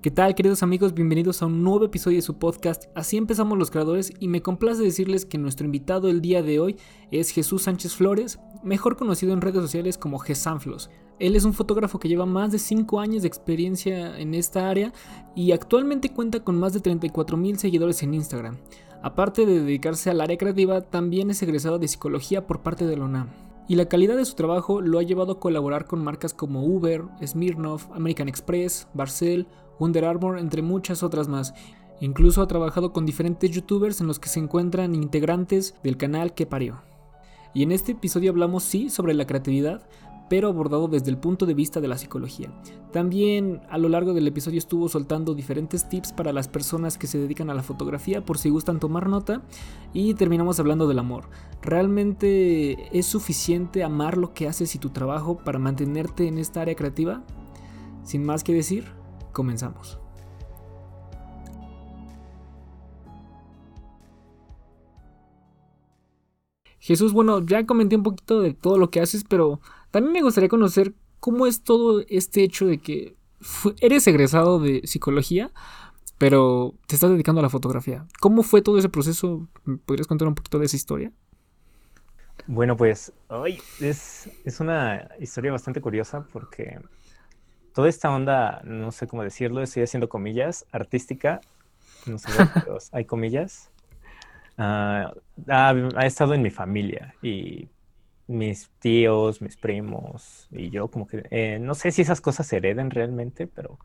¿Qué 0.00 0.12
tal 0.12 0.36
queridos 0.36 0.62
amigos? 0.62 0.94
Bienvenidos 0.94 1.42
a 1.42 1.46
un 1.46 1.64
nuevo 1.64 1.84
episodio 1.84 2.18
de 2.18 2.22
su 2.22 2.38
podcast. 2.38 2.84
Así 2.94 3.16
empezamos 3.16 3.58
los 3.58 3.72
creadores 3.72 4.12
y 4.20 4.28
me 4.28 4.42
complace 4.42 4.80
decirles 4.80 5.26
que 5.26 5.38
nuestro 5.38 5.66
invitado 5.66 6.08
el 6.08 6.20
día 6.20 6.40
de 6.40 6.60
hoy 6.60 6.76
es 7.10 7.30
Jesús 7.30 7.64
Sánchez 7.64 7.96
Flores, 7.96 8.38
mejor 8.62 8.96
conocido 8.96 9.32
en 9.32 9.40
redes 9.40 9.60
sociales 9.60 9.98
como 9.98 10.20
Gesanflos. 10.20 10.88
Él 11.18 11.34
es 11.34 11.44
un 11.44 11.52
fotógrafo 11.52 11.98
que 11.98 12.08
lleva 12.08 12.26
más 12.26 12.52
de 12.52 12.60
5 12.60 13.00
años 13.00 13.22
de 13.22 13.28
experiencia 13.28 14.16
en 14.20 14.34
esta 14.34 14.70
área 14.70 14.92
y 15.34 15.50
actualmente 15.50 16.12
cuenta 16.12 16.44
con 16.44 16.56
más 16.56 16.72
de 16.74 16.80
34 16.80 17.36
mil 17.36 17.58
seguidores 17.58 18.00
en 18.04 18.14
Instagram. 18.14 18.56
Aparte 19.02 19.46
de 19.46 19.58
dedicarse 19.58 20.10
al 20.10 20.20
área 20.20 20.38
creativa, 20.38 20.80
también 20.80 21.30
es 21.30 21.42
egresado 21.42 21.80
de 21.80 21.88
psicología 21.88 22.46
por 22.46 22.62
parte 22.62 22.86
de 22.86 22.96
la 22.96 23.04
UNAM. 23.04 23.30
Y 23.66 23.74
la 23.74 23.86
calidad 23.86 24.16
de 24.16 24.24
su 24.24 24.34
trabajo 24.36 24.80
lo 24.80 25.00
ha 25.00 25.02
llevado 25.02 25.32
a 25.32 25.40
colaborar 25.40 25.86
con 25.86 26.02
marcas 26.02 26.32
como 26.32 26.64
Uber, 26.64 27.02
Smirnoff, 27.26 27.90
American 27.92 28.28
Express, 28.28 28.86
Barcel, 28.94 29.46
Under 29.78 30.04
Armour, 30.04 30.38
entre 30.38 30.62
muchas 30.62 31.02
otras 31.02 31.28
más. 31.28 31.54
Incluso 32.00 32.42
ha 32.42 32.46
trabajado 32.48 32.92
con 32.92 33.06
diferentes 33.06 33.50
youtubers 33.50 34.00
en 34.00 34.06
los 34.06 34.18
que 34.18 34.28
se 34.28 34.40
encuentran 34.40 34.94
integrantes 34.94 35.74
del 35.82 35.96
canal 35.96 36.34
que 36.34 36.46
parió. 36.46 36.82
Y 37.54 37.62
en 37.62 37.72
este 37.72 37.92
episodio 37.92 38.30
hablamos 38.30 38.62
sí 38.62 38.90
sobre 38.90 39.14
la 39.14 39.26
creatividad, 39.26 39.88
pero 40.28 40.48
abordado 40.48 40.88
desde 40.88 41.10
el 41.10 41.18
punto 41.18 41.46
de 41.46 41.54
vista 41.54 41.80
de 41.80 41.88
la 41.88 41.98
psicología. 41.98 42.52
También 42.92 43.62
a 43.70 43.78
lo 43.78 43.88
largo 43.88 44.12
del 44.14 44.26
episodio 44.26 44.58
estuvo 44.58 44.88
soltando 44.88 45.34
diferentes 45.34 45.88
tips 45.88 46.12
para 46.12 46.32
las 46.32 46.48
personas 46.48 46.98
que 46.98 47.06
se 47.06 47.18
dedican 47.18 47.50
a 47.50 47.54
la 47.54 47.62
fotografía 47.62 48.24
por 48.24 48.38
si 48.38 48.50
gustan 48.50 48.78
tomar 48.78 49.08
nota 49.08 49.42
y 49.92 50.14
terminamos 50.14 50.60
hablando 50.60 50.86
del 50.86 50.98
amor. 50.98 51.30
¿Realmente 51.62 52.96
es 52.96 53.06
suficiente 53.06 53.82
amar 53.82 54.18
lo 54.18 54.34
que 54.34 54.48
haces 54.48 54.74
y 54.74 54.78
tu 54.78 54.90
trabajo 54.90 55.38
para 55.38 55.58
mantenerte 55.58 56.28
en 56.28 56.38
esta 56.38 56.60
área 56.60 56.76
creativa? 56.76 57.24
Sin 58.04 58.24
más 58.24 58.44
que 58.44 58.54
decir, 58.54 58.97
Comenzamos. 59.38 60.00
Jesús, 66.80 67.12
bueno, 67.12 67.46
ya 67.46 67.64
comenté 67.64 67.94
un 67.94 68.02
poquito 68.02 68.40
de 68.40 68.52
todo 68.52 68.78
lo 68.78 68.90
que 68.90 69.00
haces, 69.00 69.22
pero 69.22 69.60
también 69.92 70.12
me 70.12 70.22
gustaría 70.22 70.48
conocer 70.48 70.92
cómo 71.20 71.46
es 71.46 71.62
todo 71.62 72.02
este 72.08 72.42
hecho 72.42 72.66
de 72.66 72.78
que 72.78 73.16
eres 73.80 74.08
egresado 74.08 74.58
de 74.58 74.80
psicología, 74.88 75.52
pero 76.18 76.74
te 76.88 76.96
estás 76.96 77.10
dedicando 77.10 77.38
a 77.38 77.42
la 77.42 77.48
fotografía. 77.48 78.08
¿Cómo 78.18 78.42
fue 78.42 78.60
todo 78.60 78.76
ese 78.76 78.88
proceso? 78.88 79.46
¿Podrías 79.86 80.08
contar 80.08 80.26
un 80.26 80.34
poquito 80.34 80.58
de 80.58 80.66
esa 80.66 80.74
historia? 80.74 81.12
Bueno, 82.48 82.76
pues 82.76 83.12
hoy 83.28 83.60
es, 83.78 84.28
es 84.44 84.58
una 84.58 85.08
historia 85.20 85.52
bastante 85.52 85.80
curiosa 85.80 86.26
porque 86.32 86.80
toda 87.74 87.88
esta 87.88 88.10
onda, 88.10 88.60
no 88.64 88.92
sé 88.92 89.06
cómo 89.06 89.22
decirlo, 89.22 89.62
estoy 89.62 89.82
haciendo 89.82 90.08
comillas, 90.08 90.66
artística, 90.72 91.40
no 92.06 92.18
sé, 92.18 92.28
hay 92.92 93.04
comillas, 93.04 93.70
ah, 94.56 95.12
ha, 95.48 96.06
estado 96.06 96.34
en 96.34 96.42
mi 96.42 96.50
familia 96.50 97.14
y 97.22 97.68
mis 98.26 98.70
tíos, 98.78 99.40
mis 99.40 99.56
primos 99.56 100.48
y 100.50 100.70
yo 100.70 100.88
como 100.88 101.06
que, 101.06 101.26
eh, 101.30 101.58
no 101.60 101.74
sé 101.74 101.90
si 101.92 102.02
esas 102.02 102.20
cosas 102.20 102.46
se 102.46 102.58
hereden 102.58 102.90
realmente, 102.90 103.46
pero 103.46 103.78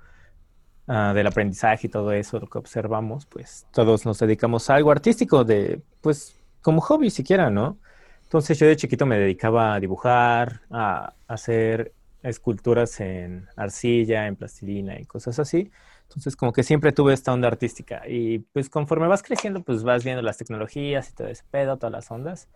ah, 0.87 1.13
del 1.13 1.27
aprendizaje 1.27 1.87
y 1.87 1.89
todo 1.89 2.11
eso, 2.11 2.39
lo 2.39 2.47
que 2.47 2.57
observamos, 2.57 3.25
pues 3.25 3.65
todos 3.71 4.05
nos 4.05 4.19
dedicamos 4.19 4.69
a 4.69 4.75
algo 4.75 4.91
artístico, 4.91 5.43
de, 5.43 5.81
pues 6.01 6.35
como 6.61 6.81
hobby 6.81 7.09
siquiera, 7.09 7.49
¿no? 7.49 7.77
Entonces 8.23 8.57
yo 8.57 8.65
de 8.65 8.75
chiquito 8.75 9.05
me 9.05 9.19
dedicaba 9.19 9.75
a 9.75 9.79
dibujar, 9.79 10.61
a 10.71 11.13
hacer 11.27 11.93
esculturas 12.23 12.99
en 13.01 13.47
arcilla, 13.55 14.27
en 14.27 14.35
plastilina 14.35 14.99
y 14.99 15.05
cosas 15.05 15.39
así. 15.39 15.71
Entonces, 16.03 16.35
como 16.35 16.53
que 16.53 16.63
siempre 16.63 16.91
tuve 16.93 17.13
esta 17.13 17.33
onda 17.33 17.47
artística. 17.47 18.03
Y 18.07 18.39
pues 18.53 18.69
conforme 18.69 19.07
vas 19.07 19.23
creciendo, 19.23 19.63
pues 19.63 19.83
vas 19.83 20.03
viendo 20.03 20.21
las 20.23 20.37
tecnologías 20.37 21.09
y 21.09 21.13
todo 21.15 21.27
ese 21.27 21.43
pedo, 21.51 21.77
todas 21.77 21.91
las 21.93 22.11
ondas. 22.11 22.49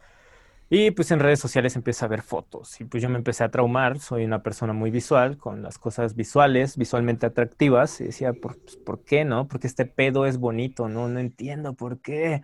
Y 0.70 0.92
pues 0.92 1.12
en 1.12 1.20
redes 1.22 1.40
sociales 1.40 1.76
empieza 1.78 2.06
a 2.06 2.10
ver 2.10 2.22
fotos. 2.24 2.82
Y 2.82 2.86
pues 2.86 3.02
yo 3.04 3.10
me 3.10 3.18
empecé 3.18 3.44
a 3.46 3.52
traumar. 3.52 4.00
Soy 4.00 4.26
una 4.26 4.44
persona 4.44 4.74
muy 4.74 4.92
visual, 4.92 5.38
con 5.38 5.64
las 5.64 5.78
cosas 5.80 6.16
visuales, 6.16 6.78
visualmente 6.78 7.26
atractivas. 7.26 8.02
Y 8.02 8.06
decía, 8.06 8.34
¿por, 8.34 8.60
pues, 8.62 8.78
¿por 8.78 9.04
qué 9.04 9.24
no? 9.26 9.48
Porque 9.48 9.68
este 9.68 9.86
pedo 9.86 10.26
es 10.26 10.38
bonito, 10.40 10.90
¿no? 10.90 11.08
No 11.08 11.20
entiendo 11.20 11.74
por 11.76 12.02
qué. 12.02 12.44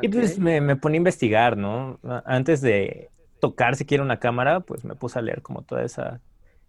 Y 0.00 0.08
pues 0.08 0.38
me, 0.38 0.60
me 0.60 0.76
ponía 0.76 0.96
a 0.96 1.00
investigar, 1.00 1.56
¿no? 1.56 2.00
Antes 2.24 2.60
de 2.60 3.10
tocar 3.42 3.74
siquiera 3.74 4.04
una 4.04 4.20
cámara, 4.20 4.60
pues 4.60 4.84
me 4.84 4.94
puse 4.94 5.18
a 5.18 5.22
leer 5.22 5.42
como 5.42 5.62
toda 5.62 5.82
esa, 5.82 6.20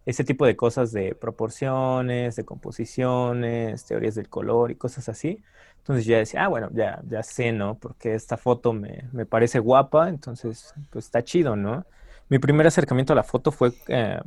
ese 0.06 0.24
tipo 0.24 0.44
de 0.44 0.56
cosas 0.56 0.90
de 0.90 1.14
proporciones, 1.14 2.34
de 2.34 2.44
composiciones, 2.44 3.84
teorías 3.84 4.16
del 4.16 4.28
color 4.28 4.72
y 4.72 4.74
cosas 4.74 5.08
así. 5.08 5.40
Entonces 5.78 6.04
ya 6.04 6.18
decía, 6.18 6.44
ah, 6.44 6.48
bueno, 6.48 6.70
ya, 6.72 7.00
ya 7.08 7.22
sé, 7.22 7.52
¿no? 7.52 7.78
Porque 7.78 8.14
esta 8.14 8.36
foto 8.36 8.72
me, 8.72 9.04
me 9.12 9.24
parece 9.24 9.60
guapa, 9.60 10.08
entonces 10.08 10.74
pues 10.90 11.04
está 11.04 11.22
chido, 11.22 11.54
¿no? 11.54 11.86
Mi 12.28 12.40
primer 12.40 12.66
acercamiento 12.66 13.12
a 13.12 13.16
la 13.16 13.22
foto 13.22 13.52
fue 13.52 13.72
eh, 13.86 14.18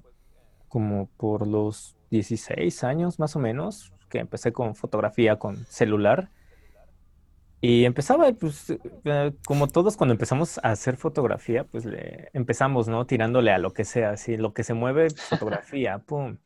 como 0.70 1.10
por 1.18 1.46
los 1.46 1.98
16 2.12 2.86
años 2.86 3.20
más 3.20 3.36
o 3.36 3.40
menos, 3.40 3.92
que 4.08 4.20
empecé 4.20 4.54
con 4.54 4.74
fotografía 4.74 5.36
con 5.36 5.66
celular. 5.66 6.30
Y 7.60 7.86
empezaba, 7.86 8.32
pues, 8.34 8.70
eh, 9.06 9.34
como 9.46 9.68
todos 9.68 9.98
cuando 9.98 10.14
empezamos 10.14 10.60
a 10.60 10.72
hacer 10.72 10.96
fotografía, 10.96 11.64
pues 11.64 11.86
le 11.86 12.30
empezamos, 12.34 12.88
¿no? 12.88 13.06
Tirándole 13.08 13.52
a 13.52 13.58
lo 13.58 13.74
que 13.74 13.84
sea, 13.84 14.12
así, 14.12 14.38
lo 14.38 14.54
que 14.54 14.64
se 14.64 14.74
mueve, 14.76 15.10
fotografía, 15.30 15.98
pum. 16.00 16.38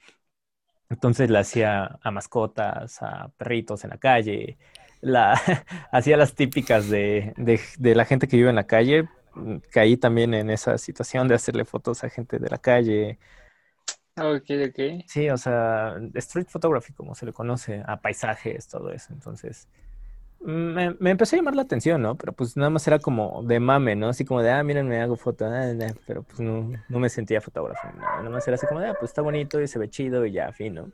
Entonces 0.89 1.29
le 1.29 1.39
hacía 1.39 1.99
a 2.01 2.11
mascotas, 2.11 3.01
a 3.01 3.29
perritos 3.37 3.83
en 3.83 3.91
la 3.91 3.97
calle, 3.97 4.57
la, 5.01 5.33
hacía 5.91 6.17
las 6.17 6.35
típicas 6.35 6.89
de, 6.89 7.33
de, 7.37 7.95
la 7.95 8.05
gente 8.05 8.27
que 8.27 8.37
vive 8.37 8.49
en 8.49 8.55
la 8.55 8.67
calle, 8.67 9.07
mm, 9.35 9.57
caí 9.71 9.97
también 9.97 10.33
en 10.33 10.49
esa 10.49 10.77
situación 10.77 11.27
de 11.27 11.35
hacerle 11.35 11.65
fotos 11.65 12.03
a 12.03 12.09
gente 12.09 12.39
de 12.39 12.49
la 12.49 12.57
calle. 12.57 13.19
Ok, 14.17 14.49
ok. 14.69 15.03
Sí, 15.07 15.29
o 15.29 15.37
sea, 15.37 15.95
street 16.15 16.47
photography, 16.49 16.93
como 16.93 17.15
se 17.15 17.25
le 17.25 17.33
conoce, 17.33 17.83
a 17.85 18.01
paisajes, 18.01 18.67
todo 18.67 18.91
eso. 18.91 19.13
Entonces, 19.13 19.67
me, 20.43 20.95
me, 20.99 21.11
empezó 21.11 21.35
a 21.35 21.39
llamar 21.39 21.55
la 21.55 21.61
atención, 21.61 22.01
¿no? 22.01 22.15
Pero 22.15 22.33
pues 22.33 22.57
nada 22.57 22.69
más 22.69 22.85
era 22.87 22.99
como 22.99 23.43
de 23.43 23.59
mame, 23.59 23.95
¿no? 23.95 24.09
Así 24.09 24.25
como 24.25 24.41
de, 24.41 24.51
ah, 24.51 24.63
miren, 24.63 24.87
me 24.87 25.01
hago 25.01 25.15
foto, 25.15 25.45
ah, 25.45 25.71
pero 26.07 26.23
pues 26.23 26.39
no, 26.39 26.71
no, 26.89 26.99
me 26.99 27.09
sentía 27.09 27.41
fotógrafo, 27.41 27.87
nada 27.95 28.29
más 28.29 28.47
era 28.47 28.55
así 28.55 28.65
como 28.67 28.79
de, 28.79 28.89
ah, 28.89 28.95
pues 28.99 29.11
está 29.11 29.21
bonito 29.21 29.61
y 29.61 29.67
se 29.67 29.79
ve 29.79 29.89
chido 29.89 30.25
y 30.25 30.31
ya, 30.31 30.51
fin, 30.51 30.75
¿no? 30.75 30.91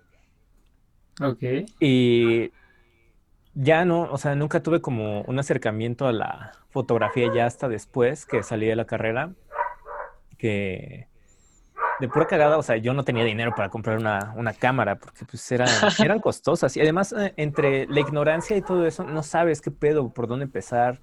Ok. 1.22 1.44
Y 1.80 2.52
ya 3.54 3.86
no, 3.86 4.04
o 4.04 4.18
sea, 4.18 4.36
nunca 4.36 4.62
tuve 4.62 4.82
como 4.82 5.22
un 5.22 5.40
acercamiento 5.40 6.08
a 6.08 6.12
la 6.12 6.52
fotografía 6.70 7.34
ya 7.34 7.46
hasta 7.46 7.68
después 7.68 8.26
que 8.26 8.44
salí 8.44 8.68
de 8.68 8.76
la 8.76 8.86
carrera, 8.86 9.32
que 10.38 11.08
de 12.00 12.08
pura 12.08 12.28
cagada, 12.28 12.58
o 12.58 12.64
sea, 12.64 12.78
yo 12.78 12.94
no 12.94 13.04
tenía 13.04 13.24
dinero 13.24 13.54
para 13.56 13.70
comprar 13.70 13.98
una, 13.98 14.34
una 14.36 14.54
cámara 14.54 14.96
porque 14.96 15.26
pues 15.26 15.52
eran, 15.52 15.68
eran 16.04 16.20
costosas. 16.20 16.76
Y 16.78 16.82
además, 16.82 17.14
eh, 17.14 17.34
entre 17.38 17.88
la 17.88 18.00
ignorancia 18.00 18.56
y 18.56 18.62
todo 18.62 18.86
eso, 18.86 19.04
no 19.04 19.24
sabes 19.24 19.62
qué 19.62 19.72
pedo, 19.72 20.10
por 20.10 20.28
dónde 20.28 20.46
empezar. 20.46 21.00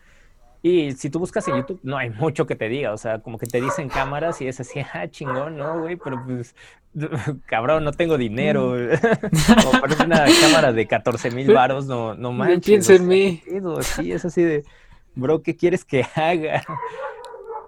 Y 0.62 0.92
si 0.92 1.10
tú 1.10 1.18
buscas 1.18 1.46
en 1.48 1.56
YouTube, 1.56 1.80
no 1.82 1.98
hay 1.98 2.08
mucho 2.08 2.46
que 2.46 2.56
te 2.56 2.70
diga, 2.70 2.94
o 2.94 2.96
sea, 2.96 3.18
como 3.18 3.36
que 3.36 3.46
te 3.46 3.60
dicen 3.60 3.90
cámaras 3.90 4.40
y 4.40 4.48
es 4.48 4.60
así, 4.60 4.80
ah, 4.94 5.08
chingón, 5.08 5.56
¿no, 5.56 5.80
güey? 5.80 5.96
Pero 5.96 6.22
pues, 6.24 6.54
cabrón, 7.46 7.84
no 7.84 7.92
tengo 7.92 8.16
dinero. 8.16 8.70
Mm. 8.74 9.66
o 9.66 9.80
parece 9.80 10.04
una 10.04 10.24
cámara 10.40 10.72
de 10.72 10.86
14 10.86 11.30
mil 11.32 11.52
varos, 11.52 11.86
no, 11.86 12.14
no 12.14 12.32
manches. 12.32 12.64
Piensa 12.64 12.94
en 12.94 13.08
mí. 13.08 13.42
Sí, 13.80 14.12
es 14.12 14.24
así 14.24 14.42
de, 14.42 14.64
bro, 15.14 15.42
¿qué 15.42 15.56
quieres 15.56 15.84
que 15.84 16.06
haga? 16.14 16.62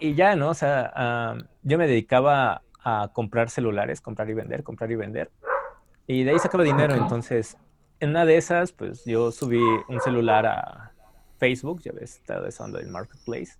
Y 0.01 0.15
ya, 0.15 0.37
¿no? 0.37 0.51
O 0.51 0.55
sea, 0.55 1.37
yo 1.65 1.77
me 1.77 1.87
dedicaba 1.87 2.63
a 2.89 3.11
comprar 3.13 3.51
celulares, 3.51 4.01
comprar 4.01 4.31
y 4.31 4.35
vender, 4.35 4.63
comprar 4.63 4.89
y 4.93 4.95
vender. 4.95 5.33
Y 6.07 6.23
de 6.23 6.31
ahí 6.31 6.39
sacaba 6.39 6.63
dinero. 6.63 6.95
Entonces, 6.95 7.57
en 7.99 8.11
una 8.11 8.25
de 8.25 8.37
esas, 8.37 8.71
pues 8.71 9.05
yo 9.05 9.33
subí 9.33 9.61
un 9.89 10.01
celular 10.01 10.47
a 10.47 10.93
Facebook, 11.37 11.83
ya 11.83 11.91
ves, 11.91 12.15
está 12.15 12.41
usando 12.47 12.79
el 12.79 12.87
marketplace. 12.87 13.59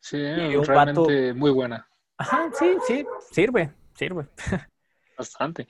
Sí, 0.00 0.18
realmente 0.18 1.32
muy 1.32 1.52
buena. 1.52 1.86
Ajá, 2.16 2.50
sí, 2.58 2.76
sí, 2.88 3.06
sirve, 3.30 3.72
sirve. 3.94 4.26
Bastante. 5.16 5.68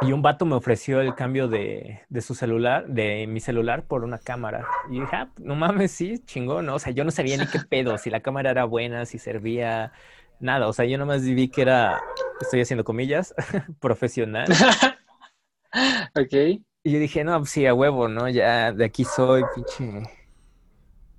y 0.00 0.12
un 0.12 0.22
vato 0.22 0.46
me 0.46 0.54
ofreció 0.54 1.00
el 1.00 1.16
cambio 1.16 1.48
de, 1.48 2.02
de, 2.08 2.20
su 2.20 2.36
celular, 2.36 2.86
de 2.86 3.26
mi 3.26 3.40
celular, 3.40 3.82
por 3.88 4.04
una 4.04 4.18
cámara. 4.18 4.64
Y 4.90 5.00
dije, 5.00 5.16
ah, 5.16 5.32
no 5.38 5.56
mames, 5.56 5.90
sí, 5.90 6.20
chingón, 6.24 6.66
¿no? 6.66 6.76
O 6.76 6.78
sea, 6.78 6.92
yo 6.92 7.02
no 7.02 7.10
sabía 7.10 7.36
ni 7.36 7.48
qué 7.48 7.58
pedo, 7.68 7.98
si 7.98 8.10
la 8.10 8.20
cámara 8.20 8.52
era 8.52 8.64
buena, 8.64 9.06
si 9.06 9.18
servía, 9.18 9.92
nada, 10.42 10.68
o 10.68 10.72
sea, 10.72 10.84
yo 10.84 10.98
nomás 10.98 11.22
vi 11.22 11.48
que 11.48 11.62
era, 11.62 12.00
estoy 12.40 12.60
haciendo 12.60 12.84
comillas, 12.84 13.34
profesional. 13.80 14.46
ok. 16.14 16.60
Y 16.84 16.92
yo 16.92 16.98
dije, 16.98 17.24
no, 17.24 17.38
pues 17.38 17.50
sí, 17.50 17.64
a 17.66 17.74
huevo, 17.74 18.08
¿no? 18.08 18.28
Ya 18.28 18.72
de 18.72 18.84
aquí 18.84 19.04
soy, 19.04 19.44
pinche, 19.54 20.02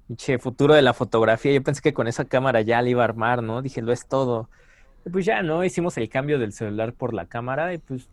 pinche 0.07 0.37
futuro 0.39 0.73
de 0.73 0.81
la 0.81 0.93
fotografía. 0.93 1.53
Yo 1.53 1.63
pensé 1.63 1.81
que 1.81 1.93
con 1.93 2.07
esa 2.07 2.25
cámara 2.25 2.61
ya 2.61 2.81
le 2.81 2.91
iba 2.91 3.01
a 3.01 3.05
armar, 3.05 3.41
¿no? 3.41 3.61
Dije, 3.61 3.81
lo 3.81 3.93
es 3.93 4.07
todo. 4.07 4.49
Y 5.05 5.09
pues 5.09 5.25
ya, 5.25 5.41
¿no? 5.41 5.63
Hicimos 5.63 5.97
el 5.97 6.09
cambio 6.09 6.37
del 6.37 6.51
celular 6.51 6.93
por 6.93 7.13
la 7.13 7.27
cámara 7.27 7.73
y 7.73 7.77
pues 7.77 8.09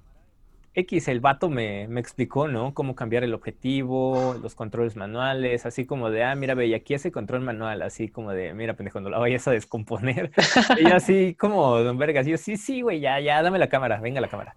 X, 0.75 1.09
el 1.09 1.21
vato 1.21 1.51
me, 1.51 1.89
me, 1.89 2.01
explicó, 2.01 2.47
¿no? 2.47 2.75
Cómo 2.75 2.95
cambiar 2.95 3.25
el 3.25 3.35
objetivo, 3.35 4.37
los 4.41 4.55
controles 4.55 4.95
manuales, 4.95 5.67
así 5.67 5.85
como 5.85 6.11
de, 6.11 6.23
ah, 6.23 6.35
mira, 6.37 6.55
ve, 6.55 6.69
y 6.69 6.75
aquí 6.75 6.95
ese 6.95 7.11
control 7.11 7.41
manual, 7.41 7.83
así 7.83 8.09
como 8.09 8.31
de, 8.31 8.55
mira, 8.55 8.75
pendejo, 8.75 9.01
no 9.01 9.11
la 9.11 9.19
vayas 9.19 9.49
a 9.49 9.51
descomponer. 9.51 10.31
y 10.81 10.87
así 10.93 11.35
como, 11.35 11.79
don 11.81 11.99
Vergas, 11.99 12.27
yo, 12.27 12.37
sí, 12.37 12.57
sí, 12.57 12.83
güey, 12.83 13.01
ya, 13.01 13.19
ya, 13.19 13.43
dame 13.43 13.59
la 13.59 13.69
cámara, 13.69 14.01
venga 14.01 14.21
la 14.21 14.29
cámara. 14.29 14.55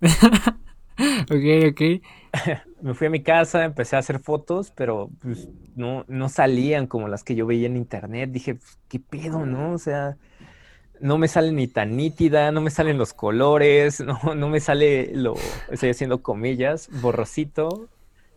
ok, 1.30 1.70
ok. 1.70 1.80
me 2.82 2.94
fui 2.94 3.06
a 3.06 3.10
mi 3.10 3.22
casa, 3.22 3.64
empecé 3.64 3.94
a 3.94 4.00
hacer 4.00 4.18
fotos, 4.18 4.72
pero 4.72 5.08
pues 5.20 5.48
no, 5.76 6.04
no 6.08 6.28
salían 6.28 6.88
como 6.88 7.06
las 7.06 7.22
que 7.22 7.36
yo 7.36 7.46
veía 7.46 7.66
en 7.66 7.76
internet. 7.76 8.30
Dije, 8.32 8.56
pues, 8.56 8.78
¿qué 8.88 8.98
pedo, 8.98 9.46
no? 9.46 9.72
O 9.72 9.78
sea, 9.78 10.16
no 11.02 11.18
me 11.18 11.26
sale 11.26 11.50
ni 11.50 11.66
tan 11.66 11.96
nítida, 11.96 12.52
no 12.52 12.60
me 12.60 12.70
salen 12.70 12.96
los 12.96 13.12
colores, 13.12 14.00
no, 14.24 14.34
no 14.34 14.48
me 14.48 14.60
sale 14.60 15.10
lo, 15.14 15.34
estoy 15.70 15.90
haciendo 15.90 16.22
comillas, 16.22 16.88
borrosito 17.02 17.88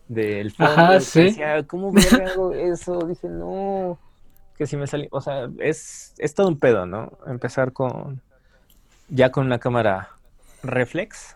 del 0.08 0.52
fondo. 0.52 0.74
Ajá, 0.74 1.00
sí. 1.00 1.38
¿cómo 1.68 1.94
hago 2.26 2.52
eso? 2.54 3.00
Dije, 3.08 3.30
no, 3.30 4.00
que 4.58 4.66
si 4.66 4.78
me 4.78 4.88
sale, 4.88 5.08
o 5.12 5.22
sea, 5.22 5.48
es, 5.60 6.16
es 6.18 6.34
todo 6.34 6.48
un 6.48 6.60
pedo, 6.60 6.86
¿no? 6.88 7.12
Empezar 7.28 7.72
con, 7.72 8.22
ya 9.10 9.32
con 9.32 9.46
una 9.46 9.60
cámara 9.60 10.10
reflex 10.64 11.36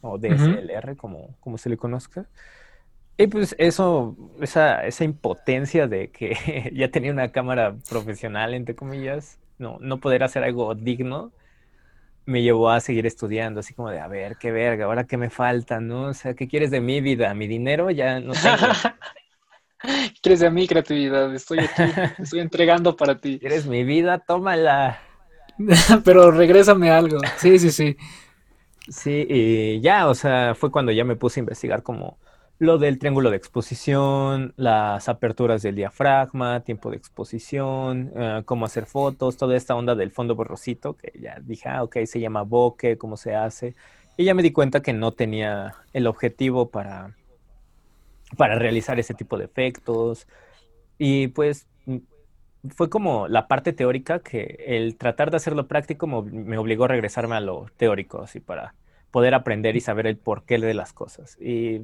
o 0.00 0.18
DSLR, 0.18 0.96
como, 0.96 1.36
como 1.40 1.58
se 1.58 1.68
le 1.68 1.76
conozca. 1.76 2.26
Y 3.18 3.28
pues 3.28 3.54
eso, 3.58 4.16
esa, 4.40 4.84
esa 4.84 5.04
impotencia 5.04 5.86
de 5.86 6.10
que 6.10 6.70
ya 6.74 6.90
tenía 6.90 7.12
una 7.12 7.30
cámara 7.30 7.76
profesional, 7.88 8.52
entre 8.52 8.74
comillas, 8.74 9.38
no, 9.58 9.78
no 9.80 9.98
poder 10.00 10.22
hacer 10.22 10.44
algo 10.44 10.74
digno, 10.74 11.32
me 12.26 12.42
llevó 12.42 12.70
a 12.70 12.80
seguir 12.80 13.06
estudiando, 13.06 13.60
así 13.60 13.72
como 13.72 13.90
de, 13.90 14.00
a 14.00 14.08
ver, 14.08 14.36
qué 14.36 14.50
verga, 14.50 14.86
ahora 14.86 15.04
qué 15.04 15.16
me 15.16 15.30
falta, 15.30 15.80
¿no? 15.80 16.08
O 16.08 16.14
sea, 16.14 16.34
¿qué 16.34 16.48
quieres 16.48 16.70
de 16.70 16.80
mi 16.80 17.00
vida? 17.00 17.32
Mi 17.34 17.46
dinero 17.46 17.90
ya 17.90 18.20
no 18.20 18.32
tengo. 18.32 18.56
¿Quieres 20.22 20.40
de 20.40 20.50
mi 20.50 20.66
creatividad? 20.66 21.32
Estoy 21.34 21.60
aquí, 21.60 21.82
estoy 22.22 22.40
entregando 22.40 22.96
para 22.96 23.18
ti. 23.20 23.38
¿Quieres 23.38 23.66
mi 23.66 23.84
vida? 23.84 24.18
Tómala. 24.18 25.00
Pero 26.04 26.30
regrésame 26.30 26.90
algo. 26.90 27.18
Sí, 27.36 27.58
sí, 27.58 27.70
sí. 27.70 27.96
Sí, 28.88 29.26
y 29.28 29.80
ya, 29.80 30.08
o 30.08 30.14
sea, 30.14 30.54
fue 30.54 30.70
cuando 30.70 30.92
ya 30.92 31.04
me 31.04 31.16
puse 31.16 31.40
a 31.40 31.42
investigar 31.42 31.82
como 31.82 32.18
lo 32.58 32.78
del 32.78 32.98
triángulo 32.98 33.30
de 33.30 33.36
exposición, 33.36 34.54
las 34.56 35.08
aperturas 35.08 35.62
del 35.62 35.74
diafragma, 35.74 36.60
tiempo 36.60 36.90
de 36.90 36.96
exposición, 36.96 38.12
eh, 38.16 38.42
cómo 38.46 38.64
hacer 38.64 38.86
fotos, 38.86 39.36
toda 39.36 39.56
esta 39.56 39.74
onda 39.74 39.94
del 39.94 40.10
fondo 40.10 40.34
borrosito, 40.34 40.96
que 40.96 41.12
ya 41.20 41.38
dije, 41.42 41.68
ah, 41.68 41.82
ok, 41.82 41.98
se 42.06 42.20
llama 42.20 42.42
bokeh, 42.42 42.96
cómo 42.96 43.16
se 43.16 43.34
hace. 43.34 43.74
Y 44.16 44.24
ya 44.24 44.34
me 44.34 44.42
di 44.42 44.52
cuenta 44.52 44.80
que 44.80 44.94
no 44.94 45.12
tenía 45.12 45.74
el 45.92 46.06
objetivo 46.06 46.70
para, 46.70 47.14
para 48.38 48.58
realizar 48.58 48.98
ese 48.98 49.14
tipo 49.14 49.36
de 49.36 49.44
efectos. 49.44 50.26
Y 50.98 51.28
pues 51.28 51.66
mm, 51.84 51.98
fue 52.70 52.88
como 52.88 53.28
la 53.28 53.48
parte 53.48 53.74
teórica 53.74 54.20
que 54.20 54.64
el 54.66 54.96
tratar 54.96 55.30
de 55.30 55.36
hacerlo 55.38 55.68
práctico 55.68 56.06
me 56.06 56.58
obligó 56.58 56.84
a 56.84 56.88
regresarme 56.88 57.36
a 57.36 57.40
lo 57.40 57.66
teórico, 57.76 58.22
así 58.22 58.40
para 58.40 58.74
poder 59.10 59.34
aprender 59.34 59.76
y 59.76 59.80
saber 59.80 60.06
el 60.06 60.16
porqué 60.16 60.58
de 60.58 60.74
las 60.74 60.92
cosas. 60.92 61.36
Y 61.40 61.82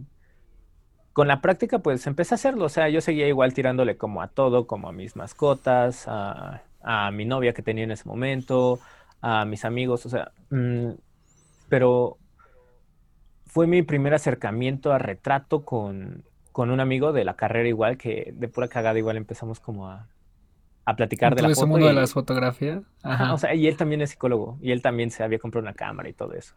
con 1.13 1.29
la 1.29 1.41
práctica, 1.41 1.81
pues 1.81 2.07
empecé 2.07 2.35
a 2.35 2.37
hacerlo. 2.37 2.65
O 2.65 2.69
sea, 2.69 2.89
yo 2.89 3.01
seguía 3.01 3.29
igual 3.29 3.53
tirándole 3.55 3.97
como 3.97 4.23
a 4.23 4.29
todo, 4.29 4.67
como 4.67 4.89
a 4.89 4.93
mis 4.93 5.17
mascotas, 5.17 6.07
a, 6.09 6.63
mi 7.13 7.25
novia 7.25 7.53
que 7.53 7.63
tenía 7.63 7.85
en 7.85 7.93
ese 7.93 8.09
momento, 8.09 8.81
a 9.21 9.45
mis 9.45 9.65
amigos, 9.65 10.05
o 10.05 10.09
sea, 10.09 10.33
mm, 10.51 10.91
pero 11.69 12.19
fue 13.47 13.69
mi 13.69 13.83
primer 13.83 14.15
acercamiento 14.15 14.93
a 14.93 14.99
retrato 14.99 15.65
con, 15.65 16.25
un 16.55 16.81
amigo 16.81 17.13
de 17.13 17.25
la 17.25 17.37
carrera 17.37 17.69
igual, 17.69 17.99
que 17.99 18.33
de 18.35 18.49
pura 18.49 18.67
cagada 18.67 18.99
igual 18.99 19.17
empezamos 19.17 19.61
como 19.61 19.89
a, 19.89 20.09
a 20.85 20.97
platicar 20.97 21.37
de 21.37 21.43
la 21.43 21.49
foto. 21.51 21.67
mundo 21.69 21.87
de 21.87 21.93
las 21.93 22.13
fotografías? 22.13 22.83
Ajá. 23.03 23.33
o 23.33 23.39
sea, 23.39 23.55
y 23.55 23.69
él 23.69 23.77
también 23.77 24.01
es 24.01 24.11
psicólogo, 24.11 24.59
y 24.61 24.73
él 24.73 24.83
también 24.83 25.11
se 25.13 25.23
había 25.23 25.39
comprado 25.39 25.63
una 25.63 25.75
cámara 25.75 26.09
y 26.09 26.15
todo 26.15 26.33
eso. 26.33 26.55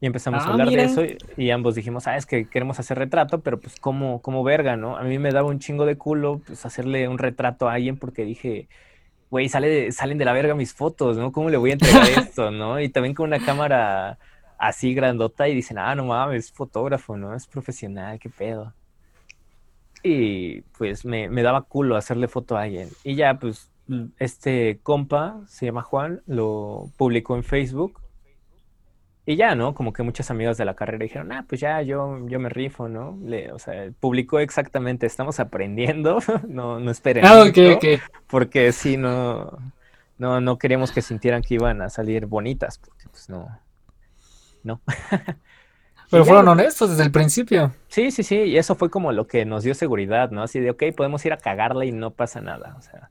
Y 0.00 0.06
empezamos 0.06 0.42
a 0.42 0.48
ah, 0.48 0.52
hablar 0.52 0.70
de 0.70 0.82
eso 0.82 1.02
y, 1.36 1.50
ambos 1.50 1.74
dijimos, 1.74 2.06
ah, 2.06 2.16
es 2.16 2.24
que 2.24 2.46
queremos 2.48 2.80
hacer 2.80 2.98
retrato, 2.98 3.40
pero 3.40 3.60
pues 3.60 3.78
como, 3.78 4.22
como 4.22 4.42
verga, 4.42 4.76
¿no? 4.76 4.96
A 4.96 5.02
mí 5.02 5.18
me 5.18 5.30
daba 5.30 5.48
un 5.48 5.58
chingo 5.58 5.84
de 5.84 5.98
culo 5.98 6.40
pues 6.46 6.64
hacerle 6.64 7.06
un 7.06 7.18
retrato 7.18 7.68
a 7.68 7.74
alguien 7.74 7.98
porque 7.98 8.24
dije, 8.24 8.68
güey, 9.30 9.50
sale 9.50 9.92
salen 9.92 10.16
de 10.16 10.24
la 10.24 10.32
verga 10.32 10.54
mis 10.54 10.72
fotos, 10.72 11.18
¿no? 11.18 11.32
¿Cómo 11.32 11.50
le 11.50 11.58
voy 11.58 11.70
a 11.70 11.72
entregar 11.74 12.08
esto, 12.18 12.50
no? 12.50 12.80
Y 12.80 12.88
también 12.88 13.14
con 13.14 13.26
una 13.26 13.44
cámara 13.44 14.18
así 14.58 14.94
grandota 14.94 15.48
y 15.48 15.54
dicen, 15.54 15.76
ah, 15.76 15.94
no 15.94 16.06
mames, 16.06 16.46
es 16.46 16.52
fotógrafo, 16.52 17.18
¿no? 17.18 17.34
Es 17.34 17.46
profesional, 17.46 18.18
qué 18.18 18.30
pedo. 18.30 18.72
Y 20.02 20.62
pues 20.78 21.04
me, 21.04 21.28
me 21.28 21.42
daba 21.42 21.60
culo 21.62 21.96
hacerle 21.96 22.26
foto 22.26 22.56
a 22.56 22.62
alguien. 22.62 22.88
Y 23.04 23.16
ya, 23.16 23.34
pues, 23.38 23.70
este 24.18 24.80
compa, 24.82 25.40
se 25.46 25.66
llama 25.66 25.82
Juan, 25.82 26.22
lo 26.26 26.88
publicó 26.96 27.36
en 27.36 27.44
Facebook 27.44 28.00
y 29.26 29.36
ya, 29.36 29.54
¿no? 29.54 29.74
Como 29.74 29.92
que 29.92 30.02
muchas 30.02 30.30
amigas 30.30 30.56
de 30.56 30.64
la 30.64 30.74
carrera 30.74 31.02
dijeron, 31.02 31.32
ah, 31.32 31.44
pues 31.48 31.60
ya, 31.60 31.82
yo, 31.82 32.26
yo 32.26 32.40
me 32.40 32.48
rifo, 32.48 32.88
¿no? 32.88 33.18
Le, 33.24 33.52
o 33.52 33.58
sea, 33.58 33.90
publicó 34.00 34.40
exactamente, 34.40 35.06
estamos 35.06 35.40
aprendiendo, 35.40 36.18
no, 36.48 36.80
no 36.80 36.90
esperen. 36.90 37.24
Ah, 37.24 37.42
ok, 37.42 37.76
ok. 37.76 37.84
Porque 38.26 38.72
sí, 38.72 38.96
no, 38.96 39.58
no, 40.18 40.40
no 40.40 40.58
queríamos 40.58 40.90
que 40.90 41.02
sintieran 41.02 41.42
que 41.42 41.54
iban 41.54 41.82
a 41.82 41.90
salir 41.90 42.26
bonitas, 42.26 42.78
porque 42.78 43.08
pues 43.10 43.28
no, 43.28 43.48
no. 44.62 44.80
Pero 46.10 46.24
fueron 46.24 46.48
honestos 46.48 46.90
desde 46.90 47.04
el 47.04 47.12
principio. 47.12 47.72
Sí, 47.86 48.10
sí, 48.10 48.24
sí, 48.24 48.36
y 48.36 48.58
eso 48.58 48.74
fue 48.74 48.90
como 48.90 49.12
lo 49.12 49.28
que 49.28 49.44
nos 49.44 49.62
dio 49.62 49.74
seguridad, 49.74 50.32
¿no? 50.32 50.42
Así 50.42 50.58
de, 50.58 50.70
ok, 50.70 50.82
podemos 50.96 51.24
ir 51.24 51.32
a 51.32 51.36
cagarla 51.36 51.84
y 51.84 51.92
no 51.92 52.10
pasa 52.10 52.40
nada, 52.40 52.74
o 52.76 52.82
sea. 52.82 53.10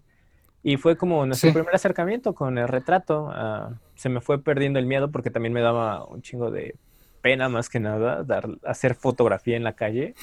Y 0.61 0.77
fue 0.77 0.97
como 0.97 1.25
nuestro 1.25 1.53
primer 1.53 1.73
acercamiento 1.73 2.33
con 2.33 2.57
el 2.57 2.67
retrato. 2.67 3.29
Ah, 3.31 3.71
se 3.95 4.09
me 4.09 4.21
fue 4.21 4.41
perdiendo 4.41 4.79
el 4.79 4.85
miedo 4.85 5.09
porque 5.09 5.31
también 5.31 5.53
me 5.53 5.61
daba 5.61 6.05
un 6.05 6.21
chingo 6.21 6.51
de 6.51 6.75
pena 7.21 7.49
más 7.49 7.69
que 7.69 7.79
nada 7.79 8.23
dar, 8.23 8.49
hacer 8.65 8.95
fotografía 8.95 9.55
en 9.55 9.63
la 9.63 9.73
calle. 9.73 10.15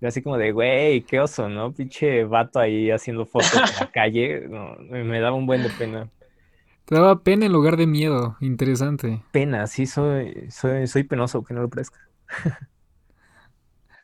Y 0.00 0.06
así 0.06 0.22
como 0.22 0.38
de, 0.38 0.52
güey, 0.52 1.02
qué 1.02 1.20
oso, 1.20 1.48
¿no? 1.48 1.72
Pinche 1.72 2.24
vato 2.24 2.58
ahí 2.58 2.90
haciendo 2.90 3.26
fotos 3.26 3.52
en 3.54 3.86
la 3.86 3.90
calle. 3.92 4.48
me 4.88 5.20
daba 5.20 5.36
un 5.36 5.46
buen 5.46 5.62
de 5.62 5.70
pena. 5.70 6.08
Te 6.86 6.96
daba 6.96 7.20
pena 7.22 7.46
en 7.46 7.52
lugar 7.52 7.76
de 7.76 7.86
miedo. 7.86 8.36
Interesante. 8.40 9.22
Pena, 9.30 9.66
sí, 9.66 9.86
soy, 9.86 10.50
soy, 10.50 10.86
soy 10.88 11.04
penoso, 11.04 11.44
que 11.44 11.54
no 11.54 11.62
lo 11.62 11.68
parezca. 11.68 12.00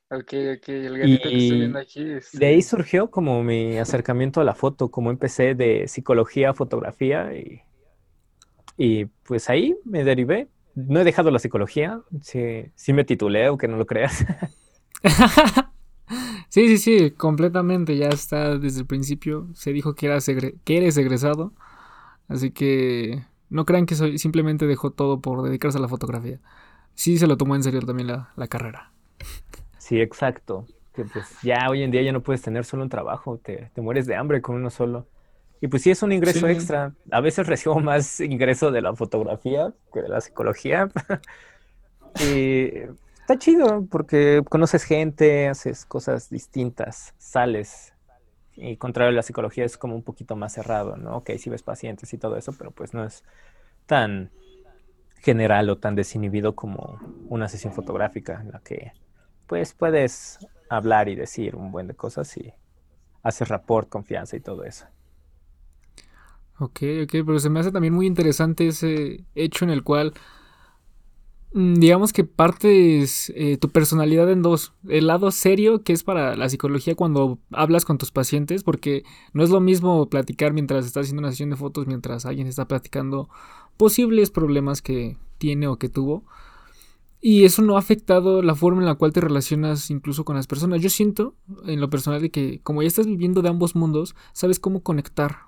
Ok, 0.08 0.32
ok, 0.56 0.68
el 0.68 0.98
gatito 0.98 1.28
que 1.28 1.36
estoy 1.36 1.58
viendo 1.58 1.78
aquí. 1.78 2.12
Es... 2.12 2.30
De 2.32 2.46
ahí 2.46 2.62
surgió 2.62 3.10
como 3.10 3.42
mi 3.42 3.76
acercamiento 3.78 4.40
a 4.40 4.44
la 4.44 4.54
foto, 4.54 4.90
como 4.90 5.10
empecé 5.10 5.54
de 5.54 5.88
psicología 5.88 6.50
a 6.50 6.54
fotografía 6.54 7.36
y, 7.36 7.62
y 8.76 9.06
pues 9.24 9.50
ahí 9.50 9.76
me 9.84 10.04
derivé. 10.04 10.48
No 10.74 11.00
he 11.00 11.04
dejado 11.04 11.30
la 11.30 11.38
psicología, 11.38 12.02
sí, 12.20 12.66
sí 12.74 12.92
me 12.92 13.04
titulé, 13.04 13.46
aunque 13.46 13.66
no 13.66 13.78
lo 13.78 13.86
creas. 13.86 14.24
sí, 16.48 16.68
sí, 16.68 16.78
sí, 16.78 17.10
completamente, 17.12 17.96
ya 17.96 18.08
está 18.08 18.58
desde 18.58 18.80
el 18.80 18.86
principio. 18.86 19.48
Se 19.54 19.72
dijo 19.72 19.94
que, 19.94 20.06
eras 20.06 20.26
que 20.26 20.76
eres 20.76 20.96
egresado, 20.96 21.52
así 22.28 22.50
que 22.50 23.24
no 23.50 23.64
crean 23.66 23.86
que 23.86 23.94
soy, 23.94 24.18
simplemente 24.18 24.66
dejó 24.66 24.90
todo 24.92 25.20
por 25.20 25.42
dedicarse 25.42 25.78
a 25.78 25.80
la 25.80 25.88
fotografía. 25.88 26.40
Sí 26.94 27.18
se 27.18 27.26
lo 27.26 27.36
tomó 27.36 27.56
en 27.56 27.62
serio 27.62 27.80
también 27.82 28.08
la, 28.08 28.32
la 28.36 28.48
carrera. 28.48 28.92
Sí, 29.86 30.00
exacto. 30.00 30.66
Que 30.92 31.04
pues 31.04 31.40
ya 31.42 31.68
hoy 31.70 31.84
en 31.84 31.92
día 31.92 32.02
ya 32.02 32.10
no 32.10 32.20
puedes 32.20 32.42
tener 32.42 32.64
solo 32.64 32.82
un 32.82 32.88
trabajo, 32.88 33.38
te, 33.38 33.70
mueres 33.76 34.06
de 34.06 34.16
hambre 34.16 34.42
con 34.42 34.56
uno 34.56 34.68
solo. 34.68 35.06
Y 35.60 35.68
pues 35.68 35.84
sí 35.84 35.92
es 35.92 36.02
un 36.02 36.10
ingreso 36.10 36.48
extra. 36.48 36.92
A 37.12 37.20
veces 37.20 37.46
recibo 37.46 37.78
más 37.80 38.18
ingreso 38.18 38.72
de 38.72 38.82
la 38.82 38.96
fotografía 38.96 39.72
que 39.92 40.02
de 40.02 40.08
la 40.08 40.20
psicología. 40.20 40.88
y 42.20 42.72
está 43.20 43.38
chido 43.38 43.86
porque 43.88 44.42
conoces 44.48 44.82
gente, 44.82 45.46
haces 45.46 45.84
cosas 45.84 46.30
distintas, 46.30 47.14
sales. 47.18 47.94
Y 48.56 48.78
contrario 48.78 49.10
a 49.10 49.14
la 49.14 49.22
psicología 49.22 49.64
es 49.64 49.78
como 49.78 49.94
un 49.94 50.02
poquito 50.02 50.34
más 50.34 50.54
cerrado, 50.54 50.96
¿no? 50.96 51.18
Ok, 51.18 51.30
sí 51.38 51.48
ves 51.48 51.62
pacientes 51.62 52.12
y 52.12 52.18
todo 52.18 52.36
eso, 52.36 52.52
pero 52.58 52.72
pues 52.72 52.92
no 52.92 53.04
es 53.04 53.22
tan 53.86 54.32
general 55.20 55.70
o 55.70 55.78
tan 55.78 55.94
desinhibido 55.94 56.56
como 56.56 56.98
una 57.28 57.48
sesión 57.48 57.72
fotográfica 57.72 58.40
en 58.40 58.50
la 58.50 58.58
que 58.58 58.92
pues 59.46 59.74
puedes 59.74 60.38
hablar 60.68 61.08
y 61.08 61.14
decir 61.14 61.56
un 61.56 61.72
buen 61.72 61.86
de 61.86 61.94
cosas 61.94 62.36
y 62.36 62.52
hacer 63.22 63.48
rapport, 63.48 63.88
confianza 63.88 64.36
y 64.36 64.40
todo 64.40 64.64
eso. 64.64 64.86
Ok, 66.58 66.80
ok, 67.04 67.10
pero 67.10 67.38
se 67.38 67.50
me 67.50 67.60
hace 67.60 67.70
también 67.70 67.92
muy 67.92 68.06
interesante 68.06 68.68
ese 68.68 69.24
hecho 69.34 69.64
en 69.64 69.70
el 69.70 69.82
cual, 69.82 70.14
mm, 71.52 71.74
digamos 71.74 72.12
que 72.12 72.24
partes 72.24 73.30
eh, 73.36 73.58
tu 73.58 73.68
personalidad 73.70 74.30
en 74.30 74.42
dos. 74.42 74.72
El 74.88 75.08
lado 75.08 75.30
serio, 75.30 75.82
que 75.82 75.92
es 75.92 76.02
para 76.02 76.34
la 76.34 76.48
psicología 76.48 76.94
cuando 76.94 77.38
hablas 77.52 77.84
con 77.84 77.98
tus 77.98 78.10
pacientes, 78.10 78.64
porque 78.64 79.04
no 79.34 79.42
es 79.44 79.50
lo 79.50 79.60
mismo 79.60 80.08
platicar 80.08 80.52
mientras 80.54 80.86
estás 80.86 81.02
haciendo 81.02 81.20
una 81.20 81.30
sesión 81.30 81.50
de 81.50 81.56
fotos, 81.56 81.86
mientras 81.86 82.24
alguien 82.24 82.46
está 82.46 82.66
platicando 82.66 83.28
posibles 83.76 84.30
problemas 84.30 84.80
que 84.80 85.18
tiene 85.38 85.68
o 85.68 85.76
que 85.76 85.90
tuvo 85.90 86.24
Y 87.20 87.44
eso 87.44 87.62
no 87.62 87.76
ha 87.76 87.78
afectado 87.78 88.42
la 88.42 88.54
forma 88.54 88.80
en 88.80 88.86
la 88.86 88.94
cual 88.94 89.12
te 89.12 89.20
relacionas 89.20 89.90
incluso 89.90 90.24
con 90.24 90.36
las 90.36 90.46
personas. 90.46 90.80
Yo 90.80 90.90
siento, 90.90 91.34
en 91.66 91.80
lo 91.80 91.90
personal, 91.90 92.20
de 92.20 92.30
que 92.30 92.60
como 92.62 92.82
ya 92.82 92.88
estás 92.88 93.06
viviendo 93.06 93.42
de 93.42 93.48
ambos 93.48 93.74
mundos, 93.74 94.14
sabes 94.32 94.60
cómo 94.60 94.82
conectar 94.82 95.38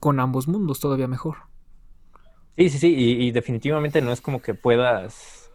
con 0.00 0.20
ambos 0.20 0.48
mundos 0.48 0.80
todavía 0.80 1.08
mejor. 1.08 1.36
Sí, 2.56 2.68
sí, 2.68 2.78
sí, 2.78 2.94
y, 2.94 3.30
definitivamente 3.32 4.00
no 4.00 4.12
es 4.12 4.20
como 4.20 4.40
que 4.40 4.54
puedas 4.54 5.50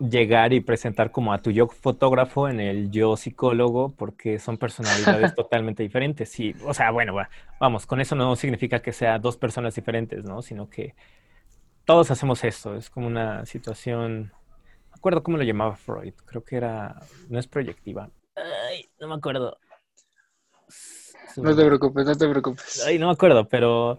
llegar 0.00 0.52
y 0.52 0.60
presentar 0.60 1.12
como 1.12 1.32
a 1.32 1.38
tu 1.38 1.52
yo 1.52 1.68
fotógrafo 1.68 2.48
en 2.48 2.58
el 2.58 2.90
yo 2.90 3.16
psicólogo, 3.16 3.94
porque 3.96 4.40
son 4.40 4.58
personalidades 4.58 5.34
totalmente 5.36 5.84
diferentes. 5.84 6.28
Sí, 6.28 6.56
o 6.64 6.74
sea, 6.74 6.90
bueno, 6.90 7.14
vamos, 7.60 7.86
con 7.86 8.00
eso 8.00 8.16
no 8.16 8.34
significa 8.34 8.80
que 8.80 8.92
sea 8.92 9.18
dos 9.18 9.36
personas 9.36 9.76
diferentes, 9.76 10.24
¿no? 10.24 10.42
Sino 10.42 10.68
que 10.68 10.94
todos 11.84 12.10
hacemos 12.10 12.42
esto, 12.42 12.74
es 12.74 12.90
como 12.90 13.06
una 13.06 13.44
situación 13.46 14.32
acuerdo 15.02 15.24
cómo 15.24 15.36
lo 15.36 15.42
llamaba 15.42 15.74
Freud. 15.74 16.14
Creo 16.24 16.44
que 16.44 16.56
era. 16.56 16.94
No 17.28 17.40
es 17.40 17.48
proyectiva. 17.48 18.08
Ay, 18.36 18.88
no 19.00 19.08
me 19.08 19.14
acuerdo. 19.16 19.58
No 21.36 21.56
te 21.56 21.64
preocupes, 21.64 22.06
no 22.06 22.14
te 22.14 22.28
preocupes. 22.28 22.84
Ay, 22.86 22.98
no 23.00 23.06
me 23.06 23.12
acuerdo, 23.12 23.48
pero 23.48 23.98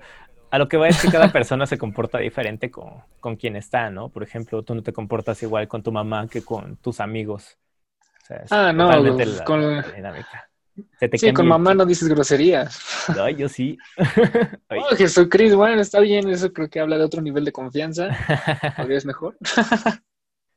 a 0.50 0.58
lo 0.58 0.70
que 0.70 0.78
va 0.78 0.88
es 0.88 1.02
que 1.02 1.10
cada 1.10 1.30
persona 1.32 1.66
se 1.66 1.78
comporta 1.78 2.20
diferente 2.20 2.72
con, 2.72 3.04
con 3.20 3.36
quien 3.36 3.58
está, 3.58 3.90
¿no? 3.90 4.10
Por 4.10 4.24
ejemplo, 4.24 4.64
tú 4.64 4.76
no 4.76 4.82
te 4.82 4.94
comportas 4.94 5.44
igual 5.44 5.68
con 5.68 5.84
tu 5.84 5.92
mamá 5.92 6.28
que 6.28 6.42
con 6.42 6.78
tus 6.78 7.02
amigos. 7.02 7.58
ah, 8.50 8.72
no, 8.72 8.88
con 9.44 9.62
la 9.62 9.82
dinámica. 9.82 10.50
sí, 11.18 11.34
con 11.34 11.48
mamá 11.48 11.74
no 11.74 11.86
dices 11.86 12.08
groserías. 12.08 12.80
Ay, 13.20 13.36
yo 13.36 13.50
sí. 13.50 13.78
oh, 14.70 14.96
Jesucristo, 14.96 15.58
bueno, 15.58 15.82
está 15.82 16.00
bien, 16.00 16.30
eso 16.30 16.54
creo 16.54 16.70
que 16.70 16.80
habla 16.80 16.98
de 16.98 17.04
otro 17.04 17.22
nivel 17.22 17.44
de 17.44 17.52
confianza. 17.52 18.08
¿Podrías 18.78 19.06
mejor? 19.06 19.36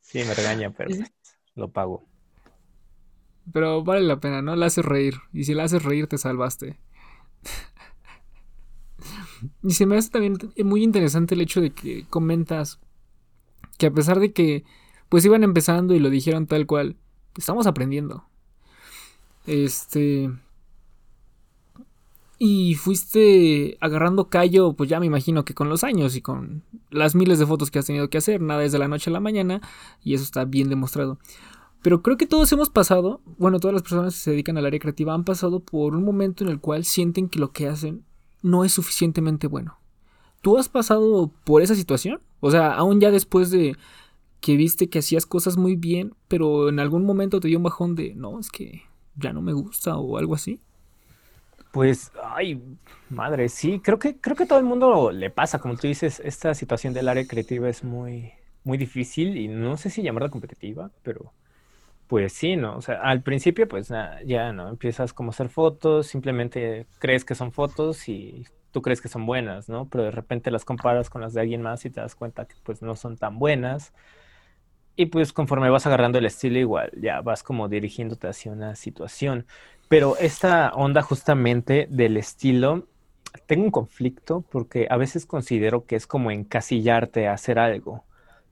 Sí, 0.06 0.22
me 0.22 0.34
regaña, 0.34 0.70
pero 0.70 0.94
lo 1.56 1.68
pago. 1.68 2.04
Pero 3.52 3.82
vale 3.82 4.02
la 4.02 4.20
pena, 4.20 4.40
¿no? 4.40 4.54
La 4.54 4.66
haces 4.66 4.84
reír. 4.84 5.16
Y 5.32 5.44
si 5.44 5.54
la 5.54 5.64
haces 5.64 5.82
reír, 5.82 6.06
te 6.06 6.16
salvaste. 6.16 6.78
y 9.64 9.70
se 9.72 9.84
me 9.84 9.96
hace 9.96 10.10
también 10.10 10.38
muy 10.64 10.84
interesante 10.84 11.34
el 11.34 11.40
hecho 11.40 11.60
de 11.60 11.70
que 11.70 12.06
comentas 12.08 12.78
que 13.78 13.86
a 13.86 13.90
pesar 13.90 14.20
de 14.20 14.32
que 14.32 14.64
pues 15.08 15.24
iban 15.24 15.42
empezando 15.42 15.92
y 15.94 15.98
lo 15.98 16.08
dijeron 16.08 16.46
tal 16.46 16.66
cual, 16.66 16.96
estamos 17.36 17.66
aprendiendo. 17.66 18.28
Este 19.44 20.30
y 22.38 22.74
fuiste 22.74 23.78
agarrando 23.80 24.28
callo, 24.28 24.74
pues 24.74 24.90
ya 24.90 25.00
me 25.00 25.06
imagino 25.06 25.44
que 25.44 25.54
con 25.54 25.68
los 25.68 25.84
años 25.84 26.16
y 26.16 26.20
con 26.20 26.62
las 26.90 27.14
miles 27.14 27.38
de 27.38 27.46
fotos 27.46 27.70
que 27.70 27.78
has 27.78 27.86
tenido 27.86 28.10
que 28.10 28.18
hacer, 28.18 28.40
nada 28.40 28.64
es 28.64 28.72
de 28.72 28.78
la 28.78 28.88
noche 28.88 29.10
a 29.10 29.12
la 29.12 29.20
mañana, 29.20 29.60
y 30.02 30.14
eso 30.14 30.24
está 30.24 30.44
bien 30.44 30.68
demostrado. 30.68 31.18
Pero 31.82 32.02
creo 32.02 32.16
que 32.16 32.26
todos 32.26 32.50
hemos 32.52 32.68
pasado, 32.68 33.20
bueno, 33.38 33.60
todas 33.60 33.72
las 33.72 33.82
personas 33.82 34.14
que 34.14 34.20
se 34.20 34.30
dedican 34.32 34.58
al 34.58 34.66
área 34.66 34.80
creativa 34.80 35.14
han 35.14 35.24
pasado 35.24 35.60
por 35.60 35.94
un 35.94 36.04
momento 36.04 36.44
en 36.44 36.50
el 36.50 36.60
cual 36.60 36.84
sienten 36.84 37.28
que 37.28 37.38
lo 37.38 37.52
que 37.52 37.68
hacen 37.68 38.04
no 38.42 38.64
es 38.64 38.72
suficientemente 38.72 39.46
bueno. 39.46 39.78
¿Tú 40.42 40.58
has 40.58 40.68
pasado 40.68 41.32
por 41.44 41.62
esa 41.62 41.74
situación? 41.74 42.20
O 42.40 42.50
sea, 42.50 42.74
aún 42.74 43.00
ya 43.00 43.10
después 43.10 43.50
de 43.50 43.76
que 44.40 44.56
viste 44.56 44.88
que 44.88 44.98
hacías 44.98 45.26
cosas 45.26 45.56
muy 45.56 45.76
bien, 45.76 46.14
pero 46.28 46.68
en 46.68 46.80
algún 46.80 47.04
momento 47.04 47.40
te 47.40 47.48
dio 47.48 47.58
un 47.58 47.64
bajón 47.64 47.94
de, 47.94 48.14
no, 48.14 48.38
es 48.38 48.50
que 48.50 48.82
ya 49.16 49.32
no 49.32 49.40
me 49.40 49.52
gusta 49.52 49.96
o 49.96 50.18
algo 50.18 50.34
así. 50.34 50.60
Pues, 51.76 52.10
ay, 52.22 52.62
madre, 53.10 53.50
sí, 53.50 53.80
creo 53.80 53.98
que, 53.98 54.18
creo 54.18 54.34
que 54.34 54.46
todo 54.46 54.58
el 54.58 54.64
mundo 54.64 55.10
le 55.12 55.28
pasa, 55.28 55.58
como 55.58 55.76
tú 55.76 55.86
dices, 55.86 56.20
esta 56.24 56.54
situación 56.54 56.94
del 56.94 57.06
área 57.06 57.26
creativa 57.26 57.68
es 57.68 57.84
muy, 57.84 58.32
muy 58.64 58.78
difícil 58.78 59.36
y 59.36 59.46
no 59.46 59.76
sé 59.76 59.90
si 59.90 60.00
llamarla 60.00 60.30
competitiva, 60.30 60.90
pero 61.02 61.34
pues 62.08 62.32
sí, 62.32 62.56
¿no? 62.56 62.76
O 62.78 62.82
sea, 62.82 63.02
al 63.02 63.22
principio, 63.22 63.68
pues 63.68 63.88
ya, 64.26 64.52
¿no? 64.52 64.70
Empiezas 64.70 65.12
como 65.12 65.30
a 65.30 65.34
hacer 65.34 65.50
fotos, 65.50 66.06
simplemente 66.08 66.86
crees 66.98 67.24
que 67.26 67.34
son 67.34 67.52
fotos 67.52 68.08
y 68.08 68.46
tú 68.72 68.82
crees 68.82 69.02
que 69.02 69.08
son 69.08 69.26
buenas, 69.26 69.68
¿no? 69.68 69.88
Pero 69.88 70.04
de 70.04 70.12
repente 70.12 70.50
las 70.50 70.64
comparas 70.64 71.10
con 71.10 71.22
las 71.22 71.34
de 71.34 71.42
alguien 71.42 71.62
más 71.62 71.84
y 71.84 71.90
te 71.90 72.00
das 72.00 72.14
cuenta 72.16 72.46
que 72.46 72.56
pues 72.64 72.82
no 72.82 72.96
son 72.96 73.18
tan 73.18 73.38
buenas. 73.38 73.92
Y 74.96 75.06
pues 75.06 75.32
conforme 75.32 75.68
vas 75.70 75.86
agarrando 75.86 76.18
el 76.18 76.24
estilo 76.26 76.58
igual, 76.58 76.90
ya 77.00 77.20
vas 77.20 77.42
como 77.42 77.68
dirigiéndote 77.68 78.28
hacia 78.28 78.52
una 78.52 78.74
situación. 78.76 79.46
Pero 79.88 80.16
esta 80.18 80.70
onda 80.74 81.02
justamente 81.02 81.86
del 81.90 82.16
estilo, 82.16 82.88
tengo 83.46 83.64
un 83.64 83.70
conflicto 83.70 84.42
porque 84.50 84.86
a 84.90 84.96
veces 84.96 85.26
considero 85.26 85.84
que 85.86 85.96
es 85.96 86.06
como 86.06 86.30
encasillarte 86.30 87.28
a 87.28 87.34
hacer 87.34 87.58
algo 87.58 88.04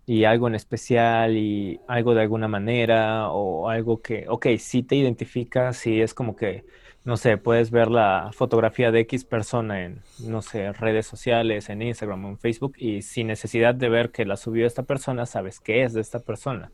y 0.06 0.24
algo 0.24 0.48
en 0.48 0.54
especial 0.54 1.36
y 1.36 1.80
algo 1.88 2.14
de 2.14 2.22
alguna 2.22 2.46
manera 2.48 3.30
o 3.30 3.68
algo 3.70 4.02
que, 4.02 4.26
ok, 4.28 4.46
si 4.58 4.82
te 4.82 4.96
identificas, 4.96 5.78
si 5.78 6.00
es 6.02 6.12
como 6.14 6.36
que, 6.36 6.64
no 7.04 7.16
sé, 7.16 7.36
puedes 7.36 7.70
ver 7.70 7.90
la 7.90 8.30
fotografía 8.32 8.90
de 8.90 9.00
X 9.00 9.24
persona 9.24 9.84
en, 9.84 10.00
no 10.20 10.42
sé, 10.42 10.72
redes 10.72 11.06
sociales, 11.06 11.68
en 11.68 11.82
Instagram 11.82 12.24
o 12.24 12.28
en 12.30 12.38
Facebook 12.38 12.74
y 12.78 13.02
sin 13.02 13.26
necesidad 13.26 13.74
de 13.74 13.88
ver 13.88 14.10
que 14.10 14.24
la 14.24 14.36
subió 14.36 14.66
esta 14.66 14.82
persona, 14.82 15.26
sabes 15.26 15.60
que 15.60 15.82
es 15.82 15.92
de 15.92 16.00
esta 16.00 16.20
persona. 16.20 16.72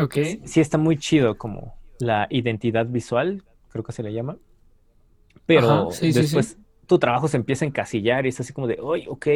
Ok. 0.00 0.16
Sí 0.44 0.60
está 0.60 0.78
muy 0.78 0.96
chido 0.98 1.36
como 1.36 1.76
la 1.98 2.26
identidad 2.30 2.86
visual 2.86 3.42
creo 3.76 3.84
que 3.84 3.92
se 3.92 4.02
le 4.02 4.12
llama. 4.12 4.36
Pero 5.44 5.90
después 6.00 6.58
tu 6.86 6.98
trabajo 6.98 7.28
se 7.28 7.36
empieza 7.36 7.64
a 7.64 7.68
encasillar 7.68 8.26
y 8.26 8.30
es 8.30 8.40
así 8.40 8.52
como 8.52 8.66
de, 8.66 8.78
oye, 8.80 9.06
ok, 9.08 9.26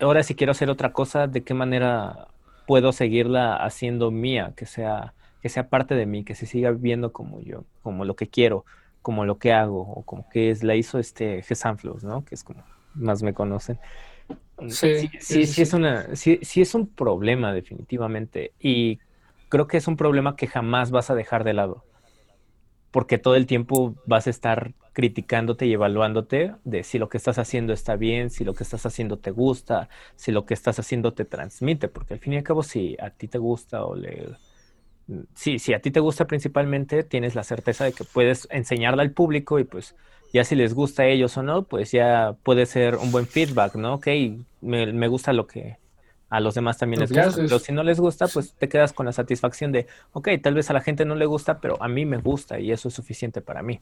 ahora 0.00 0.22
si 0.22 0.34
quiero 0.34 0.52
hacer 0.52 0.70
otra 0.70 0.92
cosa, 0.92 1.26
¿de 1.26 1.42
qué 1.42 1.54
manera 1.54 2.28
puedo 2.66 2.92
seguirla 2.92 3.56
haciendo 3.56 4.10
mía? 4.10 4.52
Que 4.54 4.66
sea, 4.66 5.14
que 5.40 5.48
sea 5.48 5.68
parte 5.68 5.94
de 5.94 6.06
mí, 6.06 6.24
que 6.24 6.34
se 6.34 6.46
siga 6.46 6.70
viendo 6.72 7.12
como 7.12 7.40
yo, 7.40 7.64
como 7.82 8.04
lo 8.04 8.14
que 8.16 8.28
quiero, 8.28 8.64
como 9.02 9.24
lo 9.24 9.38
que 9.38 9.52
hago, 9.52 9.80
o 9.80 10.02
como 10.02 10.28
que 10.28 10.50
es, 10.50 10.62
la 10.62 10.74
hizo 10.74 10.98
este 10.98 11.42
Gesanflos, 11.42 12.04
¿no? 12.04 12.24
Que 12.24 12.34
es 12.34 12.44
como 12.44 12.64
más 12.94 13.22
me 13.22 13.34
conocen. 13.34 13.78
Sí, 14.68 15.08
sí, 15.20 15.46
sí, 15.46 15.62
es 15.62 15.72
una, 15.72 16.14
sí, 16.16 16.40
sí 16.42 16.60
es 16.60 16.74
un 16.74 16.86
problema 16.88 17.52
definitivamente. 17.52 18.52
Y 18.60 18.98
creo 19.48 19.66
que 19.66 19.76
es 19.76 19.88
un 19.88 19.96
problema 19.96 20.36
que 20.36 20.46
jamás 20.46 20.90
vas 20.90 21.10
a 21.10 21.14
dejar 21.14 21.44
de 21.44 21.54
lado 21.54 21.84
porque 22.90 23.18
todo 23.18 23.36
el 23.36 23.46
tiempo 23.46 23.94
vas 24.06 24.26
a 24.26 24.30
estar 24.30 24.74
criticándote 24.92 25.66
y 25.66 25.72
evaluándote 25.72 26.54
de 26.64 26.82
si 26.82 26.98
lo 26.98 27.08
que 27.08 27.18
estás 27.18 27.38
haciendo 27.38 27.72
está 27.72 27.96
bien, 27.96 28.30
si 28.30 28.44
lo 28.44 28.54
que 28.54 28.64
estás 28.64 28.86
haciendo 28.86 29.18
te 29.18 29.30
gusta, 29.30 29.88
si 30.16 30.32
lo 30.32 30.44
que 30.46 30.54
estás 30.54 30.78
haciendo 30.78 31.12
te 31.12 31.24
transmite, 31.24 31.88
porque 31.88 32.14
al 32.14 32.20
fin 32.20 32.32
y 32.32 32.36
al 32.38 32.42
cabo 32.42 32.62
si 32.62 32.96
a 33.00 33.10
ti 33.10 33.28
te 33.28 33.38
gusta 33.38 33.84
o 33.84 33.94
le... 33.94 34.28
Sí, 35.34 35.58
si 35.58 35.72
a 35.72 35.80
ti 35.80 35.90
te 35.90 36.00
gusta 36.00 36.26
principalmente, 36.26 37.02
tienes 37.02 37.34
la 37.34 37.42
certeza 37.42 37.84
de 37.84 37.92
que 37.92 38.04
puedes 38.04 38.46
enseñarla 38.50 39.02
al 39.02 39.12
público 39.12 39.58
y 39.58 39.64
pues 39.64 39.96
ya 40.32 40.44
si 40.44 40.54
les 40.54 40.74
gusta 40.74 41.04
a 41.04 41.06
ellos 41.06 41.36
o 41.38 41.42
no, 41.42 41.62
pues 41.62 41.92
ya 41.92 42.36
puede 42.42 42.66
ser 42.66 42.96
un 42.96 43.10
buen 43.10 43.26
feedback, 43.26 43.74
¿no? 43.76 43.94
Ok, 43.94 44.08
me, 44.60 44.92
me 44.92 45.08
gusta 45.08 45.32
lo 45.32 45.46
que, 45.46 45.78
a 46.28 46.40
los 46.40 46.54
demás 46.54 46.78
también 46.78 47.00
les 47.00 47.10
gusta. 47.10 47.32
Pero 47.34 47.58
si 47.58 47.72
no 47.72 47.82
les 47.82 47.98
gusta, 48.00 48.28
pues 48.28 48.52
te 48.52 48.68
quedas 48.68 48.92
con 48.92 49.06
la 49.06 49.12
satisfacción 49.12 49.72
de, 49.72 49.86
ok, 50.12 50.28
tal 50.42 50.54
vez 50.54 50.68
a 50.70 50.74
la 50.74 50.80
gente 50.80 51.04
no 51.04 51.14
le 51.14 51.26
gusta, 51.26 51.60
pero 51.60 51.82
a 51.82 51.88
mí 51.88 52.04
me 52.04 52.18
gusta 52.18 52.60
y 52.60 52.70
eso 52.70 52.88
es 52.88 52.94
suficiente 52.94 53.40
para 53.40 53.62
mí. 53.62 53.80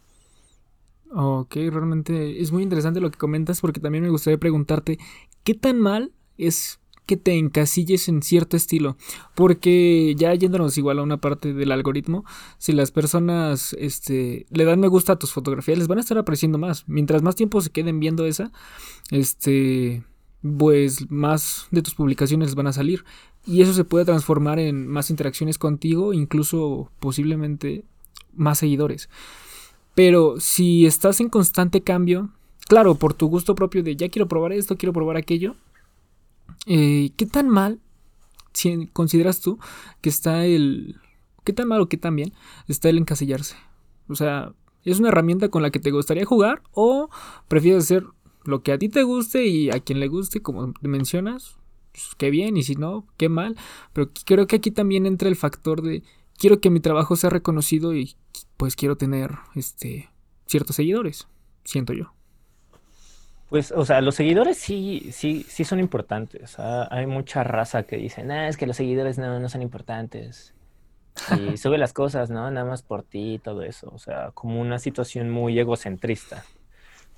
Ok, 1.12 1.54
realmente 1.70 2.40
es 2.40 2.52
muy 2.52 2.62
interesante 2.62 3.00
lo 3.00 3.10
que 3.10 3.18
comentas 3.18 3.60
porque 3.60 3.80
también 3.80 4.04
me 4.04 4.10
gustaría 4.10 4.38
preguntarte, 4.38 4.98
¿qué 5.44 5.54
tan 5.54 5.80
mal 5.80 6.12
es 6.36 6.80
que 7.06 7.16
te 7.16 7.34
encasilles 7.34 8.08
en 8.08 8.22
cierto 8.22 8.56
estilo? 8.56 8.96
Porque 9.34 10.14
ya 10.16 10.34
yéndonos 10.34 10.76
igual 10.76 10.98
a 10.98 11.02
una 11.02 11.16
parte 11.16 11.54
del 11.54 11.72
algoritmo, 11.72 12.24
si 12.58 12.72
las 12.72 12.90
personas 12.90 13.74
este, 13.78 14.46
le 14.50 14.64
dan 14.64 14.80
me 14.80 14.88
gusta 14.88 15.14
a 15.14 15.18
tus 15.18 15.32
fotografías, 15.32 15.78
les 15.78 15.88
van 15.88 15.98
a 15.98 16.02
estar 16.02 16.18
apreciando 16.18 16.58
más. 16.58 16.84
Mientras 16.86 17.22
más 17.22 17.36
tiempo 17.36 17.60
se 17.60 17.70
queden 17.70 18.00
viendo 18.00 18.26
esa, 18.26 18.52
este 19.10 20.04
pues 20.42 21.10
más 21.10 21.66
de 21.70 21.82
tus 21.82 21.94
publicaciones 21.94 22.54
van 22.54 22.68
a 22.68 22.72
salir 22.72 23.04
y 23.46 23.62
eso 23.62 23.72
se 23.72 23.84
puede 23.84 24.04
transformar 24.04 24.58
en 24.58 24.86
más 24.86 25.10
interacciones 25.10 25.58
contigo, 25.58 26.12
incluso 26.12 26.90
posiblemente 26.98 27.84
más 28.34 28.58
seguidores. 28.58 29.08
Pero 29.94 30.40
si 30.40 30.84
estás 30.84 31.20
en 31.20 31.28
constante 31.28 31.80
cambio, 31.80 32.30
claro, 32.68 32.96
por 32.96 33.14
tu 33.14 33.28
gusto 33.28 33.54
propio 33.54 33.82
de 33.82 33.96
ya 33.96 34.08
quiero 34.08 34.28
probar 34.28 34.52
esto, 34.52 34.76
quiero 34.76 34.92
probar 34.92 35.16
aquello, 35.16 35.54
eh, 36.66 37.10
¿qué 37.16 37.26
tan 37.26 37.48
mal 37.48 37.80
si 38.52 38.86
consideras 38.88 39.40
tú 39.40 39.58
que 40.00 40.08
está 40.08 40.44
el... 40.44 40.96
¿Qué 41.44 41.52
tan 41.52 41.68
mal 41.68 41.80
o 41.80 41.88
qué 41.88 41.96
tan 41.96 42.16
bien 42.16 42.32
está 42.66 42.88
el 42.88 42.98
encasillarse? 42.98 43.56
O 44.08 44.14
sea, 44.14 44.52
¿es 44.84 44.98
una 44.98 45.08
herramienta 45.08 45.48
con 45.48 45.62
la 45.62 45.70
que 45.70 45.78
te 45.78 45.92
gustaría 45.92 46.24
jugar 46.24 46.62
o 46.72 47.08
prefieres 47.48 47.84
hacer 47.84 48.04
lo 48.44 48.62
que 48.62 48.72
a 48.72 48.78
ti 48.78 48.88
te 48.88 49.02
guste 49.02 49.46
y 49.46 49.70
a 49.70 49.80
quien 49.80 50.00
le 50.00 50.08
guste, 50.08 50.40
como 50.42 50.72
mencionas, 50.80 51.56
pues, 51.92 52.10
qué 52.16 52.30
bien, 52.30 52.56
y 52.56 52.62
si 52.62 52.76
no, 52.76 53.06
qué 53.16 53.28
mal. 53.28 53.56
Pero 53.92 54.10
creo 54.24 54.46
que 54.46 54.56
aquí 54.56 54.70
también 54.70 55.06
entra 55.06 55.28
el 55.28 55.36
factor 55.36 55.82
de 55.82 56.02
quiero 56.38 56.60
que 56.60 56.70
mi 56.70 56.80
trabajo 56.80 57.16
sea 57.16 57.30
reconocido 57.30 57.94
y 57.94 58.16
pues 58.56 58.76
quiero 58.76 58.96
tener 58.96 59.36
este 59.54 60.10
ciertos 60.46 60.76
seguidores, 60.76 61.26
siento 61.64 61.92
yo. 61.92 62.12
Pues, 63.48 63.70
o 63.70 63.84
sea, 63.84 64.00
los 64.00 64.16
seguidores 64.16 64.58
sí, 64.58 65.10
sí, 65.12 65.46
sí 65.48 65.64
son 65.64 65.78
importantes. 65.78 66.58
Ah, 66.58 66.88
hay 66.90 67.06
mucha 67.06 67.44
raza 67.44 67.84
que 67.84 67.96
dice, 67.96 68.24
nah, 68.24 68.48
es 68.48 68.56
que 68.56 68.66
los 68.66 68.76
seguidores 68.76 69.18
no, 69.18 69.38
no 69.38 69.48
son 69.48 69.62
importantes. 69.62 70.52
Y 71.38 71.56
sube 71.56 71.78
las 71.78 71.92
cosas, 71.92 72.28
¿no? 72.28 72.50
Nada 72.50 72.66
más 72.66 72.82
por 72.82 73.02
ti 73.04 73.34
y 73.34 73.38
todo 73.38 73.62
eso. 73.62 73.90
O 73.94 73.98
sea, 73.98 74.32
como 74.34 74.60
una 74.60 74.78
situación 74.78 75.30
muy 75.30 75.58
egocentrista. 75.58 76.44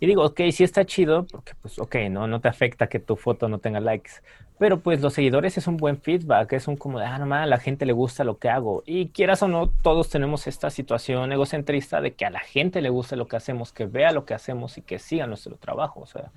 Y 0.01 0.07
digo, 0.07 0.25
ok, 0.25 0.41
sí 0.53 0.65
está 0.65 0.85
chido, 0.85 1.27
porque 1.27 1.55
pues, 1.61 1.79
ok, 1.79 1.97
no, 2.11 2.27
no 2.27 2.41
te 2.41 2.49
afecta 2.49 2.89
que 2.89 3.01
tu 3.01 3.17
foto 3.17 3.49
no 3.49 3.59
tenga 3.59 3.81
likes. 3.81 4.13
Pero 4.59 4.81
pues 4.81 5.01
los 5.01 5.15
seguidores 5.15 5.57
es 5.57 5.67
un 5.67 5.77
buen 5.77 6.01
feedback, 6.01 6.53
es 6.53 6.67
un 6.69 6.77
como 6.77 6.99
ah, 6.99 7.19
no, 7.19 7.33
a 7.35 7.47
la 7.47 7.59
gente 7.59 7.87
le 7.87 7.93
gusta 7.93 8.25
lo 8.25 8.39
que 8.39 8.49
hago. 8.49 8.83
Y 8.87 9.09
quieras 9.09 9.43
o 9.43 9.49
no, 9.49 9.71
todos 9.83 10.09
tenemos 10.09 10.47
esta 10.47 10.71
situación 10.71 11.33
egocentrista 11.33 12.01
de 12.01 12.15
que 12.15 12.27
a 12.27 12.31
la 12.31 12.41
gente 12.41 12.81
le 12.81 12.91
guste 12.91 13.17
lo 13.17 13.29
que 13.29 13.37
hacemos, 13.37 13.73
que 13.73 13.87
vea 13.87 14.13
lo 14.13 14.25
que 14.25 14.35
hacemos 14.35 14.79
y 14.79 14.83
que 14.83 14.99
siga 14.99 15.27
nuestro 15.27 15.57
trabajo, 15.57 16.01
o 16.01 16.07
sea, 16.07 16.31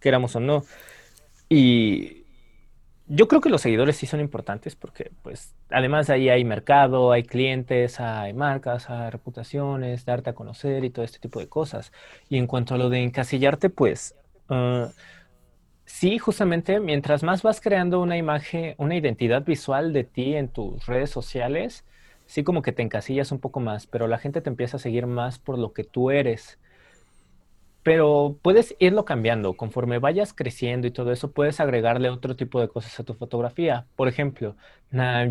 queramos 0.00 0.36
o 0.36 0.40
no. 0.40 0.64
Y, 1.48 2.19
yo 3.12 3.26
creo 3.26 3.40
que 3.40 3.48
los 3.50 3.62
seguidores 3.62 3.96
sí 3.96 4.06
son 4.06 4.20
importantes 4.20 4.76
porque, 4.76 5.10
pues, 5.22 5.56
además 5.68 6.06
de 6.06 6.14
ahí 6.14 6.28
hay 6.28 6.44
mercado, 6.44 7.10
hay 7.10 7.24
clientes, 7.24 7.98
hay 7.98 8.32
marcas, 8.34 8.88
hay 8.88 9.10
reputaciones, 9.10 10.04
darte 10.04 10.30
a 10.30 10.34
conocer 10.34 10.84
y 10.84 10.90
todo 10.90 11.04
este 11.04 11.18
tipo 11.18 11.40
de 11.40 11.48
cosas. 11.48 11.92
Y 12.28 12.38
en 12.38 12.46
cuanto 12.46 12.74
a 12.74 12.78
lo 12.78 12.88
de 12.88 13.02
encasillarte, 13.02 13.68
pues, 13.68 14.14
ah, 14.48 14.92
sí, 15.84 16.18
justamente, 16.18 16.78
mientras 16.80 17.24
más 17.24 17.42
vas 17.42 17.60
creando 17.60 18.00
una 18.00 18.16
imagen, 18.16 18.74
una 18.78 18.96
identidad 18.96 19.44
visual 19.44 19.92
de 19.92 20.04
ti 20.04 20.36
en 20.36 20.48
tus 20.48 20.86
redes 20.86 21.10
sociales, 21.10 21.84
sí 22.26 22.44
como 22.44 22.62
que 22.62 22.72
te 22.72 22.82
encasillas 22.82 23.32
un 23.32 23.40
poco 23.40 23.58
más, 23.60 23.88
pero 23.88 24.06
la 24.06 24.18
gente 24.18 24.40
te 24.40 24.50
empieza 24.50 24.76
a 24.76 24.80
seguir 24.80 25.06
más 25.06 25.40
por 25.40 25.58
lo 25.58 25.72
que 25.72 25.82
tú 25.84 26.12
eres 26.12 26.60
pero 27.82 28.38
puedes 28.42 28.76
irlo 28.78 29.04
cambiando. 29.04 29.54
Conforme 29.56 29.98
vayas 29.98 30.32
creciendo 30.34 30.86
y 30.86 30.90
todo 30.90 31.12
eso, 31.12 31.32
puedes 31.32 31.60
agregarle 31.60 32.10
otro 32.10 32.36
tipo 32.36 32.60
de 32.60 32.68
cosas 32.68 32.98
a 33.00 33.04
tu 33.04 33.14
fotografía. 33.14 33.86
Por 33.96 34.08
ejemplo, 34.08 34.56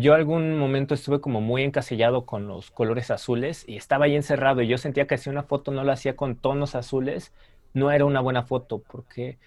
yo 0.00 0.14
algún 0.14 0.58
momento 0.58 0.94
estuve 0.94 1.20
como 1.20 1.40
muy 1.40 1.62
encasillado 1.62 2.26
con 2.26 2.48
los 2.48 2.70
colores 2.70 3.10
azules 3.10 3.64
y 3.68 3.76
estaba 3.76 4.06
ahí 4.06 4.16
encerrado 4.16 4.62
y 4.62 4.68
yo 4.68 4.78
sentía 4.78 5.06
que 5.06 5.18
si 5.18 5.30
una 5.30 5.42
foto 5.44 5.70
no 5.70 5.84
la 5.84 5.92
hacía 5.94 6.16
con 6.16 6.36
tonos 6.36 6.74
azules, 6.74 7.32
no 7.74 7.90
era 7.92 8.04
una 8.04 8.20
buena 8.20 8.42
foto 8.42 8.80
porque 8.82 9.38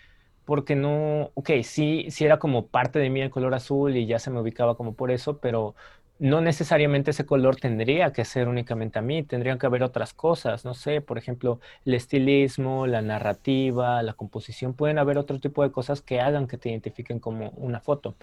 porque 0.46 0.76
no, 0.76 1.32
ok, 1.36 1.52
sí, 1.64 2.08
sí 2.12 2.26
era 2.26 2.38
como 2.40 2.68
parte 2.68 3.00
de 3.00 3.10
mí 3.10 3.22
el 3.22 3.30
color 3.32 3.54
azul 3.54 3.96
y 3.96 4.06
ya 4.08 4.20
se 4.20 4.30
me 4.32 4.42
ubicaba 4.42 4.76
como 4.76 4.94
por 4.96 5.10
eso, 5.12 5.40
pero 5.40 5.74
no 6.24 6.40
necesariamente 6.40 7.12
ese 7.12 7.26
color 7.26 7.58
tendría 7.58 8.14
que 8.14 8.24
ser 8.24 8.48
únicamente 8.48 8.98
a 8.98 9.02
mí, 9.02 9.24
tendrían 9.24 9.60
que 9.60 9.66
haber 9.66 9.84
otras 9.84 10.14
cosas, 10.14 10.64
no 10.64 10.74
sé, 10.74 11.02
por 11.02 11.18
ejemplo, 11.18 11.60
el 11.84 11.96
estilismo, 11.96 12.88
la 12.88 13.02
narrativa, 13.02 14.02
la 14.02 14.14
composición, 14.14 14.74
pueden 14.74 15.00
haber 15.00 15.18
otro 15.18 15.42
tipo 15.42 15.64
de 15.64 15.74
cosas 15.74 16.00
que 16.02 16.22
hagan 16.22 16.48
que 16.48 16.58
te 16.58 16.70
identifiquen 16.70 17.20
como 17.20 17.50
una 17.58 17.82
foto. 17.82 18.16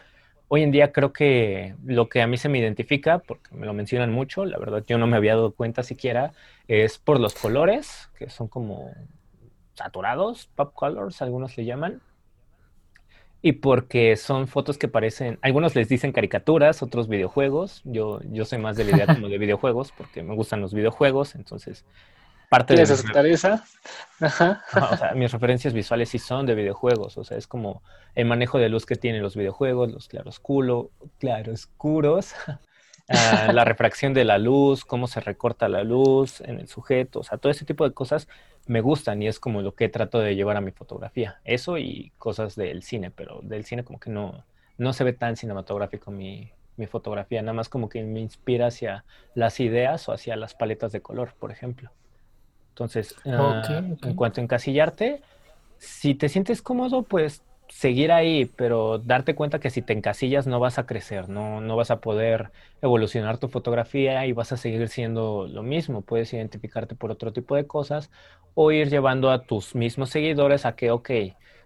Hoy 0.49 0.63
en 0.63 0.71
día 0.71 0.93
creo 0.93 1.13
que 1.13 1.75
lo 1.85 2.09
que 2.09 2.23
a 2.23 2.27
mí 2.27 2.39
se 2.39 2.49
me 2.49 2.59
identifica, 2.59 3.19
porque 3.19 3.55
me 3.55 3.67
lo 3.67 3.75
mencionan 3.75 4.11
mucho, 4.11 4.47
la 4.47 4.57
verdad 4.57 4.83
yo 4.87 4.97
no 4.97 5.07
me 5.07 5.19
había 5.19 5.35
dado 5.35 5.53
cuenta 5.53 5.83
siquiera, 5.83 6.33
es 6.69 6.97
por 6.97 7.21
los 7.21 7.35
colores, 7.35 8.09
que 8.17 8.31
son 8.31 8.49
como 8.49 8.93
saturados, 9.75 10.49
pop 10.55 10.73
colors, 10.75 11.21
algunos 11.21 11.55
le 11.59 11.67
llaman, 11.67 12.01
y 13.43 13.53
porque 13.53 14.17
son 14.17 14.49
fotos 14.49 14.77
que 14.77 14.89
parecen, 14.89 15.39
algunos 15.43 15.75
les 15.75 15.89
dicen 15.89 16.13
caricaturas, 16.13 16.83
otros 16.83 17.09
videojuegos. 17.09 17.81
Yo, 17.85 18.21
yo 18.25 18.45
soy 18.45 18.59
más 18.59 18.77
de 18.77 18.85
la 18.85 18.91
idea 18.97 19.07
como 19.15 19.29
de 19.29 19.39
videojuegos 19.39 19.93
porque 19.97 20.23
me 20.23 20.35
gustan 20.35 20.61
los 20.61 20.75
videojuegos, 20.75 21.35
entonces 21.35 21.85
parte 22.51 22.75
de... 22.75 22.83
aceptar 22.83 23.27
esa? 23.27 23.65
Ajá. 24.21 24.63
o 24.75 24.97
sea, 24.97 25.13
mis 25.15 25.33
referencias 25.33 25.73
visuales 25.73 26.11
sí 26.11 26.19
son 26.19 26.45
de 26.45 26.55
videojuegos, 26.55 27.17
o 27.17 27.25
sea, 27.25 27.39
es 27.39 27.47
como 27.47 27.83
el 28.15 28.27
manejo 28.27 28.59
de 28.59 28.69
luz 28.69 28.85
que 28.85 28.97
tienen 28.97 29.23
los 29.23 29.37
videojuegos, 29.37 29.91
los 29.91 30.09
claroscuros, 30.09 30.89
claroscuros, 31.19 32.35
Ah, 33.11 33.51
la 33.53 33.65
refracción 33.65 34.15
de 34.15 34.25
la 34.25 34.39
luz, 34.39 34.85
cómo 34.85 35.09
se 35.09 35.21
recorta 35.21 35.69
la 35.69 35.83
luz 35.83 36.41
en 36.43 36.61
el 36.61 36.69
sujeto, 36.69 37.21
o 37.21 37.23
sea, 37.25 37.39
todo 37.39 37.51
ese 37.51 37.65
tipo 37.65 37.87
de 37.87 37.93
cosas 37.93 38.29
me 38.67 38.81
gustan 38.81 39.21
y 39.21 39.27
es 39.27 39.41
como 39.41 39.63
lo 39.63 39.75
que 39.75 39.89
trato 39.89 40.21
de 40.21 40.37
llevar 40.37 40.57
a 40.57 40.61
mi 40.61 40.71
fotografía. 40.71 41.41
Eso 41.45 41.77
y 41.77 42.13
cosas 42.19 42.55
del 42.55 42.85
cine, 42.85 43.11
pero 43.11 43.41
del 43.43 43.65
cine 43.65 43.83
como 43.83 43.99
que 43.99 44.11
no, 44.11 44.45
no 44.79 44.93
se 44.93 45.03
ve 45.03 45.13
tan 45.13 45.37
cinematográfico 45.37 46.13
mi, 46.13 46.53
mi 46.77 46.87
fotografía, 46.87 47.43
nada 47.43 47.53
más 47.53 47.69
como 47.69 47.89
que 47.89 48.03
me 48.05 48.21
inspira 48.21 48.69
hacia 48.69 49.05
las 49.35 49.59
ideas 49.59 50.09
o 50.09 50.13
hacia 50.13 50.37
las 50.37 50.55
paletas 50.55 50.93
de 50.93 51.03
color, 51.03 51.35
por 51.39 51.51
ejemplo. 51.51 51.91
Entonces, 52.71 53.17
ah, 53.27 53.83
en 54.03 54.15
cuanto 54.15 54.41
a 54.41 54.45
encasillarte, 54.45 55.21
si 55.79 56.15
te 56.15 56.29
sientes 56.29 56.63
cómodo, 56.63 57.03
pues 57.03 57.43
seguir 57.71 58.13
ahí, 58.13 58.47
pero 58.47 58.99
darte 58.99 59.35
cuenta 59.35 59.61
que 59.61 59.71
si 59.71 59.83
te 59.83 59.93
encasillas 59.95 60.47
no 60.47 60.61
vas 60.61 60.79
a 60.79 60.87
crecer, 60.87 61.29
no, 61.29 61.61
no 61.61 61.77
vas 61.77 61.91
a 61.91 62.01
poder 62.01 62.53
evolucionar 62.83 63.39
tu 63.39 63.49
fotografía 63.49 64.27
y 64.27 64.33
vas 64.33 64.53
a 64.53 64.57
seguir 64.59 64.89
siendo 64.89 65.47
lo 65.49 65.63
mismo. 65.63 66.03
Puedes 66.03 66.33
identificarte 66.35 66.97
por 66.97 67.11
otro 67.11 67.33
tipo 67.33 67.57
de 67.57 67.67
cosas 67.67 68.11
o 68.55 68.73
ir 68.73 68.91
llevando 68.91 69.31
a 69.31 69.45
tus 69.47 69.75
mismos 69.75 70.11
seguidores 70.11 70.67
a 70.67 70.77
que, 70.77 70.91
ok, 70.91 71.11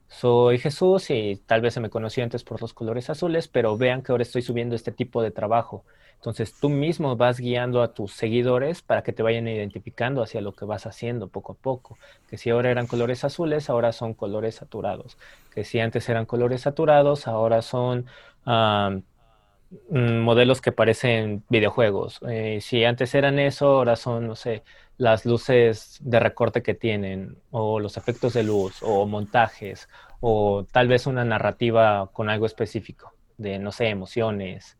soy 0.08 0.58
Jesús 0.58 1.10
y 1.10 1.36
tal 1.46 1.60
vez 1.62 1.74
se 1.74 1.80
me 1.80 1.90
conoció 1.90 2.22
antes 2.22 2.44
por 2.44 2.60
los 2.60 2.74
colores 2.74 3.10
azules, 3.10 3.48
pero 3.48 3.76
vean 3.76 4.02
que 4.02 4.12
ahora 4.12 4.22
estoy 4.22 4.42
subiendo 4.42 4.76
este 4.76 4.92
tipo 4.92 5.22
de 5.22 5.30
trabajo. 5.30 5.84
Entonces 6.24 6.54
tú 6.58 6.70
mismo 6.70 7.16
vas 7.16 7.38
guiando 7.38 7.82
a 7.82 7.92
tus 7.92 8.14
seguidores 8.14 8.80
para 8.80 9.02
que 9.02 9.12
te 9.12 9.22
vayan 9.22 9.46
identificando 9.46 10.22
hacia 10.22 10.40
lo 10.40 10.52
que 10.52 10.64
vas 10.64 10.86
haciendo 10.86 11.28
poco 11.28 11.52
a 11.52 11.54
poco. 11.54 11.98
Que 12.30 12.38
si 12.38 12.48
ahora 12.48 12.70
eran 12.70 12.86
colores 12.86 13.24
azules, 13.24 13.68
ahora 13.68 13.92
son 13.92 14.14
colores 14.14 14.54
saturados. 14.54 15.18
Que 15.54 15.64
si 15.64 15.80
antes 15.80 16.08
eran 16.08 16.24
colores 16.24 16.62
saturados, 16.62 17.28
ahora 17.28 17.60
son 17.60 18.06
mm, 18.46 20.20
modelos 20.20 20.62
que 20.62 20.72
parecen 20.72 21.44
videojuegos. 21.50 22.20
Eh, 22.26 22.60
si 22.62 22.84
antes 22.84 23.14
eran 23.14 23.38
eso, 23.38 23.66
ahora 23.66 23.94
son, 23.94 24.26
no 24.26 24.34
sé, 24.34 24.62
las 24.96 25.26
luces 25.26 25.98
de 26.00 26.20
recorte 26.20 26.62
que 26.62 26.72
tienen, 26.72 27.36
o 27.50 27.80
los 27.80 27.98
efectos 27.98 28.32
de 28.32 28.44
luz, 28.44 28.78
o 28.80 29.04
montajes, 29.04 29.90
o 30.20 30.64
tal 30.72 30.88
vez 30.88 31.06
una 31.06 31.26
narrativa 31.26 32.08
con 32.14 32.30
algo 32.30 32.46
específico, 32.46 33.12
de, 33.36 33.58
no 33.58 33.72
sé, 33.72 33.88
emociones, 33.88 34.78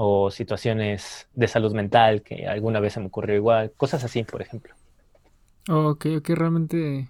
o 0.00 0.30
situaciones 0.30 1.26
de 1.34 1.48
salud 1.48 1.74
mental 1.74 2.22
que 2.22 2.46
alguna 2.46 2.78
vez 2.78 2.92
se 2.92 3.00
me 3.00 3.06
ocurrió 3.06 3.34
igual, 3.34 3.72
cosas 3.76 4.04
así, 4.04 4.22
por 4.22 4.40
ejemplo. 4.40 4.72
Ok, 5.68 6.06
ok, 6.18 6.28
realmente 6.30 7.08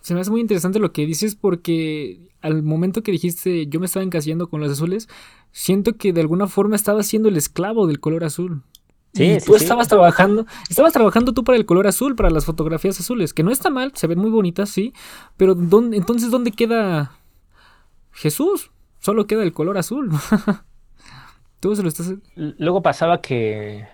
se 0.00 0.14
me 0.14 0.20
hace 0.20 0.30
muy 0.30 0.40
interesante 0.40 0.78
lo 0.78 0.92
que 0.92 1.04
dices 1.04 1.34
porque 1.34 2.30
al 2.40 2.62
momento 2.62 3.02
que 3.02 3.12
dijiste 3.12 3.66
yo 3.66 3.78
me 3.78 3.86
estaba 3.86 4.04
encasillando 4.04 4.48
con 4.48 4.62
los 4.62 4.72
azules, 4.72 5.06
siento 5.52 5.98
que 5.98 6.14
de 6.14 6.22
alguna 6.22 6.46
forma 6.46 6.76
estaba 6.76 7.02
siendo 7.02 7.28
el 7.28 7.36
esclavo 7.36 7.86
del 7.86 8.00
color 8.00 8.24
azul. 8.24 8.62
Sí, 9.12 9.36
tú 9.44 9.54
estabas 9.54 9.88
trabajando, 9.88 10.46
estabas 10.70 10.94
trabajando 10.94 11.34
tú 11.34 11.44
para 11.44 11.58
el 11.58 11.66
color 11.66 11.86
azul, 11.86 12.16
para 12.16 12.30
las 12.30 12.46
fotografías 12.46 12.98
azules, 13.00 13.34
que 13.34 13.42
no 13.42 13.50
está 13.50 13.68
mal, 13.68 13.92
se 13.94 14.06
ven 14.06 14.18
muy 14.18 14.30
bonitas, 14.30 14.70
sí, 14.70 14.94
pero 15.36 15.54
¿dónde, 15.54 15.98
entonces 15.98 16.30
¿dónde 16.30 16.52
queda 16.52 17.12
Jesús? 18.12 18.70
Solo 18.98 19.26
queda 19.26 19.42
el 19.42 19.52
color 19.52 19.76
azul. 19.76 20.10
Luego 22.36 22.82
pasaba 22.82 23.20
que, 23.20 23.86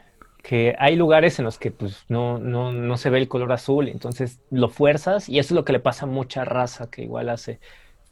hay 0.79 0.97
lugares 0.97 1.39
en 1.39 1.45
los 1.45 1.59
que 1.59 1.71
pues 1.71 2.05
no, 2.09 2.39
no, 2.39 2.97
se 2.97 3.11
ve 3.11 3.19
el 3.19 3.29
color 3.29 3.53
azul, 3.53 3.89
entonces 3.89 4.41
lo 4.51 4.69
fuerzas 4.69 5.29
y 5.29 5.39
eso 5.39 5.55
es 5.55 5.57
lo 5.57 5.65
que 5.65 5.73
le 5.73 5.81
pasa 5.81 6.07
a 6.07 6.09
mucha 6.09 6.45
raza 6.45 6.91
que 6.91 7.03
igual 7.03 7.29
hace. 7.29 7.61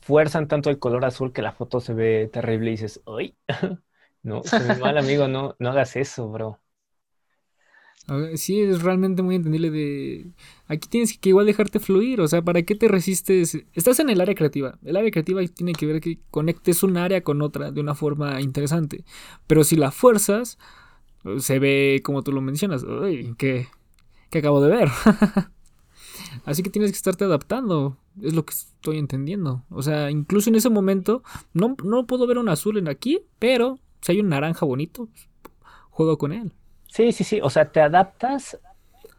Fuerzan 0.00 0.48
tanto 0.48 0.70
el 0.70 0.78
color 0.78 1.04
azul 1.04 1.32
que 1.32 1.42
la 1.42 1.52
foto 1.52 1.80
se 1.80 1.94
ve 1.94 2.30
terrible 2.32 2.70
y 2.70 2.72
dices, 2.72 3.02
¡ay! 3.06 3.36
no, 4.22 4.42
mal 4.80 4.98
amigo, 4.98 5.28
no, 5.28 5.56
no 5.58 5.70
hagas 5.70 5.96
eso, 5.96 6.28
bro. 6.28 6.59
Sí, 8.34 8.60
es 8.60 8.82
realmente 8.82 9.22
muy 9.22 9.36
entendible 9.36 9.70
de... 9.70 10.32
Aquí 10.66 10.88
tienes 10.88 11.16
que 11.16 11.28
igual 11.28 11.46
dejarte 11.46 11.78
fluir, 11.78 12.20
o 12.20 12.26
sea, 12.26 12.42
¿para 12.42 12.62
qué 12.62 12.74
te 12.74 12.88
resistes? 12.88 13.56
Estás 13.72 14.00
en 14.00 14.10
el 14.10 14.20
área 14.20 14.34
creativa. 14.34 14.78
El 14.84 14.96
área 14.96 15.10
creativa 15.12 15.40
tiene 15.46 15.72
que 15.74 15.86
ver 15.86 16.00
que 16.00 16.18
conectes 16.30 16.82
un 16.82 16.96
área 16.96 17.22
con 17.22 17.40
otra 17.40 17.70
de 17.70 17.80
una 17.80 17.94
forma 17.94 18.40
interesante. 18.40 19.04
Pero 19.46 19.62
si 19.62 19.76
la 19.76 19.92
fuerzas, 19.92 20.58
se 21.38 21.58
ve 21.60 22.00
como 22.02 22.22
tú 22.22 22.32
lo 22.32 22.40
mencionas. 22.40 22.82
Uy, 22.82 23.34
¿qué, 23.38 23.68
qué 24.30 24.38
acabo 24.38 24.60
de 24.60 24.70
ver? 24.70 24.88
Así 26.44 26.62
que 26.64 26.70
tienes 26.70 26.90
que 26.90 26.96
estarte 26.96 27.24
adaptando. 27.24 27.96
Es 28.20 28.34
lo 28.34 28.44
que 28.44 28.54
estoy 28.54 28.98
entendiendo. 28.98 29.64
O 29.70 29.82
sea, 29.82 30.10
incluso 30.10 30.50
en 30.50 30.56
ese 30.56 30.70
momento, 30.70 31.22
no, 31.52 31.76
no 31.84 32.06
puedo 32.08 32.26
ver 32.26 32.38
un 32.38 32.48
azul 32.48 32.76
en 32.76 32.88
aquí, 32.88 33.20
pero 33.38 33.78
si 34.00 34.12
hay 34.12 34.20
un 34.20 34.30
naranja 34.30 34.66
bonito, 34.66 35.08
juego 35.90 36.18
con 36.18 36.32
él. 36.32 36.52
Sí, 36.90 37.12
sí, 37.12 37.24
sí. 37.24 37.40
O 37.42 37.50
sea, 37.50 37.70
te 37.70 37.80
adaptas 37.80 38.58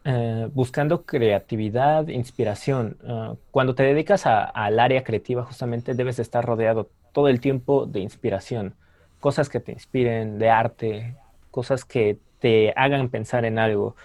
eh, 0.06 0.50
buscando 0.54 1.06
creatividad, 1.06 2.08
inspiración. 2.10 2.98
Ah, 3.08 3.36
cuando 3.52 3.76
te 3.76 3.84
dedicas 3.84 4.26
al 4.26 4.80
área 4.80 5.04
creativa, 5.04 5.44
justamente 5.46 5.96
debes 5.96 6.20
estar 6.20 6.46
rodeado 6.46 6.92
todo 7.14 7.30
el 7.30 7.40
tiempo 7.42 7.86
de 7.86 8.02
inspiración. 8.02 8.76
Cosas 9.20 9.50
que 9.50 9.60
te 9.60 9.72
inspiren, 9.74 10.40
de 10.40 10.50
arte, 10.50 11.18
cosas 11.52 11.86
que 11.86 12.20
te 12.40 12.74
hagan 12.76 13.10
pensar 13.10 13.46
en 13.46 13.60
algo. 13.60 13.96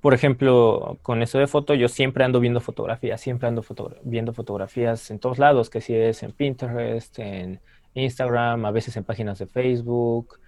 por 0.00 0.14
ejemplo, 0.14 0.98
con 1.02 1.22
eso 1.22 1.38
de 1.38 1.46
foto, 1.46 1.74
yo 1.74 1.88
siempre 1.88 2.24
ando 2.24 2.40
viendo 2.40 2.60
fotografías, 2.60 3.20
siempre 3.20 3.48
ando 3.48 3.64
viendo 4.04 4.34
fotografías 4.34 5.10
en 5.10 5.18
todos 5.18 5.38
lados, 5.38 5.70
que 5.70 5.80
si 5.80 5.94
es 5.94 6.22
en 6.22 6.32
Pinterest, 6.32 7.18
en 7.18 7.62
Instagram, 7.94 8.66
a 8.66 8.70
veces 8.70 8.96
en 8.98 9.04
páginas 9.04 9.38
de 9.38 9.46
Facebook, 9.46 10.38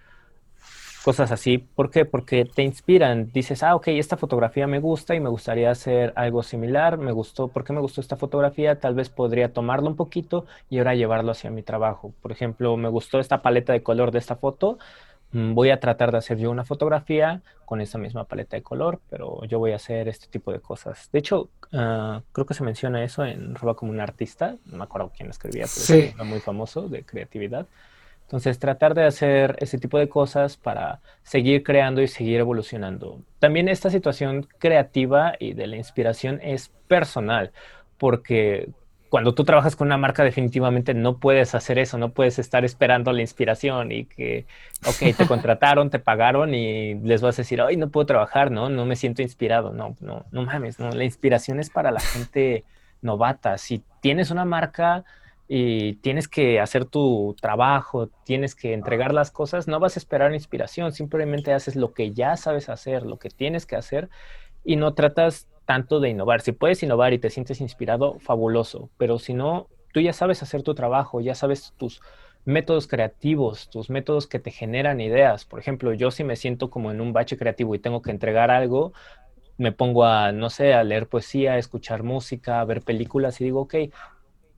cosas 1.07 1.31
así. 1.31 1.57
¿Por 1.57 1.89
qué? 1.89 2.03
Porque 2.03 2.43
te 2.43 2.63
inspiran. 2.63 3.31
Dices, 3.31 3.63
ah, 3.63 3.75
ok, 3.75 3.87
esta 3.89 4.17
fotografía 4.17 4.67
me 4.67 4.79
gusta 4.79 5.15
y 5.15 5.21
me 5.21 5.29
gustaría 5.29 5.71
hacer 5.71 6.11
algo 6.17 6.43
similar. 6.43 6.97
Me 6.97 7.13
gustó, 7.13 7.47
¿por 7.47 7.63
qué 7.63 7.71
me 7.71 7.79
gustó 7.79 8.01
esta 8.01 8.17
fotografía? 8.17 8.79
Tal 8.79 8.93
vez 8.93 9.09
podría 9.09 9.53
tomarlo 9.53 9.87
un 9.87 9.95
poquito 9.95 10.45
y 10.69 10.79
ahora 10.79 10.95
llevarlo 10.95 11.31
hacia 11.31 11.49
mi 11.49 11.63
trabajo. 11.63 12.13
Por 12.21 12.33
ejemplo, 12.33 12.75
me 12.75 12.89
gustó 12.89 13.19
esta 13.21 13.41
paleta 13.41 13.71
de 13.71 13.83
color 13.83 14.11
de 14.11 14.19
esta 14.19 14.35
foto 14.35 14.79
Mm, 15.31 15.53
voy 15.53 15.71
a 15.71 15.79
tratar 15.79 16.11
de 16.11 16.19
hacer 16.19 16.37
yo 16.37 16.49
una 16.49 16.63
fotografía 16.63 17.41
con 17.65 17.81
esa 17.81 17.97
misma 17.97 18.23
paleta 18.23 18.55
de 18.55 18.63
color, 18.63 19.01
pero 19.09 19.43
yo 19.45 19.59
voy 19.59 19.73
a 19.73 19.75
hacer 19.75 20.07
este 20.07 20.27
tipo 20.27 20.53
de 20.53 20.59
cosas. 20.61 21.09
De 21.11 21.19
hecho, 21.19 21.49
ah, 21.73 22.21
creo 22.31 22.45
que 22.45 22.53
se 22.53 22.63
menciona 22.63 23.03
eso 23.03 23.25
en 23.25 23.55
Roba 23.55 23.75
como 23.75 23.91
un 23.91 23.99
artista, 23.99 24.55
no 24.65 24.77
me 24.77 24.83
acuerdo 24.85 25.11
quién 25.15 25.29
escribía, 25.29 25.65
pero 25.87 26.03
es 26.03 26.15
muy 26.25 26.39
famoso 26.39 26.87
de 26.87 27.03
creatividad. 27.03 27.67
Entonces, 28.27 28.59
tratar 28.59 28.93
de 28.93 29.05
hacer 29.05 29.55
ese 29.61 29.77
tipo 29.77 29.97
de 29.97 30.09
cosas 30.09 30.57
para 30.57 30.99
seguir 31.23 31.63
creando 31.63 32.01
y 32.01 32.09
seguir 32.09 32.41
evolucionando. 32.41 33.21
También 33.39 33.69
esta 33.69 33.89
situación 33.89 34.45
creativa 34.57 35.35
y 35.39 35.53
de 35.53 35.65
la 35.67 35.77
inspiración 35.77 36.41
es 36.43 36.69
personal, 36.89 37.53
porque 37.97 38.67
cuando 39.07 39.33
tú 39.33 39.45
trabajas 39.45 39.77
con 39.77 39.87
una 39.87 39.97
marca 39.97 40.25
definitivamente 40.25 40.93
no 40.93 41.19
puedes 41.19 41.55
hacer 41.55 41.79
eso, 41.79 41.97
no 41.97 42.11
puedes 42.11 42.37
estar 42.37 42.65
esperando 42.65 43.13
la 43.13 43.21
inspiración 43.21 43.93
y 43.93 44.03
que, 44.03 44.45
ok, 44.85 45.15
te 45.15 45.25
contrataron, 45.27 45.89
te 45.89 45.99
pagaron 45.99 46.53
y 46.53 46.95
les 46.95 47.21
vas 47.21 47.39
a 47.39 47.43
decir, 47.43 47.61
ay, 47.61 47.77
no 47.77 47.91
puedo 47.91 48.07
trabajar, 48.07 48.51
no, 48.51 48.67
no 48.67 48.85
me 48.85 48.97
siento 48.97 49.21
inspirado, 49.21 49.71
no, 49.71 49.95
no, 50.01 50.25
no 50.31 50.43
mames, 50.43 50.79
no, 50.79 50.91
la 50.91 51.05
inspiración 51.05 51.61
es 51.61 51.69
para 51.69 51.91
la 51.91 52.01
gente 52.01 52.65
novata. 53.01 53.57
Si 53.57 53.83
tienes 54.01 54.31
una 54.31 54.43
marca 54.43 55.05
y 55.47 55.93
tienes 55.95 56.27
que 56.27 56.59
hacer 56.59 56.85
tu 56.85 57.35
trabajo, 57.39 58.09
tienes 58.25 58.53
que 58.53 58.73
entregar 58.73 59.13
las 59.13 59.31
cosas, 59.31 59.67
no 59.67 59.79
vas 59.79 59.95
a 59.95 59.99
esperar 59.99 60.33
inspiración, 60.33 60.91
simplemente 60.91 61.53
haces 61.53 61.75
lo 61.75 61.93
que 61.93 62.11
ya 62.11 62.35
sabes 62.35 62.69
hacer, 62.69 63.03
lo 63.03 63.17
que 63.17 63.29
tienes 63.29 63.65
que 63.65 63.77
hacer 63.77 64.09
y 64.65 64.75
no 64.75 64.93
tratas 64.93 65.47
tanto 65.65 65.99
de 65.99 66.09
innovar. 66.09 66.41
Si 66.41 66.51
puedes 66.51 66.83
innovar 66.83 67.13
y 67.13 67.19
te 67.19 67.29
sientes 67.29 67.61
inspirado, 67.61 68.19
fabuloso, 68.19 68.89
pero 68.97 69.19
si 69.19 69.33
no, 69.33 69.67
tú 69.93 70.01
ya 70.01 70.13
sabes 70.13 70.43
hacer 70.43 70.63
tu 70.63 70.75
trabajo, 70.75 71.21
ya 71.21 71.35
sabes 71.35 71.73
tus 71.77 72.01
métodos 72.45 72.87
creativos, 72.87 73.69
tus 73.69 73.89
métodos 73.89 74.27
que 74.27 74.39
te 74.39 74.51
generan 74.51 75.01
ideas. 75.01 75.45
Por 75.45 75.59
ejemplo, 75.59 75.93
yo 75.93 76.11
si 76.11 76.23
me 76.23 76.35
siento 76.35 76.69
como 76.69 76.91
en 76.91 77.01
un 77.01 77.13
bache 77.13 77.37
creativo 77.37 77.75
y 77.75 77.79
tengo 77.79 78.01
que 78.01 78.11
entregar 78.11 78.51
algo, 78.51 78.93
me 79.57 79.71
pongo 79.71 80.05
a, 80.05 80.31
no 80.31 80.49
sé, 80.49 80.73
a 80.73 80.83
leer 80.83 81.07
poesía, 81.07 81.57
escuchar 81.57 82.03
música, 82.03 82.63
ver 82.63 82.81
películas 82.81 83.41
y 83.41 83.45
digo, 83.45 83.61
ok, 83.61 83.75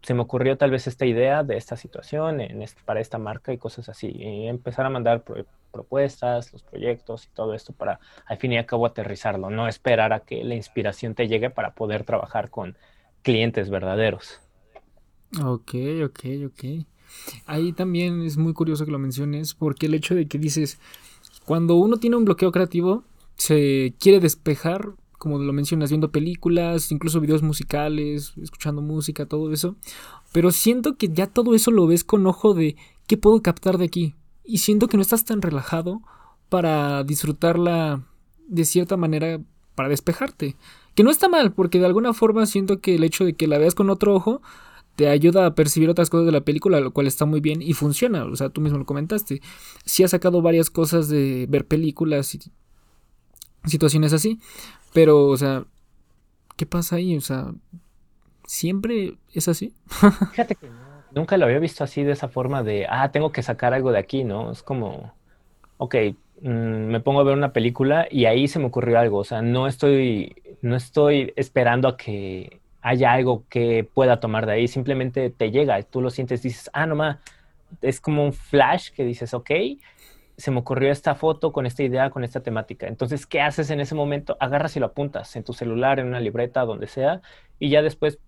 se 0.02 0.14
me 0.14 0.22
ocurrió 0.22 0.58
tal 0.58 0.72
vez 0.72 0.88
esta 0.88 1.06
idea 1.06 1.44
de 1.44 1.58
esta 1.58 1.76
situación 1.76 2.40
para 2.86 3.02
esta 3.02 3.18
marca 3.18 3.52
y 3.54 3.58
cosas 3.58 3.90
así. 3.90 4.12
Y 4.14 4.48
empezar 4.48 4.86
a 4.86 4.90
mandar 4.90 5.24
propuestas, 5.72 6.52
los 6.54 6.64
proyectos 6.64 7.26
y 7.26 7.30
todo 7.34 7.54
esto 7.54 7.74
para 7.74 8.00
al 8.26 8.38
fin 8.38 8.54
y 8.54 8.58
al 8.58 8.66
cabo 8.66 8.86
aterrizarlo, 8.86 9.50
no 9.50 9.68
esperar 9.68 10.14
a 10.14 10.22
que 10.22 10.44
la 10.44 10.56
inspiración 10.56 11.16
te 11.16 11.28
llegue 11.28 11.50
para 11.50 11.74
poder 11.74 12.04
trabajar 12.04 12.50
con 12.50 12.78
clientes 13.22 13.70
verdaderos. 13.70 14.40
Ok, 15.44 15.74
ok, 16.06 16.20
ok. 16.48 16.86
Ahí 17.46 17.74
también 17.74 18.22
es 18.22 18.38
muy 18.38 18.54
curioso 18.54 18.86
que 18.86 18.92
lo 18.92 19.00
menciones 19.00 19.54
porque 19.54 19.88
el 19.88 19.94
hecho 19.94 20.16
de 20.16 20.28
que 20.28 20.38
dices, 20.38 20.80
cuando 21.46 21.76
uno 21.76 21.98
tiene 21.98 22.16
un 22.16 22.26
bloqueo 22.26 22.52
creativo, 22.52 23.04
se 23.36 23.94
quiere 24.00 24.20
despejar 24.20 24.94
como 25.20 25.38
lo 25.38 25.54
mencionas, 25.54 25.92
viendo 25.92 26.12
películas, 26.12 26.92
incluso 26.92 27.20
videos 27.20 27.44
musicales, 27.44 28.34
escuchando 28.42 28.82
música, 28.82 29.28
todo 29.28 29.54
eso. 29.54 29.76
Pero 30.32 30.52
siento 30.52 30.96
que 30.96 31.10
ya 31.10 31.28
todo 31.28 31.54
eso 31.54 31.70
lo 31.70 31.86
ves 31.86 32.04
con 32.04 32.26
ojo 32.26 32.54
de 32.54 32.78
qué 33.06 33.18
puedo 33.18 33.42
captar 33.44 33.78
de 33.78 33.86
aquí. 33.86 34.16
Y 34.44 34.60
siento 34.60 34.88
que 34.88 34.98
no 34.98 35.02
estás 35.02 35.26
tan 35.26 35.42
relajado 35.42 36.02
para 36.48 37.04
disfrutarla 37.04 38.04
de 38.48 38.66
cierta 38.66 38.98
manera, 38.98 39.42
para 39.76 39.90
despejarte. 39.90 40.56
Que 40.96 41.04
no 41.04 41.12
está 41.12 41.28
mal, 41.28 41.54
porque 41.54 41.80
de 41.80 41.86
alguna 41.86 42.14
forma 42.14 42.46
siento 42.46 42.80
que 42.80 42.96
el 42.96 43.04
hecho 43.04 43.26
de 43.26 43.34
que 43.34 43.48
la 43.48 43.58
veas 43.58 43.76
con 43.76 43.90
otro 43.90 44.16
ojo 44.16 44.42
te 44.96 45.10
ayuda 45.10 45.46
a 45.46 45.56
percibir 45.56 45.90
otras 45.90 46.10
cosas 46.10 46.26
de 46.26 46.32
la 46.32 46.42
película, 46.42 46.80
lo 46.80 46.92
cual 46.92 47.08
está 47.08 47.26
muy 47.26 47.42
bien 47.42 47.62
y 47.62 47.74
funciona. 47.74 48.24
O 48.24 48.36
sea, 48.38 48.50
tú 48.50 48.62
mismo 48.62 48.78
lo 48.78 48.86
comentaste. 48.86 49.42
Si 49.86 50.04
has 50.04 50.12
sacado 50.12 50.42
varias 50.42 50.70
cosas 50.70 51.10
de 51.10 51.46
ver 51.50 51.68
películas 51.68 52.34
y 52.36 52.40
situaciones 53.66 54.14
así. 54.14 54.40
Pero, 54.94 55.28
o 55.28 55.38
sea, 55.38 55.64
¿qué 56.56 56.66
pasa 56.66 56.98
ahí? 56.98 57.16
O 57.16 57.22
sea, 57.22 57.52
¿siempre 58.46 59.16
es 59.34 59.48
así? 59.48 59.74
Fíjate 60.32 60.56
que 60.56 60.70
nunca 61.12 61.38
lo 61.38 61.46
había 61.46 61.60
visto 61.60 61.84
así 61.84 62.04
de 62.04 62.14
esa 62.14 62.28
forma 62.28 62.64
de, 62.64 62.86
ah, 62.90 63.12
tengo 63.12 63.32
que 63.32 63.44
sacar 63.44 63.74
algo 63.74 63.92
de 63.92 64.00
aquí, 64.00 64.24
¿no? 64.24 64.52
Es 64.52 64.64
como, 64.64 65.14
ok, 65.78 65.96
mm, 66.42 66.48
me 66.48 67.00
pongo 67.00 67.22
a 67.22 67.24
ver 67.24 67.36
una 67.36 67.54
película 67.54 68.08
y 68.10 68.26
ahí 68.26 68.48
se 68.48 68.60
me 68.60 68.66
ocurrió 68.66 69.00
algo. 69.00 69.20
O 69.20 69.24
sea, 69.24 69.42
no 69.42 69.68
estoy, 69.68 70.36
no 70.62 70.76
estoy 70.76 71.34
esperando 71.36 71.88
a 71.88 71.98
que 71.98 72.60
haya 72.82 73.12
algo 73.14 73.44
que 73.50 73.88
pueda 73.94 74.20
tomar 74.20 74.46
de 74.46 74.54
ahí. 74.54 74.68
Simplemente 74.68 75.30
te 75.30 75.52
llega, 75.52 75.82
tú 75.84 76.02
lo 76.02 76.10
sientes, 76.10 76.42
dices, 76.42 76.70
ah, 76.74 76.86
nomás, 76.86 77.18
es 77.82 78.02
como 78.02 78.26
un 78.26 78.34
flash 78.34 78.92
que 78.92 79.04
dices, 79.04 79.34
ok, 79.34 79.52
se 80.40 80.52
me 80.52 80.60
ocurrió 80.60 80.92
esta 80.92 81.16
foto 81.16 81.52
con 81.52 81.66
esta 81.66 81.84
idea, 81.84 82.10
con 82.10 82.24
esta 82.24 82.40
temática. 82.42 82.88
Entonces, 82.88 83.28
¿qué 83.28 83.42
haces 83.42 83.70
en 83.72 83.82
ese 83.82 83.94
momento? 83.94 84.38
Agarras 84.40 84.76
y 84.78 84.80
lo 84.80 84.88
apuntas 84.88 85.36
en 85.36 85.44
tu 85.44 85.52
celular, 85.54 86.00
en 86.00 86.08
una 86.08 86.22
libreta, 86.22 86.62
donde 86.64 86.88
sea, 86.88 87.22
y 87.60 87.70
ya 87.70 87.82
después 87.82 88.20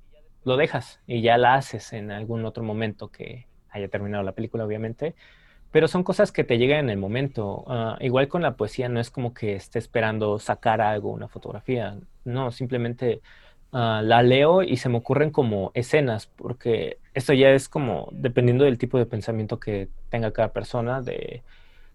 lo 0.44 0.58
dejas 0.58 1.00
y 1.08 1.22
ya 1.22 1.38
la 1.38 1.56
haces 1.56 1.94
en 1.94 2.12
algún 2.12 2.46
otro 2.46 2.64
momento 2.64 3.10
que 3.10 3.48
haya 3.70 3.88
terminado 3.88 4.24
la 4.24 4.34
película, 4.34 4.66
obviamente. 4.66 5.16
Pero 5.72 5.88
son 5.88 6.04
cosas 6.04 6.34
que 6.34 6.44
te 6.44 6.58
llegan 6.58 6.80
en 6.80 6.90
el 6.90 6.98
momento. 6.98 7.64
Ah, 7.68 7.98
igual 8.02 8.28
con 8.28 8.42
la 8.42 8.58
poesía, 8.58 8.90
no 8.90 9.00
es 9.00 9.10
como 9.10 9.34
que 9.34 9.56
esté 9.56 9.80
esperando 9.80 10.38
sacar 10.38 10.82
algo, 10.82 11.12
una 11.12 11.30
fotografía. 11.30 11.98
No, 12.26 12.52
simplemente 12.52 13.22
ah, 13.72 14.02
la 14.04 14.22
leo 14.22 14.64
y 14.64 14.76
se 14.78 14.90
me 14.90 14.98
ocurren 14.98 15.32
como 15.32 15.72
escenas, 15.76 16.28
porque 16.28 17.00
esto 17.14 17.32
ya 17.32 17.52
es 17.52 17.70
como 17.70 18.10
dependiendo 18.12 18.66
del 18.66 18.78
tipo 18.78 18.98
de 18.98 19.06
pensamiento 19.06 19.62
que 19.62 19.88
tenga 20.10 20.34
cada 20.34 20.52
persona, 20.52 21.02
de 21.02 21.44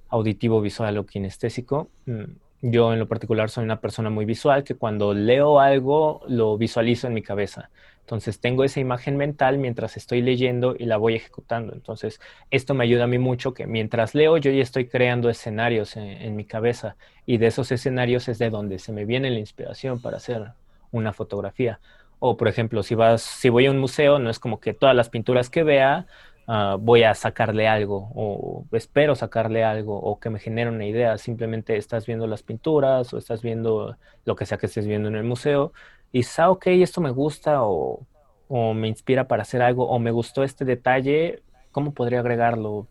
auditivo, 0.08 0.60
visual 0.60 0.98
o 0.98 1.06
kinestésico. 1.06 1.88
Mm, 2.06 2.24
yo 2.62 2.92
en 2.92 2.98
lo 2.98 3.08
particular 3.08 3.50
soy 3.50 3.64
una 3.64 3.80
persona 3.80 4.10
muy 4.10 4.24
visual 4.24 4.64
que 4.64 4.74
cuando 4.74 5.14
leo 5.14 5.60
algo 5.60 6.22
lo 6.28 6.56
visualizo 6.56 7.06
en 7.06 7.14
mi 7.14 7.22
cabeza. 7.22 7.70
Entonces 8.00 8.38
tengo 8.40 8.62
esa 8.62 8.78
imagen 8.78 9.16
mental 9.16 9.58
mientras 9.58 9.96
estoy 9.96 10.22
leyendo 10.22 10.76
y 10.78 10.84
la 10.84 10.96
voy 10.96 11.16
ejecutando. 11.16 11.72
Entonces 11.72 12.20
esto 12.52 12.72
me 12.72 12.84
ayuda 12.84 13.04
a 13.04 13.08
mí 13.08 13.18
mucho 13.18 13.52
que 13.52 13.66
mientras 13.66 14.14
leo 14.14 14.36
yo 14.36 14.52
ya 14.52 14.62
estoy 14.62 14.86
creando 14.86 15.28
escenarios 15.28 15.96
en, 15.96 16.36
mi 16.36 16.44
cabeza 16.44 16.96
y 17.26 17.38
de 17.38 17.48
esos 17.48 17.72
escenarios 17.72 18.28
es 18.28 18.38
de 18.38 18.48
donde 18.48 18.78
se 18.78 18.92
me 18.92 19.04
viene 19.04 19.30
la 19.30 19.40
inspiración 19.40 20.00
para 20.00 20.18
hacer 20.18 20.52
una 20.92 21.12
fotografía. 21.12 21.80
O 22.20 22.36
por 22.36 22.46
ejemplo, 22.46 22.84
si 22.84 22.94
vas, 22.94 23.22
si 23.22 23.48
voy 23.48 23.66
a 23.66 23.72
un 23.72 23.78
museo, 23.78 24.20
no 24.20 24.30
es 24.30 24.38
como 24.38 24.60
que 24.60 24.72
todas 24.72 24.94
las 24.94 25.08
pinturas 25.10 25.50
que 25.50 25.64
vea 25.64 26.06
Ah, 26.48 26.76
voy 26.78 27.02
a 27.02 27.14
sacarle 27.14 27.66
algo 27.66 28.08
o 28.14 28.64
espero 28.70 29.16
sacarle 29.16 29.64
algo 29.64 29.98
o 30.00 30.20
que 30.20 30.30
me 30.30 30.38
genere 30.38 30.70
una 30.70 30.86
idea. 30.86 31.18
Simplemente 31.18 31.76
estás 31.76 32.06
viendo 32.06 32.26
las 32.26 32.42
pinturas 32.42 33.12
o 33.12 33.18
estás 33.18 33.42
viendo 33.42 33.96
lo 34.24 34.36
que 34.36 34.46
sea 34.46 34.58
que 34.58 34.66
estés 34.66 34.86
viendo 34.86 35.08
en 35.08 35.16
el 35.16 35.24
museo 35.24 35.72
y 36.12 36.18
dices, 36.18 36.38
ah, 36.38 36.50
ok, 36.50 36.66
esto 36.68 37.00
me 37.00 37.10
gusta 37.10 37.62
o, 37.62 38.06
o 38.48 38.74
me 38.74 38.88
inspira 38.88 39.26
para 39.28 39.42
hacer 39.42 39.62
algo 39.62 39.88
o 39.88 39.98
me 39.98 40.10
gustó 40.12 40.44
este 40.44 40.64
detalle, 40.64 41.42
¿cómo 41.72 41.92
podría 41.92 42.20
agregarlo? 42.20 42.86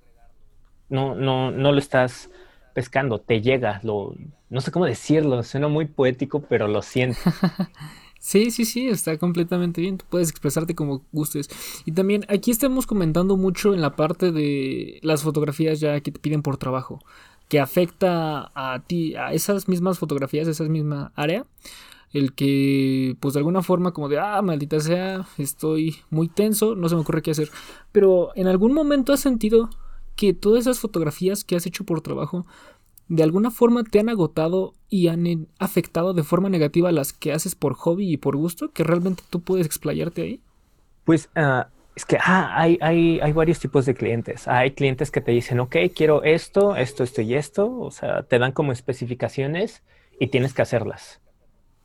No, 0.89 1.15
no, 1.15 1.51
no 1.51 1.71
lo 1.71 1.79
estás 1.79 2.29
pescando, 2.73 3.19
te 3.19 3.41
llega, 3.41 3.79
lo, 3.83 4.13
no 4.49 4.61
sé 4.61 4.71
cómo 4.71 4.85
decirlo, 4.85 5.41
suena 5.43 5.67
muy 5.69 5.85
poético, 5.85 6.41
pero 6.41 6.67
lo 6.67 6.81
siento. 6.81 7.19
Sí, 8.25 8.49
sí, 8.49 8.65
sí, 8.65 8.87
está 8.87 9.19
completamente 9.19 9.81
bien. 9.81 9.99
Tú 9.99 10.05
puedes 10.09 10.31
expresarte 10.31 10.73
como 10.73 11.05
gustes. 11.11 11.47
Y 11.85 11.91
también 11.91 12.25
aquí 12.27 12.49
estamos 12.49 12.87
comentando 12.87 13.37
mucho 13.37 13.71
en 13.75 13.81
la 13.81 13.95
parte 13.95 14.31
de 14.31 14.99
las 15.03 15.21
fotografías 15.21 15.79
ya 15.79 16.01
que 16.01 16.11
te 16.11 16.19
piden 16.19 16.41
por 16.41 16.57
trabajo, 16.57 17.03
que 17.49 17.59
afecta 17.59 18.51
a 18.55 18.81
ti, 18.87 19.13
a 19.15 19.31
esas 19.31 19.67
mismas 19.67 19.99
fotografías, 19.99 20.47
esa 20.47 20.63
misma 20.63 21.11
área. 21.15 21.45
El 22.13 22.33
que, 22.33 23.15
pues 23.19 23.35
de 23.35 23.41
alguna 23.41 23.61
forma, 23.61 23.93
como 23.93 24.09
de, 24.09 24.17
ah, 24.17 24.41
maldita 24.41 24.79
sea, 24.79 25.27
estoy 25.37 25.97
muy 26.09 26.27
tenso, 26.27 26.75
no 26.75 26.89
se 26.89 26.95
me 26.95 27.01
ocurre 27.01 27.21
qué 27.21 27.29
hacer. 27.29 27.51
Pero 27.91 28.31
en 28.35 28.47
algún 28.47 28.73
momento 28.73 29.13
has 29.13 29.19
sentido 29.19 29.69
que 30.15 30.33
todas 30.33 30.61
esas 30.61 30.79
fotografías 30.79 31.43
que 31.43 31.55
has 31.55 31.67
hecho 31.67 31.83
por 31.83 32.01
trabajo 32.01 32.47
de 33.07 33.23
alguna 33.23 33.51
forma 33.51 33.83
te 33.83 33.99
han 33.99 34.09
agotado 34.09 34.73
y 34.89 35.07
han 35.07 35.47
afectado 35.59 36.13
de 36.13 36.23
forma 36.23 36.49
negativa 36.49 36.91
las 36.91 37.13
que 37.13 37.33
haces 37.33 37.55
por 37.55 37.75
hobby 37.75 38.11
y 38.11 38.17
por 38.17 38.35
gusto, 38.35 38.71
que 38.71 38.83
realmente 38.83 39.23
tú 39.29 39.41
puedes 39.41 39.65
explayarte 39.65 40.21
ahí? 40.21 40.41
Pues 41.03 41.29
ah, 41.35 41.67
es 41.95 42.05
que 42.05 42.17
ah, 42.19 42.51
hay, 42.59 42.77
hay, 42.81 43.19
hay, 43.21 43.31
varios 43.31 43.59
tipos 43.59 43.85
de 43.85 43.93
clientes. 43.93 44.47
Hay 44.47 44.71
clientes 44.71 45.11
que 45.11 45.21
te 45.21 45.31
dicen, 45.31 45.59
ok, 45.59 45.75
quiero 45.95 46.23
esto, 46.23 46.75
esto, 46.75 47.03
esto 47.03 47.21
y 47.21 47.35
esto. 47.35 47.79
O 47.79 47.91
sea, 47.91 48.23
te 48.23 48.39
dan 48.39 48.51
como 48.51 48.71
especificaciones 48.71 49.83
y 50.19 50.27
tienes 50.27 50.53
que 50.53 50.61
hacerlas. 50.61 51.21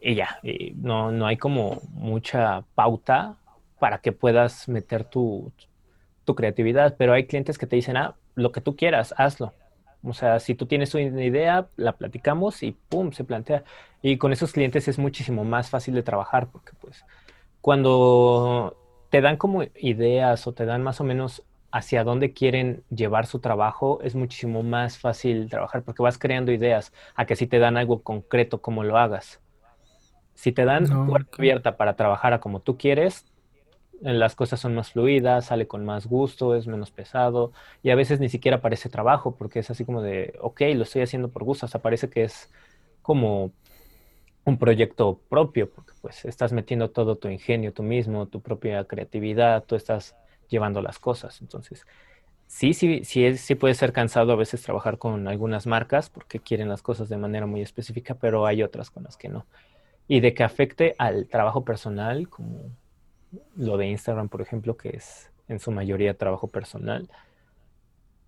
y 0.01 0.15
ya, 0.15 0.39
y 0.43 0.73
no, 0.77 1.13
no 1.13 1.27
hay 1.27 1.37
como 1.37 1.83
mucha 1.93 2.63
pauta 2.75 3.37
para 3.79 3.99
que 3.99 4.13
puedas 4.13 4.69
meter 4.69 5.05
tu, 5.05 5.53
tu 6.25 6.35
creatividad, 6.35 6.97
pero 6.97 7.13
hay 7.13 7.27
clientes 7.27 7.59
que 7.59 7.67
te 7.67 7.77
dicen, 7.77 7.97
ah, 7.97 8.17
lo 8.35 8.53
que 8.53 8.61
tú 8.61 8.77
quieras, 8.77 9.15
hazlo. 9.17 9.53
O 10.03 10.15
sea, 10.15 10.41
si 10.41 10.55
tú 10.55 10.67
tienes 10.67 10.95
una 10.95 11.25
idea, 11.25 11.69
la 11.77 11.93
platicamos 11.93 12.63
y 12.63 12.73
pum, 12.73 13.13
se 13.13 13.25
plantea. 13.25 13.65
Y 14.03 14.17
con 14.17 14.33
esos 14.33 14.53
clientes 14.53 14.89
es 14.89 14.99
muchísimo 14.99 15.45
más 15.45 15.69
fácil 15.69 15.95
de 15.95 16.03
trabajar 16.03 16.49
porque 16.51 16.73
pues 16.81 17.05
cuando 17.61 18.77
te 19.11 19.21
dan 19.21 19.37
como 19.37 19.65
ideas 19.77 20.47
o 20.47 20.53
te 20.53 20.65
dan 20.65 20.83
más 20.83 21.01
o 21.01 21.05
menos 21.05 21.43
hacia 21.73 22.03
dónde 22.05 22.33
quieren 22.33 22.83
llevar 22.91 23.27
su 23.27 23.41
trabajo, 23.41 24.01
es 24.03 24.15
muchísimo 24.15 24.63
más 24.63 24.99
fácil 24.99 25.49
trabajar 25.49 25.83
porque 25.83 26.03
vas 26.03 26.19
creando 26.19 26.53
ideas 26.53 26.93
a 27.15 27.27
que 27.27 27.37
si 27.37 27.47
te 27.47 27.59
dan 27.59 27.77
algo 27.77 28.03
concreto 28.03 28.61
como 28.61 28.83
lo 28.83 28.99
hagas. 28.99 29.41
Si 30.35 30.53
te 30.53 30.65
dan 30.65 31.07
puerta 31.07 31.31
abierta 31.39 31.77
para 31.77 31.97
trabajar 31.97 32.33
a 32.33 32.41
como 32.41 32.61
tú 32.61 32.79
quieres, 32.79 33.30
las 34.01 34.35
cosas 34.35 34.61
son 34.61 34.75
más 34.75 34.93
fluidas, 34.93 35.47
sale 35.47 35.67
con 35.67 35.85
más 35.85 36.07
gusto, 36.07 36.55
es 36.55 36.67
menos 36.67 36.91
pesado 36.91 37.53
y 37.83 37.91
a 37.91 37.95
veces 37.95 38.21
ni 38.21 38.29
siquiera 38.29 38.61
parece 38.61 38.89
trabajo 38.89 39.37
porque 39.37 39.59
es 39.61 39.71
así 39.71 39.85
como 39.85 40.03
de, 40.03 40.35
ok, 40.41 40.63
lo 40.75 40.85
estoy 40.85 41.03
haciendo 41.03 41.29
por 41.29 41.45
gusto, 41.45 41.67
o 41.67 41.69
sea, 41.69 41.83
parece 41.83 42.09
que 42.09 42.25
es 42.25 42.51
como 43.03 43.53
un 44.45 44.59
proyecto 44.59 45.21
propio 45.29 45.71
porque 45.71 45.93
pues 46.01 46.25
estás 46.25 46.53
metiendo 46.53 46.91
todo 46.91 47.17
tu 47.17 47.29
ingenio 47.29 47.73
tú 47.73 47.83
mismo, 47.83 48.27
tu 48.27 48.41
propia 48.41 48.85
creatividad, 48.85 49.65
tú 49.65 49.77
estás 49.77 50.17
llevando 50.49 50.83
las 50.83 50.99
cosas. 50.99 51.41
Entonces, 51.41 51.87
sí, 52.47 52.75
sí, 52.75 53.05
sí, 53.05 53.37
sí 53.37 53.55
puede 53.55 53.75
ser 53.75 53.93
cansado 53.93 54.33
a 54.33 54.37
veces 54.37 54.63
trabajar 54.63 54.99
con 54.99 55.29
algunas 55.29 55.67
marcas 55.67 56.11
porque 56.11 56.41
quieren 56.41 56.69
las 56.69 56.83
cosas 56.83 57.09
de 57.09 57.17
manera 57.17 57.47
muy 57.47 57.63
específica, 57.63 58.15
pero 58.15 58.47
hay 58.47 58.63
otras 58.63 58.91
con 58.91 59.05
las 59.05 59.17
que 59.17 59.29
no. 59.29 59.47
Y 60.09 60.21
de 60.21 60.35
que 60.35 60.43
afecte 60.45 60.95
al 60.99 61.29
trabajo 61.29 61.65
personal, 61.65 62.29
como 62.29 62.71
lo 63.57 63.77
de 63.77 63.89
Instagram, 63.89 64.29
por 64.29 64.41
ejemplo, 64.41 64.77
que 64.77 64.91
es 64.91 65.31
en 65.49 65.59
su 65.59 65.71
mayoría 65.71 66.17
trabajo 66.17 66.49
personal, 66.49 67.09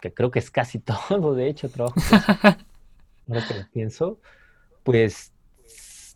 que 0.01 0.13
creo 0.13 0.31
que 0.31 0.39
es 0.39 0.51
casi 0.51 0.79
todo, 1.09 1.35
de 1.35 1.49
hecho, 1.49 1.69
trabajo 1.69 1.95
personal. 1.95 2.59
Ahora 3.29 3.47
que 3.47 3.55
lo 3.55 3.71
pienso, 3.73 4.19
pues 4.83 5.33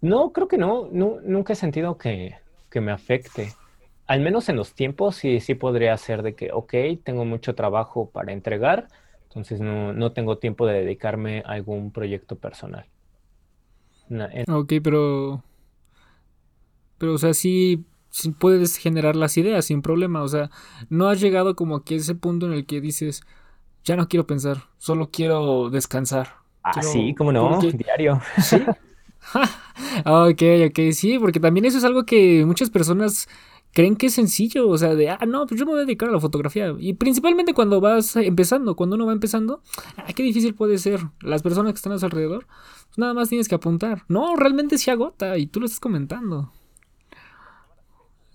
no, 0.01 0.33
creo 0.33 0.49
que 0.49 0.59
no, 0.59 0.88
nunca 0.90 1.53
he 1.53 1.57
sentido 1.57 1.96
que, 1.99 2.35
me 2.75 2.92
afecte. 2.92 3.55
Al 4.07 4.20
menos 4.20 4.51
en 4.51 4.57
los 4.57 4.75
tiempos 4.75 5.16
sí, 5.16 5.40
sí 5.40 5.55
podría 5.55 5.96
ser 5.96 6.22
de 6.22 6.35
que, 6.35 6.53
ok, 6.53 6.75
tengo 7.03 7.25
mucho 7.25 7.55
trabajo 7.55 8.11
para 8.11 8.35
entregar, 8.35 8.88
entonces 9.22 9.61
no, 9.61 9.94
no 9.94 10.12
tengo 10.12 10.37
tiempo 10.37 10.66
de 10.66 10.81
dedicarme 10.81 11.42
a 11.46 11.53
algún 11.53 11.90
proyecto 11.90 12.37
personal. 12.37 12.85
Ok, 14.49 14.75
pero... 14.83 15.42
Pero, 16.99 17.14
o 17.14 17.18
sea, 17.18 17.33
sí 17.33 17.87
puedes 18.38 18.76
generar 18.76 19.16
las 19.16 19.37
ideas 19.37 19.66
sin 19.66 19.83
problema. 19.83 20.22
O 20.22 20.29
sea, 20.29 20.50
no 20.88 21.09
has 21.09 21.20
llegado 21.20 21.57
como 21.57 21.83
que 21.83 21.94
a 21.94 21.98
ese 21.98 22.14
punto 22.14 22.46
en 22.46 22.52
el 22.52 22.66
que 22.66 22.81
dices, 22.81 23.22
ya 23.85 23.96
no 23.96 24.09
quiero 24.09 24.26
pensar, 24.26 24.64
solo 24.79 25.11
quiero 25.11 25.70
descansar. 25.70 26.29
Ah, 26.62 26.83
sí, 26.83 27.14
como 27.14 27.33
no, 27.33 27.61
diario. 27.61 28.20
Sí. 28.42 28.57
ok, 30.05 30.42
ok, 30.68 30.92
sí, 30.92 31.18
porque 31.18 31.40
también 31.40 31.64
eso 31.64 31.79
es 31.79 31.85
algo 31.85 32.05
que 32.05 32.44
muchas 32.46 32.70
personas 32.70 33.29
creen 33.76 33.96
que 33.96 34.07
es 34.07 34.14
sencillo, 34.14 34.68
o 34.68 34.79
sea, 34.79 34.94
de, 34.94 35.11
ah, 35.11 35.18
no, 35.29 35.46
pues 35.46 35.61
yo 35.61 35.66
me 35.66 35.72
voy 35.72 35.83
a 35.83 35.85
dedicar 35.85 36.09
a 36.09 36.12
la 36.12 36.18
fotografía. 36.18 36.74
Y 36.79 36.94
principalmente 36.94 37.52
cuando 37.52 37.81
vas 37.81 38.16
empezando, 38.16 38.74
cuando 38.74 38.96
uno 38.96 39.05
va 39.05 39.12
empezando, 39.12 39.61
ah, 39.98 40.07
qué 40.14 40.22
difícil 40.22 40.55
puede 40.55 40.79
ser. 40.79 41.00
Las 41.20 41.42
personas 41.42 41.72
que 41.72 41.76
están 41.76 41.92
a 41.92 41.98
su 41.98 42.07
alrededor, 42.07 42.46
pues 42.87 42.96
nada 42.96 43.12
más 43.12 43.29
tienes 43.29 43.48
que 43.48 43.55
apuntar. 43.55 44.05
No, 44.09 44.35
realmente 44.35 44.79
se 44.79 44.90
agota 44.90 45.37
y 45.37 45.46
tú 45.46 45.61
lo 45.61 45.66
estás 45.66 45.81
comentando. 45.81 46.50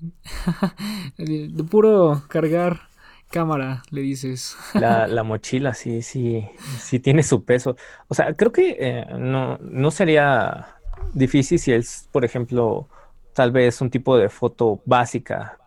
de 1.18 1.64
puro 1.64 2.24
cargar 2.28 2.92
cámara, 3.32 3.82
le 3.90 4.02
dices. 4.02 4.56
La, 4.74 5.24
mochila, 5.24 5.74
sí, 5.74 6.02
sí, 6.02 6.48
sí 6.78 7.00
tiene 7.00 7.24
su 7.24 7.44
peso. 7.44 7.76
O 8.08 8.14
sea, 8.14 8.34
creo 8.34 8.52
que 8.52 8.78
eh, 8.80 9.06
no, 9.18 9.58
no 9.60 9.90
sería 9.90 10.76
difícil 11.14 11.58
si 11.58 11.72
es, 11.72 12.08
por 12.12 12.24
ejemplo, 12.24 12.88
tal 13.34 13.52
vez 13.52 13.82
un 13.82 13.90
tipo 13.90 14.18
de 14.18 14.30
foto 14.30 14.82
básica, 14.86 15.58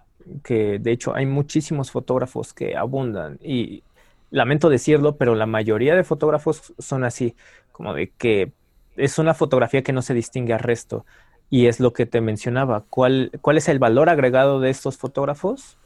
que 0.43 0.79
de 0.79 0.93
hecho 0.93 1.15
hay 1.15 1.27
muchísimos 1.27 1.91
fotógrafos 1.91 2.55
que 2.55 2.77
abundan 2.77 3.39
y 3.43 3.83
lamento 4.31 4.69
decirlo, 4.69 5.17
pero 5.17 5.35
la 5.35 5.47
mayoría 5.47 5.95
de 5.95 6.05
fotógrafos 6.05 6.75
son 6.79 7.05
así, 7.05 7.35
como 7.73 7.95
de 7.95 8.11
que 8.11 8.53
es 8.97 9.19
una 9.19 9.35
fotografía 9.35 9.83
que 9.83 9.93
no 9.93 10.03
se 10.03 10.15
distingue 10.15 10.53
al 10.53 10.61
resto. 10.61 11.05
Y 11.51 11.67
es 11.67 11.81
lo 11.81 11.93
que 11.93 12.07
te 12.07 12.21
mencionaba. 12.21 12.85
¿Cuál, 12.91 13.31
¿Cuál 13.41 13.59
es 13.59 13.69
el 13.69 13.79
valor 13.79 14.09
agregado 14.09 14.61
de 14.61 14.71
estos 14.71 14.97
fotógrafos? 14.97 15.77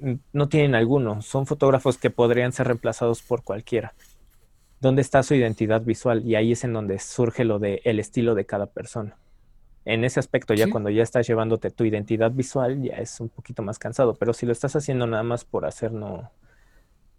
Mm, 0.00 0.14
no 0.32 0.48
tienen 0.48 0.74
alguno. 0.74 1.22
Son 1.22 1.46
fotógrafos 1.46 1.98
que 1.98 2.10
podrían 2.10 2.52
ser 2.52 2.66
reemplazados 2.68 3.22
por 3.22 3.42
cualquiera. 3.42 3.94
¿Dónde 4.80 5.02
está 5.02 5.22
su 5.22 5.34
identidad 5.34 5.82
visual? 5.82 6.24
Y 6.24 6.36
ahí 6.36 6.52
es 6.52 6.62
en 6.64 6.72
donde 6.72 6.98
surge 6.98 7.44
lo 7.44 7.58
de 7.58 7.80
el 7.84 7.98
estilo 7.98 8.34
de 8.34 8.46
cada 8.46 8.66
persona. 8.66 9.16
En 9.84 10.04
ese 10.04 10.20
aspecto, 10.20 10.54
ya 10.54 10.68
cuando 10.70 10.90
ya 10.90 11.02
estás 11.02 11.26
llevándote 11.26 11.70
tu 11.70 11.84
identidad 11.84 12.30
visual, 12.30 12.82
ya 12.82 12.96
es 12.96 13.20
un 13.20 13.30
poquito 13.30 13.62
más 13.62 13.78
cansado. 13.78 14.14
Pero 14.14 14.34
si 14.34 14.46
lo 14.46 14.52
estás 14.52 14.76
haciendo 14.76 15.06
nada 15.06 15.22
más 15.22 15.44
por 15.44 15.64
hacer, 15.64 15.92
no. 15.92 16.30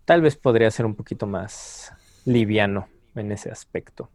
Tal 0.06 0.21
vez 0.21 0.38
podría 0.38 0.71
ser 0.71 0.86
un 0.86 0.95
poquito 0.95 1.25
más 1.25 1.91
liviano 2.25 2.88
en 3.15 3.32
ese 3.32 3.52
aspecto. 3.52 4.10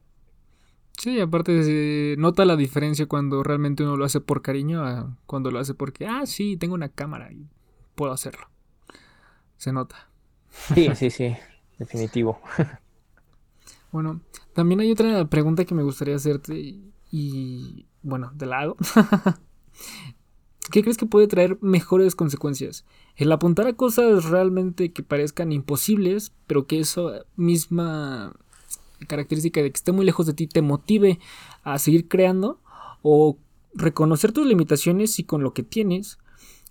Sí, 0.99 1.21
aparte 1.21 1.65
se 1.65 2.17
nota 2.19 2.45
la 2.45 2.57
diferencia 2.57 3.07
cuando 3.07 3.43
realmente 3.43 3.83
uno 3.83 3.97
lo 3.97 4.05
hace 4.05 4.21
por 4.21 4.43
cariño 4.43 4.85
a 4.85 5.17
cuando 5.27 5.51
lo 5.51 5.59
hace 5.59 5.75
porque, 5.75 6.07
ah, 6.07 6.25
sí, 6.27 6.57
tengo 6.57 6.75
una 6.75 6.89
cámara 6.89 7.33
y 7.33 7.49
puedo 7.95 8.13
hacerlo. 8.13 8.49
Se 9.57 9.73
nota. 9.73 10.09
Sí, 10.51 10.89
sí, 10.95 11.11
sí, 11.11 11.37
definitivo. 11.79 12.41
Bueno, 13.95 14.23
también 14.55 14.81
hay 14.81 14.91
otra 14.91 15.25
pregunta 15.27 15.65
que 15.65 15.77
me 15.77 15.85
gustaría 15.85 16.17
hacerte 16.17 16.83
y, 17.13 17.87
bueno, 18.03 18.33
de 18.35 18.47
lado. 18.47 18.77
¿Qué 20.73 20.83
crees 20.83 20.97
que 20.97 21.07
puede 21.07 21.29
traer 21.29 21.59
mejores 21.61 22.17
consecuencias? 22.17 22.85
El 23.15 23.31
apuntar 23.31 23.69
a 23.69 23.75
cosas 23.75 24.25
realmente 24.25 24.93
que 24.93 25.05
parezcan 25.05 25.53
imposibles, 25.53 26.33
pero 26.49 26.67
que 26.67 26.81
eso 26.81 27.25
misma 27.37 28.35
característica 29.05 29.63
de 29.63 29.71
que 29.71 29.77
esté 29.77 29.93
muy 29.93 30.05
lejos 30.05 30.27
de 30.27 30.35
ti 30.35 30.47
te 30.47 30.63
motive 30.63 31.19
a 31.63 31.79
seguir 31.79 32.09
creando 32.09 32.61
o 33.03 33.39
reconocer 33.75 34.33
tus 34.33 34.47
limitaciones 34.47 35.19
y 35.19 35.25
con 35.25 35.43
lo 35.43 35.53
que 35.53 35.63
tienes 35.63 36.19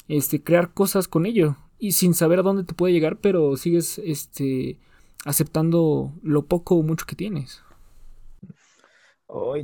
este 0.07 0.43
crear 0.43 0.73
cosas 0.73 1.07
con 1.07 1.25
ello. 1.25 1.57
Y 1.79 1.93
sin 1.93 2.13
saber 2.13 2.39
a 2.39 2.43
dónde 2.43 2.63
te 2.63 2.73
puede 2.73 2.93
llegar 2.93 3.17
pero 3.17 3.57
sigues 3.57 3.99
este 3.99 4.79
aceptando 5.25 6.13
lo 6.21 6.45
poco 6.45 6.75
o 6.75 6.83
mucho 6.83 7.05
que 7.05 7.15
tienes. 7.15 7.61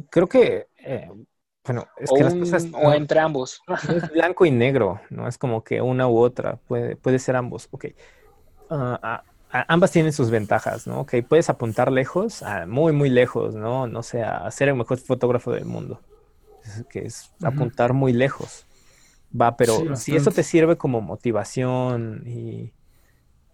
Creo 0.10 0.28
que 0.28 0.68
eh, 0.84 1.10
bueno 1.64 1.86
es 1.98 2.10
que 2.12 2.24
las 2.24 2.34
cosas 2.36 2.68
o 2.74 2.94
entre 2.94 3.20
ambos. 3.20 3.62
es 3.96 4.12
blanco 4.12 4.46
y 4.46 4.52
negro 4.52 5.00
no 5.10 5.28
es 5.28 5.38
como 5.38 5.64
que 5.64 5.82
una 5.82 6.08
u 6.08 6.18
otra 6.18 6.58
puede 6.68 6.96
puede 6.96 7.20
ser 7.20 7.36
ambos. 7.36 7.68
Ok. 7.72 7.88
Ah, 8.70 9.24
ambas 9.52 9.92
tienen 9.92 10.14
sus 10.14 10.30
ventajas, 10.32 10.88
¿no? 10.88 11.06
Que 11.06 11.24
puedes 11.24 11.50
apuntar 11.50 11.92
lejos, 11.92 12.44
muy, 12.68 12.94
muy 12.94 13.10
lejos, 13.10 13.56
¿no? 13.56 13.88
No 13.88 14.04
sé, 14.04 14.24
a 14.24 14.50
ser 14.52 14.70
el 14.70 14.76
mejor 14.76 15.00
fotógrafo 15.00 15.52
del 15.52 15.66
mundo. 15.66 16.02
que 16.90 17.06
es 17.06 17.32
apuntar 17.44 17.94
muy 17.94 18.14
lejos. 18.14 18.68
Va, 19.40 19.58
pero 19.58 19.96
si 19.96 20.16
eso 20.16 20.32
te 20.32 20.44
sirve 20.44 20.78
como 20.78 21.02
motivación 21.02 22.24
y, 22.26 22.74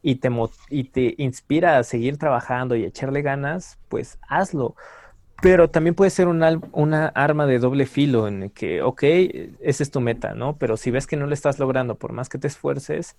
y, 0.02 0.16
te, 0.18 0.30
y 0.70 0.86
te 0.86 1.16
inspira 1.18 1.78
a 1.78 1.84
seguir 1.84 2.18
trabajando 2.18 2.76
y 2.76 2.86
echarle 2.86 3.22
ganas, 3.22 3.80
pues 3.90 4.20
hazlo. 4.28 4.76
Pero 5.42 5.70
también 5.70 5.96
puede 5.96 6.12
ser 6.12 6.28
una, 6.28 6.60
una 6.72 7.08
arma 7.10 7.46
de 7.48 7.60
doble 7.60 7.86
filo 7.88 8.28
en 8.28 8.44
el 8.44 8.52
que, 8.52 8.82
ok, 8.82 9.04
esa 9.62 9.84
es 9.84 9.92
tu 9.92 10.02
meta, 10.02 10.34
¿no? 10.36 10.58
Pero 10.58 10.78
si 10.78 10.92
ves 10.92 11.08
que 11.08 11.18
no 11.18 11.28
lo 11.28 11.34
estás 11.34 11.60
logrando, 11.60 11.96
por 11.96 12.14
más 12.14 12.30
que 12.30 12.38
te 12.40 12.48
esfuerces, 12.48 13.18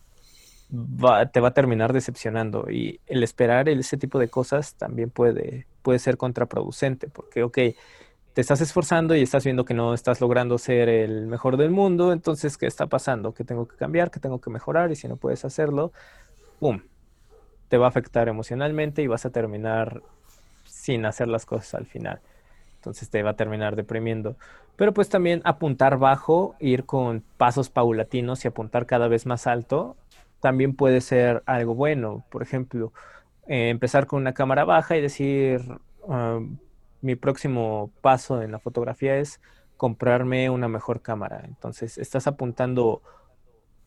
te 0.68 1.40
va 1.40 1.48
a 1.48 1.54
terminar 1.54 1.92
decepcionando. 1.92 2.70
Y 2.70 3.00
el 3.06 3.22
esperar 3.22 3.68
ese 3.68 3.96
tipo 3.96 4.18
de 4.18 4.28
cosas 4.28 4.74
también 4.74 5.10
puede, 5.10 5.66
puede 5.82 5.98
ser 5.98 6.16
contraproducente, 6.16 7.08
porque, 7.08 7.42
ok, 7.42 7.58
te 8.34 8.40
estás 8.40 8.60
esforzando 8.60 9.14
y 9.16 9.22
estás 9.22 9.44
viendo 9.44 9.64
que 9.64 9.74
no 9.74 9.94
estás 9.94 10.20
logrando 10.20 10.58
ser 10.58 10.88
el 10.88 11.26
mejor 11.26 11.56
del 11.56 11.70
mundo, 11.70 12.12
entonces, 12.12 12.58
¿qué 12.58 12.66
está 12.66 12.86
pasando? 12.86 13.32
¿Qué 13.32 13.44
tengo 13.44 13.66
que 13.66 13.76
cambiar? 13.76 14.10
¿Qué 14.10 14.20
tengo 14.20 14.40
que 14.40 14.50
mejorar? 14.50 14.92
Y 14.92 14.96
si 14.96 15.08
no 15.08 15.16
puedes 15.16 15.44
hacerlo, 15.44 15.92
¡pum! 16.60 16.82
Te 17.68 17.78
va 17.78 17.86
a 17.86 17.88
afectar 17.88 18.28
emocionalmente 18.28 19.02
y 19.02 19.06
vas 19.06 19.24
a 19.24 19.30
terminar 19.30 20.02
sin 20.66 21.06
hacer 21.06 21.28
las 21.28 21.46
cosas 21.46 21.74
al 21.74 21.86
final. 21.86 22.20
Entonces 22.76 23.08
te 23.08 23.22
va 23.22 23.30
a 23.30 23.36
terminar 23.36 23.74
deprimiendo. 23.74 24.36
Pero 24.76 24.92
pues 24.92 25.08
también 25.08 25.40
apuntar 25.44 25.98
bajo, 25.98 26.54
ir 26.60 26.84
con 26.84 27.24
pasos 27.38 27.70
paulatinos 27.70 28.44
y 28.44 28.48
apuntar 28.48 28.84
cada 28.84 29.08
vez 29.08 29.24
más 29.24 29.46
alto 29.46 29.96
también 30.40 30.74
puede 30.74 31.00
ser 31.00 31.42
algo 31.46 31.74
bueno. 31.74 32.24
Por 32.30 32.42
ejemplo, 32.42 32.92
eh, 33.46 33.70
empezar 33.70 34.06
con 34.06 34.20
una 34.20 34.34
cámara 34.34 34.64
baja 34.64 34.96
y 34.96 35.00
decir, 35.00 35.62
ah, 36.08 36.40
mi 37.00 37.16
próximo 37.16 37.90
paso 38.00 38.42
en 38.42 38.52
la 38.52 38.58
fotografía 38.58 39.16
es 39.16 39.40
comprarme 39.76 40.50
una 40.50 40.68
mejor 40.68 41.02
cámara. 41.02 41.42
Entonces, 41.44 41.98
estás 41.98 42.26
apuntando 42.26 43.02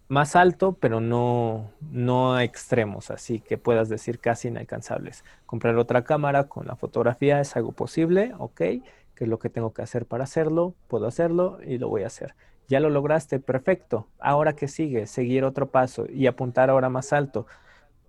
más 0.08 0.36
alto, 0.36 0.74
pero 0.74 1.00
no, 1.02 1.72
no 1.92 2.34
a 2.34 2.44
extremos, 2.44 3.12
así 3.12 3.40
que 3.40 3.58
puedas 3.58 3.90
decir 3.90 4.20
casi 4.20 4.48
inalcanzables. 4.48 5.24
Comprar 5.46 5.78
otra 5.78 6.04
cámara 6.04 6.46
con 6.46 6.68
la 6.68 6.76
fotografía 6.76 7.40
es 7.40 7.56
algo 7.56 7.74
posible, 7.74 8.34
ok, 8.40 8.58
que 8.58 8.84
es 9.20 9.28
lo 9.28 9.38
que 9.38 9.50
tengo 9.50 9.72
que 9.74 9.84
hacer 9.84 10.06
para 10.06 10.24
hacerlo, 10.24 10.74
puedo 10.88 11.06
hacerlo 11.06 11.60
y 11.64 11.78
lo 11.78 11.90
voy 11.90 12.04
a 12.04 12.08
hacer. 12.08 12.34
Ya 12.70 12.80
lo 12.80 12.90
lograste, 12.90 13.40
perfecto. 13.40 14.08
Ahora 14.20 14.54
que 14.54 14.68
sigue, 14.70 15.08
seguir 15.08 15.44
otro 15.44 15.70
paso 15.70 16.06
y 16.08 16.28
apuntar 16.28 16.70
ahora 16.70 16.88
más 16.90 17.12
alto. 17.12 17.46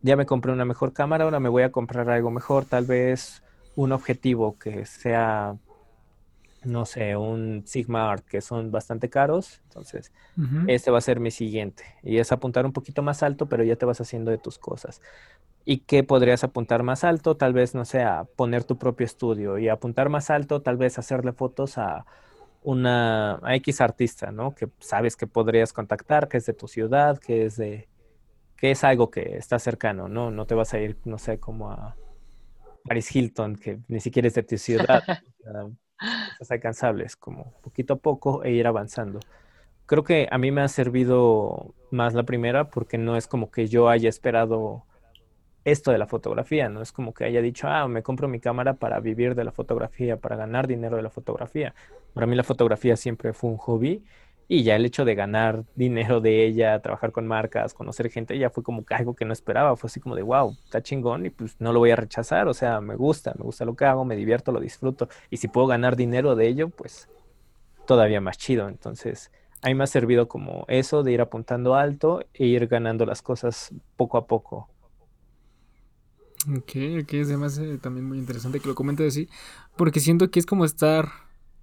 Ya 0.02 0.16
me 0.16 0.26
compré 0.26 0.52
una 0.52 0.64
mejor 0.64 0.92
cámara, 0.92 1.24
ahora 1.24 1.40
me 1.40 1.48
voy 1.48 1.64
a 1.64 1.72
comprar 1.72 2.08
algo 2.10 2.30
mejor, 2.30 2.64
tal 2.66 2.84
vez 2.84 3.42
un 3.74 3.92
objetivo 3.92 4.58
que 4.58 4.86
sea 4.86 5.56
no 6.64 6.84
sé, 6.84 7.16
un 7.16 7.62
Sigma 7.66 8.10
Art 8.10 8.26
que 8.26 8.40
son 8.40 8.70
bastante 8.70 9.08
caros. 9.08 9.60
Entonces, 9.64 10.12
este 10.66 10.90
va 10.90 10.98
a 10.98 11.02
ser 11.02 11.20
mi 11.20 11.30
siguiente. 11.30 11.84
Y 12.02 12.18
es 12.18 12.32
apuntar 12.32 12.66
un 12.66 12.72
poquito 12.72 13.02
más 13.02 13.22
alto, 13.22 13.46
pero 13.46 13.64
ya 13.64 13.76
te 13.76 13.86
vas 13.86 14.00
haciendo 14.00 14.30
de 14.30 14.38
tus 14.38 14.58
cosas. 14.58 15.00
¿Y 15.64 15.78
qué 15.78 16.04
podrías 16.04 16.44
apuntar 16.44 16.82
más 16.82 17.04
alto? 17.04 17.36
Tal 17.36 17.52
vez, 17.52 17.74
no 17.74 17.84
sé, 17.84 18.02
a 18.02 18.24
poner 18.36 18.64
tu 18.64 18.76
propio 18.78 19.06
estudio. 19.06 19.58
Y 19.58 19.68
apuntar 19.68 20.08
más 20.08 20.30
alto, 20.30 20.60
tal 20.60 20.76
vez 20.76 20.98
hacerle 20.98 21.32
fotos 21.32 21.78
a 21.78 22.04
una 22.62 23.40
X 23.46 23.80
artista, 23.80 24.32
¿no? 24.32 24.54
Que 24.54 24.68
sabes 24.78 25.16
que 25.16 25.26
podrías 25.26 25.72
contactar, 25.72 26.28
que 26.28 26.36
es 26.38 26.46
de 26.46 26.54
tu 26.54 26.68
ciudad, 26.68 27.18
que 27.18 27.46
es 27.46 27.56
de 27.56 27.88
que 28.56 28.72
es 28.72 28.84
algo 28.84 29.10
que 29.10 29.36
está 29.38 29.58
cercano, 29.58 30.08
¿no? 30.08 30.30
No 30.30 30.44
te 30.44 30.54
vas 30.54 30.74
a 30.74 30.78
ir, 30.78 30.98
no 31.04 31.16
sé, 31.16 31.40
como 31.40 31.70
a 31.70 31.96
Paris 32.84 33.14
Hilton, 33.16 33.56
que 33.56 33.80
ni 33.88 34.00
siquiera 34.00 34.28
es 34.28 34.34
de 34.34 34.42
tu 34.42 34.58
ciudad. 34.58 35.02
cosas 36.38 36.50
alcanzables, 36.50 37.16
como 37.16 37.52
poquito 37.62 37.94
a 37.94 37.98
poco 37.98 38.44
e 38.44 38.52
ir 38.52 38.66
avanzando. 38.66 39.20
Creo 39.86 40.04
que 40.04 40.28
a 40.30 40.38
mí 40.38 40.50
me 40.50 40.60
ha 40.60 40.68
servido 40.68 41.74
más 41.90 42.14
la 42.14 42.24
primera 42.24 42.70
porque 42.70 42.98
no 42.98 43.16
es 43.16 43.26
como 43.26 43.50
que 43.50 43.66
yo 43.66 43.88
haya 43.88 44.08
esperado 44.08 44.84
esto 45.64 45.92
de 45.92 45.98
la 45.98 46.06
fotografía, 46.06 46.68
no 46.68 46.82
es 46.82 46.92
como 46.92 47.12
que 47.12 47.24
haya 47.24 47.42
dicho, 47.42 47.68
ah, 47.68 47.86
me 47.88 48.02
compro 48.02 48.28
mi 48.28 48.40
cámara 48.40 48.74
para 48.74 49.00
vivir 49.00 49.34
de 49.34 49.44
la 49.44 49.52
fotografía, 49.52 50.16
para 50.16 50.36
ganar 50.36 50.66
dinero 50.66 50.96
de 50.96 51.02
la 51.02 51.10
fotografía. 51.10 51.74
Para 52.14 52.26
mí 52.26 52.34
la 52.36 52.44
fotografía 52.44 52.96
siempre 52.96 53.32
fue 53.32 53.50
un 53.50 53.56
hobby 53.58 54.02
y 54.52 54.64
ya 54.64 54.74
el 54.74 54.84
hecho 54.84 55.04
de 55.04 55.14
ganar 55.14 55.64
dinero 55.76 56.20
de 56.20 56.44
ella, 56.44 56.80
trabajar 56.80 57.12
con 57.12 57.24
marcas, 57.24 57.72
conocer 57.72 58.10
gente, 58.10 58.36
ya 58.36 58.50
fue 58.50 58.64
como 58.64 58.84
algo 58.90 59.14
que 59.14 59.24
no 59.24 59.32
esperaba. 59.32 59.76
Fue 59.76 59.86
así 59.86 60.00
como 60.00 60.16
de, 60.16 60.22
wow, 60.22 60.56
está 60.64 60.82
chingón 60.82 61.24
y 61.24 61.30
pues 61.30 61.54
no 61.60 61.72
lo 61.72 61.78
voy 61.78 61.92
a 61.92 61.96
rechazar. 61.96 62.48
O 62.48 62.52
sea, 62.52 62.80
me 62.80 62.96
gusta, 62.96 63.32
me 63.38 63.44
gusta 63.44 63.64
lo 63.64 63.76
que 63.76 63.84
hago, 63.84 64.04
me 64.04 64.16
divierto, 64.16 64.50
lo 64.50 64.58
disfruto. 64.58 65.08
Y 65.30 65.36
si 65.36 65.46
puedo 65.46 65.68
ganar 65.68 65.94
dinero 65.94 66.34
de 66.34 66.48
ello, 66.48 66.68
pues 66.68 67.08
todavía 67.86 68.20
más 68.20 68.38
chido. 68.38 68.66
Entonces, 68.68 69.30
a 69.62 69.68
mí 69.68 69.76
me 69.76 69.84
ha 69.84 69.86
servido 69.86 70.26
como 70.26 70.64
eso 70.66 71.04
de 71.04 71.12
ir 71.12 71.20
apuntando 71.20 71.76
alto 71.76 72.24
e 72.34 72.46
ir 72.46 72.66
ganando 72.66 73.06
las 73.06 73.22
cosas 73.22 73.72
poco 73.96 74.18
a 74.18 74.26
poco. 74.26 74.68
Ok, 76.48 77.02
ok, 77.02 77.12
es 77.12 77.28
además 77.28 77.60
también 77.82 78.06
muy 78.08 78.18
interesante 78.18 78.60
que 78.60 78.68
lo 78.68 78.74
comentes 78.74 79.08
así, 79.08 79.28
porque 79.76 80.00
siento 80.00 80.30
que 80.30 80.40
es 80.40 80.46
como 80.46 80.64
estar 80.64 81.10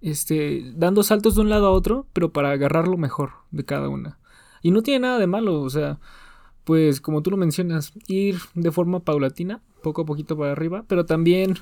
este, 0.02 0.72
dando 0.76 1.02
saltos 1.02 1.36
de 1.36 1.42
un 1.42 1.50
lado 1.50 1.68
a 1.68 1.72
otro, 1.72 2.06
pero 2.13 2.32
para 2.32 2.52
agarrar 2.52 2.88
lo 2.88 2.98
mejor 2.98 3.32
de 3.52 3.66
cada 3.66 3.90
una. 3.90 4.20
Y 4.62 4.72
no 4.72 4.84
tiene 4.84 5.00
nada 5.00 5.20
de 5.20 5.28
malo, 5.28 5.62
o 5.62 5.70
sea, 5.70 6.00
pues 6.63 7.02
como 7.02 7.24
tú 7.24 7.32
lo 7.32 7.38
mencionas, 7.38 7.94
ir 8.08 8.38
de 8.54 8.72
forma 8.72 9.00
paulatina, 9.00 9.62
poco 9.82 10.04
a 10.04 10.06
poquito 10.06 10.38
para 10.38 10.52
arriba, 10.52 10.84
pero 10.88 11.06
también 11.06 11.56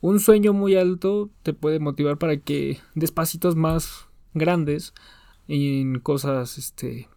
un 0.00 0.20
sueño 0.20 0.52
muy 0.52 0.76
alto 0.76 1.30
te 1.42 1.54
puede 1.54 1.80
motivar 1.80 2.18
para 2.18 2.36
que 2.36 2.78
despacitos 2.94 3.56
más 3.56 4.06
grandes 4.34 4.94
en 5.48 5.98
cosas, 5.98 6.58
este, 6.58 7.08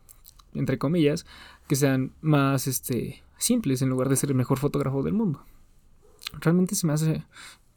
entre 0.54 0.78
comillas, 0.78 1.26
que 1.68 1.76
sean 1.76 2.14
más, 2.22 2.68
este, 2.68 3.24
simples 3.46 3.82
en 3.82 3.90
lugar 3.90 4.10
de 4.10 4.16
ser 4.16 4.30
el 4.30 4.36
mejor 4.36 4.60
fotógrafo 4.60 5.04
del 5.04 5.14
mundo. 5.14 5.46
Realmente 6.40 6.76
se 6.76 6.88
me 6.88 6.94
hace 6.94 7.24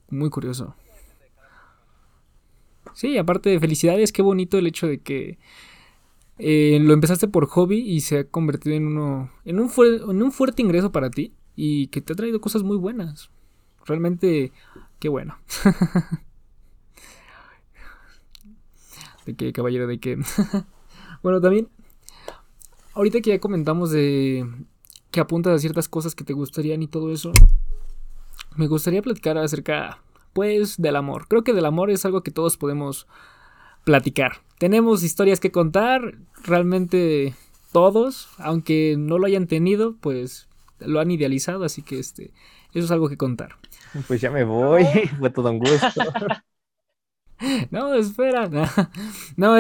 muy 0.09 0.31
curioso. 0.31 0.75
Sí, 2.95 3.19
aparte 3.19 3.51
de 3.51 3.61
felicidades, 3.61 4.13
qué 4.13 4.23
bonito 4.23 4.59
el 4.59 4.67
hecho 4.67 4.87
de 4.87 5.01
que 5.01 5.39
eh, 6.39 6.79
lo 6.81 6.95
empezaste 6.95 7.29
por 7.29 7.47
hobby 7.47 7.79
y 7.79 8.01
se 8.01 8.19
ha 8.19 8.25
convertido 8.25 8.77
en 8.77 8.87
uno 8.87 9.31
en 9.45 9.61
un, 9.61 9.71
en 9.79 10.23
un 10.23 10.33
fuerte 10.33 10.63
ingreso 10.63 10.91
para 10.93 11.11
ti 11.11 11.35
y 11.55 11.89
que 11.89 12.01
te 12.01 12.13
ha 12.13 12.17
traído 12.17 12.41
cosas 12.41 12.63
muy 12.63 12.77
buenas. 12.77 13.31
Realmente, 13.85 14.53
qué 14.99 15.09
bueno. 15.09 15.39
de 19.27 19.37
qué, 19.37 19.53
caballero, 19.53 19.87
de 19.87 19.99
qué. 19.99 20.19
bueno, 21.23 21.41
también, 21.41 21.69
ahorita 22.95 23.21
que 23.21 23.31
ya 23.31 23.41
comentamos 23.41 23.91
de 23.91 24.47
que 25.11 25.21
apuntas 25.21 25.55
a 25.55 25.59
ciertas 25.59 25.89
cosas 25.89 26.15
que 26.15 26.25
te 26.25 26.33
gustarían 26.33 26.83
y 26.83 26.89
todo 26.89 27.13
eso, 27.13 27.33
me 28.57 28.67
gustaría 28.67 29.03
platicar 29.03 29.39
acerca 29.39 30.03
pues 30.33 30.77
del 30.77 30.97
amor. 30.97 31.27
Creo 31.29 31.45
que 31.45 31.53
del 31.55 31.67
amor 31.67 31.91
es 31.91 32.05
algo 32.05 32.23
que 32.23 32.31
todos 32.31 32.57
podemos 32.57 33.07
platicar. 33.85 34.43
Tenemos 34.59 35.03
historias 35.03 35.41
que 35.41 35.51
contar, 35.51 36.17
realmente 36.45 37.35
todos, 37.73 38.29
aunque 38.39 38.97
no 38.99 39.19
lo 39.19 39.27
hayan 39.27 39.47
tenido, 39.47 39.97
pues 40.01 40.49
lo 40.81 41.01
han 41.01 41.11
idealizado, 41.11 41.65
así 41.65 41.83
que 41.83 41.99
este, 41.99 42.33
eso 42.73 42.85
es 42.85 42.91
algo 42.91 43.09
que 43.09 43.17
contar. 43.17 43.57
Pues 44.07 44.21
ya 44.21 44.31
me 44.31 44.45
voy, 44.45 44.85
fue 45.19 45.31
todo 45.31 45.51
un 45.51 45.59
gusto. 45.59 46.03
no, 47.71 47.95
espera, 47.95 48.49
no, 49.37 49.57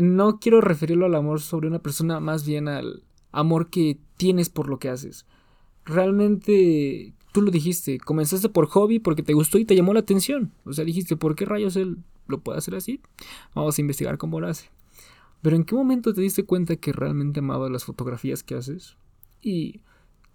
no 0.00 0.38
quiero 0.38 0.60
referirlo 0.60 1.06
al 1.06 1.14
amor 1.14 1.40
sobre 1.40 1.68
una 1.68 1.78
persona, 1.78 2.20
más 2.20 2.46
bien 2.46 2.68
al 2.68 3.02
amor 3.38 3.70
que 3.70 3.98
tienes 4.16 4.48
por 4.48 4.68
lo 4.68 4.78
que 4.78 4.88
haces. 4.88 5.26
Realmente 5.84 7.14
tú 7.32 7.42
lo 7.42 7.50
dijiste, 7.50 7.98
comenzaste 7.98 8.48
por 8.48 8.66
hobby 8.66 8.98
porque 8.98 9.22
te 9.22 9.34
gustó 9.34 9.58
y 9.58 9.64
te 9.64 9.76
llamó 9.76 9.94
la 9.94 10.00
atención. 10.00 10.52
O 10.64 10.72
sea, 10.72 10.84
dijiste, 10.84 11.16
¿por 11.16 11.34
qué 11.34 11.44
rayos 11.44 11.76
él 11.76 11.98
lo 12.26 12.40
puede 12.40 12.58
hacer 12.58 12.74
así? 12.74 13.00
Vamos 13.54 13.78
a 13.78 13.80
investigar 13.80 14.18
cómo 14.18 14.40
lo 14.40 14.48
hace. 14.48 14.70
Pero 15.40 15.56
¿en 15.56 15.64
qué 15.64 15.74
momento 15.74 16.12
te 16.12 16.20
diste 16.20 16.44
cuenta 16.44 16.76
que 16.76 16.92
realmente 16.92 17.40
amabas 17.40 17.70
las 17.70 17.84
fotografías 17.84 18.42
que 18.42 18.56
haces? 18.56 18.96
¿Y 19.40 19.82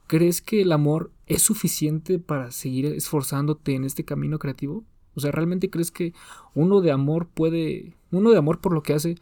crees 0.08 0.42
que 0.42 0.62
el 0.62 0.72
amor 0.72 1.12
es 1.28 1.42
suficiente 1.42 2.20
para 2.20 2.52
seguir 2.52 2.86
esforzándote 2.86 3.76
en 3.76 3.84
este 3.84 4.06
camino 4.06 4.39
creativo? 4.39 4.84
O 5.16 5.20
sea, 5.20 5.32
¿realmente 5.32 5.70
crees 5.70 5.92
que 5.92 6.13
uno 6.56 6.82
de 6.82 6.92
amor 6.92 7.28
puede, 7.28 7.94
uno 8.12 8.32
de 8.32 8.38
amor 8.38 8.60
por 8.60 8.74
lo 8.74 8.82
que 8.82 8.94
hace, 8.94 9.18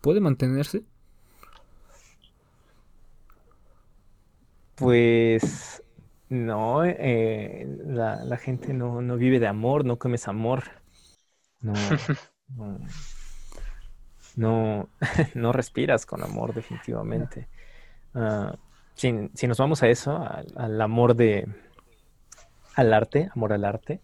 puede 0.00 0.20
mantenerse? 0.20 0.84
Pues 4.76 5.82
no, 6.28 6.84
eh, 6.84 7.66
la, 7.84 8.36
gente 8.38 8.72
no, 8.72 9.00
vive 9.16 9.38
de 9.38 9.46
amor, 9.46 9.84
no 9.84 9.98
comes 9.98 10.28
amor. 10.28 10.64
No, 11.60 11.74
no, 14.36 14.88
no, 15.34 15.52
respiras 15.52 16.06
con 16.06 16.22
amor, 16.22 16.54
definitivamente. 16.54 17.48
Ah, 18.14 18.56
si, 18.94 19.12
nos 19.12 19.58
vamos 19.58 19.82
a 19.82 19.88
eso, 19.88 20.26
al, 20.56 20.80
amor 20.80 21.16
de 21.16 21.46
al 22.74 22.94
arte, 22.94 23.28
amor 23.34 23.52
al 23.52 23.64
arte, 23.64 24.00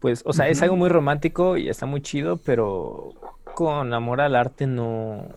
pues, 0.00 0.22
o 0.26 0.34
sea, 0.34 0.48
es 0.48 0.60
algo 0.60 0.76
muy 0.76 0.90
romántico 0.90 1.56
y 1.56 1.70
está 1.70 1.86
muy 1.86 2.02
chido, 2.02 2.36
pero 2.36 3.14
con 3.54 3.94
amor 3.94 4.20
al 4.20 4.36
arte 4.36 4.66
no, 4.66 5.28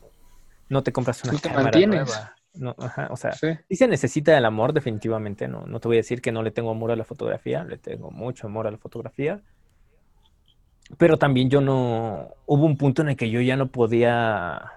no 0.67 0.83
te 0.83 0.91
compras 0.91 1.23
una 1.23 1.39
cámara 1.39 1.79
nueva. 1.79 2.36
No, 2.59 2.75
o 3.09 3.17
sea, 3.17 3.33
sí. 3.33 3.57
se 3.69 3.87
necesita 3.87 4.37
el 4.37 4.45
amor, 4.45 4.73
definitivamente. 4.73 5.47
No, 5.47 5.65
no 5.65 5.79
te 5.79 5.87
voy 5.87 5.97
a 5.97 5.99
decir 5.99 6.21
que 6.21 6.31
no 6.31 6.43
le 6.43 6.51
tengo 6.51 6.71
amor 6.71 6.91
a 6.91 6.95
la 6.95 7.03
fotografía, 7.03 7.63
le 7.63 7.77
tengo 7.77 8.11
mucho 8.11 8.47
amor 8.47 8.67
a 8.67 8.71
la 8.71 8.77
fotografía. 8.77 9.41
Pero 10.97 11.17
también 11.17 11.49
yo 11.49 11.61
no. 11.61 12.29
Hubo 12.45 12.65
un 12.65 12.77
punto 12.77 13.01
en 13.01 13.09
el 13.09 13.17
que 13.17 13.29
yo 13.29 13.41
ya 13.41 13.57
no 13.57 13.67
podía 13.67 14.71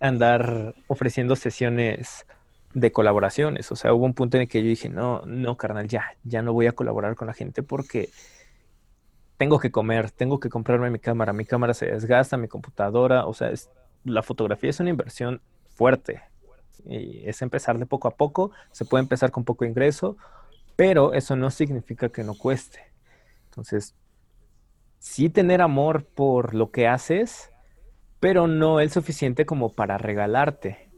andar 0.00 0.74
ofreciendo 0.86 1.36
sesiones 1.36 2.26
de 2.74 2.92
colaboraciones. 2.92 3.70
O 3.72 3.76
sea, 3.76 3.92
hubo 3.92 4.04
un 4.04 4.14
punto 4.14 4.36
en 4.36 4.42
el 4.42 4.48
que 4.48 4.62
yo 4.62 4.68
dije, 4.68 4.88
no, 4.88 5.22
no, 5.26 5.56
carnal, 5.56 5.88
ya, 5.88 6.16
ya 6.24 6.42
no 6.42 6.52
voy 6.52 6.66
a 6.66 6.72
colaborar 6.72 7.14
con 7.14 7.26
la 7.26 7.34
gente 7.34 7.62
porque 7.62 8.10
tengo 9.36 9.58
que 9.58 9.70
comer, 9.70 10.10
tengo 10.10 10.40
que 10.40 10.48
comprarme 10.48 10.90
mi 10.90 10.98
cámara, 10.98 11.32
mi 11.32 11.44
cámara 11.44 11.74
se 11.74 11.86
desgasta, 11.86 12.36
mi 12.36 12.48
computadora, 12.48 13.26
o 13.26 13.34
sea, 13.34 13.52
la 14.04 14.22
fotografía 14.22 14.70
es 14.70 14.80
una 14.80 14.90
inversión 14.90 15.40
fuerte. 15.68 16.22
Y 16.84 17.28
es 17.28 17.42
empezar 17.42 17.78
de 17.78 17.86
poco 17.86 18.08
a 18.08 18.16
poco, 18.16 18.50
se 18.72 18.84
puede 18.84 19.02
empezar 19.02 19.30
con 19.30 19.44
poco 19.44 19.64
ingreso, 19.64 20.16
pero 20.76 21.12
eso 21.12 21.36
no 21.36 21.50
significa 21.50 22.08
que 22.08 22.24
no 22.24 22.34
cueste. 22.34 22.80
Entonces, 23.46 23.94
sí 24.98 25.28
tener 25.28 25.60
amor 25.60 26.04
por 26.04 26.54
lo 26.54 26.70
que 26.70 26.86
haces, 26.86 27.50
pero 28.20 28.46
no 28.46 28.80
el 28.80 28.90
suficiente 28.90 29.46
como 29.46 29.72
para 29.72 29.98
regalarte. 29.98 30.88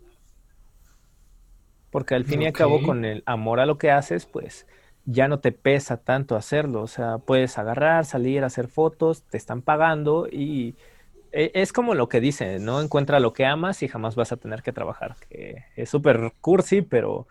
Porque 1.90 2.14
al 2.14 2.24
fin 2.24 2.42
y 2.42 2.46
al 2.46 2.52
cabo, 2.52 2.82
con 2.82 3.04
el 3.04 3.22
amor 3.26 3.58
a 3.58 3.66
lo 3.66 3.76
que 3.78 3.90
haces, 3.90 4.24
pues 4.24 4.66
ya 5.04 5.26
no 5.26 5.40
te 5.40 5.50
pesa 5.50 5.96
tanto 5.96 6.36
hacerlo. 6.36 6.82
O 6.82 6.86
sea, 6.86 7.18
puedes 7.18 7.58
agarrar, 7.58 8.04
salir, 8.04 8.44
hacer 8.44 8.68
fotos, 8.68 9.24
te 9.24 9.36
están 9.36 9.62
pagando 9.62 10.28
y 10.30 10.76
es 11.32 11.72
como 11.72 11.94
lo 11.94 12.08
que 12.08 12.20
dice, 12.20 12.58
¿no? 12.60 12.80
Encuentra 12.80 13.20
lo 13.20 13.32
que 13.32 13.46
amas 13.46 13.82
y 13.82 13.88
jamás 13.88 14.16
vas 14.16 14.32
a 14.32 14.36
tener 14.36 14.62
que 14.62 14.72
trabajar. 14.72 15.16
Que 15.28 15.64
es 15.76 15.90
súper 15.90 16.32
cursi, 16.40 16.82
pero 16.82 17.28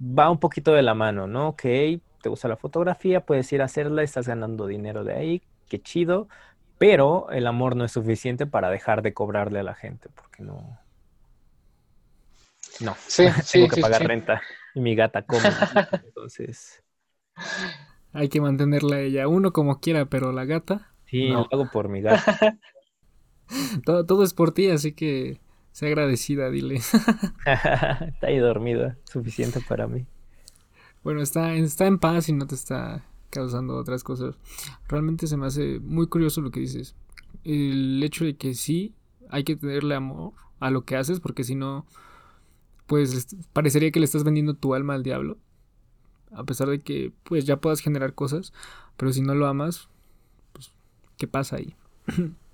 va 0.00 0.30
un 0.30 0.38
poquito 0.40 0.72
de 0.72 0.82
la 0.82 0.94
mano, 0.94 1.26
¿no? 1.26 1.48
Ok, 1.48 1.62
te 1.62 2.28
gusta 2.28 2.48
la 2.48 2.56
fotografía, 2.56 3.24
puedes 3.24 3.52
ir 3.52 3.62
a 3.62 3.66
hacerla, 3.66 4.02
estás 4.02 4.28
ganando 4.28 4.66
dinero 4.66 5.04
de 5.04 5.14
ahí, 5.14 5.42
qué 5.68 5.80
chido, 5.82 6.28
pero 6.78 7.30
el 7.30 7.46
amor 7.46 7.76
no 7.76 7.84
es 7.84 7.92
suficiente 7.92 8.46
para 8.46 8.70
dejar 8.70 9.02
de 9.02 9.14
cobrarle 9.14 9.60
a 9.60 9.62
la 9.62 9.74
gente, 9.74 10.08
porque 10.14 10.42
no. 10.42 10.78
No, 12.78 12.96
Sí, 13.06 13.28
tengo 13.50 13.68
sí, 13.68 13.68
que 13.68 13.76
sí, 13.76 13.82
pagar 13.82 14.04
sí. 14.06 14.06
renta 14.06 14.42
y 14.74 14.80
mi 14.80 14.94
gata 14.94 15.22
come. 15.26 15.58
Entonces, 16.02 16.82
Hay 18.12 18.28
que 18.28 18.40
mantenerla 18.40 18.96
a 18.96 19.00
ella, 19.00 19.26
uno 19.28 19.52
como 19.52 19.80
quiera, 19.80 20.06
pero 20.06 20.30
la 20.32 20.44
gata, 20.44 20.94
sí, 21.06 21.34
No. 21.34 21.46
lo 21.48 21.48
hago 21.50 21.70
por 21.70 21.88
mi 21.88 22.00
gata. 22.02 22.40
todo, 23.84 24.06
todo 24.06 24.22
es 24.22 24.34
por 24.34 24.52
ti, 24.52 24.70
así 24.70 24.92
que 24.92 25.40
sea 25.72 25.88
agradecida, 25.88 26.50
dile. 26.50 26.76
Está 27.46 28.26
ahí 28.26 28.38
dormida, 28.38 28.96
suficiente 29.04 29.60
para 29.66 29.86
mí. 29.86 30.06
Bueno, 31.02 31.22
está, 31.22 31.54
está 31.54 31.86
en 31.86 31.98
paz 31.98 32.28
y 32.28 32.34
no 32.34 32.46
te 32.46 32.54
está 32.54 33.06
causando 33.30 33.76
otras 33.76 34.04
cosas. 34.04 34.36
Realmente 34.86 35.26
se 35.26 35.38
me 35.38 35.46
hace 35.46 35.80
muy 35.80 36.08
curioso 36.08 36.42
lo 36.42 36.50
que 36.50 36.60
dices. 36.60 36.94
El 37.42 38.02
hecho 38.02 38.24
de 38.24 38.36
que 38.36 38.54
sí 38.54 38.94
hay 39.30 39.44
que 39.44 39.56
tenerle 39.56 39.94
amor 39.94 40.34
a 40.58 40.70
lo 40.70 40.84
que 40.84 40.96
haces, 40.96 41.20
porque 41.20 41.44
si 41.44 41.54
no, 41.54 41.86
pues 42.86 43.34
parecería 43.52 43.90
que 43.90 44.00
le 44.00 44.04
estás 44.04 44.24
vendiendo 44.24 44.54
tu 44.54 44.74
alma 44.74 44.94
al 44.94 45.02
diablo. 45.02 45.38
A 46.32 46.44
pesar 46.44 46.68
de 46.68 46.82
que 46.82 47.12
pues 47.24 47.46
ya 47.46 47.60
puedas 47.60 47.80
generar 47.80 48.14
cosas, 48.14 48.52
pero 48.96 49.12
si 49.12 49.22
no 49.22 49.34
lo 49.34 49.46
amas, 49.46 49.88
pues 50.52 50.70
¿qué 51.16 51.26
pasa 51.26 51.56
ahí? 51.56 51.74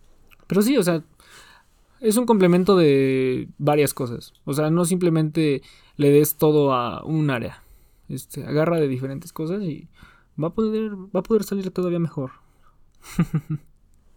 pero 0.47 0.63
sí, 0.63 0.77
o 0.77 0.83
sea, 0.83 1.03
es 2.01 2.17
un 2.17 2.27
complemento 2.27 2.77
de 2.77 3.49
varias 3.59 3.95
cosas. 3.95 4.33
O 4.45 4.53
sea, 4.53 4.71
no 4.71 4.85
simplemente 4.85 5.63
le 5.97 6.11
des 6.11 6.37
todo 6.37 6.73
a 6.73 7.05
un 7.05 7.31
área. 7.31 7.63
Este, 8.09 8.45
agarra 8.45 8.79
de 8.79 8.89
diferentes 8.89 9.33
cosas 9.33 9.63
y 9.63 9.89
va 10.43 10.49
a 10.49 10.55
poder, 10.55 10.95
va 10.95 11.21
a 11.21 11.23
poder 11.23 11.45
salir 11.45 11.71
todavía 11.71 11.99
mejor. 11.99 12.31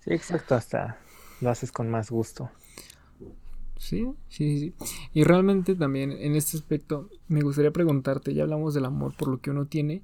Sí, 0.01 0.11
exacto, 0.13 0.55
hasta 0.55 0.97
lo 1.41 1.49
haces 1.49 1.73
con 1.73 1.89
más 1.89 2.09
gusto. 2.09 2.49
Sí, 3.77 4.07
sí, 4.29 4.59
sí. 4.59 4.73
Y 5.13 5.25
realmente 5.25 5.75
también 5.75 6.11
en 6.11 6.35
este 6.35 6.55
aspecto 6.55 7.09
me 7.27 7.41
gustaría 7.41 7.71
preguntarte, 7.71 8.33
ya 8.33 8.43
hablamos 8.43 8.73
del 8.73 8.85
amor 8.85 9.13
por 9.17 9.27
lo 9.27 9.41
que 9.41 9.51
uno 9.51 9.65
tiene 9.65 10.01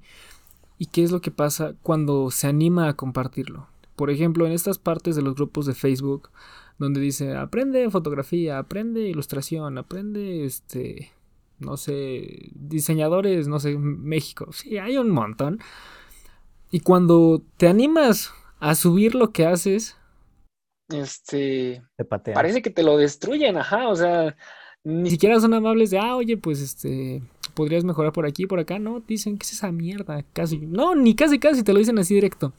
y 0.78 0.86
qué 0.86 1.02
es 1.02 1.12
lo 1.12 1.22
que 1.22 1.30
pasa 1.30 1.74
cuando 1.82 2.30
se 2.30 2.46
anima 2.46 2.88
a 2.88 2.94
compartirlo. 2.94 3.68
Por 3.96 4.10
ejemplo, 4.10 4.46
en 4.46 4.52
estas 4.52 4.78
partes 4.78 5.16
de 5.16 5.22
los 5.22 5.34
grupos 5.34 5.66
de 5.66 5.74
Facebook 5.74 6.30
donde 6.78 7.00
dice, 7.00 7.34
aprende 7.36 7.90
fotografía, 7.90 8.58
aprende 8.58 9.08
ilustración, 9.08 9.78
aprende 9.78 10.44
este, 10.44 11.12
no 11.58 11.76
sé, 11.78 12.50
diseñadores, 12.54 13.48
no 13.48 13.58
sé, 13.60 13.76
México. 13.78 14.52
Sí, 14.52 14.76
hay 14.78 14.98
un 14.98 15.10
montón. 15.10 15.58
Y 16.70 16.80
cuando 16.80 17.42
te 17.56 17.68
animas 17.68 18.32
a 18.60 18.74
subir 18.74 19.14
lo 19.14 19.32
que 19.32 19.46
haces, 19.46 19.96
Este, 20.88 21.82
Te 21.96 22.04
patean. 22.04 22.34
parece 22.34 22.62
que 22.62 22.70
te 22.70 22.82
lo 22.84 22.96
destruyen, 22.96 23.56
ajá, 23.56 23.88
o 23.88 23.96
sea, 23.96 24.36
ni 24.84 25.02
ni 25.02 25.10
siquiera 25.10 25.40
son 25.40 25.52
amables 25.54 25.90
de, 25.90 25.98
ah, 25.98 26.14
oye, 26.16 26.36
pues 26.36 26.60
este, 26.60 27.22
podrías 27.54 27.84
mejorar 27.84 28.12
por 28.12 28.26
aquí, 28.26 28.46
por 28.46 28.60
acá. 28.60 28.78
No, 28.78 29.00
dicen, 29.00 29.36
¿qué 29.38 29.44
es 29.44 29.52
esa 29.54 29.72
mierda? 29.72 30.22
Casi. 30.32 30.58
No, 30.58 30.94
ni 30.94 31.14
casi, 31.16 31.38
casi, 31.40 31.64
te 31.64 31.72
lo 31.72 31.80
dicen 31.80 31.98
así 31.98 32.14
directo. 32.14 32.52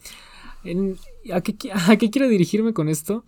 En- 0.64 0.96
¿a, 1.32 1.40
qué, 1.40 1.56
qui- 1.56 1.70
¿A 1.90 1.96
qué 1.96 2.10
quiero 2.10 2.28
dirigirme 2.28 2.72
con 2.72 2.88
esto? 2.88 3.24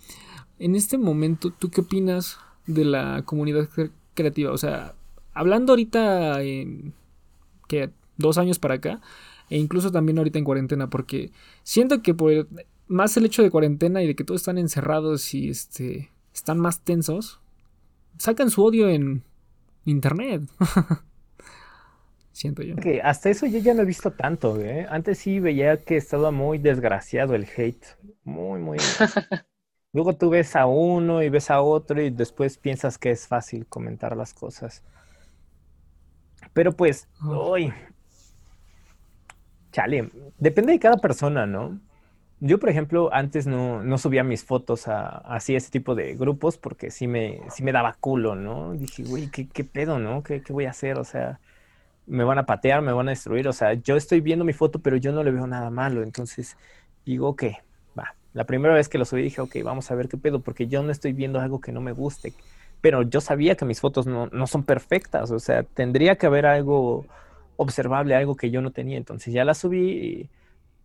En 0.59 0.75
este 0.75 0.99
momento, 0.99 1.51
¿tú 1.51 1.71
qué 1.71 1.81
opinas 1.83 2.39
de 2.67 2.85
la 2.85 3.23
comunidad 3.25 3.69
cre- 3.69 3.93
creativa? 4.15 4.53
O 4.53 4.59
sea, 4.59 4.95
hablando 5.33 5.73
ahorita 5.73 6.43
en, 6.43 6.93
que 7.69 7.91
dos 8.17 8.37
años 8.39 8.59
para 8.59 8.75
acá, 8.75 9.01
e 9.49 9.59
incluso 9.59 9.91
también 9.91 10.19
ahorita 10.19 10.39
en 10.39 10.45
cuarentena, 10.45 10.91
porque 10.91 11.33
siento 11.63 12.03
que 12.03 12.15
por 12.15 12.47
más 12.89 13.17
el 13.17 13.25
hecho 13.27 13.43
de 13.43 13.51
cuarentena 13.51 14.03
y 14.03 14.07
de 14.09 14.15
que 14.15 14.25
todos 14.25 14.41
están 14.43 14.59
encerrados 14.59 15.33
y 15.35 15.49
este, 15.49 16.11
están 16.35 16.59
más 16.59 16.81
tensos, 16.81 17.41
sacan 18.19 18.51
su 18.51 18.63
odio 18.65 18.89
en 18.89 19.23
internet. 19.85 20.43
Siento 22.33 22.63
yo. 22.63 22.77
Que 22.77 23.03
hasta 23.03 23.29
eso 23.31 23.47
yo 23.47 23.59
ya 23.59 23.75
no 23.75 23.83
he 23.83 23.85
visto 23.85 24.13
tanto, 24.13 24.59
¿eh? 24.61 24.87
Antes 24.89 25.19
sí 25.19 25.41
veía 25.41 25.83
que 25.83 25.97
estaba 25.97 26.31
muy 26.31 26.59
desgraciado 26.59 27.35
el 27.35 27.47
hate. 27.57 27.85
Muy, 28.25 28.61
muy. 28.61 28.79
Luego 29.93 30.17
tú 30.17 30.31
ves 30.31 30.57
a 30.57 30.67
uno 30.67 31.23
y 31.23 31.29
ves 31.31 31.51
a 31.51 31.63
otro 31.63 32.01
y 32.03 32.11
después 32.11 32.59
piensas 32.59 32.99
que 32.99 33.11
es 33.11 33.27
fácil 33.29 33.67
comentar 33.67 34.17
las 34.17 34.35
cosas. 34.35 34.83
Pero 36.53 36.73
pues, 36.77 37.09
uy. 37.23 37.73
Chale, 39.73 40.11
depende 40.39 40.73
de 40.73 40.79
cada 40.81 40.97
persona, 40.99 41.47
¿no? 41.47 41.81
Yo, 42.41 42.59
por 42.59 42.71
ejemplo, 42.71 43.11
antes 43.13 43.47
no, 43.47 43.83
no 43.85 43.99
subía 43.99 44.25
mis 44.25 44.45
fotos 44.45 44.89
a, 44.89 45.19
así 45.19 45.55
ese 45.55 45.71
tipo 45.71 45.95
de 45.95 46.15
grupos 46.17 46.59
porque 46.59 46.91
sí 46.91 47.07
me, 47.07 47.41
sí 47.51 47.63
me 47.63 47.73
daba 47.73 47.95
culo, 48.01 48.35
¿no? 48.35 48.73
Dije, 48.75 49.05
güey, 49.05 49.31
¿qué, 49.31 49.49
qué 49.49 49.65
pedo, 49.65 49.99
no? 49.99 50.23
¿Qué, 50.23 50.43
qué 50.43 50.53
voy 50.53 50.65
a 50.67 50.71
hacer? 50.71 50.99
O 50.99 51.05
sea, 51.05 51.41
me 52.11 52.25
van 52.25 52.39
a 52.39 52.47
patear, 52.47 52.83
me 52.83 52.93
van 52.93 53.09
a 53.09 53.13
destruir. 53.13 53.47
O 53.49 53.53
sea, 53.53 53.75
yo 53.75 53.97
estoy 53.97 54.21
viendo 54.21 54.45
mi 54.45 54.53
foto, 54.53 54.81
pero 54.81 54.97
yo 54.97 55.13
no 55.13 55.23
le 55.23 55.31
veo 55.31 55.47
nada 55.47 55.71
malo. 55.71 56.03
Entonces, 56.03 56.57
digo, 57.07 57.29
ok, 57.29 57.45
va. 57.99 58.17
La 58.33 58.45
primera 58.45 58.75
vez 58.75 58.89
que 58.89 58.99
lo 58.99 59.05
subí 59.05 59.23
dije, 59.23 59.41
ok, 59.41 59.57
vamos 59.63 59.91
a 59.91 59.95
ver 59.95 60.09
qué 60.09 60.17
pedo, 60.17 60.41
porque 60.41 60.67
yo 60.67 60.83
no 60.83 60.91
estoy 60.91 61.13
viendo 61.13 61.41
algo 61.41 61.61
que 61.61 61.73
no 61.73 61.81
me 61.81 61.93
guste. 61.93 62.35
Pero 62.81 63.03
yo 63.03 63.21
sabía 63.21 63.57
que 63.57 63.65
mis 63.65 63.81
fotos 63.81 64.07
no, 64.07 64.27
no 64.27 64.47
son 64.49 64.65
perfectas. 64.65 65.31
O 65.31 65.39
sea, 65.39 65.63
tendría 65.63 66.17
que 66.17 66.27
haber 66.27 66.47
algo 66.47 67.07
observable, 67.57 68.15
algo 68.17 68.37
que 68.37 68.51
yo 68.51 68.61
no 68.61 68.73
tenía. 68.73 68.97
Entonces 68.97 69.33
ya 69.33 69.45
la 69.45 69.55
subí 69.55 69.91
y 69.91 70.31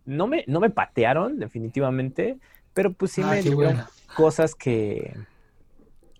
no 0.04 0.28
me, 0.28 0.44
no 0.46 0.60
me 0.60 0.70
patearon, 0.70 1.38
definitivamente, 1.40 2.38
pero 2.72 2.92
pues 2.92 3.12
sí 3.12 3.22
Ah, 3.24 3.30
me 3.30 3.42
dieron 3.42 3.82
cosas 4.14 4.54
que, 4.54 5.16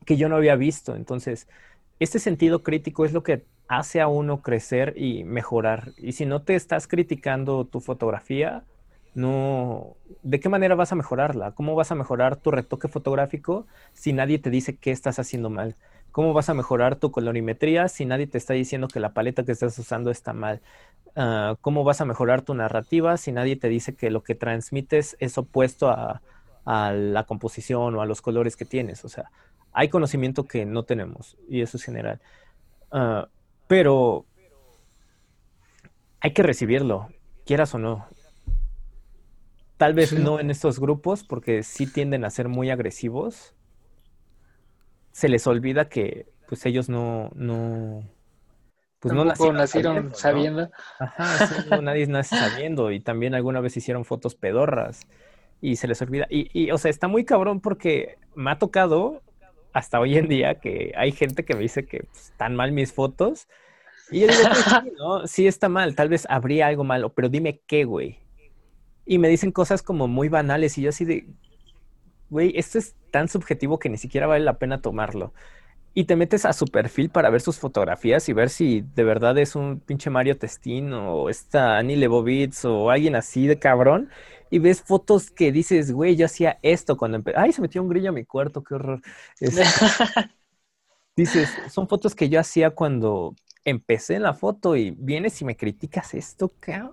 que 0.04 0.16
yo 0.16 0.28
no 0.28 0.36
había 0.36 0.57
visto. 0.57 0.96
Entonces, 0.96 1.46
este 2.00 2.18
sentido 2.18 2.62
crítico 2.62 3.04
es 3.04 3.12
lo 3.12 3.22
que 3.22 3.44
hace 3.69 4.01
a 4.01 4.09
uno 4.09 4.43
crecer 4.43 4.95
y 4.97 5.25
mejorar. 5.25 5.93
Y 5.97 6.12
si 6.12 6.27
no 6.27 6.43
te 6.43 6.55
estás 6.55 6.87
criticando 6.87 7.64
tu 7.67 7.81
fotografía, 7.81 8.64
no, 9.14 9.97
¿de 10.23 10.41
qué 10.41 10.49
manera 10.49 10.75
vas 10.75 10.93
a 10.93 10.97
mejorarla? 10.97 11.53
¿Cómo 11.53 11.75
vas 11.75 11.91
a 11.91 11.95
mejorar 11.95 12.37
tu 12.37 12.51
retoque 12.51 12.89
fotográfico 12.89 13.67
si 13.95 14.12
nadie 14.12 14.39
te 14.39 14.51
dice 14.51 14.77
qué 14.77 14.91
estás 14.91 15.19
haciendo 15.19 15.51
mal? 15.51 15.77
¿Cómo 16.12 16.33
vas 16.33 16.49
a 16.51 16.55
mejorar 16.55 16.97
tu 16.97 17.11
colorimetría 17.11 17.89
si 17.89 18.05
nadie 18.07 18.27
te 18.27 18.39
está 18.39 18.55
diciendo 18.55 18.89
que 18.89 19.01
la 19.01 19.14
paleta 19.14 19.45
que 19.45 19.53
estás 19.53 19.79
usando 19.79 20.11
está 20.11 20.33
mal? 20.33 20.62
Ah, 21.17 21.57
¿cómo 21.62 21.83
vas 21.85 22.01
a 22.01 22.05
mejorar 22.05 22.43
tu 22.43 22.55
narrativa 22.55 23.17
si 23.17 23.33
nadie 23.33 23.57
te 23.57 23.69
dice 23.69 23.97
que 23.97 24.11
lo 24.11 24.23
que 24.23 24.35
transmites 24.35 25.17
es 25.19 25.39
opuesto 25.39 25.89
a, 25.89 26.23
a 26.64 26.93
la 26.93 27.25
composición 27.25 27.95
o 27.95 28.03
a 28.03 28.07
los 28.07 28.21
colores 28.23 28.57
que 28.57 28.67
tienes? 28.67 29.05
O 29.05 29.09
sea, 29.09 29.31
hay 29.73 29.89
conocimiento 29.89 30.47
que 30.47 30.67
no 30.67 30.85
tenemos 30.85 31.39
y 31.49 31.62
eso 31.62 31.77
es 31.79 31.85
general. 31.85 32.21
Ah, 32.91 33.29
pero 33.67 34.27
hay 36.21 36.33
que 36.33 36.43
recibirlo, 36.43 37.09
quieras 37.45 37.75
o 37.75 37.79
no. 37.79 38.07
Tal 39.79 39.95
vez 39.95 40.11
Sí. 40.11 40.17
no 40.17 40.39
en 40.41 40.51
estos 40.51 40.79
grupos 40.81 41.25
porque 41.25 41.62
sí 41.62 41.87
tienden 41.87 42.25
a 42.25 42.31
ser 42.31 42.49
muy 42.49 42.71
agresivos. 42.71 43.55
Se 45.12 45.29
les 45.29 45.47
olvida 45.47 45.89
que 45.89 46.27
pues 46.49 46.64
ellos 46.67 46.89
no, 46.89 47.31
no, 47.35 48.09
pues 49.01 49.14
no 49.14 49.25
nacieron 49.25 49.57
nacieron 49.57 50.11
sabiendo, 50.11 50.11
¿no? 50.11 50.14
sabiendo. 50.14 50.71
Ajá, 50.99 51.39
sí, 51.41 51.57
no, 51.71 51.83
nadie 51.83 52.07
nace 52.07 52.37
sabiendo 52.39 52.93
y 52.93 53.01
también 53.01 53.35
alguna 53.35 53.61
vez 53.61 53.77
hicieron 53.77 54.05
fotos 54.05 54.35
pedorras 54.35 55.07
y 55.61 55.77
se 55.77 55.89
les 55.89 56.01
olvida. 56.03 56.27
Y, 56.31 56.51
y, 56.59 56.71
o 56.73 56.79
sea, 56.79 56.91
está 56.91 57.09
muy 57.09 57.25
cabrón 57.25 57.61
porque 57.61 58.19
me 58.35 58.51
ha 58.51 58.59
tocado 58.59 59.23
hasta 59.77 60.01
hoy 60.01 60.16
en 60.16 60.27
día 60.27 60.55
que 60.55 60.95
hay 60.97 61.12
gente 61.12 61.45
que 61.45 61.55
me 61.55 61.61
dice 61.61 61.85
que 61.85 62.05
pues, 62.05 62.31
están 62.31 62.57
mal 62.57 62.72
mis 62.72 62.95
fotos 62.95 63.47
y 64.11 64.20
yo 64.20 64.29
digo, 64.29 64.41
pues 64.49 64.64
sí, 64.85 64.93
¿no? 64.99 65.27
Sí 65.27 65.47
está 65.47 65.68
mal, 65.68 65.95
tal 65.95 66.09
vez 66.09 66.27
habría 66.31 66.68
algo 66.68 66.83
malo, 66.83 67.11
pero 67.11 67.29
dime 67.29 67.61
qué, 67.66 67.85
güey. 67.85 68.18
Y 69.05 69.18
me 69.18 69.29
dicen 69.29 69.53
cosas 69.53 69.83
como 69.83 70.09
muy 70.09 70.31
banales 70.31 70.79
y 70.79 70.83
yo 70.83 70.89
así 70.89 71.05
de, 71.05 71.27
güey, 72.31 72.55
esto 72.57 72.79
es 72.79 72.95
tan 73.11 73.29
subjetivo 73.29 73.79
que 73.79 73.91
ni 73.91 73.99
siquiera 73.99 74.27
vale 74.27 74.47
la 74.47 74.59
pena 74.59 74.81
tomarlo. 74.81 75.35
Y 75.93 76.05
te 76.05 76.16
metes 76.16 76.47
a 76.47 76.55
su 76.55 76.64
perfil 76.66 77.11
para 77.11 77.29
ver 77.29 77.43
sus 77.43 77.59
fotografías 77.59 78.31
y 78.31 78.33
ver 78.33 78.49
si 78.49 78.83
de 78.95 79.05
verdad 79.05 79.37
es 79.37 79.57
un 79.57 79.81
pinche 79.81 80.09
Mario 80.09 80.39
Testín 80.39 80.95
o 80.95 81.29
esta 81.29 81.77
Annie 81.77 81.97
Leibovitz 81.97 82.64
o 82.64 82.91
alguien 82.91 83.14
así 83.14 83.47
de 83.47 83.59
cabrón. 83.59 84.09
Y 84.51 84.59
ves 84.59 84.82
fotos 84.82 85.30
que 85.30 85.53
dices, 85.53 85.92
güey, 85.92 86.16
yo 86.16 86.26
hacía 86.26 86.59
esto 86.62 86.97
cuando 86.97 87.16
empecé. 87.16 87.38
Ay, 87.38 87.53
se 87.53 87.62
metió 87.62 87.82
un 87.82 87.88
grillo 87.88 88.11
a 88.11 88.12
mi 88.12 88.24
cuarto, 88.24 88.62
qué 88.62 88.74
horror. 88.74 89.01
Dices, 91.16 91.49
son 91.70 91.88
fotos 91.88 92.14
que 92.14 92.28
yo 92.28 92.38
hacía 92.38 92.70
cuando 92.70 93.34
empecé 93.64 94.16
en 94.16 94.22
la 94.22 94.34
foto 94.34 94.76
y 94.76 94.90
vienes 94.90 95.40
y 95.40 95.44
me 95.44 95.57
criticas 95.57 96.14
esto, 96.14 96.53
cabrón. 96.61 96.92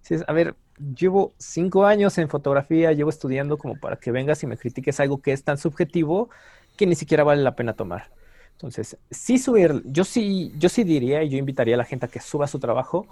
Dices, 0.00 0.24
a 0.26 0.32
ver, 0.32 0.56
llevo 0.78 1.34
cinco 1.38 1.84
años 1.84 2.16
en 2.18 2.28
fotografía, 2.28 2.92
llevo 2.92 3.10
estudiando 3.10 3.58
como 3.58 3.78
para 3.78 3.96
que 3.96 4.10
vengas 4.10 4.42
y 4.42 4.46
me 4.46 4.56
critiques 4.56 5.00
algo 5.00 5.20
que 5.20 5.32
es 5.32 5.44
tan 5.44 5.58
subjetivo 5.58 6.30
que 6.76 6.86
ni 6.86 6.94
siquiera 6.94 7.24
vale 7.24 7.42
la 7.42 7.56
pena 7.56 7.74
tomar. 7.74 8.10
Entonces, 8.52 8.96
sí 9.10 9.38
subir, 9.38 9.82
yo 9.84 10.04
sí, 10.04 10.52
yo 10.56 10.68
sí 10.68 10.82
diría 10.84 11.22
y 11.22 11.28
yo 11.28 11.38
invitaría 11.38 11.74
a 11.74 11.78
la 11.78 11.84
gente 11.84 12.06
a 12.06 12.08
que 12.08 12.20
suba 12.20 12.46
su 12.46 12.58
trabajo, 12.58 13.06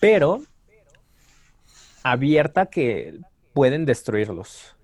pero 0.00 0.42
abierta 2.02 2.66
que 2.66 3.18
pueden 3.52 3.84
destruirlos, 3.84 4.76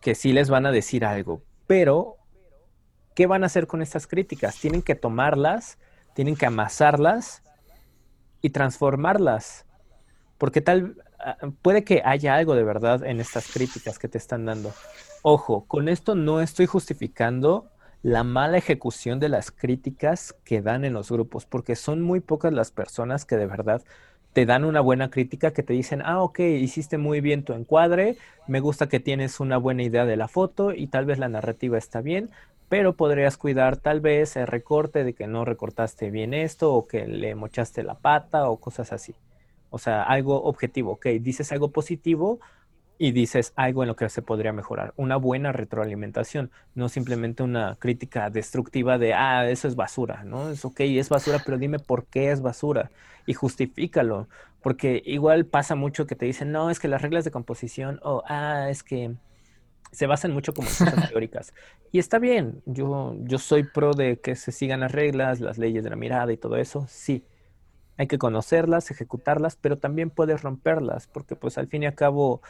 que 0.00 0.14
sí 0.14 0.32
les 0.32 0.50
van 0.50 0.66
a 0.66 0.72
decir 0.72 1.04
algo, 1.04 1.42
pero 1.66 2.16
¿qué 3.14 3.26
van 3.26 3.42
a 3.42 3.46
hacer 3.46 3.66
con 3.66 3.82
estas 3.82 4.06
críticas? 4.06 4.58
Tienen 4.58 4.82
que 4.82 4.94
tomarlas, 4.94 5.78
tienen 6.14 6.36
que 6.36 6.46
amasarlas 6.46 7.42
y 8.40 8.50
transformarlas, 8.50 9.64
porque 10.38 10.60
tal 10.60 11.02
ah, 11.18 11.38
puede 11.62 11.84
que 11.84 12.02
haya 12.04 12.34
algo 12.34 12.54
de 12.54 12.64
verdad 12.64 13.04
en 13.04 13.20
estas 13.20 13.50
críticas 13.50 13.98
que 13.98 14.08
te 14.08 14.18
están 14.18 14.44
dando. 14.44 14.72
Ojo, 15.22 15.64
con 15.66 15.88
esto 15.88 16.14
no 16.14 16.40
estoy 16.40 16.66
justificando 16.66 17.70
la 18.02 18.22
mala 18.22 18.58
ejecución 18.58 19.18
de 19.18 19.30
las 19.30 19.50
críticas 19.50 20.34
que 20.44 20.60
dan 20.60 20.84
en 20.84 20.92
los 20.92 21.10
grupos, 21.10 21.46
porque 21.46 21.74
son 21.74 22.02
muy 22.02 22.20
pocas 22.20 22.52
las 22.52 22.70
personas 22.70 23.24
que 23.24 23.36
de 23.36 23.46
verdad 23.46 23.82
te 24.34 24.46
dan 24.46 24.64
una 24.64 24.80
buena 24.80 25.10
crítica 25.10 25.52
que 25.52 25.62
te 25.62 25.72
dicen, 25.72 26.02
ah, 26.04 26.20
ok, 26.20 26.40
hiciste 26.40 26.98
muy 26.98 27.20
bien 27.20 27.44
tu 27.44 27.52
encuadre, 27.52 28.16
me 28.48 28.58
gusta 28.58 28.88
que 28.88 28.98
tienes 28.98 29.38
una 29.38 29.56
buena 29.58 29.84
idea 29.84 30.04
de 30.04 30.16
la 30.16 30.26
foto 30.26 30.72
y 30.74 30.88
tal 30.88 31.06
vez 31.06 31.18
la 31.20 31.28
narrativa 31.28 31.78
está 31.78 32.00
bien, 32.00 32.30
pero 32.68 32.94
podrías 32.94 33.36
cuidar 33.36 33.76
tal 33.76 34.00
vez 34.00 34.36
el 34.36 34.48
recorte 34.48 35.04
de 35.04 35.12
que 35.12 35.28
no 35.28 35.44
recortaste 35.44 36.10
bien 36.10 36.34
esto 36.34 36.74
o 36.74 36.88
que 36.88 37.06
le 37.06 37.36
mochaste 37.36 37.84
la 37.84 37.94
pata 37.94 38.50
o 38.50 38.56
cosas 38.56 38.92
así. 38.92 39.14
O 39.70 39.78
sea, 39.78 40.02
algo 40.02 40.42
objetivo, 40.42 40.92
ok, 40.92 41.06
dices 41.20 41.52
algo 41.52 41.70
positivo, 41.70 42.40
y 42.98 43.12
dices 43.12 43.52
algo 43.56 43.82
en 43.82 43.88
lo 43.88 43.96
que 43.96 44.08
se 44.08 44.22
podría 44.22 44.52
mejorar. 44.52 44.94
Una 44.96 45.16
buena 45.16 45.52
retroalimentación, 45.52 46.50
no 46.74 46.88
simplemente 46.88 47.42
una 47.42 47.76
crítica 47.78 48.30
destructiva 48.30 48.98
de, 48.98 49.14
ah, 49.14 49.48
eso 49.50 49.68
es 49.68 49.76
basura, 49.76 50.24
¿no? 50.24 50.50
Es 50.50 50.64
ok, 50.64 50.80
es 50.80 51.08
basura, 51.08 51.40
pero 51.44 51.58
dime 51.58 51.78
por 51.78 52.06
qué 52.06 52.30
es 52.30 52.40
basura 52.40 52.90
y 53.26 53.34
justifícalo, 53.34 54.28
porque 54.62 55.02
igual 55.04 55.46
pasa 55.46 55.74
mucho 55.74 56.06
que 56.06 56.16
te 56.16 56.26
dicen, 56.26 56.52
no, 56.52 56.70
es 56.70 56.78
que 56.78 56.88
las 56.88 57.02
reglas 57.02 57.24
de 57.24 57.30
composición, 57.30 58.00
o, 58.02 58.22
ah, 58.26 58.68
es 58.70 58.82
que 58.82 59.14
se 59.92 60.06
basan 60.06 60.32
mucho 60.32 60.52
como 60.52 60.68
cosas 60.68 61.08
teóricas. 61.08 61.54
Y 61.92 61.98
está 61.98 62.18
bien, 62.18 62.62
yo, 62.66 63.14
yo 63.20 63.38
soy 63.38 63.64
pro 63.64 63.92
de 63.94 64.18
que 64.20 64.36
se 64.36 64.52
sigan 64.52 64.80
las 64.80 64.92
reglas, 64.92 65.40
las 65.40 65.58
leyes 65.58 65.84
de 65.84 65.90
la 65.90 65.96
mirada 65.96 66.32
y 66.32 66.36
todo 66.36 66.56
eso, 66.56 66.86
sí. 66.88 67.24
Hay 67.96 68.08
que 68.08 68.18
conocerlas, 68.18 68.90
ejecutarlas, 68.90 69.56
pero 69.56 69.78
también 69.78 70.10
puedes 70.10 70.42
romperlas, 70.42 71.06
porque 71.06 71.36
pues 71.36 71.58
al 71.58 71.68
fin 71.68 71.84
y 71.84 71.86
al 71.86 71.94
cabo 71.94 72.42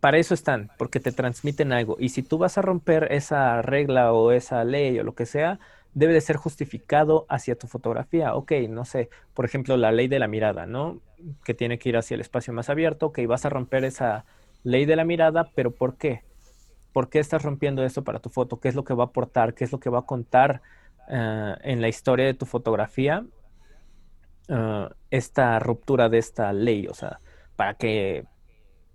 para 0.00 0.18
eso 0.18 0.34
están, 0.34 0.70
porque 0.78 1.00
te 1.00 1.12
transmiten 1.12 1.72
algo. 1.72 1.96
Y 1.98 2.10
si 2.10 2.22
tú 2.22 2.38
vas 2.38 2.58
a 2.58 2.62
romper 2.62 3.12
esa 3.12 3.62
regla 3.62 4.12
o 4.12 4.32
esa 4.32 4.64
ley 4.64 4.98
o 4.98 5.04
lo 5.04 5.14
que 5.14 5.26
sea, 5.26 5.58
debe 5.94 6.12
de 6.12 6.20
ser 6.20 6.36
justificado 6.36 7.26
hacia 7.28 7.56
tu 7.56 7.66
fotografía. 7.66 8.34
Ok, 8.34 8.52
no 8.68 8.84
sé, 8.84 9.10
por 9.34 9.44
ejemplo, 9.44 9.76
la 9.76 9.92
ley 9.92 10.08
de 10.08 10.18
la 10.18 10.28
mirada, 10.28 10.66
¿no? 10.66 11.00
Que 11.44 11.54
tiene 11.54 11.78
que 11.78 11.88
ir 11.90 11.96
hacia 11.96 12.14
el 12.14 12.20
espacio 12.20 12.52
más 12.52 12.70
abierto. 12.70 13.06
Ok, 13.06 13.20
vas 13.26 13.44
a 13.44 13.50
romper 13.50 13.84
esa 13.84 14.24
ley 14.64 14.86
de 14.86 14.96
la 14.96 15.04
mirada, 15.04 15.50
pero 15.54 15.72
¿por 15.72 15.96
qué? 15.96 16.22
¿Por 16.92 17.08
qué 17.08 17.18
estás 17.20 17.42
rompiendo 17.42 17.84
eso 17.84 18.04
para 18.04 18.20
tu 18.20 18.30
foto? 18.30 18.60
¿Qué 18.60 18.68
es 18.68 18.74
lo 18.74 18.84
que 18.84 18.94
va 18.94 19.04
a 19.04 19.06
aportar? 19.08 19.54
¿Qué 19.54 19.64
es 19.64 19.72
lo 19.72 19.80
que 19.80 19.90
va 19.90 20.00
a 20.00 20.06
contar 20.06 20.62
eh, 21.08 21.54
en 21.62 21.80
la 21.80 21.88
historia 21.88 22.26
de 22.26 22.34
tu 22.34 22.46
fotografía? 22.46 23.24
esta 25.10 25.60
ruptura 25.60 26.08
de 26.08 26.18
esta 26.18 26.52
ley, 26.52 26.88
o 26.88 26.94
sea, 26.94 27.20
para 27.54 27.74
que 27.74 28.26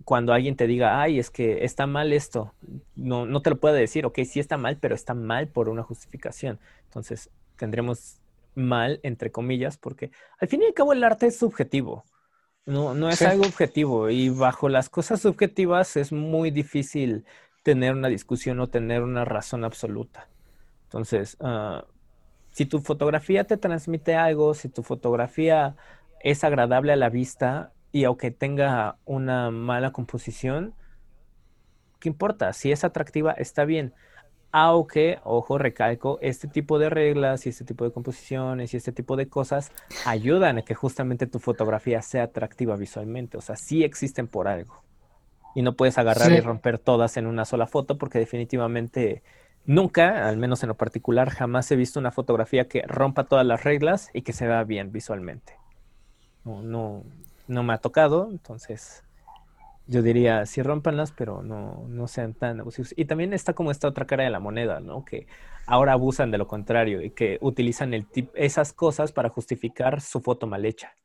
cuando 0.05 0.33
alguien 0.33 0.55
te 0.55 0.67
diga, 0.67 1.01
ay, 1.01 1.19
es 1.19 1.29
que 1.29 1.65
está 1.65 1.87
mal 1.87 2.13
esto, 2.13 2.53
no, 2.95 3.25
no 3.25 3.41
te 3.41 3.49
lo 3.49 3.59
puede 3.59 3.79
decir, 3.79 4.05
ok, 4.05 4.19
sí 4.23 4.39
está 4.39 4.57
mal, 4.57 4.77
pero 4.77 4.95
está 4.95 5.13
mal 5.13 5.47
por 5.47 5.67
una 5.67 5.83
justificación. 5.83 6.59
Entonces, 6.85 7.29
tendremos 7.57 8.21
mal, 8.53 8.99
entre 9.03 9.31
comillas, 9.31 9.77
porque 9.77 10.11
al 10.39 10.47
fin 10.47 10.61
y 10.61 10.65
al 10.65 10.73
cabo 10.73 10.93
el 10.93 11.03
arte 11.03 11.27
es 11.27 11.37
subjetivo, 11.37 12.05
no, 12.65 12.95
no 12.95 13.09
es 13.09 13.21
algo 13.21 13.45
objetivo 13.45 14.09
y 14.09 14.29
bajo 14.29 14.69
las 14.69 14.89
cosas 14.89 15.21
subjetivas 15.21 15.97
es 15.97 16.11
muy 16.11 16.49
difícil 16.49 17.25
tener 17.61 17.93
una 17.93 18.07
discusión 18.07 18.59
o 18.59 18.67
tener 18.67 19.03
una 19.03 19.23
razón 19.25 19.63
absoluta. 19.63 20.29
Entonces, 20.85 21.37
ah, 21.41 21.85
si 22.51 22.65
tu 22.65 22.79
fotografía 22.79 23.43
te 23.43 23.57
transmite 23.57 24.15
algo, 24.15 24.53
si 24.53 24.69
tu 24.69 24.81
fotografía 24.81 25.75
es 26.21 26.43
agradable 26.43 26.93
a 26.93 26.95
la 26.95 27.09
vista, 27.09 27.71
y 27.95 28.03
aunque 28.03 28.29
tenga 28.29 28.97
una 29.05 29.51
mala 29.51 29.93
composición, 29.93 30.73
¿qué 32.01 32.09
importa? 32.09 32.51
Si 32.51 32.69
es 32.69 32.83
atractiva, 32.83 33.31
está 33.31 33.63
bien. 33.63 33.93
Aunque, 34.51 35.19
ojo, 35.23 35.57
recalco, 35.57 36.19
este 36.21 36.49
tipo 36.49 36.77
de 36.77 36.89
reglas 36.89 37.45
y 37.45 37.49
este 37.51 37.63
tipo 37.63 37.85
de 37.85 37.93
composiciones 37.93 38.73
y 38.73 38.77
este 38.77 38.91
tipo 38.91 39.15
de 39.15 39.29
cosas 39.29 39.71
ayudan 40.05 40.57
a 40.57 40.61
que 40.63 40.75
justamente 40.75 41.25
tu 41.25 41.39
fotografía 41.39 42.01
sea 42.01 42.23
atractiva 42.23 42.75
visualmente. 42.75 43.37
O 43.37 43.41
sea, 43.41 43.55
sí 43.55 43.85
existen 43.85 44.27
por 44.27 44.49
algo. 44.49 44.83
Y 45.55 45.61
no 45.61 45.77
puedes 45.77 45.97
agarrar 45.97 46.33
y 46.33 46.41
romper 46.41 46.79
todas 46.79 47.15
en 47.15 47.27
una 47.27 47.45
sola 47.45 47.65
foto 47.65 47.97
porque 47.97 48.19
definitivamente 48.19 49.23
nunca, 49.63 50.27
al 50.27 50.35
menos 50.35 50.61
en 50.63 50.67
lo 50.67 50.75
particular, 50.75 51.29
jamás 51.29 51.71
he 51.71 51.77
visto 51.77 52.01
una 52.01 52.11
fotografía 52.11 52.67
que 52.67 52.81
rompa 52.81 53.23
todas 53.23 53.45
las 53.45 53.63
reglas 53.63 54.09
y 54.11 54.23
que 54.23 54.33
se 54.33 54.47
vea 54.47 54.65
bien 54.65 54.91
visualmente. 54.91 55.53
No, 56.43 56.61
no, 56.61 57.05
no 57.47 57.63
me 57.63 57.73
ha 57.73 57.77
tocado, 57.77 58.29
entonces 58.29 59.03
yo 59.87 60.01
diría, 60.01 60.45
sí 60.45 60.63
rompanlas, 60.63 61.11
pero 61.11 61.43
no, 61.43 61.85
no 61.87 62.07
sean 62.07 62.33
tan 62.33 62.59
abusivos. 62.59 62.93
Y 62.97 63.05
también 63.05 63.33
está 63.33 63.53
como 63.53 63.71
esta 63.71 63.87
otra 63.87 64.05
cara 64.05 64.23
de 64.23 64.31
la 64.31 64.39
moneda, 64.39 64.79
¿no? 64.79 65.05
Que 65.05 65.27
ahora 65.67 65.93
abusan 65.93 66.31
de 66.31 66.39
lo 66.39 66.47
contrario 66.47 67.01
y 67.01 67.11
que 67.11 67.37
utilizan 67.41 67.93
el 67.93 68.07
tip, 68.07 68.31
esas 68.33 68.73
cosas 68.73 69.11
para 69.11 69.29
justificar 69.29 70.01
su 70.01 70.21
foto 70.21 70.47
mal 70.47 70.65
hecha. 70.65 70.95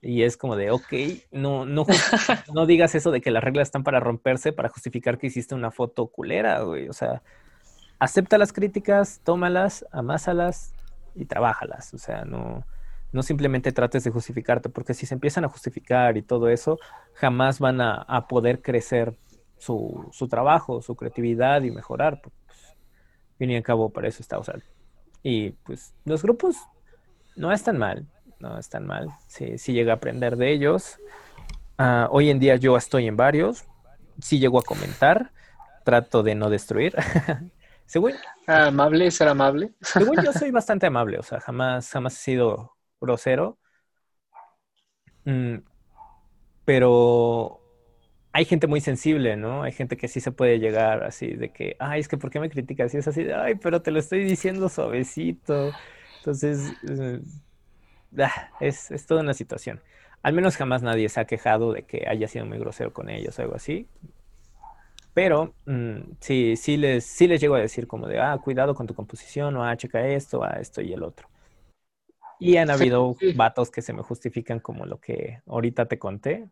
Y 0.00 0.22
es 0.22 0.36
como 0.36 0.56
de, 0.56 0.70
ok, 0.70 0.92
no, 1.30 1.66
no, 1.66 1.84
no 2.54 2.66
digas 2.66 2.94
eso 2.94 3.10
de 3.10 3.20
que 3.20 3.30
las 3.30 3.44
reglas 3.44 3.68
están 3.68 3.84
para 3.84 4.00
romperse, 4.00 4.52
para 4.52 4.70
justificar 4.70 5.18
que 5.18 5.26
hiciste 5.26 5.54
una 5.54 5.70
foto 5.70 6.06
culera, 6.06 6.62
güey. 6.62 6.88
O 6.88 6.92
sea, 6.92 7.22
acepta 7.98 8.38
las 8.38 8.52
críticas, 8.52 9.20
tómalas, 9.22 9.86
amásalas 9.92 10.74
y 11.14 11.26
trabájalas. 11.26 11.92
O 11.92 11.98
sea, 11.98 12.24
no, 12.24 12.64
no 13.12 13.22
simplemente 13.22 13.72
trates 13.72 14.04
de 14.04 14.10
justificarte, 14.10 14.68
porque 14.68 14.94
si 14.94 15.06
se 15.06 15.14
empiezan 15.14 15.44
a 15.44 15.48
justificar 15.48 16.16
y 16.16 16.22
todo 16.22 16.48
eso, 16.48 16.78
jamás 17.14 17.58
van 17.58 17.80
a, 17.80 18.26
poder 18.28 18.62
crecer 18.62 19.14
su, 19.58 20.10
trabajo, 20.30 20.80
su 20.80 20.96
creatividad 20.96 21.62
y 21.62 21.70
mejorar. 21.70 22.20
Pues, 22.22 22.34
fin 23.38 23.50
y 23.50 23.56
al 23.56 23.62
cabo, 23.62 23.90
para 23.90 24.08
eso 24.08 24.22
está. 24.22 24.40
Y 25.22 25.50
pues 25.50 25.94
los 26.04 26.22
grupos 26.22 26.56
no 27.36 27.52
están 27.52 27.78
mal, 27.78 28.06
no 28.40 28.58
están 28.58 28.86
mal. 28.86 29.08
Sí, 29.26 29.58
sí 29.58 29.72
llega 29.74 29.92
a 29.92 29.96
aprender 29.96 30.36
de 30.36 30.52
ellos. 30.52 30.98
Ah, 31.76 32.08
hoy 32.10 32.30
en 32.30 32.38
día 32.38 32.56
yo 32.56 32.76
estoy 32.76 33.06
en 33.06 33.16
varios, 33.16 33.64
sí 34.20 34.38
llego 34.38 34.58
a 34.58 34.62
comentar, 34.62 35.32
trato 35.84 36.22
de 36.22 36.34
no 36.34 36.48
destruir. 36.48 36.94
según, 37.86 38.12
amable, 38.46 39.10
ser 39.10 39.28
amable. 39.28 39.74
según 39.80 40.16
yo 40.24 40.32
soy 40.32 40.50
bastante 40.50 40.86
amable, 40.86 41.18
o 41.18 41.22
sea, 41.22 41.40
jamás, 41.40 41.90
jamás 41.90 42.14
he 42.14 42.22
sido 42.22 42.72
grosero. 43.02 43.58
Mm, 45.24 45.58
pero 46.64 47.60
hay 48.32 48.44
gente 48.44 48.66
muy 48.66 48.80
sensible, 48.80 49.36
¿no? 49.36 49.62
Hay 49.62 49.72
gente 49.72 49.96
que 49.96 50.08
sí 50.08 50.20
se 50.20 50.32
puede 50.32 50.58
llegar 50.58 51.04
así 51.04 51.34
de 51.34 51.50
que, 51.52 51.76
ay, 51.78 52.00
es 52.00 52.08
que 52.08 52.16
¿por 52.16 52.30
qué 52.30 52.40
me 52.40 52.50
criticas? 52.50 52.94
Y 52.94 52.98
es 52.98 53.08
así 53.08 53.24
de, 53.24 53.34
ay, 53.34 53.56
pero 53.56 53.82
te 53.82 53.90
lo 53.90 53.98
estoy 53.98 54.24
diciendo 54.24 54.68
suavecito. 54.68 55.72
Entonces, 56.18 56.72
eh, 56.88 57.20
ah, 58.18 58.50
es, 58.60 58.90
es, 58.90 59.06
toda 59.06 59.22
una 59.22 59.34
situación. 59.34 59.80
Al 60.22 60.34
menos 60.34 60.56
jamás 60.56 60.82
nadie 60.82 61.08
se 61.08 61.20
ha 61.20 61.26
quejado 61.26 61.72
de 61.72 61.82
que 61.84 62.06
haya 62.08 62.28
sido 62.28 62.46
muy 62.46 62.58
grosero 62.58 62.92
con 62.92 63.10
ellos 63.10 63.38
o 63.38 63.42
algo 63.42 63.56
así. 63.56 63.88
Pero 65.14 65.54
mm, 65.66 65.98
sí, 66.20 66.56
sí 66.56 66.76
les, 66.76 67.04
sí 67.04 67.28
les 67.28 67.40
llego 67.40 67.54
a 67.54 67.60
decir 67.60 67.86
como 67.86 68.08
de, 68.08 68.18
ah, 68.20 68.38
cuidado 68.42 68.74
con 68.74 68.86
tu 68.86 68.94
composición, 68.94 69.56
o 69.56 69.64
ah, 69.64 69.76
checa 69.76 70.06
esto, 70.06 70.42
ah, 70.42 70.56
esto 70.60 70.80
y 70.80 70.92
el 70.92 71.02
otro. 71.02 71.31
Y 72.42 72.56
han 72.56 72.70
habido 72.70 73.16
vatos 73.34 73.70
que 73.70 73.82
se 73.82 73.92
me 73.92 74.02
justifican 74.02 74.60
como 74.60 74.86
lo 74.86 74.98
que 74.98 75.40
ahorita 75.46 75.86
te 75.86 75.98
conté. 75.98 76.48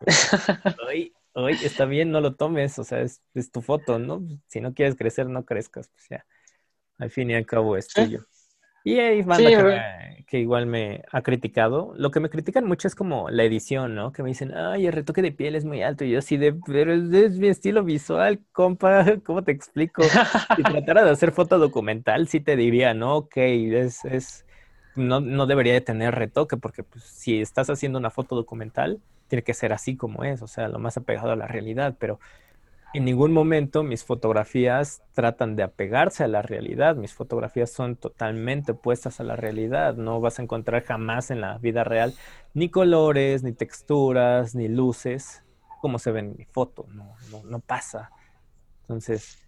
Hoy, 0.86 1.14
hoy 1.32 1.52
está 1.62 1.84
bien, 1.84 2.10
no 2.10 2.20
lo 2.20 2.34
tomes, 2.34 2.78
o 2.78 2.84
sea, 2.84 3.00
es, 3.00 3.22
tu 3.52 3.62
foto, 3.62 3.98
¿no? 3.98 4.22
Si 4.48 4.60
no 4.60 4.74
quieres 4.74 4.96
crecer, 4.96 5.28
no 5.28 5.44
crezcas, 5.44 5.88
pues 5.88 6.08
ya. 6.10 6.26
Al 6.98 7.10
fin 7.10 7.30
y 7.30 7.34
al 7.34 7.46
cabo 7.46 7.76
es 7.76 7.88
tuyo. 7.88 8.26
Y 8.84 8.98
hay 8.98 9.22
banda 9.22 10.04
que, 10.26 10.38
igual 10.38 10.66
me 10.66 11.02
ha 11.10 11.22
criticado. 11.22 11.94
Lo 11.96 12.10
que 12.10 12.20
me 12.20 12.28
critican 12.28 12.66
mucho 12.66 12.86
es 12.86 12.94
como 12.94 13.30
la 13.30 13.44
edición, 13.44 13.94
¿no? 13.94 14.12
Que 14.12 14.22
me 14.22 14.28
dicen, 14.28 14.54
ay, 14.54 14.86
el 14.86 14.92
retoque 14.92 15.22
de 15.22 15.32
piel 15.32 15.54
es 15.54 15.64
muy 15.64 15.82
alto. 15.82 16.04
Y 16.04 16.10
yo 16.10 16.18
así 16.18 16.36
de, 16.36 16.52
pero 16.66 16.92
es, 16.92 17.38
mi 17.38 17.48
estilo 17.48 17.82
visual, 17.82 18.40
compa, 18.52 19.04
¿cómo 19.24 19.42
te 19.42 19.52
explico? 19.52 20.02
Si 20.56 20.62
tratara 20.62 21.02
de 21.02 21.10
hacer 21.10 21.32
foto 21.32 21.58
documental, 21.58 22.28
sí 22.28 22.40
te 22.40 22.56
diría, 22.56 22.92
¿no? 22.92 23.16
Ok, 23.16 23.36
es, 23.36 24.04
es 24.04 24.44
no, 24.96 25.20
no 25.20 25.46
debería 25.46 25.72
de 25.72 25.80
tener 25.80 26.14
retoque, 26.14 26.56
porque 26.56 26.82
pues, 26.82 27.04
si 27.04 27.40
estás 27.40 27.70
haciendo 27.70 27.98
una 27.98 28.10
foto 28.10 28.36
documental, 28.36 29.00
tiene 29.28 29.42
que 29.42 29.54
ser 29.54 29.72
así 29.72 29.96
como 29.96 30.24
es, 30.24 30.42
o 30.42 30.46
sea, 30.46 30.68
lo 30.68 30.78
más 30.78 30.96
apegado 30.96 31.30
a 31.30 31.36
la 31.36 31.46
realidad, 31.46 31.96
pero 31.98 32.20
en 32.94 33.04
ningún 33.04 33.32
momento 33.32 33.82
mis 33.82 34.04
fotografías 34.04 35.02
tratan 35.14 35.56
de 35.56 35.64
apegarse 35.64 36.22
a 36.22 36.28
la 36.28 36.42
realidad, 36.42 36.94
mis 36.94 37.12
fotografías 37.12 37.72
son 37.72 37.96
totalmente 37.96 38.72
opuestas 38.72 39.18
a 39.18 39.24
la 39.24 39.34
realidad, 39.34 39.96
no 39.96 40.20
vas 40.20 40.38
a 40.38 40.42
encontrar 40.42 40.84
jamás 40.84 41.32
en 41.32 41.40
la 41.40 41.58
vida 41.58 41.82
real 41.82 42.14
ni 42.54 42.68
colores, 42.68 43.42
ni 43.42 43.52
texturas, 43.52 44.54
ni 44.54 44.68
luces, 44.68 45.42
como 45.80 45.98
se 45.98 46.12
ve 46.12 46.20
en 46.20 46.36
mi 46.36 46.44
foto, 46.44 46.86
no, 46.90 47.16
no, 47.32 47.42
no 47.42 47.58
pasa. 47.58 48.10
Entonces... 48.82 49.38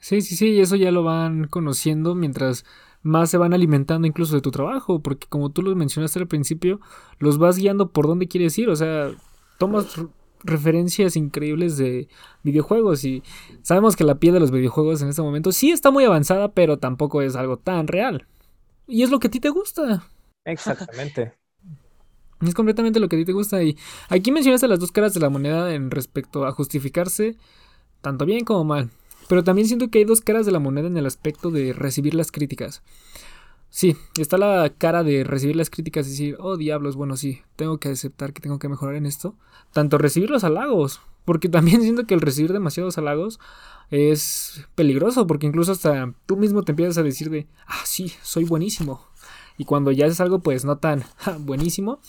Sí, 0.00 0.20
sí, 0.20 0.34
sí, 0.34 0.60
eso 0.60 0.74
ya 0.74 0.90
lo 0.90 1.04
van 1.04 1.46
conociendo 1.46 2.16
mientras 2.16 2.64
más 3.02 3.30
se 3.30 3.38
van 3.38 3.52
alimentando 3.52 4.06
incluso 4.06 4.34
de 4.34 4.40
tu 4.40 4.50
trabajo, 4.50 5.00
porque 5.00 5.26
como 5.28 5.50
tú 5.50 5.62
lo 5.62 5.74
mencionaste 5.74 6.18
al 6.20 6.28
principio, 6.28 6.80
los 7.18 7.38
vas 7.38 7.56
guiando 7.56 7.90
por 7.90 8.06
dónde 8.06 8.28
quieres 8.28 8.56
ir, 8.58 8.68
o 8.68 8.76
sea, 8.76 9.10
tomas 9.58 10.00
referencias 10.44 11.16
increíbles 11.16 11.76
de 11.76 12.08
videojuegos 12.42 13.04
y 13.04 13.22
sabemos 13.62 13.96
que 13.96 14.04
la 14.04 14.16
piel 14.16 14.34
de 14.34 14.40
los 14.40 14.50
videojuegos 14.50 15.02
en 15.02 15.08
este 15.08 15.22
momento 15.22 15.52
sí 15.52 15.70
está 15.70 15.90
muy 15.90 16.04
avanzada, 16.04 16.52
pero 16.52 16.78
tampoco 16.78 17.22
es 17.22 17.36
algo 17.36 17.58
tan 17.58 17.86
real. 17.86 18.26
Y 18.86 19.02
es 19.02 19.10
lo 19.10 19.20
que 19.20 19.28
a 19.28 19.30
ti 19.30 19.40
te 19.40 19.50
gusta. 19.50 20.04
Exactamente. 20.44 21.34
Es 22.40 22.54
completamente 22.54 22.98
lo 22.98 23.08
que 23.08 23.14
a 23.14 23.18
ti 23.20 23.24
te 23.24 23.32
gusta. 23.32 23.62
Y 23.62 23.78
aquí 24.08 24.32
mencionaste 24.32 24.66
las 24.66 24.80
dos 24.80 24.90
caras 24.90 25.14
de 25.14 25.20
la 25.20 25.30
moneda 25.30 25.72
en 25.74 25.92
respecto 25.92 26.44
a 26.44 26.50
justificarse, 26.50 27.36
tanto 28.00 28.26
bien 28.26 28.44
como 28.44 28.64
mal. 28.64 28.90
Pero 29.32 29.44
también 29.44 29.66
siento 29.66 29.88
que 29.88 29.96
hay 30.00 30.04
dos 30.04 30.20
caras 30.20 30.44
de 30.44 30.52
la 30.52 30.58
moneda 30.58 30.88
en 30.88 30.96
el 30.98 31.06
aspecto 31.06 31.50
de 31.50 31.72
recibir 31.72 32.12
las 32.12 32.30
críticas. 32.30 32.82
Sí, 33.70 33.96
está 34.20 34.36
la 34.36 34.70
cara 34.76 35.04
de 35.04 35.24
recibir 35.24 35.56
las 35.56 35.70
críticas 35.70 36.06
y 36.06 36.10
decir, 36.10 36.36
oh 36.38 36.58
diablos, 36.58 36.96
bueno, 36.96 37.16
sí, 37.16 37.40
tengo 37.56 37.78
que 37.78 37.88
aceptar 37.88 38.34
que 38.34 38.42
tengo 38.42 38.58
que 38.58 38.68
mejorar 38.68 38.94
en 38.94 39.06
esto. 39.06 39.34
Tanto 39.72 39.96
recibir 39.96 40.28
los 40.28 40.44
halagos, 40.44 41.00
porque 41.24 41.48
también 41.48 41.80
siento 41.80 42.06
que 42.06 42.12
el 42.12 42.20
recibir 42.20 42.52
demasiados 42.52 42.98
halagos 42.98 43.40
es 43.90 44.66
peligroso, 44.74 45.26
porque 45.26 45.46
incluso 45.46 45.72
hasta 45.72 46.12
tú 46.26 46.36
mismo 46.36 46.62
te 46.62 46.72
empiezas 46.72 46.98
a 46.98 47.02
decir 47.02 47.30
de, 47.30 47.46
ah, 47.66 47.80
sí, 47.86 48.12
soy 48.20 48.44
buenísimo. 48.44 49.00
Y 49.56 49.64
cuando 49.64 49.92
ya 49.92 50.04
haces 50.04 50.20
algo, 50.20 50.40
pues 50.40 50.66
no 50.66 50.76
tan 50.76 51.04
buenísimo, 51.38 52.00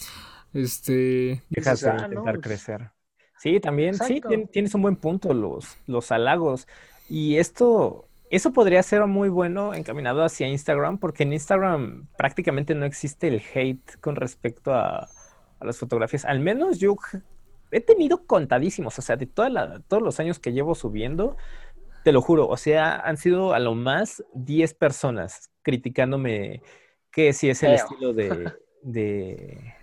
este... 0.53 1.41
Dejas 1.49 1.79
de 1.79 1.89
ah, 1.89 1.93
intentar 2.03 2.35
pues 2.35 2.43
crecer. 2.43 2.91
Sí, 3.37 3.59
también, 3.59 3.93
sí, 3.93 4.21
tienes 4.51 4.75
un 4.75 4.81
buen 4.81 4.97
punto, 4.97 5.33
los, 5.33 5.77
los 5.85 6.11
halagos. 6.11 6.67
Y 7.09 7.37
esto, 7.37 8.07
eso 8.29 8.53
podría 8.53 8.81
ser 8.83 9.05
muy 9.05 9.29
bueno 9.29 9.73
encaminado 9.73 10.23
hacia 10.23 10.47
Instagram, 10.47 10.97
porque 10.97 11.23
en 11.23 11.33
Instagram 11.33 12.07
prácticamente 12.17 12.75
no 12.75 12.85
existe 12.85 13.27
el 13.27 13.41
hate 13.53 13.99
con 13.99 14.15
respecto 14.15 14.73
a, 14.73 15.09
las 15.61 15.77
fotografías. 15.77 16.25
Al 16.25 16.41
menos 16.41 16.79
yo 16.79 16.97
he 17.71 17.79
tenido 17.79 18.25
contadísimos, 18.25 18.99
o 18.99 19.01
sea, 19.01 19.15
de 19.15 19.27
toda 19.27 19.79
todos 19.87 20.03
los 20.03 20.19
años 20.19 20.37
que 20.37 20.51
llevo 20.51 20.75
subiendo, 20.75 21.37
te 22.03 22.11
lo 22.11 22.21
juro, 22.21 22.49
o 22.49 22.57
sea, 22.57 22.97
han 22.97 23.15
sido 23.15 23.53
a 23.53 23.59
lo 23.59 23.73
más 23.73 24.23
10 24.33 24.73
personas 24.73 25.51
criticándome 25.61 26.61
que 27.11 27.31
si 27.31 27.49
es 27.49 27.63
el 27.63 27.73
estilo 27.73 28.11
de, 28.11 28.51
de, 28.81 29.73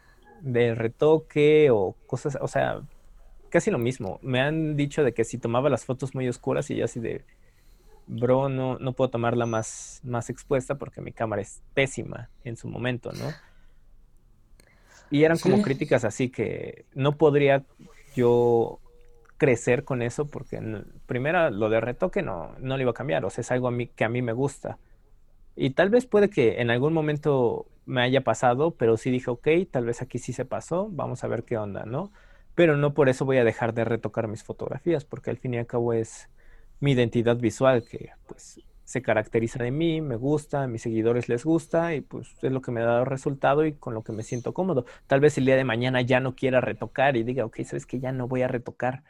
de 0.42 0.74
retoque 0.74 1.70
o 1.70 1.96
cosas, 2.06 2.36
o 2.40 2.48
sea, 2.48 2.82
casi 3.50 3.70
lo 3.70 3.78
mismo. 3.78 4.18
Me 4.22 4.40
han 4.40 4.76
dicho 4.76 5.04
de 5.04 5.12
que 5.12 5.24
si 5.24 5.38
tomaba 5.38 5.68
las 5.68 5.84
fotos 5.84 6.14
muy 6.14 6.28
oscuras 6.28 6.70
y 6.70 6.76
ya 6.76 6.86
así 6.86 7.00
de, 7.00 7.24
bro, 8.06 8.48
no, 8.48 8.78
no 8.78 8.92
puedo 8.92 9.10
tomarla 9.10 9.46
más, 9.46 10.00
más 10.04 10.30
expuesta 10.30 10.76
porque 10.76 11.00
mi 11.00 11.12
cámara 11.12 11.42
es 11.42 11.62
pésima 11.74 12.30
en 12.44 12.56
su 12.56 12.68
momento, 12.68 13.12
¿no? 13.12 13.32
Y 15.10 15.24
eran 15.24 15.38
como 15.38 15.60
críticas 15.60 16.04
así 16.04 16.28
que 16.28 16.84
no 16.94 17.16
podría 17.16 17.64
yo 18.14 18.80
crecer 19.38 19.84
con 19.84 20.02
eso 20.02 20.26
porque 20.26 20.60
primero 21.06 21.50
lo 21.50 21.68
de 21.68 21.80
retoque 21.80 22.22
no, 22.22 22.54
no 22.60 22.76
lo 22.76 22.82
iba 22.82 22.90
a 22.92 22.94
cambiar, 22.94 23.24
o 23.24 23.30
sea, 23.30 23.42
es 23.42 23.50
algo 23.50 23.68
a 23.68 23.70
mí, 23.70 23.88
que 23.88 24.04
a 24.04 24.08
mí 24.08 24.22
me 24.22 24.32
gusta. 24.32 24.78
Y 25.56 25.70
tal 25.70 25.90
vez 25.90 26.06
puede 26.06 26.30
que 26.30 26.60
en 26.60 26.70
algún 26.70 26.92
momento 26.92 27.66
me 27.86 28.02
haya 28.02 28.22
pasado, 28.22 28.72
pero 28.72 28.96
sí 28.96 29.10
dije, 29.10 29.30
ok, 29.30 29.48
tal 29.70 29.84
vez 29.84 30.00
aquí 30.02 30.18
sí 30.18 30.32
se 30.32 30.44
pasó, 30.44 30.88
vamos 30.90 31.24
a 31.24 31.28
ver 31.28 31.44
qué 31.44 31.56
onda, 31.56 31.84
¿no? 31.84 32.12
Pero 32.54 32.76
no 32.76 32.94
por 32.94 33.08
eso 33.08 33.24
voy 33.24 33.38
a 33.38 33.44
dejar 33.44 33.74
de 33.74 33.84
retocar 33.84 34.28
mis 34.28 34.42
fotografías, 34.44 35.04
porque 35.04 35.30
al 35.30 35.38
fin 35.38 35.54
y 35.54 35.58
al 35.58 35.66
cabo 35.66 35.92
es 35.92 36.28
mi 36.80 36.92
identidad 36.92 37.36
visual 37.36 37.84
que 37.88 38.10
pues 38.26 38.60
se 38.84 39.02
caracteriza 39.02 39.62
de 39.62 39.70
mí, 39.70 40.00
me 40.00 40.16
gusta, 40.16 40.64
a 40.64 40.66
mis 40.66 40.82
seguidores 40.82 41.28
les 41.28 41.44
gusta 41.44 41.94
y 41.94 42.00
pues 42.00 42.34
es 42.42 42.50
lo 42.50 42.60
que 42.60 42.72
me 42.72 42.80
ha 42.80 42.86
dado 42.86 43.04
resultado 43.04 43.64
y 43.64 43.74
con 43.74 43.94
lo 43.94 44.02
que 44.02 44.10
me 44.10 44.24
siento 44.24 44.52
cómodo. 44.52 44.84
Tal 45.06 45.20
vez 45.20 45.38
el 45.38 45.44
día 45.44 45.54
de 45.54 45.62
mañana 45.62 46.00
ya 46.00 46.18
no 46.18 46.34
quiera 46.34 46.60
retocar 46.60 47.16
y 47.16 47.22
diga, 47.22 47.44
ok, 47.44 47.60
sabes 47.62 47.86
que 47.86 48.00
ya 48.00 48.10
no 48.10 48.26
voy 48.26 48.42
a 48.42 48.48
retocar, 48.48 49.04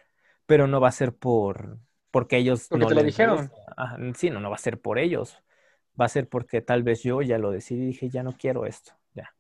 pero 0.45 0.67
no 0.67 0.83
va 0.83 0.89
a 0.89 0.93
ser 0.93 1.15
por 1.15 1.79
porque 2.11 2.37
ellos 2.37 2.67
porque 2.69 2.85
no 2.85 2.89
te 2.89 2.95
lo 2.95 3.03
dijeron. 3.03 3.51
sí, 4.17 4.29
no, 4.29 4.41
no 4.41 4.51
va 4.51 4.57
a 4.57 4.59
ser 4.59 4.79
por 4.79 4.99
ellos. 4.99 5.39
Va 5.99 6.05
a 6.05 6.09
ser 6.09 6.29
porque 6.29 6.61
tal 6.61 6.83
vez 6.83 7.03
yo 7.03 7.23
ya 7.23 7.39
lo 7.39 7.51
decidí 7.51 7.85
y 7.85 7.87
dije, 7.87 8.11
ya 8.11 8.23
no 8.23 8.33
quiero 8.33 8.67
esto, 8.67 8.93
ya. 9.15 9.35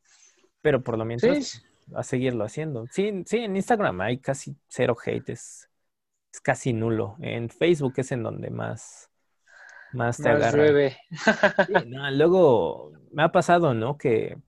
Pero 0.62 0.82
por 0.82 0.96
lo 0.96 1.04
mientras 1.04 1.62
a 1.94 2.02
seguirlo 2.02 2.44
haciendo. 2.44 2.86
Sí, 2.90 3.22
sí, 3.26 3.38
en 3.38 3.56
Instagram 3.56 4.00
hay 4.00 4.18
casi 4.18 4.56
cero 4.68 4.96
hate, 5.04 5.30
es, 5.30 5.68
casi 6.42 6.72
nulo. 6.72 7.16
En 7.20 7.48
Facebook 7.48 7.94
es 7.96 8.12
en 8.12 8.22
donde 8.22 8.50
más, 8.50 9.10
más 9.92 10.18
te 10.18 10.28
agarra. 10.28 10.92
luego 12.12 12.92
me 13.12 13.22
ha 13.22 13.32
pasado, 13.32 13.74
¿no? 13.74 13.98
Que 13.98 14.38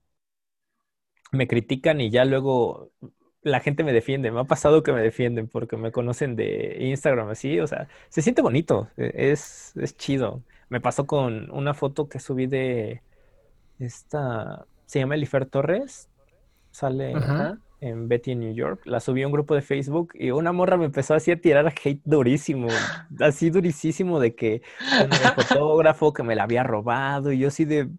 me 1.31 1.47
critican 1.47 1.99
y 2.01 2.09
ya 2.09 2.25
luego 2.25 2.91
la 3.41 3.59
gente 3.59 3.83
me 3.83 3.93
defiende. 3.93 4.31
Me 4.31 4.41
ha 4.41 4.45
pasado 4.45 4.83
que 4.83 4.93
me 4.93 5.01
defienden 5.01 5.47
porque 5.47 5.77
me 5.77 5.91
conocen 5.91 6.35
de 6.35 6.77
Instagram 6.79 7.29
así. 7.29 7.59
O 7.59 7.67
sea, 7.67 7.87
se 8.09 8.21
siente 8.21 8.41
bonito. 8.41 8.89
E, 8.97 9.31
es, 9.31 9.75
es 9.77 9.97
chido. 9.97 10.43
Me 10.69 10.81
pasó 10.81 11.05
con 11.05 11.51
una 11.51 11.73
foto 11.73 12.07
que 12.09 12.19
subí 12.19 12.47
de 12.47 13.01
esta. 13.79 14.65
Se 14.85 14.99
llama 14.99 15.15
Elifer 15.15 15.45
Torres 15.45 16.09
sale 16.73 17.13
en 17.83 18.07
Betty 18.07 18.31
en 18.31 18.39
New 18.39 18.53
York. 18.53 18.81
La 18.85 18.99
subí 18.99 19.23
a 19.23 19.27
un 19.27 19.33
grupo 19.33 19.55
de 19.55 19.61
Facebook 19.61 20.13
y 20.13 20.31
una 20.31 20.53
morra 20.53 20.77
me 20.77 20.85
empezó 20.85 21.13
así 21.13 21.31
a 21.31 21.39
tirar 21.39 21.67
hate 21.67 22.01
durísimo, 22.05 22.69
así 23.19 23.49
durísimo 23.49 24.19
de 24.19 24.35
que 24.35 24.61
el 25.01 25.13
fotógrafo 25.35 26.13
que 26.13 26.23
me 26.23 26.35
la 26.35 26.43
había 26.43 26.63
robado 26.63 27.31
y 27.31 27.39
yo 27.39 27.49
así 27.49 27.65
de, 27.65 27.89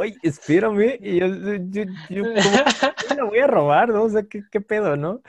ay, 0.00 0.16
espérame, 0.22 0.98
y 1.00 1.20
yo, 1.20 1.26
yo, 1.70 1.84
yo 2.10 2.22
¿cómo 2.24 3.16
la 3.16 3.24
voy 3.24 3.38
a 3.38 3.46
robar? 3.46 3.90
¿no? 3.90 4.04
O 4.04 4.10
sea, 4.10 4.24
¿qué, 4.24 4.42
¿qué, 4.50 4.60
pedo, 4.60 4.96
no? 4.96 5.22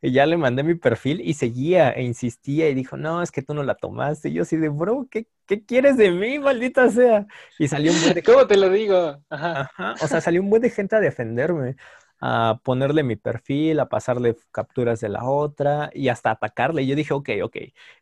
Y 0.00 0.12
ya 0.12 0.24
le 0.26 0.36
mandé 0.36 0.62
mi 0.62 0.76
perfil 0.76 1.20
y 1.20 1.34
seguía 1.34 1.90
e 1.90 2.04
insistía 2.04 2.70
y 2.70 2.74
dijo, 2.74 2.96
no, 2.96 3.20
es 3.20 3.32
que 3.32 3.42
tú 3.42 3.52
no 3.52 3.64
la 3.64 3.74
tomaste. 3.74 4.30
Y 4.30 4.34
yo 4.34 4.42
así 4.42 4.56
de, 4.56 4.68
bro, 4.68 5.08
¿qué, 5.10 5.26
qué 5.46 5.62
quieres 5.64 5.98
de 5.98 6.10
mí, 6.10 6.38
maldita 6.38 6.88
sea? 6.88 7.26
Y 7.58 7.68
salió 7.68 7.92
un 7.92 8.00
buen 8.00 8.14
de... 8.14 8.22
¿Cómo 8.24 8.46
te 8.46 8.56
lo 8.56 8.70
digo? 8.70 9.18
Ajá. 9.28 9.70
Ajá. 9.76 9.94
O 10.00 10.08
sea, 10.08 10.22
salió 10.22 10.40
un 10.40 10.48
buen 10.48 10.62
de 10.62 10.70
gente 10.70 10.96
a 10.96 11.00
defenderme 11.00 11.76
a 12.20 12.60
ponerle 12.62 13.02
mi 13.02 13.16
perfil, 13.16 13.80
a 13.80 13.88
pasarle 13.88 14.36
capturas 14.52 15.00
de 15.00 15.08
la 15.08 15.24
otra 15.24 15.90
y 15.94 16.08
hasta 16.08 16.30
atacarle. 16.30 16.82
Y 16.82 16.86
yo 16.86 16.94
dije, 16.94 17.14
ok, 17.14 17.30
ok, 17.42 17.56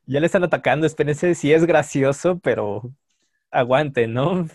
ya 0.06 0.20
le 0.20 0.26
están 0.26 0.44
atacando, 0.44 0.86
espérense 0.86 1.34
si 1.34 1.52
es 1.52 1.64
gracioso, 1.64 2.38
pero 2.40 2.82
aguante, 3.50 4.08
¿no? 4.08 4.48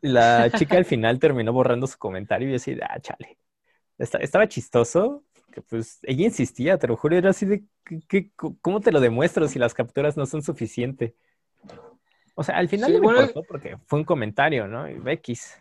La 0.00 0.50
chica 0.50 0.76
al 0.76 0.84
final 0.84 1.18
terminó 1.18 1.52
borrando 1.52 1.86
su 1.86 1.96
comentario 1.98 2.48
y 2.48 2.52
yo 2.52 2.56
así, 2.56 2.76
ah, 2.82 3.00
chale. 3.00 3.38
estaba 3.98 4.48
chistoso, 4.48 5.24
que 5.52 5.62
pues 5.62 6.00
ella 6.02 6.24
insistía, 6.24 6.78
te 6.78 6.88
lo 6.88 6.96
juro, 6.96 7.16
era 7.16 7.30
así 7.30 7.46
de, 7.46 7.64
cómo 8.60 8.80
te 8.80 8.92
lo 8.92 9.00
demuestro 9.00 9.46
si 9.48 9.58
las 9.58 9.74
capturas 9.74 10.16
no 10.16 10.26
son 10.26 10.42
suficientes? 10.42 11.14
O 12.34 12.42
sea, 12.42 12.58
al 12.58 12.68
final 12.68 12.92
no 12.92 13.00
me 13.00 13.06
importó 13.06 13.42
porque 13.44 13.78
fue 13.86 14.00
un 14.00 14.04
comentario, 14.04 14.66
¿no? 14.68 14.86
X. 14.86 15.58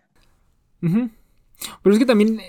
Pero 0.82 1.94
es 1.94 2.00
que 2.00 2.06
también 2.06 2.42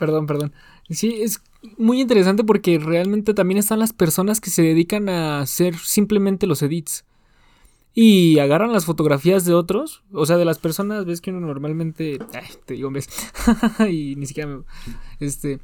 Perdón, 0.00 0.24
perdón. 0.24 0.54
Sí, 0.88 1.20
es 1.20 1.42
muy 1.76 2.00
interesante 2.00 2.42
porque 2.42 2.78
realmente 2.78 3.34
también 3.34 3.58
están 3.58 3.80
las 3.80 3.92
personas 3.92 4.40
que 4.40 4.48
se 4.48 4.62
dedican 4.62 5.10
a 5.10 5.40
hacer 5.40 5.76
simplemente 5.76 6.46
los 6.46 6.62
edits. 6.62 7.04
Y 7.92 8.38
agarran 8.38 8.72
las 8.72 8.86
fotografías 8.86 9.44
de 9.44 9.52
otros, 9.52 10.02
o 10.10 10.24
sea, 10.24 10.38
de 10.38 10.46
las 10.46 10.58
personas, 10.58 11.04
ves 11.04 11.20
que 11.20 11.32
uno 11.32 11.40
normalmente, 11.40 12.18
ay, 12.32 12.46
te 12.64 12.74
digo, 12.74 12.90
ves, 12.90 13.10
y 13.90 14.16
ni 14.16 14.24
siquiera 14.24 14.48
me, 14.48 14.62
este, 15.18 15.60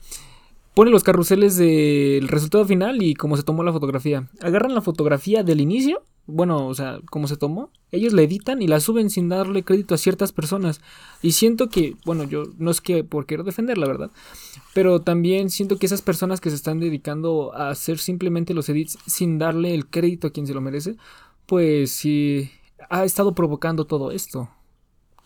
pone 0.75 0.91
los 0.91 1.03
carruseles 1.03 1.57
del 1.57 2.29
resultado 2.29 2.67
final 2.67 3.03
y 3.03 3.15
cómo 3.15 3.39
se 3.39 3.43
tomó 3.43 3.63
la 3.63 3.73
fotografía. 3.73 4.29
Agarran 4.43 4.75
la 4.75 4.83
fotografía 4.83 5.45
del 5.45 5.63
inicio, 5.63 6.03
bueno, 6.27 6.67
o 6.67 6.75
sea, 6.75 7.01
cómo 7.11 7.29
se 7.29 7.37
tomó, 7.37 7.71
ellos 7.93 8.13
la 8.13 8.23
editan 8.23 8.61
y 8.63 8.67
la 8.67 8.81
suben 8.81 9.11
sin 9.11 9.29
darle 9.29 9.63
crédito 9.63 9.95
a 9.95 9.99
ciertas 9.99 10.33
personas. 10.33 10.81
Y 11.23 11.33
siento 11.33 11.69
que, 11.69 11.97
bueno, 12.05 12.25
yo 12.25 12.45
no 12.59 12.71
es 12.71 12.81
que 12.81 13.05
por 13.05 13.27
querer 13.27 13.45
defender, 13.45 13.79
la 13.79 13.87
verdad, 13.87 14.11
pero 14.75 15.01
también 15.01 15.51
siento 15.51 15.79
que 15.79 15.87
esas 15.87 16.03
personas 16.03 16.41
que 16.41 16.51
se 16.51 16.57
están 16.57 16.81
dedicando 16.81 17.55
a 17.55 17.71
hacer 17.71 17.99
simplemente 17.99 18.55
los 18.55 18.69
edits 18.69 18.99
sin 19.07 19.39
darle 19.39 19.75
el 19.75 19.87
crédito 19.87 20.27
a 20.29 20.31
quien 20.31 20.47
se 20.47 20.55
lo 20.55 20.61
merece, 20.61 20.97
pues 21.47 21.93
sí 21.93 22.51
ha 22.91 23.05
estado 23.05 23.35
provocando 23.35 23.85
todo 23.85 24.11
esto. 24.11 24.49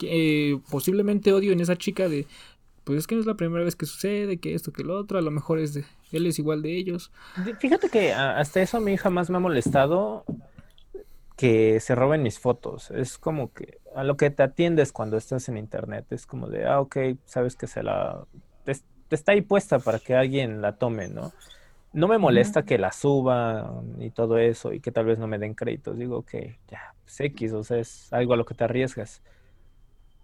eh, 0.02 0.58
posiblemente 0.70 1.32
odio 1.32 1.52
en 1.52 1.60
esa 1.60 1.76
chica 1.76 2.08
de, 2.08 2.26
pues 2.84 3.00
es 3.00 3.06
que 3.06 3.14
no 3.14 3.20
es 3.20 3.26
la 3.26 3.34
primera 3.34 3.64
vez 3.64 3.76
que 3.76 3.86
sucede, 3.86 4.38
que 4.38 4.54
esto, 4.54 4.72
que 4.72 4.82
lo 4.82 4.96
otro, 4.98 5.18
a 5.18 5.22
lo 5.22 5.30
mejor 5.30 5.58
es 5.58 5.74
de, 5.74 5.84
él 6.12 6.26
es 6.26 6.38
igual 6.38 6.62
de 6.62 6.76
ellos. 6.76 7.10
Fíjate 7.60 7.88
que 7.88 8.12
hasta 8.12 8.62
eso 8.62 8.78
a 8.78 8.80
mí 8.80 8.96
jamás 8.96 9.30
me 9.30 9.36
ha 9.36 9.40
molestado 9.40 10.24
que 11.40 11.80
se 11.80 11.94
roben 11.94 12.22
mis 12.22 12.38
fotos. 12.38 12.90
Es 12.90 13.16
como 13.16 13.50
que 13.54 13.78
a 13.94 14.04
lo 14.04 14.18
que 14.18 14.28
te 14.28 14.42
atiendes 14.42 14.92
cuando 14.92 15.16
estás 15.16 15.48
en 15.48 15.56
internet. 15.56 16.04
Es 16.10 16.26
como 16.26 16.48
de, 16.48 16.66
ah, 16.66 16.80
ok, 16.80 16.98
sabes 17.24 17.56
que 17.56 17.66
se 17.66 17.82
la... 17.82 18.26
Te, 18.64 18.74
está 19.08 19.32
ahí 19.32 19.40
puesta 19.40 19.78
para 19.78 19.98
que 19.98 20.14
alguien 20.14 20.60
la 20.60 20.76
tome, 20.76 21.08
¿no? 21.08 21.32
No 21.94 22.08
me 22.08 22.18
molesta 22.18 22.66
que 22.66 22.76
la 22.76 22.92
suba 22.92 23.82
y 24.00 24.10
todo 24.10 24.36
eso 24.36 24.74
y 24.74 24.80
que 24.80 24.92
tal 24.92 25.06
vez 25.06 25.18
no 25.18 25.26
me 25.28 25.38
den 25.38 25.54
créditos. 25.54 25.96
Digo 25.96 26.26
que 26.26 26.58
ya, 26.68 26.94
pues 27.04 27.18
X, 27.18 27.54
o 27.54 27.64
sea, 27.64 27.78
es 27.78 28.12
algo 28.12 28.34
a 28.34 28.36
lo 28.36 28.44
que 28.44 28.54
te 28.54 28.64
arriesgas 28.64 29.22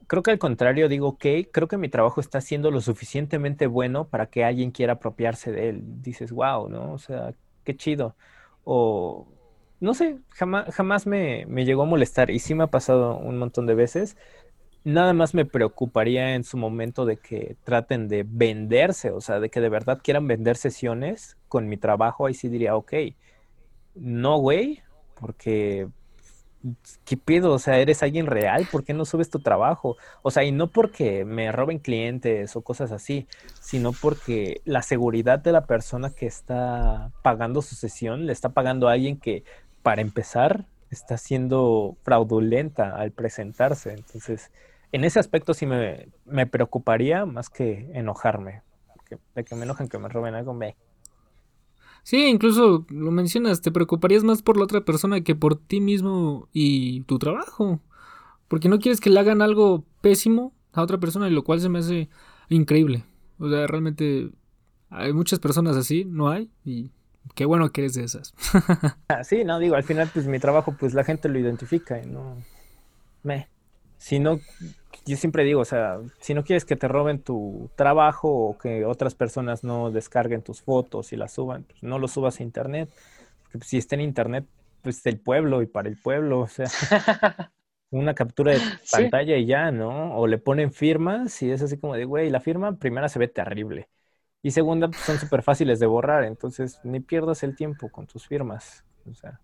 creo 0.06 0.22
que 0.22 0.30
al 0.30 0.38
contrario, 0.38 0.88
digo, 0.88 1.08
ok, 1.08 1.26
creo 1.50 1.66
que 1.66 1.78
mi 1.78 1.88
trabajo 1.88 2.20
está 2.20 2.40
siendo 2.40 2.70
lo 2.70 2.80
suficientemente 2.80 3.66
bueno 3.66 4.06
para 4.06 4.26
que 4.26 4.44
alguien 4.44 4.70
quiera 4.70 4.92
apropiarse 4.92 5.50
de 5.50 5.70
él. 5.70 5.82
Dices, 6.02 6.30
wow, 6.30 6.68
¿no? 6.68 6.92
O 6.92 6.98
sea, 6.98 7.34
qué 7.64 7.76
chido. 7.76 8.14
O, 8.62 9.26
no 9.80 9.94
sé, 9.94 10.18
jamás, 10.30 10.74
jamás 10.74 11.06
me, 11.06 11.46
me 11.46 11.64
llegó 11.64 11.82
a 11.82 11.86
molestar 11.86 12.30
y 12.30 12.38
sí 12.38 12.54
me 12.54 12.64
ha 12.64 12.68
pasado 12.68 13.18
un 13.18 13.38
montón 13.38 13.66
de 13.66 13.74
veces. 13.74 14.16
Nada 14.84 15.12
más 15.12 15.34
me 15.34 15.44
preocuparía 15.44 16.34
en 16.34 16.44
su 16.44 16.56
momento 16.56 17.04
de 17.06 17.16
que 17.18 17.56
traten 17.64 18.08
de 18.08 18.24
venderse, 18.26 19.10
o 19.10 19.20
sea, 19.20 19.40
de 19.40 19.50
que 19.50 19.60
de 19.60 19.68
verdad 19.68 20.00
quieran 20.02 20.28
vender 20.28 20.56
sesiones 20.56 21.36
con 21.48 21.68
mi 21.68 21.76
trabajo. 21.76 22.26
Ahí 22.26 22.34
sí 22.34 22.48
diría, 22.48 22.76
ok, 22.76 22.92
no, 23.94 24.38
güey, 24.38 24.82
porque 25.20 25.88
¿qué 27.04 27.16
pido? 27.16 27.52
O 27.52 27.58
sea, 27.58 27.78
¿eres 27.78 28.02
alguien 28.02 28.26
real? 28.26 28.66
¿Por 28.70 28.84
qué 28.84 28.94
no 28.94 29.04
subes 29.04 29.30
tu 29.30 29.40
trabajo? 29.40 29.96
O 30.22 30.30
sea, 30.30 30.44
y 30.44 30.52
no 30.52 30.68
porque 30.68 31.24
me 31.24 31.52
roben 31.52 31.78
clientes 31.78 32.56
o 32.56 32.62
cosas 32.62 32.92
así, 32.92 33.26
sino 33.60 33.92
porque 33.92 34.62
la 34.64 34.82
seguridad 34.82 35.38
de 35.38 35.52
la 35.52 35.66
persona 35.66 36.10
que 36.10 36.26
está 36.26 37.12
pagando 37.22 37.62
su 37.62 37.74
sesión 37.74 38.26
le 38.26 38.32
está 38.32 38.50
pagando 38.50 38.88
a 38.88 38.92
alguien 38.92 39.18
que, 39.18 39.44
para 39.86 40.02
empezar, 40.02 40.66
está 40.90 41.16
siendo 41.16 41.96
fraudulenta 42.02 42.96
al 42.96 43.12
presentarse. 43.12 43.92
Entonces, 43.92 44.50
en 44.90 45.04
ese 45.04 45.20
aspecto 45.20 45.54
sí 45.54 45.64
me, 45.64 46.46
preocuparía 46.48 47.24
más 47.24 47.48
que 47.50 47.88
enojarme. 47.94 48.62
de 49.36 49.44
que 49.44 49.54
me 49.54 49.62
enojen 49.62 49.88
que 49.88 50.00
me 50.00 50.08
roben 50.08 50.34
algo, 50.34 50.54
me 50.54 50.74
Sí, 52.02 52.26
incluso 52.26 52.84
lo 52.88 53.12
mencionas, 53.12 53.62
te 53.62 53.70
preocuparías 53.70 54.24
más 54.24 54.42
por 54.42 54.56
la 54.56 54.64
otra 54.64 54.80
persona 54.80 55.20
que 55.20 55.36
por 55.36 55.54
ti 55.54 55.80
mismo 55.80 56.48
y 56.52 57.02
tu 57.02 57.20
trabajo. 57.20 57.78
Porque 58.48 58.68
no 58.68 58.80
quieres 58.80 59.00
que 59.00 59.10
le 59.10 59.20
hagan 59.20 59.40
algo 59.40 59.84
pésimo 60.00 60.52
a 60.72 60.82
otra 60.82 60.98
persona, 60.98 61.28
y 61.28 61.32
lo 61.32 61.44
cual 61.44 61.60
se 61.60 61.68
me 61.68 61.78
hace 61.78 62.08
increíble. 62.48 63.04
O 63.38 63.48
sea, 63.48 63.68
realmente 63.68 64.32
hay 64.90 65.12
muchas 65.12 65.38
personas 65.38 65.76
así, 65.76 66.04
no 66.04 66.28
hay, 66.28 66.50
y 66.64 66.90
qué 67.34 67.44
bueno 67.44 67.70
que 67.70 67.82
eres 67.82 67.94
de 67.94 68.04
esas. 68.04 68.34
Ah, 69.08 69.22
sí, 69.22 69.44
no, 69.44 69.58
digo, 69.60 69.76
al 69.76 69.84
final, 69.84 70.10
pues 70.12 70.26
mi 70.26 70.40
trabajo, 70.40 70.76
pues 70.76 70.92
la 70.92 71.04
gente 71.04 71.28
lo 71.28 71.38
identifica 71.38 72.02
y 72.02 72.06
no. 72.06 72.42
Me. 73.22 73.48
Si 73.98 74.18
no, 74.20 74.40
yo 75.06 75.16
siempre 75.16 75.44
digo, 75.44 75.60
o 75.60 75.64
sea, 75.64 75.98
si 76.20 76.34
no 76.34 76.44
quieres 76.44 76.64
que 76.64 76.76
te 76.76 76.88
roben 76.88 77.22
tu 77.22 77.70
trabajo 77.76 78.28
o 78.30 78.58
que 78.58 78.84
otras 78.84 79.14
personas 79.14 79.64
no 79.64 79.90
descarguen 79.92 80.42
tus 80.42 80.62
fotos 80.62 81.12
y 81.12 81.16
las 81.16 81.32
suban, 81.34 81.64
pues 81.64 81.82
no 81.82 81.98
lo 81.98 82.08
subas 82.08 82.40
a 82.40 82.44
internet. 82.44 82.90
Porque 83.52 83.66
si 83.68 83.78
está 83.78 83.96
en 83.96 84.02
internet, 84.02 84.46
pues 84.82 85.02
del 85.04 85.20
pueblo 85.20 85.62
y 85.62 85.66
para 85.66 85.88
el 85.88 85.98
pueblo, 85.98 86.40
o 86.40 86.48
sea, 86.48 86.66
una 87.90 88.14
captura 88.14 88.52
de 88.54 88.60
pantalla 88.90 89.36
y 89.36 89.46
ya, 89.46 89.70
¿no? 89.72 90.16
O 90.16 90.26
le 90.26 90.38
ponen 90.38 90.72
firmas 90.72 91.42
y 91.42 91.50
es 91.52 91.62
así 91.62 91.78
como 91.78 91.94
de, 91.96 92.04
güey, 92.06 92.30
la 92.30 92.40
firma 92.40 92.76
primera 92.78 93.08
se 93.08 93.18
ve 93.20 93.28
terrible. 93.28 93.88
Y 94.46 94.52
segunda, 94.52 94.86
pues 94.86 95.00
son 95.00 95.18
súper 95.18 95.42
fáciles 95.42 95.80
de 95.80 95.86
borrar, 95.86 96.22
entonces 96.22 96.78
ni 96.84 97.00
pierdas 97.00 97.42
el 97.42 97.56
tiempo 97.56 97.88
con 97.88 98.06
tus 98.06 98.28
firmas. 98.28 98.84
O 99.10 99.12
sea, 99.12 99.40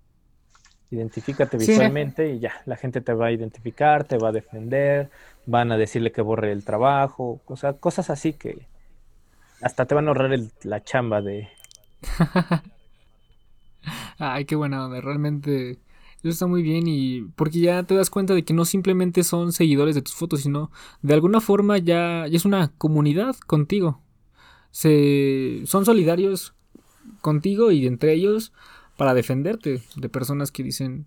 identifícate 0.92 1.56
visualmente 1.56 2.34
y 2.34 2.38
ya, 2.38 2.52
la 2.66 2.76
gente 2.76 3.00
te 3.00 3.12
va 3.12 3.26
a 3.26 3.32
identificar, 3.32 4.04
te 4.04 4.16
va 4.16 4.28
a 4.28 4.32
defender, 4.32 5.10
van 5.44 5.72
a 5.72 5.76
decirle 5.76 6.12
que 6.12 6.22
borre 6.22 6.52
el 6.52 6.64
trabajo, 6.64 7.40
o 7.46 7.56
sea, 7.56 7.72
cosas 7.72 8.10
así 8.10 8.34
que 8.34 8.68
hasta 9.60 9.86
te 9.86 9.96
van 9.96 10.06
a 10.06 10.10
ahorrar 10.10 10.38
la 10.62 10.84
chamba 10.84 11.20
de... 11.20 11.48
Ay, 14.18 14.44
qué 14.44 14.54
buena 14.54 14.84
onda, 14.84 15.00
realmente 15.00 15.80
eso 16.18 16.28
está 16.28 16.46
muy 16.46 16.62
bien 16.62 16.84
y 16.86 17.22
porque 17.34 17.58
ya 17.58 17.82
te 17.82 17.96
das 17.96 18.08
cuenta 18.08 18.34
de 18.34 18.44
que 18.44 18.54
no 18.54 18.64
simplemente 18.64 19.24
son 19.24 19.50
seguidores 19.50 19.96
de 19.96 20.02
tus 20.02 20.14
fotos, 20.14 20.42
sino 20.42 20.70
de 21.00 21.14
alguna 21.14 21.40
forma 21.40 21.78
ya, 21.78 22.28
ya 22.28 22.36
es 22.36 22.44
una 22.44 22.68
comunidad 22.78 23.34
contigo. 23.48 24.00
Se, 24.72 25.62
son 25.66 25.84
solidarios 25.84 26.54
contigo 27.20 27.70
y 27.70 27.86
entre 27.86 28.12
ellos 28.12 28.52
para 28.96 29.14
defenderte 29.14 29.80
de 29.96 30.08
personas 30.08 30.50
que 30.50 30.62
dicen 30.62 31.06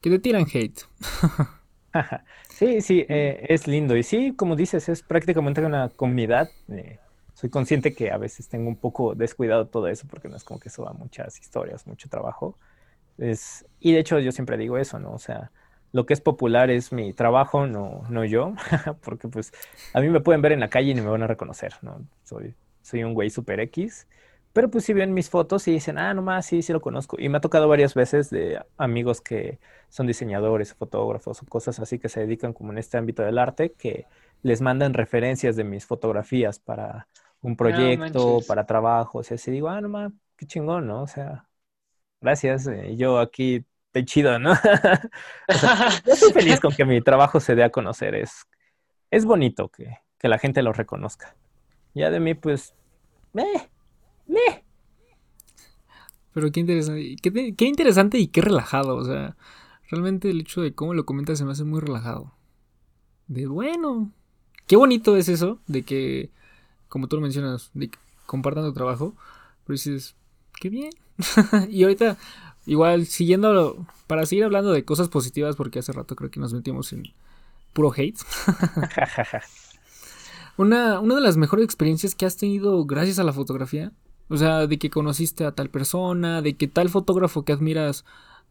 que 0.00 0.10
te 0.10 0.18
tiran 0.18 0.46
hate. 0.52 0.80
sí, 2.50 2.80
sí, 2.80 3.06
eh, 3.08 3.46
es 3.48 3.66
lindo. 3.66 3.96
Y 3.96 4.02
sí, 4.02 4.34
como 4.36 4.56
dices, 4.56 4.88
es 4.88 5.02
prácticamente 5.02 5.64
una 5.64 5.88
comunidad. 5.90 6.50
Eh, 6.68 6.98
soy 7.34 7.50
consciente 7.50 7.94
que 7.94 8.10
a 8.10 8.18
veces 8.18 8.48
tengo 8.48 8.68
un 8.68 8.76
poco 8.76 9.14
descuidado 9.14 9.66
todo 9.66 9.88
eso 9.88 10.06
porque 10.08 10.28
no 10.28 10.36
es 10.36 10.44
como 10.44 10.60
que 10.60 10.70
suba 10.70 10.92
muchas 10.92 11.38
historias, 11.40 11.86
mucho 11.86 12.08
trabajo. 12.08 12.58
Es, 13.18 13.64
y 13.80 13.92
de 13.92 14.00
hecho 14.00 14.18
yo 14.18 14.32
siempre 14.32 14.56
digo 14.56 14.78
eso, 14.78 14.98
¿no? 14.98 15.12
O 15.12 15.18
sea, 15.18 15.50
lo 15.92 16.06
que 16.06 16.14
es 16.14 16.20
popular 16.20 16.70
es 16.70 16.92
mi 16.92 17.12
trabajo, 17.12 17.66
no, 17.66 18.02
no 18.08 18.24
yo, 18.24 18.54
porque 19.04 19.28
pues 19.28 19.52
a 19.92 20.00
mí 20.00 20.08
me 20.08 20.20
pueden 20.20 20.42
ver 20.42 20.52
en 20.52 20.60
la 20.60 20.68
calle 20.68 20.90
y 20.90 20.94
ni 20.94 21.00
me 21.00 21.08
van 21.08 21.22
a 21.22 21.26
reconocer, 21.28 21.74
¿no? 21.82 22.04
Soy, 22.24 22.54
soy 22.84 23.02
un 23.02 23.14
güey 23.14 23.30
super 23.30 23.58
X 23.58 24.06
pero 24.54 24.70
pues 24.70 24.84
si 24.84 24.92
ven 24.92 25.12
mis 25.12 25.30
fotos 25.30 25.66
y 25.66 25.72
dicen, 25.72 25.98
ah, 25.98 26.14
nomás, 26.14 26.46
sí, 26.46 26.62
sí 26.62 26.72
lo 26.72 26.80
conozco. 26.80 27.16
Y 27.18 27.28
me 27.28 27.38
ha 27.38 27.40
tocado 27.40 27.66
varias 27.66 27.94
veces 27.94 28.30
de 28.30 28.64
amigos 28.76 29.20
que 29.20 29.58
son 29.88 30.06
diseñadores, 30.06 30.74
fotógrafos 30.74 31.42
o 31.42 31.46
cosas 31.46 31.80
así 31.80 31.98
que 31.98 32.08
se 32.08 32.20
dedican 32.20 32.52
como 32.52 32.70
en 32.70 32.78
este 32.78 32.96
ámbito 32.96 33.24
del 33.24 33.38
arte, 33.38 33.72
que 33.72 34.06
les 34.42 34.60
mandan 34.60 34.94
referencias 34.94 35.56
de 35.56 35.64
mis 35.64 35.86
fotografías 35.86 36.60
para 36.60 37.08
un 37.40 37.56
proyecto, 37.56 38.42
para 38.46 38.64
trabajo. 38.64 39.18
O 39.18 39.22
sea, 39.24 39.38
si 39.38 39.50
digo, 39.50 39.68
ah, 39.68 39.80
nomás, 39.80 40.12
qué 40.36 40.46
chingón, 40.46 40.86
¿no? 40.86 41.02
O 41.02 41.08
sea, 41.08 41.48
gracias. 42.20 42.68
Eh, 42.68 42.94
yo 42.96 43.18
aquí, 43.18 43.66
te 43.90 44.04
chido, 44.04 44.38
¿no? 44.38 44.54
yo 46.06 46.12
estoy 46.12 46.32
feliz 46.32 46.60
con 46.60 46.72
que 46.72 46.84
mi 46.84 47.00
trabajo 47.00 47.40
se 47.40 47.56
dé 47.56 47.64
a 47.64 47.70
conocer. 47.70 48.14
Es, 48.14 48.46
es 49.10 49.24
bonito 49.24 49.68
que, 49.68 49.98
que 50.16 50.28
la 50.28 50.38
gente 50.38 50.62
lo 50.62 50.72
reconozca. 50.72 51.34
Ya 51.94 52.10
de 52.10 52.20
mí, 52.20 52.34
pues, 52.34 52.74
eh, 53.34 53.68
pero 56.34 56.50
qué 56.50 56.60
interesante, 56.60 57.16
qué, 57.56 57.64
interesante 57.64 58.18
y 58.18 58.26
qué 58.26 58.40
relajado. 58.40 58.96
O 58.96 59.04
sea, 59.04 59.36
realmente 59.88 60.28
el 60.28 60.40
hecho 60.40 60.60
de 60.60 60.74
cómo 60.74 60.92
lo 60.92 61.06
comentas 61.06 61.38
se 61.38 61.44
me 61.44 61.52
hace 61.52 61.62
muy 61.62 61.80
relajado. 61.80 62.32
De 63.28 63.46
bueno, 63.46 64.10
qué 64.66 64.76
bonito 64.76 65.16
es 65.16 65.28
eso, 65.28 65.60
de 65.68 65.84
que, 65.84 66.30
como 66.88 67.06
tú 67.06 67.16
lo 67.16 67.22
mencionas, 67.22 67.70
de 67.72 67.88
que 67.88 67.98
compartan 68.26 68.64
tu 68.64 68.72
trabajo. 68.72 69.14
Pero 69.64 69.74
dices, 69.74 70.16
qué 70.60 70.68
bien. 70.70 70.90
y 71.70 71.84
ahorita, 71.84 72.18
igual, 72.66 73.06
siguiendo, 73.06 73.86
para 74.08 74.26
seguir 74.26 74.44
hablando 74.44 74.72
de 74.72 74.84
cosas 74.84 75.08
positivas, 75.08 75.54
porque 75.54 75.78
hace 75.78 75.92
rato 75.92 76.16
creo 76.16 76.32
que 76.32 76.40
nos 76.40 76.52
metimos 76.52 76.92
en 76.92 77.04
puro 77.72 77.92
hate. 77.96 78.18
una, 80.56 81.00
una 81.00 81.14
de 81.14 81.20
las 81.20 81.36
mejores 81.36 81.64
experiencias 81.64 82.14
que 82.14 82.26
has 82.26 82.36
tenido 82.36 82.84
gracias 82.84 83.18
a 83.18 83.24
la 83.24 83.32
fotografía 83.32 83.92
o 84.28 84.36
sea, 84.36 84.66
de 84.66 84.78
que 84.78 84.90
conociste 84.90 85.44
a 85.44 85.52
tal 85.52 85.68
persona, 85.70 86.40
de 86.42 86.56
que 86.56 86.66
tal 86.66 86.88
fotógrafo 86.88 87.44
que 87.44 87.52
admiras 87.52 88.04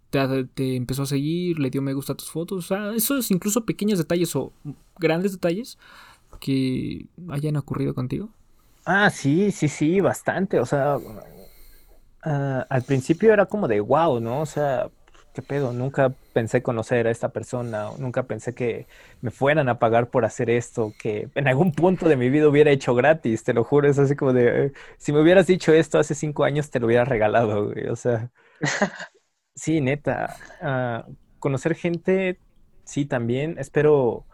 te, 0.10 0.76
empezó 0.76 1.04
a 1.04 1.08
seguir, 1.08 1.58
le 1.60 1.72
dio 1.72 1.82
me 1.82 1.94
gusta 1.94 2.14
a 2.14 2.16
tus 2.16 2.30
fotos. 2.30 2.60
O 2.60 2.68
sea, 2.68 2.94
esos 2.94 3.32
incluso 3.32 3.66
pequeños 3.66 3.98
detalles 3.98 4.36
o 4.36 4.54
grandes 5.00 5.32
detalles 5.32 5.80
que 6.40 7.08
hayan 7.30 7.56
ocurrido 7.56 7.96
contigo. 7.96 8.30
Ah, 8.86 9.10
sí, 9.10 9.52
sí, 9.52 9.68
sí, 9.68 10.00
bastante. 10.00 10.60
O 10.60 10.66
sea, 10.66 10.98
ah, 12.24 12.66
al 12.70 12.84
principio 12.84 13.34
era 13.34 13.48
como 13.48 13.68
de 13.68 13.80
wow, 13.80 14.20
¿no? 14.20 14.42
O 14.42 14.46
sea, 14.46 14.90
¿qué 15.34 15.42
pedo? 15.42 15.74
Nunca 15.74 16.16
pensé 16.34 16.62
conocer 16.64 17.08
a 17.08 17.12
esta 17.12 17.30
persona, 17.30 17.90
nunca 17.98 18.24
pensé 18.24 18.54
que 18.56 18.88
me 19.22 19.32
fueran 19.32 19.70
a 19.70 19.80
pagar 19.80 20.10
por 20.10 20.26
hacer 20.26 20.50
esto, 20.50 20.96
que 20.98 21.30
en 21.36 21.48
algún 21.48 21.74
punto 21.74 22.08
de 22.08 22.16
mi 22.18 22.30
vida 22.30 22.48
hubiera 22.48 22.72
hecho 22.72 22.96
gratis, 22.96 23.44
te 23.44 23.54
lo 23.54 23.64
juro, 23.64 23.90
es 23.90 24.00
así 24.00 24.16
como 24.16 24.34
de, 24.34 24.74
si 24.98 25.12
me 25.14 25.22
hubieras 25.22 25.48
dicho 25.48 25.74
esto 25.74 26.00
hace 26.00 26.16
cinco 26.16 26.44
años, 26.44 26.70
te 26.70 26.80
lo 26.80 26.88
hubiera 26.88 27.06
regalado, 27.06 27.68
güey. 27.72 27.88
O 27.88 27.96
sea, 27.96 28.32
sí, 29.56 29.82
neta, 29.82 30.36
ah, 30.62 31.06
conocer 31.40 31.76
gente, 31.76 32.40
sí, 32.84 33.06
también, 33.06 33.58
espero... 33.60 34.26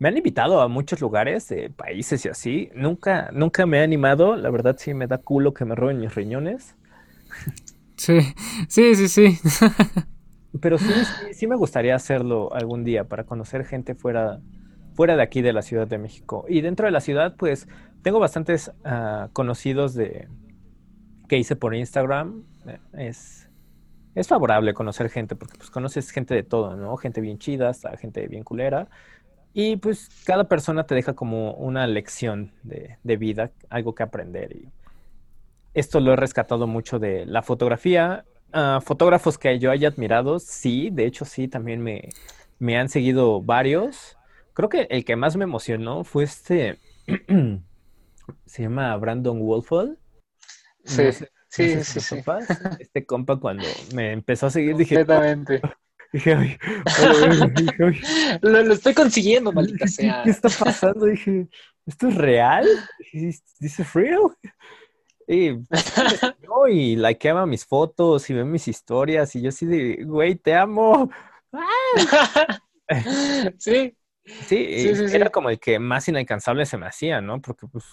Me 0.00 0.08
han 0.08 0.16
invitado 0.16 0.60
a 0.60 0.68
muchos 0.68 1.00
lugares, 1.00 1.48
de 1.48 1.70
países 1.70 2.24
y 2.24 2.28
así. 2.28 2.70
Nunca, 2.72 3.30
nunca 3.32 3.66
me 3.66 3.78
he 3.80 3.82
animado. 3.82 4.36
La 4.36 4.48
verdad 4.48 4.76
sí 4.78 4.94
me 4.94 5.08
da 5.08 5.18
culo 5.18 5.54
que 5.54 5.64
me 5.64 5.74
roben 5.74 5.98
mis 5.98 6.14
riñones. 6.14 6.76
Sí, 7.96 8.20
sí, 8.68 8.94
sí, 8.94 9.08
sí. 9.08 9.38
Pero 10.60 10.78
sí, 10.78 10.92
sí, 11.32 11.46
me 11.46 11.56
gustaría 11.56 11.94
hacerlo 11.94 12.52
algún 12.54 12.84
día 12.84 13.04
para 13.04 13.24
conocer 13.24 13.64
gente 13.64 13.94
fuera, 13.94 14.40
fuera 14.94 15.16
de 15.16 15.22
aquí 15.22 15.42
de 15.42 15.52
la 15.52 15.62
Ciudad 15.62 15.86
de 15.86 15.98
México. 15.98 16.44
Y 16.48 16.62
dentro 16.62 16.86
de 16.86 16.92
la 16.92 17.00
ciudad, 17.00 17.36
pues 17.36 17.68
tengo 18.02 18.18
bastantes 18.18 18.72
ah, 18.84 19.28
conocidos 19.32 19.94
de 19.94 20.28
que 21.28 21.36
hice 21.36 21.54
por 21.54 21.74
Instagram. 21.74 22.44
Eh, 22.66 22.78
es, 22.94 23.48
es 24.14 24.28
favorable 24.28 24.72
conocer 24.74 25.10
gente 25.10 25.36
porque 25.36 25.58
pues 25.58 25.70
conoces 25.70 26.10
gente 26.10 26.34
de 26.34 26.42
todo, 26.42 26.76
¿no? 26.76 26.96
Gente 26.96 27.20
bien 27.20 27.38
chida, 27.38 27.68
hasta 27.68 27.96
gente 27.96 28.26
bien 28.26 28.42
culera. 28.42 28.88
Y 29.52 29.76
pues 29.76 30.08
cada 30.24 30.44
persona 30.44 30.84
te 30.84 30.94
deja 30.94 31.14
como 31.14 31.52
una 31.54 31.86
lección 31.86 32.52
de, 32.62 32.96
de 33.02 33.16
vida, 33.16 33.50
algo 33.68 33.94
que 33.94 34.02
aprender. 34.02 34.56
Y 34.56 34.72
esto 35.74 36.00
lo 36.00 36.12
he 36.12 36.16
rescatado 36.16 36.66
mucho 36.66 36.98
de 36.98 37.26
la 37.26 37.42
fotografía. 37.42 38.24
Ah, 38.52 38.80
fotógrafos 38.82 39.36
que 39.36 39.58
yo 39.58 39.70
haya 39.70 39.88
admirado, 39.88 40.38
sí, 40.38 40.90
de 40.90 41.06
hecho 41.06 41.24
sí, 41.24 41.48
también 41.48 41.82
me, 41.82 42.08
me 42.58 42.78
han 42.78 42.88
seguido 42.88 43.42
varios. 43.42 44.16
Creo 44.54 44.68
que 44.68 44.86
el 44.90 45.04
que 45.04 45.16
más 45.16 45.36
me 45.36 45.44
emocionó 45.44 46.04
fue 46.04 46.24
este, 46.24 46.78
se 48.46 48.62
llama 48.62 48.96
Brandon 48.96 49.38
Wolfall. 49.40 49.98
Sí, 50.84 51.12
sí, 51.48 51.84
sí, 51.84 52.00
sí. 52.00 52.16
Este 52.80 53.04
compa 53.04 53.38
cuando 53.38 53.64
me 53.94 54.12
empezó 54.12 54.46
a 54.46 54.50
seguir 54.50 54.76
dije... 54.76 54.96
Completamente. 54.96 55.60
Dije, 56.10 56.34
ay, 56.34 56.56
lo, 58.40 58.62
lo, 58.62 58.72
estoy 58.72 58.94
consiguiendo, 58.94 59.52
maldita 59.52 59.86
sea. 59.86 60.22
¿Qué 60.24 60.30
está 60.30 60.48
pasando? 60.48 61.04
Dije, 61.04 61.48
¿esto 61.84 62.08
es 62.08 62.14
real? 62.14 62.66
¿Dice 63.60 63.84
real? 63.92 64.20
Y, 65.28 65.50
y 66.70 66.96
likeaba 66.96 67.46
mis 67.46 67.66
fotos 67.66 68.28
y 68.30 68.34
ve 68.34 68.44
mis 68.44 68.68
historias 68.68 69.34
y 69.36 69.42
yo 69.42 69.48
así 69.50 69.66
de, 69.66 70.04
güey, 70.04 70.36
te 70.36 70.54
amo. 70.54 71.10
sí. 73.58 73.94
Sí, 74.46 74.94
sí, 74.94 75.04
era 75.16 75.30
como 75.30 75.48
el 75.50 75.58
que 75.58 75.78
más 75.78 76.06
inalcanzable 76.08 76.66
se 76.66 76.76
me 76.76 76.86
hacía, 76.86 77.20
¿no? 77.22 77.40
Porque 77.40 77.66
pues 77.66 77.84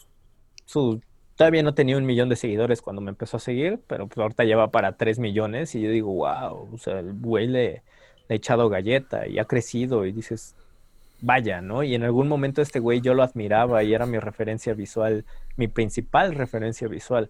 su 0.66 1.02
todavía 1.36 1.64
no 1.64 1.74
tenía 1.76 1.98
un 1.98 2.06
millón 2.06 2.30
de 2.30 2.36
seguidores 2.38 2.82
cuando 2.82 3.02
me 3.02 3.10
empezó 3.12 3.38
a 3.38 3.40
seguir, 3.42 3.82
pero 3.88 4.08
pues 4.08 4.18
ahorita 4.20 4.44
lleva 4.46 4.72
para 4.72 4.98
tres 4.98 5.20
millones 5.20 5.76
y 5.76 5.82
yo 5.82 5.92
digo, 5.92 6.14
wow, 6.14 6.70
o 6.74 6.78
sea, 6.78 7.00
el 7.00 7.14
güey 7.14 7.48
le, 7.48 7.84
le 8.28 8.30
ha 8.30 8.34
echado 8.36 8.70
galleta 8.70 9.28
y 9.28 9.40
ha 9.40 9.46
crecido 9.46 10.06
y 10.06 10.12
dices, 10.14 10.56
vaya, 11.22 11.61
¿no? 11.61 11.84
Y 11.84 11.95
en 11.95 12.03
algún 12.03 12.28
momento 12.28 12.61
este 12.61 12.80
güey 12.80 13.01
yo 13.01 13.13
lo 13.13 13.24
admiraba 13.24 13.84
y 13.84 13.93
era 13.93 14.05
mi 14.05 14.20
referencia 14.20 14.74
visual, 14.74 15.26
mi 15.57 15.68
principal 15.68 16.36
referencia 16.36 16.88
visual, 16.88 17.30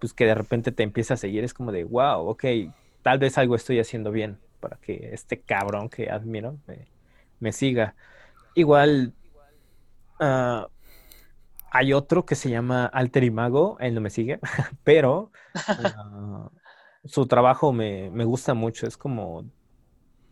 pues 0.00 0.12
que 0.12 0.26
de 0.26 0.34
repente 0.34 0.72
te 0.72 0.82
empieza 0.82 1.14
a 1.14 1.16
seguir, 1.16 1.44
es 1.44 1.54
como 1.54 1.72
de, 1.72 1.84
wow, 1.84 2.28
ok, 2.28 2.44
tal 3.02 3.18
vez 3.18 3.38
algo 3.38 3.56
estoy 3.56 3.78
haciendo 3.78 4.10
bien 4.10 4.38
para 4.60 4.76
que 4.76 5.10
este 5.12 5.40
cabrón 5.40 5.88
que 5.88 6.10
admiro 6.10 6.58
me, 7.40 7.52
siga. 7.52 7.94
Igual, 8.54 9.12
uh, 10.20 10.66
hay 11.70 11.92
otro 11.92 12.24
que 12.24 12.34
se 12.34 12.50
llama 12.50 12.86
Alter 12.86 13.24
Imago, 13.24 13.76
él 13.80 13.94
no 13.94 14.00
me 14.00 14.10
sigue, 14.10 14.40
pero 14.84 15.30
uh, 15.54 16.48
su 17.04 17.26
trabajo 17.26 17.72
me, 17.72 18.10
me 18.10 18.24
gusta 18.24 18.54
mucho, 18.54 18.86
es 18.86 18.96
como 18.96 19.38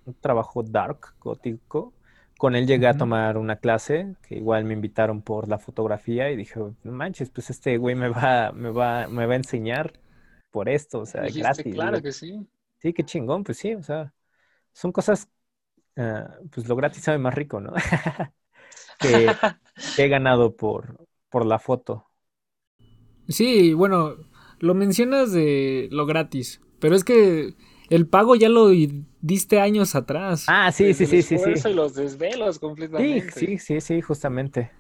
un 0.07 0.15
trabajo 0.21 0.63
dark, 0.63 1.15
gótico, 1.21 1.93
con 2.39 2.57
él 2.57 2.67
llegué 2.67 2.87
a 2.87 2.97
tomar 2.97 3.39
una 3.39 3.57
clase, 3.57 4.17
que 4.27 4.37
igual 4.37 4.65
me 4.65 4.75
invitaron 4.75 5.23
por 5.23 5.49
la 5.49 5.59
fotografía 5.59 6.31
y 6.31 6.37
dije, 6.37 6.61
no 6.61 6.93
manches, 6.93 7.31
pues 7.31 7.51
este 7.51 7.77
güey 7.77 7.95
me 7.95 8.09
va, 8.09 8.53
me 8.53 8.71
va, 8.71 9.07
me 9.09 9.27
va 9.27 9.35
a 9.35 9.37
enseñar 9.37 9.93
por 10.51 10.69
esto, 10.69 11.01
o 11.01 11.07
sea, 11.07 11.23
gratis. 11.23 11.75
Claro 11.75 12.03
que 12.03 12.13
sí. 12.13 12.47
Sí, 12.79 12.93
qué 12.93 13.05
chingón, 13.05 13.45
pues 13.45 13.59
sí, 13.59 13.75
o 13.75 13.83
sea, 13.83 14.13
son 14.73 14.93
cosas, 14.93 15.29
uh, 15.97 16.49
pues 16.51 16.69
lo 16.69 16.77
gratis 16.77 17.03
sabe 17.03 17.19
más 17.19 17.35
rico, 17.35 17.61
¿no? 17.61 17.73
que, 19.01 19.31
he 19.97 20.09
ganado 20.09 20.55
por, 20.57 21.07
por 21.31 21.47
la 21.47 21.59
foto. 21.59 22.07
Sí, 23.29 23.73
bueno, 23.73 24.17
lo 24.59 24.75
mencionas 24.75 25.33
de 25.33 25.89
lo 25.91 26.05
gratis, 26.05 26.61
pero 26.79 26.95
es 26.95 27.05
que 27.05 27.55
el 27.91 28.07
pago 28.07 28.35
ya 28.35 28.49
lo 28.49 28.71
diste 29.21 29.61
años 29.61 29.95
atrás. 29.95 30.45
Ah, 30.49 30.73
sí, 30.73 30.95
sí, 30.95 31.07
sí, 31.07 31.23
sí, 31.23 31.39
sí. 31.39 31.69
Y 31.69 31.73
los 31.73 31.95
desvelos 31.95 32.59
completamente. 32.59 33.31
Sí, 33.33 33.59
sí, 33.59 33.59
sí, 33.59 33.81
sí, 33.81 34.01
justamente. 34.01 34.71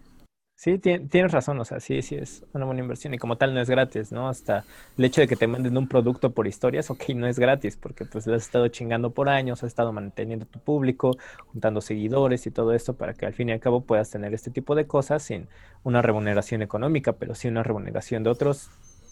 Sí, 0.57 0.78
tienes 0.78 1.32
razón, 1.32 1.61
o 1.61 1.64
sea, 1.64 1.78
sí, 1.78 2.00
sí, 2.00 2.14
es 2.14 2.42
una 2.55 2.64
buena 2.64 2.80
inversión 2.80 3.12
y 3.12 3.18
como 3.18 3.36
tal 3.36 3.52
no 3.52 3.61
es 3.61 3.68
gratis, 3.68 4.12
¿no? 4.12 4.28
Hasta 4.28 4.64
el 4.96 5.05
hecho 5.05 5.20
de 5.20 5.26
que 5.26 5.36
te 5.36 5.46
manden 5.46 5.76
un 5.76 5.88
producto 5.88 6.30
por 6.30 6.46
historias, 6.46 6.90
ok, 6.90 7.11
no 7.16 7.26
es 7.26 7.38
gratis 7.38 7.76
porque 7.76 8.07
pues 8.07 8.26
lo 8.26 8.34
has 8.34 8.44
estado 8.44 8.68
chingando 8.68 9.11
por 9.11 9.28
años, 9.28 9.62
has 9.62 9.68
estado 9.68 9.92
manteniendo 9.92 10.46
tu 10.46 10.61
público, 10.61 11.18
juntando 11.48 11.82
seguidores 11.82 12.46
y 12.46 12.50
todo 12.50 12.72
esto 12.72 12.94
para 12.94 13.12
que 13.12 13.26
al 13.26 13.34
fin 13.34 13.50
y 13.50 13.52
al 13.52 13.61
cabo 13.61 13.82
puedas 13.82 14.11
tener 14.11 14.32
este 14.32 14.50
tipo 14.50 14.74
de 14.74 14.86
cosas 14.86 15.24
sin 15.24 15.48
una 15.82 16.00
remuneración 16.00 16.62
económica, 16.62 17.12
pero 17.14 17.34
sí 17.34 17.48
una 17.48 17.62
remuneración 17.62 18.22
de 18.22 18.30
otros 18.30 18.70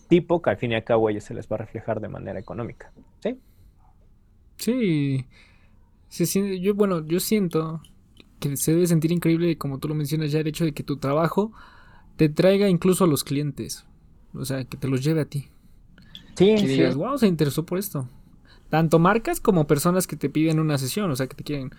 tipo 0.08 0.40
que 0.40 0.50
al 0.50 0.56
fin 0.56 0.72
y 0.72 0.76
al 0.76 0.84
cabo 0.84 1.08
a 1.08 1.10
ellos 1.10 1.24
se 1.24 1.34
les 1.34 1.48
va 1.48 1.56
a 1.56 1.58
reflejar 1.58 2.00
de 2.00 2.08
manera 2.08 2.38
económica, 2.38 2.92
¿sí? 3.20 3.38
Sí. 4.56 5.26
yo, 6.60 6.74
bueno, 6.74 7.06
yo 7.06 7.20
siento 7.20 7.82
que 8.38 8.56
se 8.56 8.72
debe 8.72 8.86
sentir 8.86 9.12
increíble, 9.12 9.56
como 9.56 9.78
tú 9.78 9.88
lo 9.88 9.94
mencionas 9.94 10.32
ya, 10.32 10.40
el 10.40 10.46
hecho 10.46 10.64
de 10.64 10.72
que 10.72 10.82
tu 10.82 10.96
trabajo 10.96 11.52
te 12.16 12.28
traiga 12.28 12.68
incluso 12.68 13.04
a 13.04 13.06
los 13.06 13.24
clientes. 13.24 13.84
O 14.34 14.44
sea, 14.44 14.64
que 14.64 14.76
te 14.76 14.88
los 14.88 15.02
lleve 15.04 15.20
a 15.20 15.24
ti. 15.26 15.48
Sí, 16.34 16.54
que 16.56 16.66
digas, 16.66 16.96
wow, 16.96 17.18
se 17.18 17.26
interesó 17.26 17.64
por 17.64 17.78
esto. 17.78 18.08
Tanto 18.70 18.98
marcas 18.98 19.40
como 19.40 19.66
personas 19.66 20.06
que 20.06 20.16
te 20.16 20.30
piden 20.30 20.58
una 20.58 20.78
sesión, 20.78 21.10
o 21.10 21.16
sea, 21.16 21.26
que 21.26 21.36
te 21.36 21.44
quieren 21.44 21.70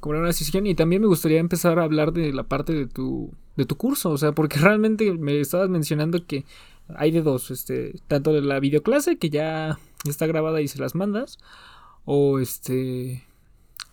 cobrar 0.00 0.22
una 0.22 0.32
sesión. 0.32 0.66
Y 0.66 0.74
también 0.74 1.02
me 1.02 1.08
gustaría 1.08 1.40
empezar 1.40 1.78
a 1.78 1.84
hablar 1.84 2.12
de 2.12 2.32
la 2.32 2.44
parte 2.44 2.72
de 2.72 2.86
tu, 2.86 3.32
de 3.56 3.66
tu 3.66 3.76
curso, 3.76 4.10
o 4.10 4.18
sea, 4.18 4.32
porque 4.32 4.58
realmente 4.58 5.12
me 5.12 5.40
estabas 5.40 5.68
mencionando 5.68 6.26
que 6.26 6.44
hay 6.94 7.10
de 7.10 7.22
dos, 7.22 7.50
este, 7.50 8.00
tanto 8.08 8.32
de 8.32 8.42
la 8.42 8.60
videoclase 8.60 9.18
que 9.18 9.30
ya 9.30 9.78
está 10.06 10.26
grabada 10.26 10.60
y 10.60 10.68
se 10.68 10.78
las 10.78 10.94
mandas, 10.94 11.38
o 12.04 12.38
este 12.38 13.24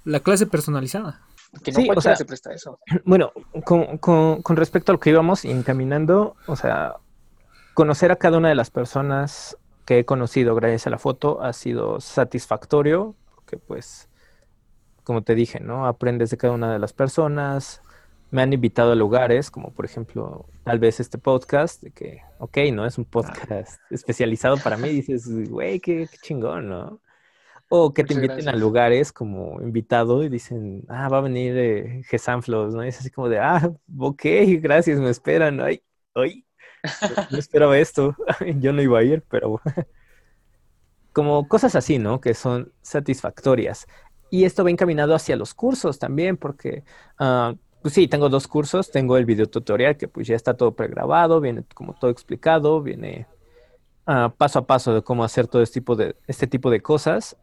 la 0.05 0.19
clase 0.19 0.45
personalizada. 0.45 1.21
Que 1.63 1.71
no 1.71 1.79
sí, 1.81 1.89
o 1.95 2.01
sea, 2.01 2.15
se 2.15 2.25
presta 2.25 2.53
eso. 2.53 2.79
Bueno, 3.05 3.31
con, 3.65 3.97
con, 3.97 4.41
con, 4.41 4.55
respecto 4.55 4.91
a 4.91 4.93
lo 4.93 4.99
que 4.99 5.09
íbamos 5.09 5.45
encaminando, 5.45 6.35
o 6.45 6.55
sea, 6.55 6.95
conocer 7.73 8.11
a 8.11 8.17
cada 8.17 8.37
una 8.37 8.49
de 8.49 8.55
las 8.55 8.69
personas 8.69 9.57
que 9.85 9.99
he 9.99 10.05
conocido 10.05 10.53
gracias 10.53 10.85
a 10.85 10.91
la 10.91 10.99
foto 10.99 11.41
ha 11.41 11.53
sido 11.53 11.99
satisfactorio, 11.99 13.15
porque 13.33 13.57
pues, 13.57 14.09
como 15.03 15.23
te 15.23 15.33
dije, 15.33 15.59
¿no? 15.59 15.87
Aprendes 15.87 16.29
de 16.29 16.37
cada 16.37 16.53
una 16.53 16.71
de 16.71 16.77
las 16.77 16.93
personas, 16.93 17.81
me 18.29 18.43
han 18.43 18.53
invitado 18.53 18.91
a 18.91 18.95
lugares, 18.95 19.49
como 19.49 19.71
por 19.71 19.85
ejemplo, 19.85 20.45
tal 20.63 20.77
vez 20.77 20.99
este 20.99 21.17
podcast, 21.17 21.81
de 21.81 21.91
que, 21.91 22.21
ok, 22.37 22.57
¿no? 22.71 22.85
Es 22.85 22.99
un 22.99 23.05
podcast 23.05 23.79
especializado 23.89 24.57
para 24.57 24.77
mí, 24.77 24.89
dices, 24.89 25.49
güey, 25.49 25.79
qué, 25.79 26.07
qué 26.11 26.17
chingón, 26.21 26.69
¿no? 26.69 26.99
O 27.71 27.93
que 27.93 28.03
te 28.03 28.15
inviten 28.15 28.49
a 28.49 28.55
lugares 28.55 29.11
como 29.11 29.61
invitado 29.61 30.23
y 30.23 30.29
dicen, 30.29 30.83
ah, 30.89 31.07
va 31.07 31.19
a 31.19 31.21
venir 31.21 31.55
eh, 31.55 32.01
¿no? 32.47 32.83
Y 32.83 32.87
es 32.87 32.99
así 32.99 33.11
como 33.11 33.29
de, 33.29 33.37
ah, 33.37 33.71
ok, 33.99 34.23
gracias, 34.59 34.99
me 34.99 35.11
esperan. 35.11 35.61
Ay, 35.61 35.83
ay, 36.15 36.45
no 37.29 37.37
esperaba 37.37 37.77
esto. 37.77 38.15
Yo 38.59 38.73
no 38.73 38.81
iba 38.81 38.97
a 38.97 39.03
ir, 39.03 39.23
pero 39.29 39.61
como 41.13 41.47
cosas 41.47 41.75
así, 41.75 41.99
¿no? 41.99 42.19
Que 42.19 42.33
son 42.33 42.73
satisfactorias. 42.81 43.87
Y 44.31 44.45
esto 44.45 44.63
va 44.63 44.71
encaminado 44.71 45.13
hacia 45.13 45.35
los 45.35 45.53
cursos 45.53 45.99
también, 45.99 46.37
porque, 46.37 46.83
uh, 47.19 47.55
pues 47.83 47.93
sí, 47.93 48.07
tengo 48.07 48.29
dos 48.29 48.47
cursos. 48.47 48.89
Tengo 48.89 49.15
el 49.15 49.25
video 49.25 49.45
tutorial 49.47 49.95
que 49.95 50.07
pues 50.07 50.25
ya 50.25 50.35
está 50.35 50.55
todo 50.55 50.75
pregrabado, 50.75 51.39
viene 51.39 51.63
como 51.75 51.93
todo 51.93 52.09
explicado, 52.09 52.81
viene 52.81 53.27
uh, 54.07 54.31
paso 54.35 54.57
a 54.57 54.65
paso 54.65 54.91
de 54.95 55.03
cómo 55.03 55.23
hacer 55.23 55.47
todo 55.47 55.61
este 55.61 55.79
tipo 55.81 55.95
de, 55.95 56.15
este 56.25 56.47
tipo 56.47 56.71
de 56.71 56.81
cosas 56.81 57.37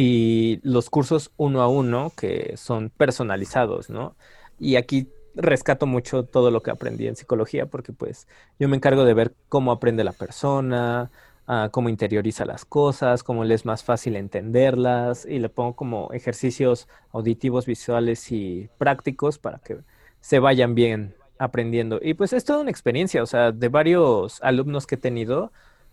y 0.00 0.60
los 0.62 0.88
cursos 0.88 1.30
uno 1.36 1.60
a 1.60 1.68
uno 1.68 2.10
que 2.16 2.54
son 2.56 2.88
personalizados, 2.88 3.90
¿no? 3.90 4.16
Y 4.58 4.76
aquí 4.76 5.08
rescato 5.34 5.84
mucho 5.84 6.24
todo 6.24 6.50
lo 6.50 6.62
que 6.62 6.70
aprendí 6.70 7.06
en 7.06 7.16
psicología 7.16 7.66
porque 7.66 7.92
pues 7.92 8.26
yo 8.58 8.66
me 8.66 8.76
encargo 8.76 9.04
de 9.04 9.12
ver 9.12 9.34
cómo 9.50 9.72
aprende 9.72 10.02
la 10.02 10.14
persona, 10.14 11.10
uh, 11.46 11.68
cómo 11.70 11.90
interioriza 11.90 12.46
las 12.46 12.64
cosas, 12.64 13.22
cómo 13.22 13.44
le 13.44 13.54
es 13.54 13.66
más 13.66 13.84
fácil 13.84 14.16
entenderlas 14.16 15.26
y 15.26 15.38
le 15.38 15.50
pongo 15.50 15.76
como 15.76 16.10
ejercicios 16.14 16.88
auditivos, 17.12 17.66
visuales 17.66 18.32
y 18.32 18.70
prácticos 18.78 19.38
para 19.38 19.58
que 19.58 19.80
se 20.22 20.38
vayan 20.38 20.74
bien 20.74 21.14
aprendiendo. 21.38 22.00
Y 22.02 22.14
pues 22.14 22.32
es 22.32 22.46
toda 22.46 22.60
una 22.60 22.70
experiencia, 22.70 23.22
o 23.22 23.26
sea, 23.26 23.52
de 23.52 23.68
varios 23.68 24.42
alumnos 24.42 24.86
que 24.86 24.94
he 24.94 24.98
tenido, 24.98 25.52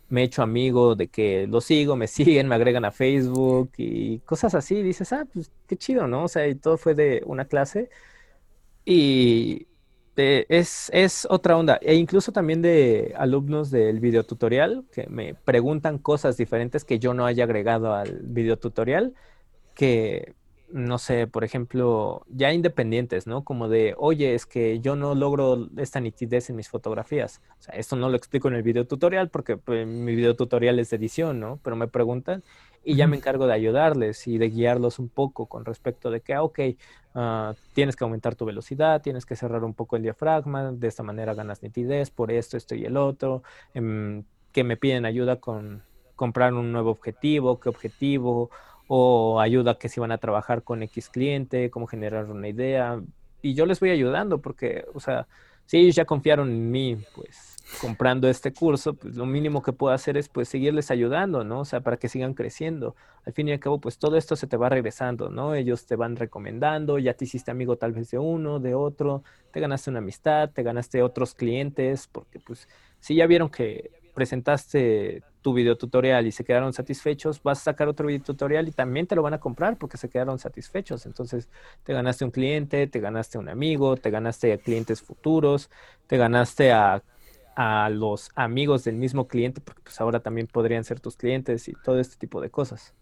me 0.10 0.22
he 0.22 0.26
hecho 0.26 0.42
amigo 0.44 0.96
de 0.96 1.08
que 1.10 1.48
lo 1.48 1.62
sigo, 1.62 1.96
me 1.96 2.08
siguen, 2.08 2.48
me 2.48 2.56
agregan 2.56 2.86
a 2.86 2.92
Facebook 2.92 3.72
y 3.78 4.20
cosas 4.20 4.56
así. 4.56 4.82
dices, 4.84 5.14
ah, 5.14 5.26
pues 5.32 5.52
qué 5.68 5.78
chido, 5.78 6.08
¿no? 6.08 6.26
O 6.26 6.28
sea, 6.28 6.48
y 6.48 6.56
todo 6.56 6.78
fue 6.78 6.96
de 6.96 7.24
una 7.26 7.46
clase. 7.46 7.90
Y 8.86 9.68
eh, 10.16 10.46
es, 10.50 10.90
es 10.94 11.28
otra 11.30 11.58
onda. 11.58 11.78
E 11.82 11.96
incluso 11.96 12.32
también 12.32 12.62
de 12.62 13.14
alumnos 13.18 13.70
del 13.72 14.00
videotutorial 14.00 14.86
que 14.92 15.08
me 15.08 15.36
preguntan 15.36 16.00
cosas 16.00 16.38
diferentes 16.38 16.84
que 16.86 17.00
yo 17.00 17.14
no 17.14 17.26
haya 17.26 17.44
agregado 17.44 17.94
al 17.94 18.20
videotutorial, 18.24 19.14
que 19.76 20.36
no 20.70 20.98
sé, 20.98 21.28
por 21.28 21.44
ejemplo, 21.44 22.26
ya 22.30 22.52
independientes, 22.52 23.26
¿no? 23.26 23.44
Como 23.44 23.70
de, 23.70 23.96
oye, 23.98 24.36
es 24.36 24.46
que 24.46 24.80
yo 24.80 24.96
no 24.96 25.16
logro 25.16 25.70
esta 25.78 26.00
nitidez 26.00 26.50
en 26.50 26.58
mis 26.58 26.70
fotografías. 26.70 27.42
O 27.60 27.62
sea, 27.62 27.76
esto 27.76 27.96
no 27.96 28.10
lo 28.10 28.18
explico 28.18 28.50
en 28.50 28.56
el 28.56 28.64
video 28.64 28.86
tutorial 28.86 29.30
porque 29.30 29.58
pues, 29.58 29.88
mi 29.88 30.16
video 30.16 30.36
tutorial 30.36 30.80
es 30.80 30.90
de 30.90 30.98
edición, 30.98 31.40
¿no? 31.40 31.60
Pero 31.64 31.76
me 31.76 31.88
preguntan 31.88 32.44
y 32.84 32.96
ya 32.96 33.08
me 33.08 33.18
encargo 33.18 33.48
de 33.48 33.54
ayudarles 33.54 34.28
y 34.28 34.38
de 34.38 34.50
guiarlos 34.50 35.00
un 35.00 35.10
poco 35.10 35.48
con 35.48 35.66
respecto 35.66 36.12
de 36.12 36.22
que, 36.22 36.34
ah, 36.34 36.44
ok, 36.44 36.60
uh, 37.16 37.54
tienes 37.74 37.96
que 37.96 38.04
aumentar 38.04 38.36
tu 38.36 38.46
velocidad, 38.46 39.02
tienes 39.02 39.26
que 39.26 39.36
cerrar 39.36 39.64
un 39.64 39.74
poco 39.74 39.96
el 39.96 40.04
diafragma, 40.04 40.72
de 40.72 40.88
esta 40.88 41.04
manera 41.04 41.34
ganas 41.34 41.64
nitidez, 41.64 42.12
por 42.12 42.32
esto, 42.32 42.56
esto 42.58 42.76
y 42.76 42.86
el 42.86 42.98
otro, 42.98 43.44
um, 43.76 44.24
que 44.52 44.64
me 44.64 44.78
piden 44.78 45.06
ayuda 45.06 45.38
con 45.42 45.84
comprar 46.16 46.54
un 46.54 46.72
nuevo 46.72 46.92
objetivo, 46.92 47.60
qué 47.60 47.70
objetivo, 47.70 48.50
o 48.88 49.40
ayuda 49.40 49.78
que 49.78 49.90
si 49.90 50.00
van 50.00 50.12
a 50.12 50.18
trabajar 50.18 50.64
con 50.64 50.84
X 50.84 51.10
cliente, 51.10 51.70
cómo 51.70 51.88
generar 51.88 52.26
una 52.26 52.48
idea. 52.48 53.02
Y 53.42 53.54
yo 53.54 53.66
les 53.66 53.80
voy 53.80 53.92
ayudando 53.92 54.42
porque, 54.42 54.86
o 54.94 55.00
sea, 55.00 55.28
si 55.66 55.78
ellos 55.78 55.96
ya 55.96 56.06
confiaron 56.06 56.50
en 56.50 56.72
mí, 56.72 56.98
pues 57.14 57.58
comprando 57.82 58.30
este 58.30 58.54
curso, 58.54 58.94
pues 58.94 59.16
lo 59.16 59.26
mínimo 59.26 59.62
que 59.62 59.74
puedo 59.74 59.94
hacer 59.94 60.18
es 60.18 60.30
pues 60.30 60.48
seguirles 60.48 60.90
ayudando, 60.90 61.44
¿no? 61.44 61.60
O 61.60 61.66
sea, 61.66 61.82
para 61.82 61.98
que 61.98 62.08
sigan 62.08 62.34
creciendo. 62.34 62.96
Al 63.26 63.34
fin 63.34 63.50
y 63.50 63.52
al 63.52 63.60
cabo, 63.60 63.80
pues 63.80 64.00
todo 64.00 64.16
esto 64.16 64.38
se 64.38 64.48
te 64.48 64.56
va 64.56 64.70
regresando, 64.70 65.30
¿no? 65.30 65.54
Ellos 65.54 65.86
te 65.86 65.98
van 65.98 66.16
recomendando, 66.16 66.98
ya 66.98 67.14
te 67.14 67.26
hiciste 67.26 67.52
amigo 67.52 67.76
tal 67.78 67.92
vez 67.92 68.10
de 68.12 68.18
uno, 68.18 68.60
de 68.60 68.74
otro, 68.74 69.24
te 69.52 69.60
ganaste 69.60 69.90
una 69.90 70.00
amistad, 70.00 70.50
te 70.52 70.64
ganaste 70.64 71.04
otros 71.04 71.34
clientes, 71.34 72.08
porque 72.08 72.40
pues 72.40 72.70
si 73.00 73.16
ya 73.16 73.28
vieron 73.28 73.50
que 73.50 73.92
presentaste 74.16 75.24
tu 75.48 75.54
video 75.54 75.78
tutorial 75.78 76.28
y 76.28 76.34
se 76.34 76.44
quedaron 76.44 76.74
satisfechos, 76.74 77.42
vas 77.42 77.62
a 77.62 77.64
sacar 77.64 77.88
otro 77.88 78.08
video 78.08 78.22
tutorial 78.22 78.68
y 78.68 78.72
también 78.74 79.08
te 79.08 79.16
lo 79.16 79.22
van 79.22 79.34
a 79.34 79.40
comprar 79.40 79.78
porque 79.78 79.96
se 79.96 80.10
quedaron 80.10 80.40
satisfechos. 80.40 81.06
Entonces, 81.06 81.48
te 81.86 81.94
ganaste 81.94 82.26
un 82.26 82.32
cliente, 82.32 82.86
te 82.88 83.00
ganaste 83.00 83.38
un 83.38 83.48
amigo, 83.48 83.96
te 83.96 84.12
ganaste 84.12 84.52
a 84.52 84.58
clientes 84.58 85.02
futuros, 85.02 85.70
te 86.08 86.18
ganaste 86.18 86.74
a, 86.74 87.02
a 87.56 87.90
los 87.90 88.30
amigos 88.36 88.84
del 88.84 88.98
mismo 88.98 89.30
cliente, 89.30 89.62
porque 89.62 89.84
pues 89.84 90.02
ahora 90.02 90.20
también 90.20 90.48
podrían 90.48 90.84
ser 90.84 91.00
tus 91.00 91.16
clientes 91.16 91.70
y 91.70 91.74
todo 91.82 91.98
este 91.98 92.18
tipo 92.18 92.42
de 92.42 92.50
cosas. 92.50 92.94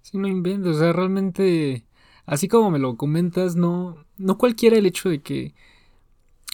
Sí, 0.00 0.16
no 0.16 0.26
inventes, 0.26 0.76
o 0.76 0.78
sea, 0.78 0.94
realmente, 0.94 1.84
así 2.24 2.48
como 2.48 2.70
me 2.70 2.78
lo 2.78 2.96
comentas, 2.96 3.56
no, 3.56 4.06
no 4.16 4.38
cualquiera 4.38 4.78
el 4.78 4.86
hecho 4.86 5.10
de 5.10 5.20
que 5.20 5.54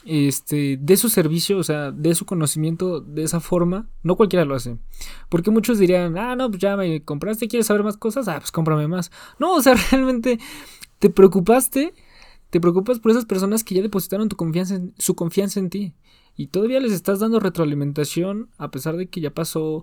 este, 0.06 0.78
de 0.80 0.96
su 0.96 1.08
servicio, 1.08 1.58
o 1.58 1.64
sea, 1.64 1.90
de 1.90 2.14
su 2.14 2.24
conocimiento 2.24 3.00
de 3.00 3.22
esa 3.24 3.40
forma, 3.40 3.88
no 4.02 4.16
cualquiera 4.16 4.44
lo 4.44 4.54
hace. 4.54 4.78
Porque 5.28 5.50
muchos 5.50 5.78
dirían, 5.78 6.16
ah, 6.16 6.36
no, 6.36 6.48
pues 6.48 6.60
ya 6.60 6.76
me 6.76 7.02
compraste, 7.02 7.48
¿quieres 7.48 7.66
saber 7.66 7.82
más 7.82 7.96
cosas? 7.96 8.28
Ah, 8.28 8.38
pues 8.38 8.52
cómprame 8.52 8.88
más. 8.88 9.10
No, 9.38 9.54
o 9.54 9.62
sea, 9.62 9.74
realmente 9.90 10.38
te 10.98 11.10
preocupaste, 11.10 11.94
te 12.50 12.60
preocupas 12.60 13.00
por 13.00 13.10
esas 13.10 13.24
personas 13.24 13.64
que 13.64 13.74
ya 13.74 13.82
depositaron 13.82 14.28
tu 14.28 14.36
confianza 14.36 14.80
su 14.98 15.14
confianza 15.14 15.60
en 15.60 15.70
ti. 15.70 15.94
Y 16.36 16.48
todavía 16.48 16.80
les 16.80 16.92
estás 16.92 17.18
dando 17.18 17.40
retroalimentación 17.40 18.50
a 18.58 18.70
pesar 18.70 18.96
de 18.96 19.08
que 19.08 19.22
ya 19.22 19.30
pasó 19.30 19.82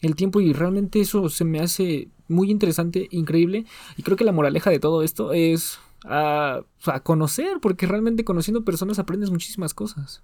el 0.00 0.14
tiempo 0.16 0.40
y 0.40 0.52
realmente 0.52 1.00
eso 1.00 1.30
se 1.30 1.44
me 1.44 1.60
hace 1.60 2.08
muy 2.28 2.50
interesante, 2.50 3.08
increíble. 3.10 3.64
Y 3.96 4.02
creo 4.02 4.16
que 4.16 4.24
la 4.24 4.32
moraleja 4.32 4.70
de 4.70 4.80
todo 4.80 5.02
esto 5.02 5.32
es 5.32 5.78
a, 6.04 6.62
conocer, 7.02 7.58
porque 7.60 7.86
realmente 7.86 8.24
conociendo 8.24 8.64
personas 8.64 8.98
aprendes 8.98 9.30
muchísimas 9.30 9.74
cosas. 9.74 10.22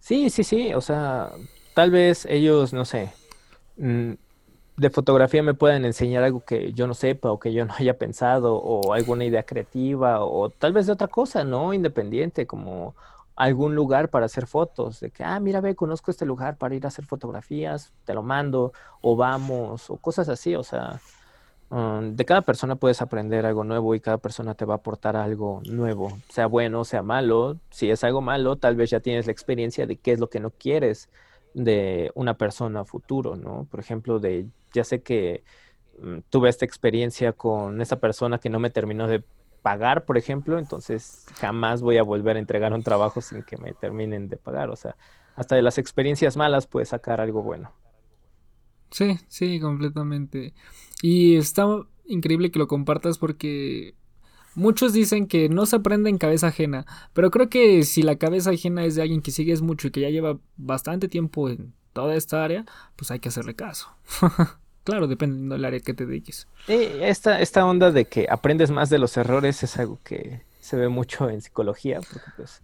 Sí, 0.00 0.30
sí, 0.30 0.44
sí, 0.44 0.72
o 0.74 0.80
sea, 0.80 1.30
tal 1.74 1.90
vez 1.90 2.26
ellos, 2.26 2.72
no 2.72 2.84
sé, 2.84 3.12
mm, 3.76 4.12
de 4.76 4.90
fotografía 4.90 5.42
me 5.42 5.54
puedan 5.54 5.84
enseñar 5.84 6.22
algo 6.22 6.44
que 6.44 6.72
yo 6.72 6.86
no 6.86 6.94
sepa 6.94 7.32
o 7.32 7.40
que 7.40 7.52
yo 7.52 7.64
no 7.64 7.74
haya 7.78 7.98
pensado 7.98 8.56
o 8.56 8.92
alguna 8.92 9.24
idea 9.24 9.42
creativa 9.42 10.20
o 10.24 10.50
tal 10.50 10.72
vez 10.72 10.86
de 10.86 10.92
otra 10.92 11.08
cosa, 11.08 11.44
¿no? 11.44 11.72
Independiente, 11.72 12.46
como 12.46 12.94
algún 13.36 13.74
lugar 13.74 14.08
para 14.08 14.26
hacer 14.26 14.46
fotos, 14.46 15.00
de 15.00 15.10
que, 15.10 15.22
ah, 15.24 15.38
mira, 15.40 15.60
ve, 15.60 15.74
conozco 15.74 16.10
este 16.10 16.24
lugar 16.24 16.56
para 16.56 16.74
ir 16.74 16.84
a 16.86 16.88
hacer 16.88 17.04
fotografías, 17.04 17.92
te 18.04 18.14
lo 18.14 18.22
mando, 18.22 18.72
o 19.02 19.14
vamos, 19.16 19.90
o 19.90 19.96
cosas 19.96 20.28
así, 20.30 20.54
o 20.56 20.62
sea, 20.62 21.00
Um, 21.68 22.14
de 22.14 22.24
cada 22.24 22.42
persona 22.42 22.76
puedes 22.76 23.02
aprender 23.02 23.44
algo 23.44 23.64
nuevo 23.64 23.94
y 23.96 24.00
cada 24.00 24.18
persona 24.18 24.54
te 24.54 24.64
va 24.64 24.74
a 24.74 24.76
aportar 24.76 25.16
algo 25.16 25.62
nuevo, 25.68 26.16
sea 26.28 26.46
bueno, 26.46 26.84
sea 26.84 27.02
malo. 27.02 27.58
Si 27.70 27.90
es 27.90 28.04
algo 28.04 28.20
malo, 28.20 28.56
tal 28.56 28.76
vez 28.76 28.90
ya 28.90 29.00
tienes 29.00 29.26
la 29.26 29.32
experiencia 29.32 29.86
de 29.86 29.96
qué 29.96 30.12
es 30.12 30.20
lo 30.20 30.30
que 30.30 30.38
no 30.38 30.50
quieres 30.50 31.08
de 31.54 32.12
una 32.14 32.34
persona 32.34 32.84
futuro, 32.84 33.34
¿no? 33.34 33.66
Por 33.70 33.80
ejemplo, 33.80 34.20
de 34.20 34.46
ya 34.72 34.84
sé 34.84 35.02
que 35.02 35.42
mm, 36.00 36.18
tuve 36.30 36.50
esta 36.50 36.64
experiencia 36.64 37.32
con 37.32 37.80
esa 37.80 37.98
persona 37.98 38.38
que 38.38 38.50
no 38.50 38.60
me 38.60 38.70
terminó 38.70 39.08
de 39.08 39.24
pagar, 39.62 40.04
por 40.04 40.16
ejemplo, 40.18 40.60
entonces 40.60 41.26
jamás 41.40 41.82
voy 41.82 41.98
a 41.98 42.04
volver 42.04 42.36
a 42.36 42.38
entregar 42.38 42.72
un 42.72 42.84
trabajo 42.84 43.20
sin 43.20 43.42
que 43.42 43.56
me 43.56 43.72
terminen 43.72 44.28
de 44.28 44.36
pagar. 44.36 44.70
O 44.70 44.76
sea, 44.76 44.94
hasta 45.34 45.56
de 45.56 45.62
las 45.62 45.78
experiencias 45.78 46.36
malas 46.36 46.68
puedes 46.68 46.90
sacar 46.90 47.20
algo 47.20 47.42
bueno. 47.42 47.72
Sí, 48.90 49.18
sí, 49.28 49.60
completamente. 49.60 50.54
Y 51.02 51.36
está 51.36 51.66
increíble 52.06 52.50
que 52.50 52.58
lo 52.58 52.68
compartas 52.68 53.18
porque 53.18 53.94
muchos 54.54 54.92
dicen 54.92 55.26
que 55.26 55.48
no 55.48 55.66
se 55.66 55.76
aprende 55.76 56.10
en 56.10 56.18
cabeza 56.18 56.48
ajena, 56.48 56.86
pero 57.12 57.30
creo 57.30 57.48
que 57.48 57.84
si 57.84 58.02
la 58.02 58.16
cabeza 58.16 58.50
ajena 58.50 58.84
es 58.84 58.94
de 58.94 59.02
alguien 59.02 59.22
que 59.22 59.30
sigues 59.30 59.62
mucho 59.62 59.88
y 59.88 59.90
que 59.90 60.00
ya 60.00 60.10
lleva 60.10 60.38
bastante 60.56 61.08
tiempo 61.08 61.48
en 61.48 61.74
toda 61.92 62.14
esta 62.14 62.44
área, 62.44 62.64
pues 62.96 63.10
hay 63.10 63.20
que 63.20 63.28
hacerle 63.28 63.54
caso. 63.54 63.88
claro, 64.84 65.06
dependiendo 65.06 65.54
del 65.54 65.64
área 65.64 65.80
que 65.80 65.94
te 65.94 66.06
dediques. 66.06 66.48
esta, 66.68 67.40
esta 67.40 67.64
onda 67.64 67.90
de 67.90 68.06
que 68.06 68.26
aprendes 68.28 68.70
más 68.70 68.90
de 68.90 68.98
los 68.98 69.16
errores 69.16 69.62
es 69.62 69.78
algo 69.78 70.00
que 70.02 70.42
se 70.60 70.76
ve 70.76 70.88
mucho 70.88 71.30
en 71.30 71.40
psicología, 71.40 72.00
porque 72.00 72.30
pues 72.36 72.62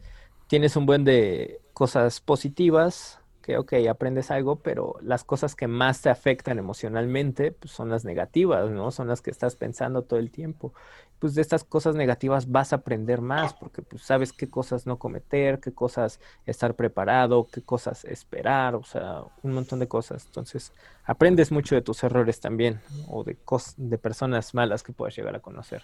tienes 0.48 0.76
un 0.76 0.86
buen 0.86 1.04
de 1.04 1.60
cosas 1.72 2.20
positivas, 2.20 3.20
que, 3.42 3.58
ok, 3.58 3.74
aprendes 3.90 4.30
algo, 4.30 4.56
pero 4.56 4.94
las 5.02 5.24
cosas 5.24 5.54
que 5.54 5.66
más 5.66 6.00
te 6.00 6.08
afectan 6.08 6.58
emocionalmente 6.58 7.52
pues, 7.52 7.72
son 7.72 7.90
las 7.90 8.04
negativas, 8.04 8.70
¿no? 8.70 8.90
Son 8.90 9.08
las 9.08 9.20
que 9.20 9.30
estás 9.30 9.56
pensando 9.56 10.02
todo 10.02 10.18
el 10.18 10.30
tiempo. 10.30 10.72
Pues 11.18 11.34
de 11.34 11.42
estas 11.42 11.64
cosas 11.64 11.94
negativas 11.94 12.50
vas 12.50 12.72
a 12.72 12.76
aprender 12.76 13.20
más, 13.20 13.54
porque 13.54 13.82
pues 13.82 14.02
sabes 14.02 14.32
qué 14.32 14.48
cosas 14.48 14.86
no 14.86 14.98
cometer, 14.98 15.60
qué 15.60 15.72
cosas 15.72 16.20
estar 16.46 16.74
preparado, 16.74 17.46
qué 17.52 17.62
cosas 17.62 18.04
esperar, 18.04 18.74
o 18.74 18.82
sea, 18.84 19.24
un 19.42 19.52
montón 19.52 19.78
de 19.78 19.88
cosas. 19.88 20.24
Entonces, 20.26 20.72
aprendes 21.04 21.52
mucho 21.52 21.74
de 21.74 21.82
tus 21.82 22.02
errores 22.02 22.40
también, 22.40 22.80
o 23.08 23.22
de, 23.24 23.36
de 23.76 23.98
personas 23.98 24.54
malas 24.54 24.82
que 24.82 24.92
puedas 24.92 25.14
llegar 25.14 25.36
a 25.36 25.40
conocer. 25.40 25.82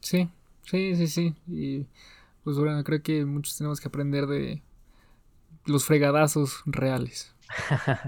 Sí, 0.00 0.30
sí, 0.62 0.94
sí, 0.96 1.06
sí. 1.08 1.34
Y 1.46 1.86
pues 2.44 2.56
bueno, 2.56 2.82
creo 2.84 3.02
que 3.02 3.24
muchos 3.24 3.56
tenemos 3.58 3.80
que 3.80 3.88
aprender 3.88 4.26
de 4.26 4.62
los 5.68 5.84
fregadazos 5.84 6.62
reales. 6.66 7.34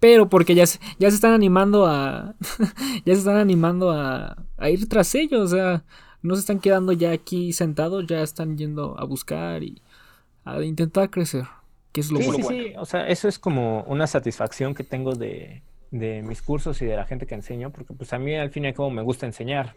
Pero 0.01 0.29
porque 0.29 0.55
ya 0.55 0.67
se, 0.67 0.79
ya 0.99 1.09
se 1.11 1.17
están 1.17 1.33
animando 1.33 1.87
a. 1.87 2.35
ya 3.05 3.15
se 3.15 3.21
están 3.21 3.37
animando 3.37 3.91
a, 3.91 4.37
a, 4.57 4.71
ir 4.71 4.89
tras 4.89 5.15
ellos. 5.15 5.53
O 5.53 5.57
sea, 5.57 5.85
no 6.23 6.35
se 6.35 6.41
están 6.41 6.61
quedando 6.61 6.93
ya 6.93 7.13
aquí 7.13 7.53
sentados, 7.53 8.07
ya 8.07 8.23
están 8.23 8.59
yendo 8.59 8.99
a 8.99 9.05
buscar 9.05 9.63
y 9.63 9.81
a 10.45 10.61
intentar 10.63 11.11
crecer. 11.11 11.45
Que 11.93 12.01
es 12.03 12.11
lo 12.13 12.21
sí, 12.21 12.31
sí, 12.37 12.43
sí. 12.43 12.73
O 12.79 12.85
sea, 12.85 13.09
eso 13.09 13.29
es 13.29 13.39
como 13.39 13.83
una 13.85 14.07
satisfacción 14.07 14.75
que 14.75 14.85
tengo 14.85 15.15
de, 15.15 15.63
de 15.91 16.23
mis 16.23 16.43
cursos 16.43 16.81
y 16.83 16.87
de 16.87 16.97
la 16.97 17.05
gente 17.05 17.27
que 17.27 17.35
enseño, 17.35 17.71
porque 17.71 17.95
pues 17.95 18.13
a 18.13 18.19
mí 18.19 18.37
al 18.37 18.51
fin 18.51 18.65
y 18.65 18.69
al 18.69 18.75
cabo 18.75 18.91
me 18.91 19.03
gusta 19.03 19.27
enseñar 19.27 19.75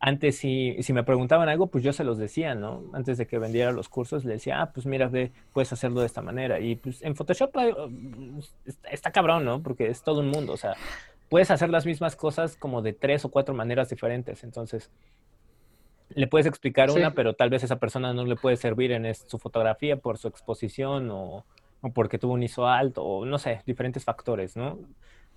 antes 0.00 0.36
si, 0.38 0.76
si 0.82 0.92
me 0.92 1.02
preguntaban 1.02 1.48
algo, 1.48 1.66
pues 1.66 1.82
yo 1.82 1.92
se 1.92 2.04
los 2.04 2.18
decía, 2.18 2.54
¿no? 2.54 2.84
Antes 2.92 3.18
de 3.18 3.26
que 3.26 3.38
vendiera 3.38 3.72
los 3.72 3.88
cursos, 3.88 4.24
le 4.24 4.34
decía, 4.34 4.62
ah, 4.62 4.72
pues 4.72 4.86
mira, 4.86 5.08
ve, 5.08 5.32
puedes 5.52 5.72
hacerlo 5.72 6.00
de 6.00 6.06
esta 6.06 6.22
manera. 6.22 6.60
Y 6.60 6.76
pues 6.76 7.02
en 7.02 7.16
Photoshop 7.16 7.56
uh, 7.56 8.40
está, 8.90 9.10
cabrón, 9.10 9.44
¿no? 9.44 9.62
Porque 9.62 9.88
es 9.88 10.02
todo 10.02 10.20
un 10.20 10.28
mundo, 10.28 10.52
o 10.52 10.56
sea, 10.56 10.74
puedes 11.28 11.50
hacer 11.50 11.70
las 11.70 11.84
mismas 11.84 12.14
cosas 12.14 12.56
como 12.56 12.80
de 12.80 12.92
tres 12.92 13.24
o 13.24 13.30
cuatro 13.30 13.54
maneras 13.54 13.88
diferentes. 13.88 14.44
Entonces, 14.44 14.90
le 16.10 16.28
puedes 16.28 16.46
explicar 16.46 16.90
una, 16.92 17.12
pero 17.12 17.34
tal 17.34 17.50
vez 17.50 17.64
esa 17.64 17.76
persona 17.76 18.14
no 18.14 18.24
le 18.24 18.36
puede 18.36 18.56
servir 18.56 18.92
en 18.92 19.12
su 19.14 19.38
fotografía 19.38 19.96
por 19.96 20.16
su 20.16 20.28
exposición 20.28 21.10
o, 21.10 21.44
o, 21.80 21.92
porque 21.92 22.18
tuvo 22.18 22.34
un 22.34 22.42
ISO 22.42 22.68
alto 22.68 23.04
o 23.04 23.26
no 23.26 23.38
sé, 23.38 23.62
diferentes 23.66 24.04
factores, 24.04 24.56
¿no? 24.56 24.78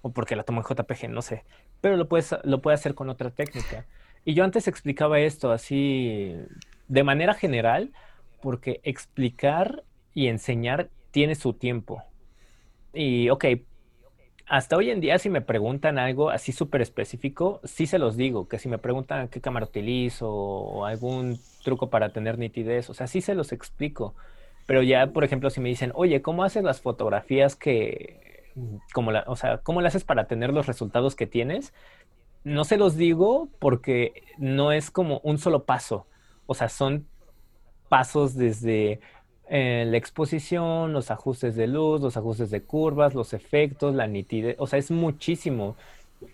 O 0.04 0.12
porque 0.12 0.36
la 0.36 0.44
tomó 0.44 0.62
en 0.62 0.68
JPG, 0.68 1.10
no 1.10 1.22
sé. 1.24 1.46
Pero 1.82 1.98
lo 1.98 2.08
puedes, 2.08 2.36
lo 2.44 2.62
puede 2.62 2.76
hacer 2.76 2.94
con 2.94 3.10
otra 3.10 3.32
técnica. 3.32 3.86
Y 4.26 4.34
yo 4.34 4.44
antes 4.44 4.68
explicaba 4.68 5.20
esto 5.20 5.52
así 5.52 6.36
de 6.88 7.04
manera 7.04 7.34
general, 7.34 7.92
porque 8.42 8.82
explicar 8.84 9.84
y 10.14 10.28
enseñar 10.28 10.90
tiene 11.12 11.36
su 11.36 11.54
tiempo. 11.54 12.04
Y 12.94 13.30
ok, 13.30 13.46
hasta 14.48 14.76
hoy 14.76 14.90
en 14.90 15.00
día 15.00 15.18
si 15.18 15.30
me 15.30 15.42
preguntan 15.42 15.98
algo 15.98 16.30
así 16.30 16.52
súper 16.52 16.82
específico, 16.82 17.62
sí 17.64 17.88
se 17.88 18.00
los 18.00 18.18
digo, 18.18 18.48
que 18.50 18.60
si 18.60 18.68
me 18.68 18.78
preguntan 18.78 19.30
qué 19.30 19.40
cámara 19.40 19.66
utilizo 19.66 20.30
o 20.30 20.86
algún 20.86 21.40
truco 21.64 21.90
para 21.90 22.12
tener 22.12 22.38
nitidez, 22.38 22.90
o 22.90 22.94
sea, 22.94 23.08
sí 23.08 23.22
se 23.22 23.36
los 23.36 23.54
explico. 23.54 24.14
Pero 24.68 24.84
ya, 24.84 25.08
por 25.08 25.24
ejemplo, 25.24 25.50
si 25.50 25.62
me 25.62 25.70
dicen, 25.70 25.92
oye, 25.96 26.22
¿cómo 26.22 26.44
haces 26.44 26.64
las 26.64 26.82
fotografías 26.82 27.56
que, 27.56 28.52
como 28.94 29.12
la, 29.12 29.24
o 29.28 29.36
sea, 29.36 29.60
cómo 29.60 29.82
las 29.82 29.96
haces 29.96 30.04
para 30.04 30.28
tener 30.28 30.52
los 30.54 30.68
resultados 30.68 31.16
que 31.16 31.28
tienes? 31.28 31.74
No 32.44 32.64
se 32.64 32.78
los 32.78 32.96
digo 32.96 33.50
porque 33.60 34.24
no 34.38 34.72
es 34.72 34.92
como 34.92 35.20
un 35.24 35.38
solo 35.38 35.66
paso. 35.66 36.08
O 36.46 36.54
sea, 36.54 36.70
son 36.70 37.08
pasos 37.90 38.36
desde 38.36 39.00
eh, 39.50 39.86
la 39.88 39.98
exposición, 39.98 40.94
los 40.94 41.12
ajustes 41.12 41.56
de 41.56 41.68
luz, 41.68 42.02
los 42.02 42.18
ajustes 42.18 42.50
de 42.52 42.64
curvas, 42.64 43.14
los 43.14 43.34
efectos, 43.34 43.94
la 43.94 44.08
nitidez. 44.08 44.56
O 44.60 44.68
sea, 44.68 44.80
es 44.80 44.92
muchísimo. 44.92 45.76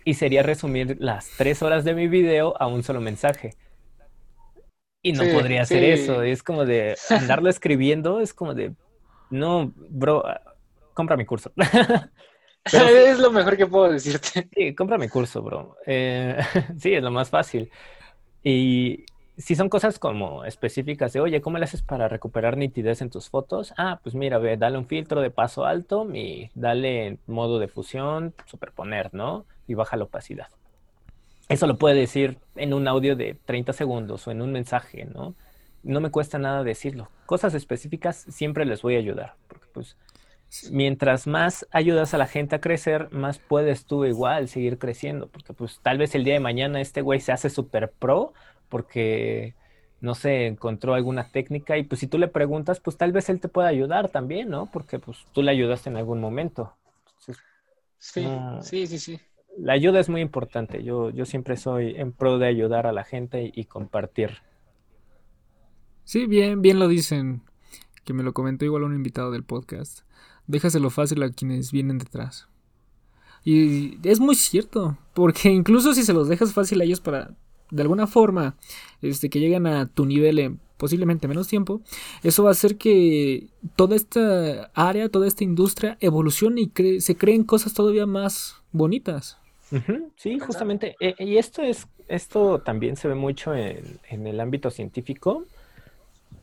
Y 0.04 0.16
sería 0.16 0.44
resumir 0.44 0.98
las 1.00 1.30
tres 1.38 1.62
horas 1.62 1.84
de 1.86 1.94
mi 1.94 2.08
video 2.08 2.56
a 2.62 2.68
un 2.68 2.84
solo 2.84 3.02
mensaje. 3.02 3.56
Y 5.02 5.14
no 5.14 5.24
podría 5.34 5.62
hacer 5.62 5.84
eso. 5.84 6.22
Es 6.22 6.44
como 6.44 6.66
de 6.66 6.96
andarlo 7.10 7.50
escribiendo, 7.50 8.20
es 8.20 8.34
como 8.34 8.54
de, 8.54 8.74
no, 9.30 9.74
bro, 9.90 10.24
compra 10.94 11.18
mi 11.18 11.26
curso. 11.26 11.52
es 12.74 13.20
lo 13.20 13.32
mejor 13.32 13.58
que 13.58 13.68
puedo 13.68 13.92
decirte. 13.92 14.48
Sí, 14.54 14.76
compra 14.76 14.98
mi 14.98 15.08
curso, 15.10 15.42
bro. 15.42 15.78
Eh, 15.86 16.38
sí, 16.80 16.94
es 16.94 17.04
lo 17.04 17.12
más 17.12 17.30
fácil. 17.30 17.72
Y 18.44 19.06
si 19.38 19.56
son 19.56 19.70
cosas 19.70 20.00
como 20.00 20.46
específicas 20.46 21.14
de, 21.14 21.20
oye, 21.20 21.42
¿cómo 21.42 21.58
le 21.58 21.66
haces 21.66 21.82
para 21.82 22.08
recuperar 22.08 22.58
nitidez 22.58 23.02
en 23.02 23.10
tus 23.10 23.30
fotos? 23.30 23.74
Ah, 23.78 24.00
pues 24.02 24.16
mira, 24.16 24.40
ve, 24.40 24.58
dale 24.58 24.78
un 24.78 24.88
filtro 24.88 25.22
de 25.22 25.30
paso 25.30 25.66
alto 25.66 26.08
y 26.14 26.50
dale 26.56 27.20
modo 27.28 27.60
de 27.60 27.68
fusión, 27.68 28.34
superponer, 28.46 29.14
¿no? 29.14 29.46
Y 29.68 29.76
baja 29.76 29.96
la 29.96 30.06
opacidad. 30.06 30.48
Eso 31.50 31.68
lo 31.68 31.78
puede 31.78 31.96
decir 31.96 32.40
en 32.56 32.74
un 32.74 32.88
audio 32.88 33.16
de 33.16 33.38
30 33.46 33.74
segundos 33.74 34.28
o 34.28 34.32
en 34.32 34.42
un 34.42 34.52
mensaje, 34.52 35.06
¿no? 35.06 35.36
No 35.84 36.02
me 36.02 36.10
cuesta 36.10 36.40
nada 36.40 36.64
decirlo. 36.64 37.10
Cosas 37.26 37.54
específicas 37.54 38.26
siempre 38.30 38.66
les 38.66 38.82
voy 38.82 38.96
a 38.96 39.00
ayudar, 39.00 39.36
porque 39.48 39.68
pues 39.72 39.96
mientras 40.72 41.28
más 41.28 41.68
ayudas 41.72 42.14
a 42.14 42.18
la 42.18 42.28
gente 42.28 42.56
a 42.56 42.62
crecer, 42.62 43.10
más 43.12 43.40
puedes 43.40 43.86
tú 43.86 44.06
igual 44.06 44.48
seguir 44.48 44.78
creciendo, 44.78 45.28
porque 45.28 45.54
pues 45.54 45.80
tal 45.82 45.98
vez 45.98 46.16
el 46.16 46.24
día 46.24 46.34
de 46.34 46.40
mañana 46.40 46.82
este 46.82 47.02
güey 47.02 47.20
se 47.20 47.32
hace 47.32 47.50
super 47.50 47.92
pro 47.92 48.34
porque, 48.70 49.56
no 50.02 50.16
sé, 50.16 50.48
encontró 50.48 50.94
alguna 50.94 51.30
técnica 51.32 51.78
y 51.78 51.84
pues 51.84 52.00
si 52.00 52.08
tú 52.08 52.18
le 52.18 52.28
preguntas, 52.28 52.80
pues 52.80 52.98
tal 52.98 53.12
vez 53.12 53.30
él 53.30 53.40
te 53.40 53.50
pueda 53.50 53.68
ayudar 53.68 54.10
también, 54.10 54.50
¿no? 54.50 54.70
Porque 54.72 55.00
pues 55.00 55.26
tú 55.34 55.42
le 55.42 55.52
ayudaste 55.52 55.90
en 55.90 55.98
algún 55.98 56.20
momento. 56.20 56.74
sí, 57.98 58.28
sí, 58.62 58.88
sí, 58.88 59.00
sí. 59.00 59.20
La 59.58 59.74
ayuda 59.74 60.00
es 60.00 60.08
muy 60.08 60.22
importante. 60.22 60.84
Yo, 60.84 61.10
yo 61.10 61.26
siempre 61.26 61.58
soy 61.58 61.96
en 61.96 62.12
pro 62.12 62.38
de 62.38 62.48
ayudar 62.48 62.86
a 62.86 62.92
la 62.92 63.04
gente 63.04 63.52
y, 63.52 63.66
compartir. 63.66 64.38
Sí, 66.04 66.28
bien, 66.28 66.62
bien 66.62 66.78
lo 66.78 66.88
dicen. 66.88 67.42
Que 68.06 68.14
me 68.14 68.22
lo 68.22 68.34
comentó 68.34 68.66
igual 68.66 68.84
un 68.84 68.94
invitado 68.94 69.32
del 69.32 69.44
podcast. 69.44 70.07
Déjaselo 70.48 70.90
fácil 70.90 71.22
a 71.24 71.30
quienes 71.30 71.72
vienen 71.72 71.98
detrás. 71.98 72.48
Y 73.44 73.98
es 74.08 74.20
muy 74.20 74.36
cierto, 74.36 74.98
porque 75.14 75.50
incluso 75.50 75.94
si 75.94 76.04
se 76.04 76.14
los 76.14 76.28
dejas 76.28 76.54
fácil 76.54 76.82
a 76.82 76.84
ellos 76.84 77.00
para 77.00 77.32
de 77.70 77.82
alguna 77.82 78.08
forma 78.08 78.56
este, 79.02 79.30
que 79.30 79.40
lleguen 79.40 79.68
a 79.68 79.88
tu 79.88 80.06
nivel 80.06 80.40
en 80.40 80.60
posiblemente 80.78 81.28
menos 81.28 81.48
tiempo, 81.48 81.82
eso 82.24 82.44
va 82.44 82.50
a 82.50 82.52
hacer 82.52 82.78
que 82.78 83.48
toda 83.76 83.96
esta 83.96 84.72
área, 84.74 85.10
toda 85.10 85.28
esta 85.28 85.44
industria 85.44 85.98
evolucione 86.00 86.62
y 86.62 87.02
se 87.02 87.16
creen 87.16 87.44
cosas 87.44 87.74
todavía 87.74 88.06
más 88.06 88.62
bonitas. 88.72 89.38
Sí, 90.16 90.40
justamente. 90.40 90.96
Eh, 91.00 91.16
y 91.20 91.38
esto 91.38 91.62
es, 91.62 91.88
esto 92.08 92.60
también 92.60 92.96
se 92.96 93.08
ve 93.08 93.16
mucho 93.16 93.54
en, 93.54 94.00
en 94.10 94.28
el 94.28 94.40
ámbito 94.40 94.70
científico. 94.72 95.46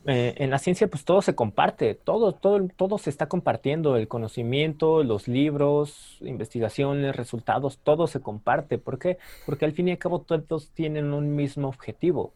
Eh, 0.07 0.35
en 0.37 0.51
la 0.51 0.59
ciencia 0.59 0.87
pues 0.89 1.05
todo 1.05 1.23
se 1.23 1.35
comparte, 1.35 1.95
todo, 1.95 2.33
todo, 2.33 2.69
todo 2.77 2.99
se 2.99 3.09
está 3.09 3.27
compartiendo, 3.27 3.97
el 3.97 4.07
conocimiento, 4.07 5.03
los 5.03 5.29
libros, 5.29 6.19
investigaciones, 6.21 7.17
resultados, 7.17 7.79
todo 7.79 8.07
se 8.07 8.21
comparte. 8.21 8.79
¿Por 8.79 8.99
qué? 8.99 9.19
Porque 9.47 9.65
al 9.65 9.73
fin 9.73 9.89
y 9.89 9.93
al 9.93 9.99
cabo 9.99 10.21
todos 10.21 10.71
tienen 10.71 11.15
un 11.15 11.35
mismo 11.35 11.69
objetivo, 11.69 12.33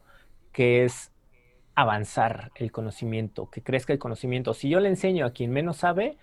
que 0.52 0.84
es 0.84 1.10
avanzar 1.74 2.52
el 2.56 2.72
conocimiento, 2.72 3.50
que 3.50 3.62
crezca 3.62 3.92
el 3.92 3.98
conocimiento. 3.98 4.54
Si 4.54 4.70
yo 4.70 4.80
le 4.80 4.88
enseño 4.88 5.26
a 5.26 5.30
quien 5.30 5.50
menos 5.50 5.76
sabe, 5.76 6.16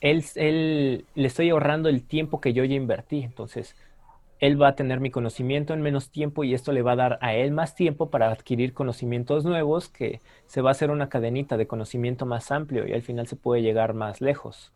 él, 0.00 0.24
él 0.36 1.04
le 1.14 1.26
estoy 1.26 1.50
ahorrando 1.50 1.90
el 1.90 2.02
tiempo 2.02 2.40
que 2.40 2.54
yo 2.54 2.64
ya 2.64 2.74
invertí. 2.74 3.22
Entonces, 3.22 3.76
él 4.40 4.60
va 4.60 4.68
a 4.68 4.74
tener 4.74 5.00
mi 5.00 5.10
conocimiento 5.10 5.74
en 5.74 5.82
menos 5.82 6.10
tiempo 6.10 6.44
y 6.44 6.54
esto 6.54 6.72
le 6.72 6.82
va 6.82 6.92
a 6.92 6.96
dar 6.96 7.18
a 7.20 7.34
él 7.34 7.52
más 7.52 7.74
tiempo 7.74 8.10
para 8.10 8.30
adquirir 8.30 8.72
conocimientos 8.72 9.44
nuevos, 9.44 9.88
que 9.88 10.20
se 10.46 10.62
va 10.62 10.70
a 10.70 10.72
hacer 10.72 10.90
una 10.90 11.08
cadenita 11.08 11.56
de 11.56 11.66
conocimiento 11.66 12.26
más 12.26 12.50
amplio 12.50 12.86
y 12.88 12.92
al 12.92 13.02
final 13.02 13.26
se 13.26 13.36
puede 13.36 13.62
llegar 13.62 13.92
más 13.94 14.20
lejos. 14.20 14.72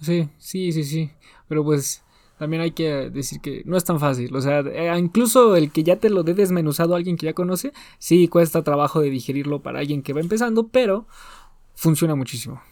Sí, 0.00 0.28
sí, 0.38 0.72
sí, 0.72 0.84
sí. 0.84 1.10
Pero 1.48 1.64
pues 1.64 2.02
también 2.38 2.62
hay 2.62 2.72
que 2.72 3.10
decir 3.10 3.40
que 3.40 3.62
no 3.66 3.76
es 3.76 3.84
tan 3.84 4.00
fácil. 4.00 4.34
O 4.34 4.40
sea, 4.40 4.60
eh, 4.60 4.98
incluso 4.98 5.54
el 5.56 5.70
que 5.70 5.82
ya 5.82 5.96
te 5.96 6.10
lo 6.10 6.22
dé 6.22 6.34
desmenuzado 6.34 6.94
a 6.94 6.96
alguien 6.96 7.16
que 7.16 7.26
ya 7.26 7.34
conoce, 7.34 7.72
sí 7.98 8.28
cuesta 8.28 8.62
trabajo 8.62 9.00
de 9.00 9.10
digerirlo 9.10 9.60
para 9.60 9.80
alguien 9.80 10.02
que 10.02 10.14
va 10.14 10.20
empezando, 10.20 10.68
pero 10.68 11.06
funciona 11.74 12.14
muchísimo. 12.14 12.62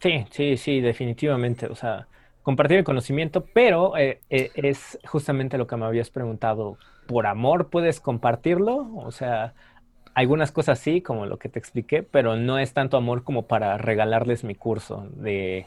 Sí, 0.00 0.24
sí, 0.30 0.56
sí, 0.56 0.80
definitivamente. 0.80 1.66
O 1.66 1.74
sea, 1.74 2.06
compartir 2.42 2.78
el 2.78 2.84
conocimiento, 2.84 3.44
pero 3.52 3.96
eh, 3.96 4.20
eh, 4.30 4.50
es 4.54 4.98
justamente 5.04 5.58
lo 5.58 5.66
que 5.66 5.76
me 5.76 5.86
habías 5.86 6.10
preguntado. 6.10 6.78
¿Por 7.06 7.26
amor 7.26 7.70
puedes 7.70 8.00
compartirlo? 8.00 8.94
O 8.96 9.10
sea, 9.10 9.54
algunas 10.14 10.52
cosas 10.52 10.78
sí, 10.78 11.00
como 11.00 11.26
lo 11.26 11.38
que 11.38 11.48
te 11.48 11.58
expliqué, 11.58 12.02
pero 12.02 12.36
no 12.36 12.58
es 12.58 12.72
tanto 12.72 12.96
amor 12.96 13.24
como 13.24 13.46
para 13.46 13.78
regalarles 13.78 14.44
mi 14.44 14.54
curso 14.54 15.08
de, 15.12 15.66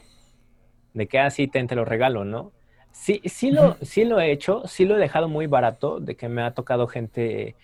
de 0.94 1.06
que 1.06 1.18
así 1.18 1.50
ah, 1.54 1.66
te, 1.66 1.74
lo 1.74 1.84
regalo, 1.84 2.24
¿no? 2.24 2.52
Sí, 2.92 3.20
sí 3.24 3.50
lo, 3.50 3.76
sí 3.82 4.04
lo 4.04 4.20
he 4.20 4.30
hecho, 4.30 4.62
sí 4.66 4.84
lo 4.84 4.96
he 4.96 5.00
dejado 5.00 5.28
muy 5.28 5.46
barato, 5.46 6.00
de 6.00 6.16
que 6.16 6.28
me 6.28 6.42
ha 6.42 6.52
tocado 6.52 6.86
gente 6.86 7.56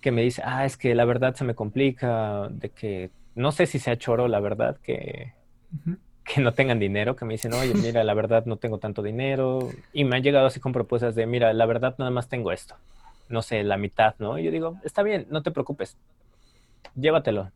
que 0.00 0.10
me 0.10 0.22
dice, 0.22 0.42
ah, 0.44 0.64
es 0.64 0.76
que 0.76 0.94
la 0.94 1.04
verdad 1.04 1.34
se 1.34 1.44
me 1.44 1.54
complica, 1.54 2.48
de 2.50 2.70
que 2.70 3.10
no 3.34 3.52
sé 3.52 3.66
si 3.66 3.78
se 3.78 3.90
ha 3.90 3.96
choro, 3.96 4.28
la 4.28 4.40
verdad, 4.40 4.78
que, 4.82 5.34
que 6.24 6.40
no 6.40 6.52
tengan 6.52 6.78
dinero, 6.78 7.16
que 7.16 7.24
me 7.24 7.34
dicen, 7.34 7.52
oye, 7.52 7.74
mira, 7.74 8.04
la 8.04 8.14
verdad 8.14 8.44
no 8.46 8.56
tengo 8.56 8.78
tanto 8.78 9.02
dinero. 9.02 9.68
Y 9.92 10.04
me 10.04 10.16
han 10.16 10.22
llegado 10.22 10.46
así 10.46 10.60
con 10.60 10.72
propuestas 10.72 11.14
de, 11.14 11.26
mira, 11.26 11.52
la 11.52 11.66
verdad 11.66 11.94
nada 11.98 12.10
más 12.10 12.28
tengo 12.28 12.52
esto. 12.52 12.76
No 13.28 13.42
sé, 13.42 13.62
la 13.64 13.76
mitad, 13.76 14.14
¿no? 14.18 14.38
Y 14.38 14.44
yo 14.44 14.50
digo, 14.50 14.78
está 14.84 15.02
bien, 15.02 15.26
no 15.30 15.42
te 15.42 15.50
preocupes. 15.50 15.96
Llévatelo. 16.94 17.50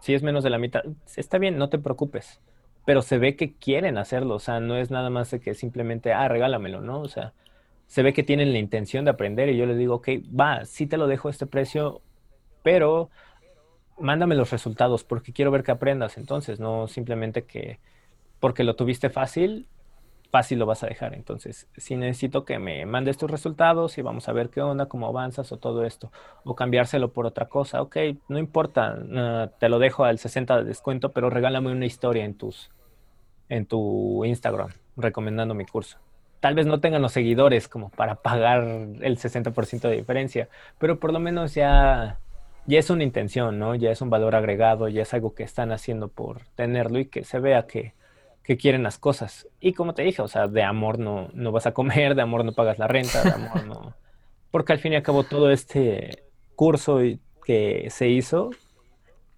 Si 0.00 0.14
es 0.14 0.22
menos 0.22 0.44
de 0.44 0.50
la 0.50 0.58
mitad, 0.58 0.82
está 1.16 1.38
bien, 1.38 1.58
no 1.58 1.68
te 1.68 1.78
preocupes. 1.78 2.40
Pero 2.84 3.02
se 3.02 3.18
ve 3.18 3.36
que 3.36 3.52
quieren 3.52 3.98
hacerlo, 3.98 4.36
o 4.36 4.38
sea, 4.38 4.60
no 4.60 4.76
es 4.76 4.90
nada 4.90 5.10
más 5.10 5.30
de 5.30 5.40
que 5.40 5.54
simplemente, 5.54 6.12
ah, 6.12 6.28
regálamelo, 6.28 6.80
¿no? 6.80 7.00
O 7.00 7.08
sea, 7.08 7.34
se 7.86 8.02
ve 8.02 8.12
que 8.12 8.22
tienen 8.22 8.52
la 8.52 8.58
intención 8.58 9.04
de 9.04 9.10
aprender 9.10 9.48
y 9.48 9.56
yo 9.56 9.66
les 9.66 9.76
digo, 9.76 9.96
ok, 9.96 10.08
va, 10.38 10.64
sí 10.64 10.86
te 10.86 10.96
lo 10.96 11.06
dejo 11.06 11.28
a 11.28 11.30
este 11.30 11.46
precio, 11.46 12.00
pero 12.62 13.10
mándame 13.98 14.34
los 14.34 14.50
resultados 14.50 15.04
porque 15.04 15.32
quiero 15.32 15.50
ver 15.50 15.62
que 15.62 15.72
aprendas. 15.72 16.16
Entonces, 16.16 16.60
no 16.60 16.88
simplemente 16.88 17.44
que 17.44 17.78
porque 18.40 18.64
lo 18.64 18.76
tuviste 18.76 19.10
fácil, 19.10 19.66
fácil 20.30 20.58
lo 20.58 20.66
vas 20.66 20.82
a 20.82 20.86
dejar. 20.86 21.14
Entonces, 21.14 21.68
si 21.76 21.96
necesito 21.96 22.44
que 22.44 22.58
me 22.58 22.84
mandes 22.86 23.16
tus 23.16 23.30
resultados 23.30 23.98
y 23.98 24.02
vamos 24.02 24.28
a 24.28 24.32
ver 24.32 24.50
qué 24.50 24.60
onda, 24.60 24.86
cómo 24.86 25.06
avanzas 25.06 25.52
o 25.52 25.56
todo 25.56 25.84
esto, 25.84 26.12
o 26.44 26.54
cambiárselo 26.54 27.12
por 27.12 27.26
otra 27.26 27.46
cosa, 27.46 27.82
ok, 27.82 27.96
no 28.28 28.38
importa, 28.38 28.98
te 29.58 29.68
lo 29.68 29.78
dejo 29.78 30.04
al 30.04 30.18
60 30.18 30.58
de 30.58 30.64
descuento, 30.64 31.12
pero 31.12 31.30
regálame 31.30 31.72
una 31.72 31.86
historia 31.86 32.24
en 32.24 32.34
tus 32.34 32.70
en 33.48 33.64
tu 33.64 34.24
Instagram 34.26 34.68
recomendando 34.96 35.54
mi 35.54 35.64
curso. 35.64 35.98
Tal 36.40 36.54
vez 36.54 36.66
no 36.66 36.80
tengan 36.80 37.02
los 37.02 37.12
seguidores 37.12 37.66
como 37.66 37.88
para 37.88 38.16
pagar 38.16 38.62
el 38.62 39.18
60% 39.18 39.88
de 39.88 39.96
diferencia, 39.96 40.48
pero 40.78 41.00
por 41.00 41.12
lo 41.12 41.18
menos 41.18 41.54
ya 41.54 42.18
ya 42.66 42.78
es 42.78 42.90
una 42.90 43.02
intención, 43.02 43.58
¿no? 43.58 43.74
Ya 43.74 43.90
es 43.90 44.02
un 44.02 44.10
valor 44.10 44.34
agregado, 44.36 44.88
ya 44.88 45.02
es 45.02 45.14
algo 45.14 45.34
que 45.34 45.42
están 45.42 45.72
haciendo 45.72 46.08
por 46.08 46.42
tenerlo 46.54 46.98
y 46.98 47.06
que 47.06 47.24
se 47.24 47.40
vea 47.40 47.66
que 47.66 47.94
que 48.48 48.56
quieren 48.56 48.82
las 48.82 48.96
cosas. 48.96 49.46
Y 49.60 49.74
como 49.74 49.92
te 49.92 50.02
dije, 50.02 50.22
o 50.22 50.26
sea, 50.26 50.48
de 50.48 50.62
amor 50.62 50.98
no, 50.98 51.28
no 51.34 51.52
vas 51.52 51.66
a 51.66 51.74
comer, 51.74 52.14
de 52.14 52.22
amor 52.22 52.46
no 52.46 52.52
pagas 52.52 52.78
la 52.78 52.88
renta, 52.88 53.22
de 53.22 53.30
amor 53.30 53.66
no... 53.66 53.94
Porque 54.50 54.72
al 54.72 54.78
fin 54.78 54.94
y 54.94 54.96
al 54.96 55.02
cabo 55.02 55.24
todo 55.24 55.50
este 55.50 56.24
curso 56.56 56.98
que 57.44 57.88
se 57.90 58.08
hizo 58.08 58.48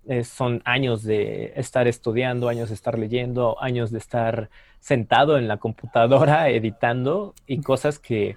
eh, 0.06 0.22
son 0.22 0.62
años 0.64 1.02
de 1.02 1.52
estar 1.56 1.88
estudiando, 1.88 2.48
años 2.48 2.68
de 2.68 2.76
estar 2.76 2.96
leyendo, 2.96 3.60
años 3.60 3.90
de 3.90 3.98
estar 3.98 4.48
sentado 4.78 5.38
en 5.38 5.48
la 5.48 5.56
computadora 5.56 6.48
editando 6.50 7.34
y 7.48 7.62
cosas 7.62 7.98
que 7.98 8.36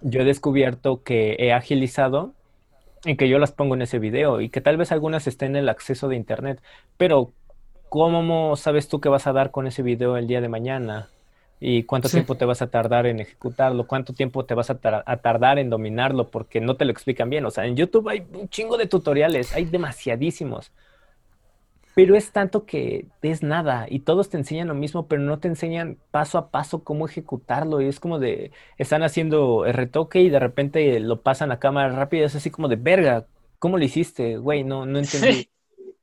yo 0.00 0.20
he 0.20 0.24
descubierto 0.24 1.02
que 1.02 1.34
he 1.40 1.52
agilizado 1.52 2.34
y 3.04 3.16
que 3.16 3.28
yo 3.28 3.40
las 3.40 3.50
pongo 3.50 3.74
en 3.74 3.82
ese 3.82 3.98
video 3.98 4.40
y 4.40 4.48
que 4.48 4.60
tal 4.60 4.76
vez 4.76 4.92
algunas 4.92 5.26
estén 5.26 5.56
en 5.56 5.64
el 5.64 5.68
acceso 5.68 6.06
de 6.06 6.14
internet, 6.14 6.62
pero 6.96 7.32
¿cómo 7.94 8.56
sabes 8.56 8.88
tú 8.88 9.00
qué 9.00 9.08
vas 9.08 9.28
a 9.28 9.32
dar 9.32 9.52
con 9.52 9.68
ese 9.68 9.80
video 9.84 10.16
el 10.16 10.26
día 10.26 10.40
de 10.40 10.48
mañana? 10.48 11.10
¿Y 11.60 11.84
cuánto 11.84 12.08
tiempo 12.08 12.34
te 12.34 12.44
vas 12.44 12.60
a 12.60 12.66
tardar 12.66 13.06
en 13.06 13.20
ejecutarlo? 13.20 13.86
¿Cuánto 13.86 14.12
tiempo 14.12 14.44
te 14.44 14.54
vas 14.54 14.68
a, 14.68 14.74
tardar 14.74 15.60
en 15.60 15.70
dominarlo? 15.70 16.28
Porque 16.28 16.60
no 16.60 16.76
te 16.76 16.86
lo 16.86 16.90
explican 16.90 17.30
bien. 17.30 17.46
O 17.46 17.52
sea, 17.52 17.66
en 17.66 17.76
YouTube 17.76 18.08
hay 18.08 18.26
un 18.32 18.48
chingo 18.48 18.76
de 18.78 18.88
tutoriales, 18.88 19.54
hay 19.54 19.66
demasiadísimos. 19.66 20.72
pero 21.94 22.16
es 22.16 22.32
tanto 22.32 22.66
que 22.66 23.06
es 23.22 23.44
nada 23.44 23.86
y 23.88 24.00
todos 24.00 24.28
te 24.28 24.38
enseñan 24.38 24.66
lo 24.66 24.74
mismo, 24.74 25.06
pero 25.06 25.22
no 25.22 25.38
te 25.38 25.46
enseñan 25.46 25.96
paso 26.10 26.38
a 26.38 26.50
paso 26.50 26.82
cómo 26.82 27.06
ejecutarlo 27.06 27.80
y 27.80 27.86
es 27.86 28.00
como 28.00 28.18
de, 28.18 28.50
están 28.76 29.04
haciendo 29.04 29.66
el 29.66 29.74
retoque 29.74 30.20
y 30.20 30.30
de 30.30 30.40
repente 30.40 30.98
lo 30.98 31.22
pasan 31.22 31.52
a 31.52 31.60
cámara 31.60 31.94
rápida, 31.94 32.26
es 32.26 32.34
así 32.34 32.50
como 32.50 32.66
de, 32.66 32.74
verga, 32.74 33.26
¿cómo 33.60 33.78
lo 33.78 33.84
hiciste? 33.84 34.36
Güey, 34.38 34.64
no, 34.64 34.84
no 34.84 34.98
entendí. 34.98 35.48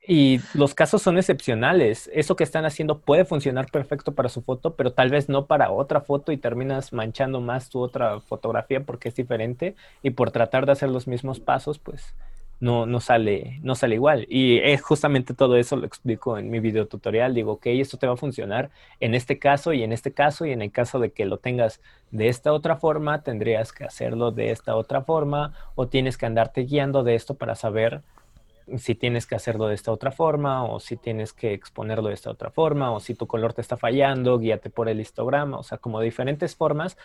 Y 0.08 0.40
los 0.56 0.74
casos 0.74 1.02
son 1.02 1.18
excepcionales. 1.18 2.10
Eso 2.14 2.36
que 2.36 2.44
están 2.44 2.66
haciendo 2.66 3.00
puede 3.00 3.24
funcionar 3.24 3.70
perfecto 3.70 4.14
para 4.14 4.30
su 4.30 4.42
foto, 4.42 4.76
pero 4.76 4.94
tal 4.94 5.10
vez 5.10 5.30
no 5.30 5.46
para 5.46 5.72
otra 5.72 6.02
foto 6.02 6.32
y 6.32 6.38
terminas 6.38 6.92
manchando 6.92 7.40
más 7.40 7.70
tu 7.70 7.80
otra 7.80 8.20
fotografía 8.20 8.84
porque 8.84 9.10
es 9.10 9.16
diferente 9.16 9.76
y 10.02 10.12
por 10.12 10.32
tratar 10.32 10.66
de 10.66 10.72
hacer 10.72 10.90
los 10.90 11.08
mismos 11.08 11.40
pasos, 11.40 11.78
pues 11.78 12.16
no, 12.60 12.86
no, 12.88 13.00
sale, 13.00 13.60
no 13.64 13.76
sale 13.76 13.96
igual. 13.96 14.26
Y 14.28 14.58
es 14.60 14.82
justamente 14.82 15.36
todo 15.36 15.56
eso 15.56 15.76
lo 15.76 15.86
explico 15.86 16.38
en 16.38 16.50
mi 16.50 16.60
video 16.60 16.88
tutorial. 16.88 17.36
Digo, 17.36 17.54
ok, 17.54 17.68
esto 17.68 17.98
te 17.98 18.08
va 18.08 18.14
a 18.14 18.18
funcionar 18.18 18.72
en 19.00 19.14
este 19.14 19.38
caso 19.38 19.72
y 19.72 19.84
en 19.84 19.94
este 19.94 20.14
caso 20.14 20.46
y 20.48 20.52
en 20.52 20.64
el 20.64 20.72
caso 20.72 21.00
de 21.00 21.12
que 21.12 21.26
lo 21.26 21.38
tengas 21.38 21.80
de 22.10 22.28
esta 22.28 22.54
otra 22.54 22.76
forma, 22.78 23.22
tendrías 23.22 23.72
que 23.72 23.84
hacerlo 23.84 24.32
de 24.32 24.52
esta 24.52 24.76
otra 24.76 25.04
forma 25.04 25.54
o 25.76 25.88
tienes 25.88 26.18
que 26.18 26.26
andarte 26.26 26.62
guiando 26.64 27.04
de 27.04 27.16
esto 27.16 27.36
para 27.36 27.56
saber 27.56 28.02
si 28.78 28.96
tienes 28.96 29.26
que 29.26 29.36
hacerlo 29.36 29.68
de 29.68 29.76
esta 29.76 29.92
otra 29.92 30.12
forma 30.12 30.64
o 30.64 30.80
si 30.80 30.98
tienes 30.98 31.34
que 31.34 31.54
exponerlo 31.54 32.10
de 32.10 32.14
esta 32.14 32.32
otra 32.32 32.52
forma 32.52 32.92
o 32.92 33.00
si 33.00 33.16
tu 33.16 33.28
color 33.28 33.54
te 33.54 33.62
está 33.62 33.78
fallando, 33.78 34.38
guíate 34.40 34.70
por 34.70 34.90
el 34.90 35.00
histograma, 35.00 35.58
o 35.60 35.64
sea, 35.64 35.78
como 35.78 36.02
diferentes 36.02 36.56
formas 36.56 36.98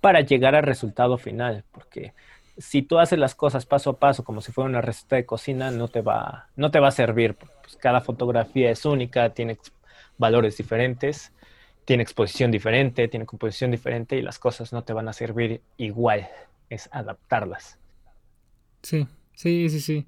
para 0.00 0.20
llegar 0.20 0.54
al 0.54 0.62
resultado 0.62 1.18
final, 1.18 1.64
porque 1.72 2.14
si 2.60 2.82
tú 2.82 2.98
haces 2.98 3.18
las 3.18 3.34
cosas 3.34 3.66
paso 3.66 3.90
a 3.90 3.98
paso 3.98 4.24
como 4.24 4.40
si 4.40 4.52
fuera 4.52 4.68
una 4.68 4.80
receta 4.80 5.16
de 5.16 5.26
cocina, 5.26 5.70
no 5.70 5.88
te 5.88 6.02
va, 6.02 6.48
no 6.56 6.70
te 6.70 6.78
va 6.78 6.88
a 6.88 6.92
servir. 6.92 7.34
Pues 7.34 7.76
cada 7.76 8.00
fotografía 8.00 8.70
es 8.70 8.84
única, 8.84 9.30
tiene 9.30 9.58
valores 10.18 10.56
diferentes, 10.56 11.32
tiene 11.84 12.02
exposición 12.02 12.50
diferente, 12.50 13.08
tiene 13.08 13.26
composición 13.26 13.70
diferente 13.70 14.16
y 14.16 14.22
las 14.22 14.38
cosas 14.38 14.72
no 14.72 14.84
te 14.84 14.92
van 14.92 15.08
a 15.08 15.12
servir 15.12 15.62
igual. 15.76 16.28
Es 16.68 16.88
adaptarlas. 16.92 17.78
Sí, 18.82 19.06
sí, 19.34 19.68
sí, 19.70 19.80
sí. 19.80 20.06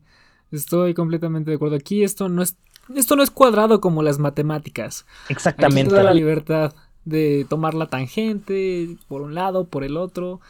Estoy 0.53 0.95
completamente 0.95 1.51
de 1.51 1.57
acuerdo. 1.57 1.77
Aquí 1.77 2.05
esto 2.05 2.29
no 2.29 2.43
es, 2.43 2.57
esto 2.95 3.16
no 3.16 3.23
es 3.23 3.31
cuadrado 3.31 3.81
como 3.81 4.03
las 4.03 4.19
matemáticas. 4.19 5.07
Exactamente. 5.29 5.95
Aquí 5.95 6.05
la 6.05 6.15
libertad 6.15 6.74
de 7.05 7.47
tomar 7.49 7.74
la 7.74 7.87
tangente 7.87 8.97
por 9.09 9.23
un 9.23 9.35
lado, 9.35 9.65
por 9.65 9.83
el 9.83 9.97
otro 9.97 10.41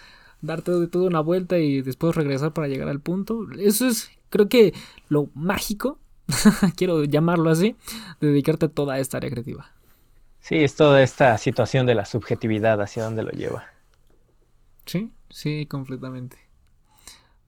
darte 0.43 0.73
de 0.73 0.89
toda 0.89 1.07
una 1.07 1.21
vuelta 1.21 1.59
y 1.59 1.81
después 1.81 2.15
regresar 2.15 2.53
para 2.53 2.69
llegar 2.69 2.89
al 2.89 3.01
punto. 3.01 3.47
Eso 3.59 3.87
es, 3.87 4.11
creo 4.29 4.49
que 4.49 4.75
lo 5.09 5.29
mágico, 5.35 5.99
quiero 6.77 7.05
llamarlo 7.05 7.49
así, 7.49 7.77
de 8.21 8.29
dedicarte 8.29 8.67
a 8.67 8.69
toda 8.69 8.99
esta 8.99 9.17
área 9.17 9.31
creativa. 9.31 9.71
Sí, 10.41 10.57
es 10.57 10.75
toda 10.75 11.03
esta 11.03 11.39
situación 11.39 11.87
de 11.87 11.95
la 11.95 12.05
subjetividad 12.05 12.81
hacia 12.83 13.05
dónde 13.05 13.23
lo 13.23 13.31
lleva. 13.31 13.65
Sí, 14.85 15.13
sí, 15.31 15.67
completamente. 15.67 16.37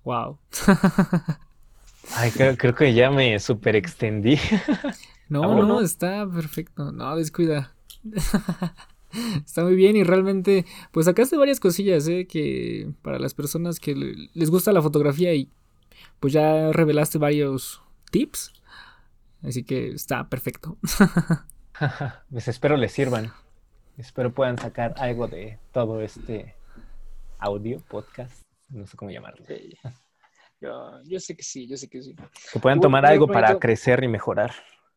Wow. 0.04 0.38
Ay, 2.12 2.30
creo, 2.30 2.74
que 2.74 2.94
ya 2.94 3.10
me 3.10 3.38
super 3.38 3.76
extendí. 3.76 4.38
no, 5.28 5.62
no, 5.64 5.80
está 5.80 6.28
perfecto. 6.28 6.92
No, 6.92 7.16
descuida. 7.16 7.74
Está 9.46 9.62
muy 9.62 9.76
bien 9.76 9.94
y 9.94 10.02
realmente, 10.02 10.64
pues 10.90 11.06
sacaste 11.06 11.36
varias 11.36 11.60
cosillas, 11.60 12.08
¿eh? 12.08 12.26
Que 12.26 12.90
para 13.02 13.20
las 13.20 13.32
personas 13.32 13.78
que 13.78 13.94
les 13.94 14.50
gusta 14.50 14.72
la 14.72 14.82
fotografía 14.82 15.32
y 15.34 15.50
pues 16.18 16.32
ya 16.32 16.72
revelaste 16.72 17.18
varios 17.18 17.80
tips. 18.10 18.52
Así 19.42 19.62
que 19.62 19.90
está 19.90 20.28
perfecto. 20.28 20.78
pues 22.30 22.48
espero 22.48 22.76
les 22.76 22.92
sirvan. 22.92 23.32
Espero 23.98 24.32
puedan 24.32 24.58
sacar 24.58 24.94
algo 24.96 25.28
de 25.28 25.58
todo 25.72 26.00
este 26.00 26.54
audio, 27.38 27.78
podcast, 27.88 28.42
no 28.70 28.86
sé 28.86 28.96
cómo 28.96 29.10
llamarlo. 29.10 29.44
Yo, 31.04 31.20
sé 31.20 31.36
que 31.36 31.42
sí, 31.42 31.66
yo 31.66 31.76
sé 31.76 31.88
que 31.88 32.02
sí. 32.02 32.14
Que 32.52 32.58
puedan 32.58 32.80
tomar 32.80 33.04
algo 33.06 33.26
para 33.26 33.58
crecer 33.58 34.02
y 34.04 34.08
mejorar 34.08 34.52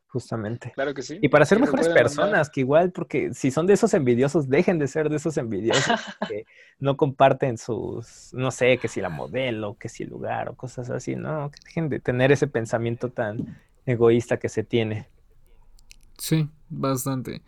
justamente. 0.08 0.72
Claro 0.74 0.94
que 0.94 1.04
sí. 1.04 1.20
Y 1.22 1.30
para 1.30 1.46
ser 1.46 1.60
mejores 1.60 1.90
personas, 1.90 2.50
que 2.50 2.62
igual, 2.62 2.92
porque 2.92 3.34
si 3.34 3.52
son 3.52 3.68
de 3.68 3.74
esos 3.74 3.94
envidiosos, 3.94 4.50
dejen 4.50 4.80
de 4.80 4.88
ser 4.88 5.10
de 5.10 5.18
esos 5.18 5.38
envidiosos 5.38 5.84
que 6.28 6.46
no 6.80 6.98
comparten 6.98 7.58
sus, 7.58 8.34
no 8.34 8.52
sé, 8.52 8.78
que 8.78 8.88
si 8.88 9.02
la 9.02 9.10
modelo, 9.10 9.76
que 9.78 9.90
si 9.90 10.04
el 10.04 10.10
lugar 10.10 10.50
o 10.50 10.56
cosas 10.56 10.90
así, 10.90 11.16
¿no? 11.16 11.52
Que 11.52 11.60
dejen 11.66 11.90
de 11.90 12.00
tener 12.00 12.32
ese 12.32 12.48
pensamiento 12.48 13.10
tan 13.10 13.60
egoísta 13.86 14.38
que 14.38 14.50
se 14.50 14.64
tiene. 14.64 15.08
Sí, 16.18 16.50
bastante, 16.70 17.44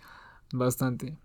bastante. 0.53 1.17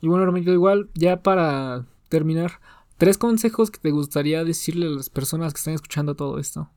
Y 0.00 0.08
bueno, 0.08 0.24
Romito, 0.24 0.52
igual, 0.52 0.88
ya 0.94 1.22
para 1.22 1.84
terminar, 2.08 2.60
tres 3.00 3.16
consejos 3.16 3.70
que 3.70 3.80
te 3.80 3.90
gustaría 3.90 4.44
decirle 4.44 4.86
a 4.86 4.90
las 4.90 5.08
personas 5.08 5.54
que 5.54 5.58
están 5.58 5.72
escuchando 5.72 6.14
todo 6.14 6.38
esto. 6.38 6.70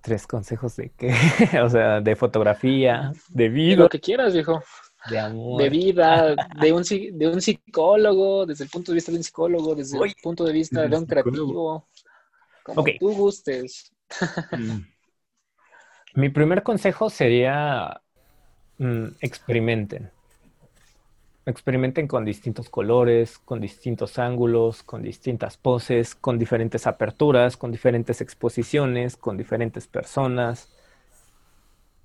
Tres 0.00 0.28
consejos 0.28 0.76
de 0.76 0.92
qué? 0.96 1.12
o 1.60 1.68
sea, 1.68 2.00
de 2.00 2.14
fotografía, 2.14 3.12
de 3.30 3.48
vida. 3.48 3.70
De 3.70 3.82
lo 3.82 3.88
que 3.88 3.98
quieras, 3.98 4.32
viejo. 4.32 4.62
De 5.10 5.18
amor. 5.18 5.60
De 5.60 5.68
vida, 5.68 6.36
de 6.60 6.72
un, 6.72 6.84
de 6.84 7.28
un 7.28 7.42
psicólogo, 7.42 8.46
desde 8.46 8.62
el 8.62 8.70
punto 8.70 8.92
de 8.92 8.94
vista 8.94 9.10
de 9.10 9.18
un 9.18 9.24
psicólogo, 9.24 9.74
desde 9.74 9.98
el 9.98 10.14
punto 10.22 10.44
de 10.44 10.52
vista 10.52 10.86
de 10.86 10.96
un 10.96 11.04
creativo. 11.04 11.88
Como 12.62 12.84
tú 13.00 13.12
gustes. 13.14 13.92
Mm. 14.52 14.82
Mi 16.14 16.28
primer 16.28 16.62
consejo 16.62 17.10
sería 17.10 18.00
mm, 18.78 19.06
experimenten. 19.20 20.12
Experimenten 21.44 22.06
con 22.06 22.24
distintos 22.24 22.70
colores, 22.70 23.38
con 23.38 23.60
distintos 23.60 24.18
ángulos, 24.18 24.82
con 24.84 25.02
distintas 25.02 25.56
poses, 25.56 26.14
con 26.14 26.38
diferentes 26.38 26.86
aperturas, 26.86 27.56
con 27.56 27.72
diferentes 27.72 28.20
exposiciones, 28.20 29.16
con 29.16 29.36
diferentes 29.36 29.88
personas. 29.88 30.68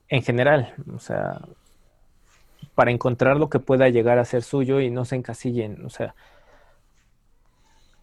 En 0.10 0.24
general, 0.24 0.74
o 0.92 1.00
sea, 1.00 1.42
para 2.74 2.92
encontrar 2.92 3.38
lo 3.38 3.50
que 3.50 3.60
pueda 3.60 3.90
llegar 3.90 4.18
a 4.18 4.26
ser 4.26 4.42
suyo 4.42 4.80
y 4.80 4.90
no 4.90 5.06
se 5.06 5.18
encasillen, 5.18 5.86
o 5.86 5.90
sea, 5.90 6.16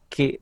que 0.09 0.39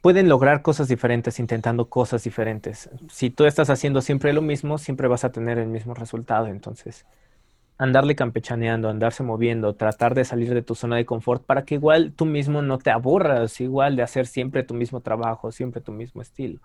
pueden 0.00 0.30
lograr 0.30 0.62
cosas 0.62 0.88
diferentes 0.88 1.38
intentando 1.38 1.90
cosas 1.90 2.24
diferentes. 2.24 2.88
Si 3.10 3.28
tú 3.28 3.44
estás 3.44 3.68
haciendo 3.68 4.00
siempre 4.00 4.32
lo 4.32 4.40
mismo, 4.40 4.78
siempre 4.78 5.08
vas 5.08 5.24
a 5.24 5.32
tener 5.32 5.58
el 5.58 5.68
mismo 5.68 5.92
resultado, 5.92 6.46
entonces 6.46 7.04
andarle 7.78 8.14
campechaneando, 8.14 8.88
andarse 8.88 9.22
moviendo, 9.22 9.74
tratar 9.74 10.14
de 10.14 10.24
salir 10.24 10.54
de 10.54 10.62
tu 10.62 10.74
zona 10.74 10.96
de 10.96 11.06
confort 11.06 11.44
para 11.44 11.64
que 11.64 11.74
igual 11.74 12.12
tú 12.12 12.26
mismo 12.26 12.62
no 12.62 12.78
te 12.78 12.90
aburras, 12.90 13.60
igual 13.60 13.96
de 13.96 14.02
hacer 14.02 14.26
siempre 14.26 14.62
tu 14.62 14.74
mismo 14.74 15.00
trabajo, 15.00 15.50
siempre 15.50 15.80
tu 15.80 15.92
mismo 15.92 16.22
estilo. 16.22 16.60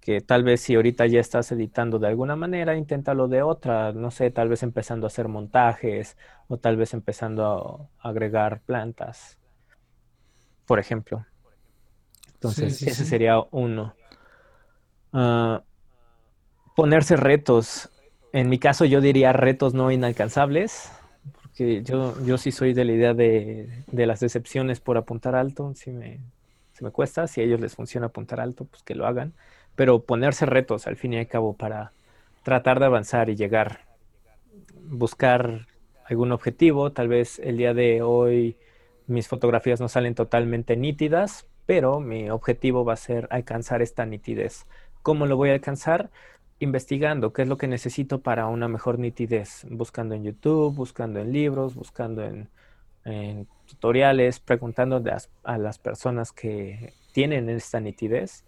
Que 0.00 0.20
tal 0.20 0.42
vez 0.42 0.60
si 0.60 0.74
ahorita 0.74 1.06
ya 1.06 1.20
estás 1.20 1.52
editando 1.52 1.98
de 1.98 2.08
alguna 2.08 2.34
manera, 2.34 2.76
inténtalo 2.76 3.28
de 3.28 3.42
otra, 3.42 3.92
no 3.92 4.10
sé, 4.10 4.30
tal 4.30 4.48
vez 4.48 4.62
empezando 4.62 5.06
a 5.06 5.08
hacer 5.08 5.28
montajes 5.28 6.16
o 6.48 6.56
tal 6.58 6.76
vez 6.76 6.92
empezando 6.92 7.88
a 8.00 8.08
agregar 8.08 8.60
plantas, 8.62 9.38
por 10.66 10.80
ejemplo. 10.80 11.24
Entonces, 12.34 12.82
ese 12.82 13.04
sería 13.04 13.38
uno. 13.52 13.94
Ah, 15.12 15.62
ponerse 16.74 17.16
retos 17.16 17.91
en 18.32 18.48
mi 18.48 18.58
caso 18.58 18.84
yo 18.84 19.00
diría 19.00 19.32
retos 19.32 19.74
no 19.74 19.90
inalcanzables, 19.90 20.90
porque 21.42 21.82
yo, 21.82 22.14
yo 22.24 22.38
sí 22.38 22.50
soy 22.50 22.72
de 22.72 22.84
la 22.84 22.92
idea 22.92 23.14
de, 23.14 23.84
las 23.92 24.20
decepciones 24.20 24.80
por 24.80 24.96
apuntar 24.96 25.34
alto, 25.34 25.72
si 25.74 25.90
me, 25.90 26.20
me 26.80 26.90
cuesta, 26.90 27.26
si 27.26 27.40
a 27.40 27.44
ellos 27.44 27.60
les 27.60 27.74
funciona 27.74 28.06
apuntar 28.06 28.40
alto, 28.40 28.64
pues 28.64 28.82
que 28.82 28.94
lo 28.94 29.06
hagan, 29.06 29.34
pero 29.76 30.02
ponerse 30.02 30.46
retos 30.46 30.86
al 30.86 30.96
fin 30.96 31.12
y 31.12 31.18
al 31.18 31.28
cabo 31.28 31.54
para 31.54 31.92
tratar 32.42 32.80
de 32.80 32.86
avanzar 32.86 33.28
y 33.28 33.36
llegar, 33.36 33.80
buscar 34.84 35.68
algún 36.04 36.32
objetivo, 36.32 36.90
tal 36.92 37.08
vez 37.08 37.38
el 37.38 37.56
día 37.56 37.74
de 37.74 38.02
hoy 38.02 38.56
mis 39.06 39.28
fotografías 39.28 39.80
no 39.80 39.88
salen 39.88 40.14
totalmente 40.14 40.76
nítidas, 40.76 41.46
pero 41.66 42.00
mi 42.00 42.30
objetivo 42.30 42.84
va 42.84 42.94
a 42.94 42.96
ser 42.96 43.28
alcanzar 43.30 43.82
esta 43.82 44.04
nitidez. 44.06 44.66
¿Cómo 45.02 45.26
lo 45.26 45.36
voy 45.36 45.50
a 45.50 45.54
alcanzar? 45.54 46.10
Investigando 46.62 47.32
qué 47.32 47.42
es 47.42 47.48
lo 47.48 47.56
que 47.56 47.66
necesito 47.66 48.20
para 48.20 48.46
una 48.46 48.68
mejor 48.68 49.00
nitidez, 49.00 49.66
buscando 49.68 50.14
en 50.14 50.22
YouTube, 50.22 50.72
buscando 50.72 51.18
en 51.18 51.32
libros, 51.32 51.74
buscando 51.74 52.22
en, 52.22 52.48
tutoriales, 53.66 54.38
preguntando 54.38 55.02
a 55.42 55.58
las 55.58 55.78
personas 55.78 56.30
que 56.30 56.92
tienen 57.12 57.48
esta 57.48 57.80
nitidez 57.80 58.44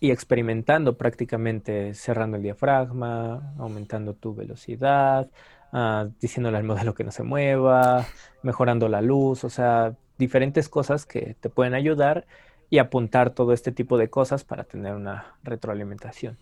y 0.00 0.10
experimentando 0.12 0.96
prácticamente 0.96 1.92
cerrando 1.92 2.38
el 2.38 2.42
diafragma, 2.42 3.52
aumentando 3.58 4.14
tu 4.14 4.34
velocidad, 4.34 5.28
uh, 5.74 6.10
diciéndole 6.20 6.56
al 6.56 6.64
modelo 6.64 6.94
que 6.94 7.04
no 7.04 7.10
se 7.10 7.22
mueva, 7.22 8.06
mejorando 8.42 8.88
la 8.88 9.02
luz, 9.02 9.44
o 9.44 9.50
sea, 9.50 9.94
diferentes 10.16 10.70
cosas 10.70 11.04
que 11.04 11.36
te 11.38 11.50
pueden 11.50 11.74
ayudar 11.74 12.26
y 12.70 12.78
apuntar 12.78 13.34
todo 13.34 13.52
este 13.52 13.72
tipo 13.72 13.98
de 13.98 14.08
cosas 14.08 14.42
para 14.42 14.64
tener 14.64 14.94
una 14.94 15.36
retroalimentación. 15.42 16.38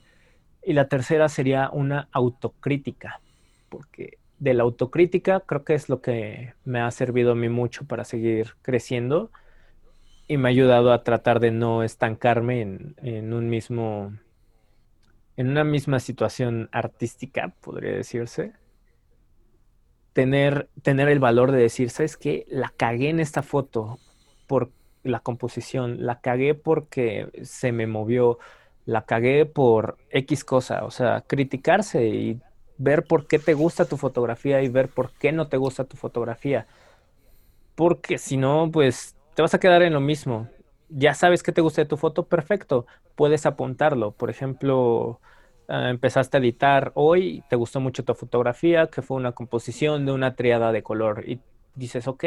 Y 0.62 0.72
la 0.74 0.88
tercera 0.88 1.28
sería 1.28 1.70
una 1.70 2.08
autocrítica, 2.12 3.20
porque 3.68 4.18
de 4.38 4.54
la 4.54 4.62
autocrítica 4.62 5.40
creo 5.40 5.64
que 5.64 5.74
es 5.74 5.88
lo 5.88 6.00
que 6.00 6.54
me 6.64 6.80
ha 6.80 6.90
servido 6.90 7.32
a 7.32 7.34
mí 7.34 7.48
mucho 7.48 7.84
para 7.84 8.04
seguir 8.04 8.54
creciendo 8.62 9.30
y 10.30 10.36
me 10.36 10.48
ha 10.48 10.50
ayudado 10.50 10.92
a 10.92 11.02
tratar 11.02 11.40
de 11.40 11.50
no 11.50 11.82
estancarme 11.82 12.62
en, 12.62 13.32
un 13.32 13.48
mismo, 13.48 14.16
en 15.36 15.48
una 15.48 15.64
misma 15.64 15.98
situación 15.98 16.68
artística, 16.70 17.52
podría 17.60 17.92
decirse. 17.92 18.52
Tener, 20.12 20.68
tener 20.82 21.08
el 21.08 21.18
valor 21.18 21.50
de 21.50 21.58
decir, 21.58 21.90
¿sabes 21.90 22.16
qué? 22.16 22.46
La 22.48 22.72
cagué 22.76 23.08
en 23.08 23.18
esta 23.18 23.42
foto 23.42 23.98
por 24.46 24.70
la 25.02 25.18
composición, 25.18 26.06
la 26.06 26.20
cagué 26.20 26.54
porque 26.54 27.28
se 27.42 27.72
me 27.72 27.88
movió, 27.88 28.38
la 28.90 29.02
cagué 29.02 29.46
por 29.46 29.98
X 30.10 30.44
cosa, 30.44 30.84
o 30.84 30.90
sea, 30.90 31.22
criticarse 31.26 32.08
y 32.08 32.40
ver 32.76 33.04
por 33.04 33.28
qué 33.28 33.38
te 33.38 33.54
gusta 33.54 33.84
tu 33.84 33.96
fotografía 33.96 34.62
y 34.62 34.68
ver 34.68 34.88
por 34.88 35.12
qué 35.12 35.30
no 35.30 35.46
te 35.46 35.58
gusta 35.58 35.84
tu 35.84 35.96
fotografía. 35.96 36.66
Porque 37.76 38.18
si 38.18 38.36
no, 38.36 38.68
pues 38.72 39.14
te 39.34 39.42
vas 39.42 39.54
a 39.54 39.60
quedar 39.60 39.82
en 39.82 39.92
lo 39.92 40.00
mismo. 40.00 40.48
Ya 40.88 41.14
sabes 41.14 41.44
que 41.44 41.52
te 41.52 41.60
gusta 41.60 41.82
de 41.82 41.88
tu 41.88 41.96
foto, 41.96 42.24
perfecto, 42.26 42.86
puedes 43.14 43.46
apuntarlo. 43.46 44.10
Por 44.10 44.28
ejemplo, 44.28 45.20
ah, 45.68 45.90
empezaste 45.90 46.38
a 46.38 46.40
editar 46.40 46.90
hoy, 46.94 47.44
te 47.48 47.54
gustó 47.54 47.78
mucho 47.78 48.04
tu 48.04 48.14
fotografía, 48.14 48.88
que 48.88 49.02
fue 49.02 49.16
una 49.18 49.32
composición 49.32 50.04
de 50.04 50.12
una 50.12 50.34
triada 50.34 50.72
de 50.72 50.82
color. 50.82 51.24
Y 51.28 51.40
dices, 51.76 52.08
ok, 52.08 52.24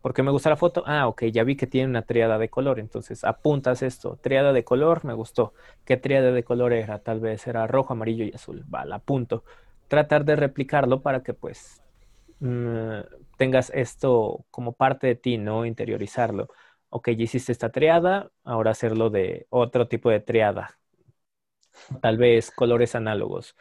¿por 0.00 0.14
qué 0.14 0.22
me 0.22 0.30
gusta 0.30 0.50
la 0.50 0.56
foto? 0.56 0.82
Ah, 0.86 1.06
ok, 1.08 1.24
ya 1.26 1.44
vi 1.44 1.56
que 1.56 1.66
tiene 1.66 1.88
una 1.88 2.02
triada 2.02 2.38
de 2.38 2.50
color, 2.50 2.78
entonces 2.80 3.24
apuntas 3.24 3.82
esto. 3.82 4.18
Triada 4.22 4.52
de 4.52 4.64
color, 4.64 5.04
me 5.04 5.14
gustó. 5.14 5.54
¿Qué 5.84 5.96
triada 5.96 6.32
de 6.32 6.44
color 6.44 6.72
era? 6.72 7.00
Tal 7.02 7.20
vez 7.20 7.46
era 7.46 7.66
rojo, 7.66 7.92
amarillo 7.92 8.24
y 8.24 8.32
azul. 8.34 8.64
Va, 8.72 8.84
la 8.84 8.96
apunto. 8.96 9.44
Tratar 9.88 10.24
de 10.24 10.36
replicarlo 10.36 11.02
para 11.02 11.22
que 11.22 11.34
pues 11.34 11.82
Mm, 12.40 13.00
tengas 13.38 13.70
esto 13.74 14.46
como 14.50 14.74
parte 14.74 15.06
de 15.08 15.14
ti, 15.16 15.38
¿no? 15.38 15.66
Interiorizarlo. 15.66 16.48
Ok, 16.90 17.10
ya 17.10 17.24
hiciste 17.24 17.52
esta 17.52 17.70
triada, 17.70 18.30
ahora 18.44 18.72
hacerlo 18.72 19.10
de 19.10 19.46
otro 19.50 19.88
tipo 19.88 20.10
de 20.10 20.20
triada. 20.20 20.78
Tal 22.00 22.16
vez 22.18 22.50
colores 22.50 22.94
análogos. 22.94 23.56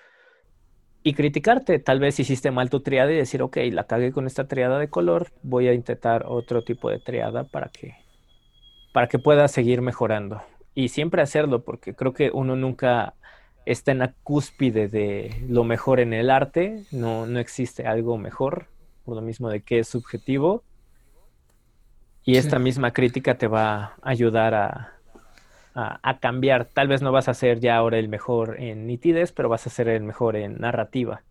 Y 1.02 1.14
criticarte, 1.14 1.80
tal 1.80 2.00
vez 2.00 2.20
hiciste 2.20 2.52
mal 2.52 2.70
tu 2.70 2.82
triada 2.82 3.12
y 3.12 3.16
decir, 3.16 3.42
ok, 3.42 3.58
la 3.72 3.86
cagué 3.86 4.12
con 4.12 4.28
esta 4.28 4.48
triada 4.48 4.80
de 4.80 4.90
color, 4.90 5.28
voy 5.44 5.68
a 5.68 5.74
intentar 5.74 6.26
otro 6.28 6.64
tipo 6.64 6.90
de 6.90 7.00
triada 7.00 7.46
para 7.46 7.70
que, 7.70 7.96
para 8.92 9.08
que 9.08 9.18
pueda 9.18 9.48
seguir 9.48 9.82
mejorando. 9.82 10.42
Y 10.76 10.90
siempre 10.90 11.22
hacerlo, 11.22 11.64
porque 11.64 11.96
creo 11.96 12.14
que 12.14 12.32
uno 12.34 12.56
nunca 12.56 13.14
está 13.66 13.92
en 13.92 14.00
la 14.00 14.14
cúspide 14.24 14.90
de 14.90 15.46
lo 15.48 15.64
mejor 15.64 16.00
en 16.00 16.14
el 16.14 16.30
arte, 16.30 16.84
no, 16.92 17.26
no 17.26 17.40
existe 17.40 17.88
algo 17.88 18.18
mejor, 18.18 18.68
por 19.06 19.16
lo 19.16 19.22
mismo 19.22 19.50
de 19.50 19.62
que 19.62 19.80
es 19.80 19.88
subjetivo. 19.88 20.64
Y 22.26 22.36
esta 22.36 22.60
misma 22.60 22.92
crítica 22.92 23.38
te 23.38 23.48
va 23.48 23.78
a 23.84 23.96
ayudar 24.04 24.54
a, 24.54 24.99
a, 25.74 26.20
cambiar. 26.20 26.66
Tal 26.66 26.88
vez 26.88 27.02
no 27.02 27.12
vas 27.12 27.30
a 27.30 27.34
ser 27.34 27.60
ya 27.60 27.78
ahora 27.78 27.98
el 27.98 28.10
mejor 28.10 28.60
en 28.60 28.88
nitidez, 28.88 29.32
pero 29.32 29.50
vas 29.50 29.68
a 29.68 29.70
ser 29.70 29.88
el 29.88 30.04
mejor 30.04 30.36
en 30.36 30.60
narrativa 30.60 31.22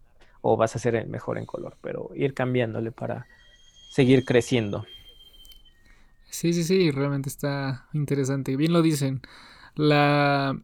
o 0.40 0.56
vas 0.56 0.76
a 0.76 0.78
ser 0.78 0.94
el 0.94 1.08
mejor 1.08 1.38
en 1.38 1.46
color, 1.46 1.76
pero 1.80 2.10
ir 2.14 2.34
cambiándole 2.34 2.92
para 2.92 3.26
seguir 3.90 4.24
creciendo. 4.24 4.86
Sí, 6.30 6.52
sí, 6.52 6.62
sí, 6.64 6.90
realmente 6.90 7.28
está 7.28 7.86
interesante. 7.92 8.56
Bien 8.56 8.72
lo 8.72 8.82
dicen. 8.82 9.22
La 9.74 10.58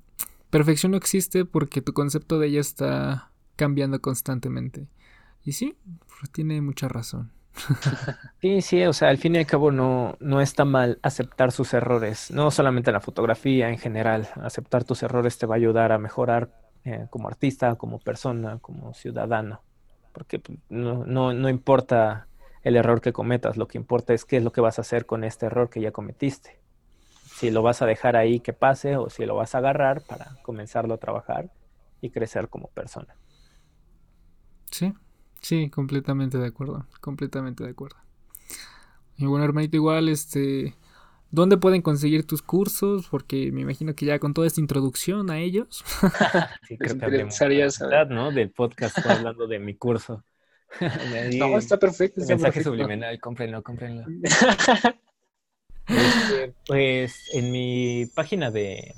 perfección 0.50 0.92
no 0.92 0.98
existe 0.98 1.44
porque 1.44 1.80
tu 1.80 1.92
concepto 1.92 2.38
de 2.38 2.48
ella 2.48 2.60
está 2.60 3.30
cambiando 3.56 4.00
constantemente. 4.00 4.88
Y 5.44 5.52
sí, 5.52 5.76
pues, 6.06 6.30
tiene 6.30 6.60
mucha 6.60 6.88
razón. 6.88 7.32
Sí, 8.40 8.60
sí, 8.60 8.84
o 8.84 8.92
sea, 8.92 9.08
al 9.08 9.16
fin 9.16 9.34
y 9.36 9.38
al 9.38 9.46
cabo 9.46 9.70
no, 9.70 10.16
no 10.20 10.42
está 10.42 10.66
mal 10.66 10.98
aceptar 11.02 11.50
sus 11.50 11.72
errores, 11.72 12.30
no 12.30 12.50
solamente 12.50 12.90
en 12.90 12.94
la 12.94 13.00
fotografía, 13.00 13.70
en 13.70 13.78
general. 13.78 14.28
Aceptar 14.42 14.84
tus 14.84 15.02
errores 15.02 15.38
te 15.38 15.46
va 15.46 15.54
a 15.54 15.56
ayudar 15.56 15.92
a 15.92 15.98
mejorar 15.98 16.50
eh, 16.84 17.06
como 17.08 17.28
artista, 17.28 17.76
como 17.76 17.98
persona, 18.00 18.58
como 18.60 18.92
ciudadano. 18.92 19.62
Porque 20.12 20.38
pues, 20.40 20.58
no, 20.68 21.06
no, 21.06 21.32
no 21.32 21.48
importa 21.48 22.26
el 22.62 22.76
error 22.76 23.00
que 23.00 23.14
cometas, 23.14 23.56
lo 23.56 23.66
que 23.66 23.78
importa 23.78 24.12
es 24.12 24.26
qué 24.26 24.36
es 24.36 24.44
lo 24.44 24.52
que 24.52 24.60
vas 24.60 24.78
a 24.78 24.82
hacer 24.82 25.06
con 25.06 25.24
este 25.24 25.46
error 25.46 25.70
que 25.70 25.80
ya 25.80 25.90
cometiste 25.90 26.64
si 27.34 27.50
lo 27.50 27.62
vas 27.62 27.82
a 27.82 27.86
dejar 27.86 28.16
ahí 28.16 28.38
que 28.38 28.52
pase 28.52 28.96
o 28.96 29.10
si 29.10 29.26
lo 29.26 29.34
vas 29.34 29.54
a 29.54 29.58
agarrar 29.58 30.02
para 30.02 30.36
comenzarlo 30.42 30.94
a 30.94 30.98
trabajar 30.98 31.50
y 32.00 32.10
crecer 32.10 32.48
como 32.48 32.68
persona. 32.68 33.16
Sí, 34.70 34.94
sí, 35.44 35.70
completamente 35.70 36.38
de 36.38 36.46
acuerdo, 36.46 36.86
completamente 37.00 37.64
de 37.64 37.70
acuerdo. 37.70 37.96
Y 39.16 39.26
bueno, 39.26 39.44
hermanito, 39.44 39.76
igual, 39.76 40.08
este, 40.08 40.74
¿dónde 41.30 41.56
pueden 41.56 41.82
conseguir 41.82 42.26
tus 42.26 42.42
cursos? 42.42 43.08
Porque 43.08 43.52
me 43.52 43.60
imagino 43.60 43.94
que 43.94 44.06
ya 44.06 44.18
con 44.18 44.34
toda 44.34 44.46
esta 44.46 44.60
introducción 44.60 45.30
a 45.30 45.38
ellos. 45.38 45.84
sí, 46.68 46.78
creo 46.78 46.98
que 46.98 47.28
¿no? 48.08 48.32
Del 48.32 48.50
podcast 48.50 48.98
hablando 49.06 49.46
de 49.46 49.58
mi 49.58 49.76
curso. 49.76 50.24
no, 51.38 51.58
está 51.58 51.78
perfecto. 51.78 52.22
mensaje 52.26 52.62
subliminal, 52.62 53.20
cómprenlo, 53.20 53.62
cómprenlo. 53.62 54.04
Este, 55.86 56.54
pues 56.66 57.28
en 57.34 57.52
mi 57.52 58.06
página 58.14 58.50
de, 58.50 58.94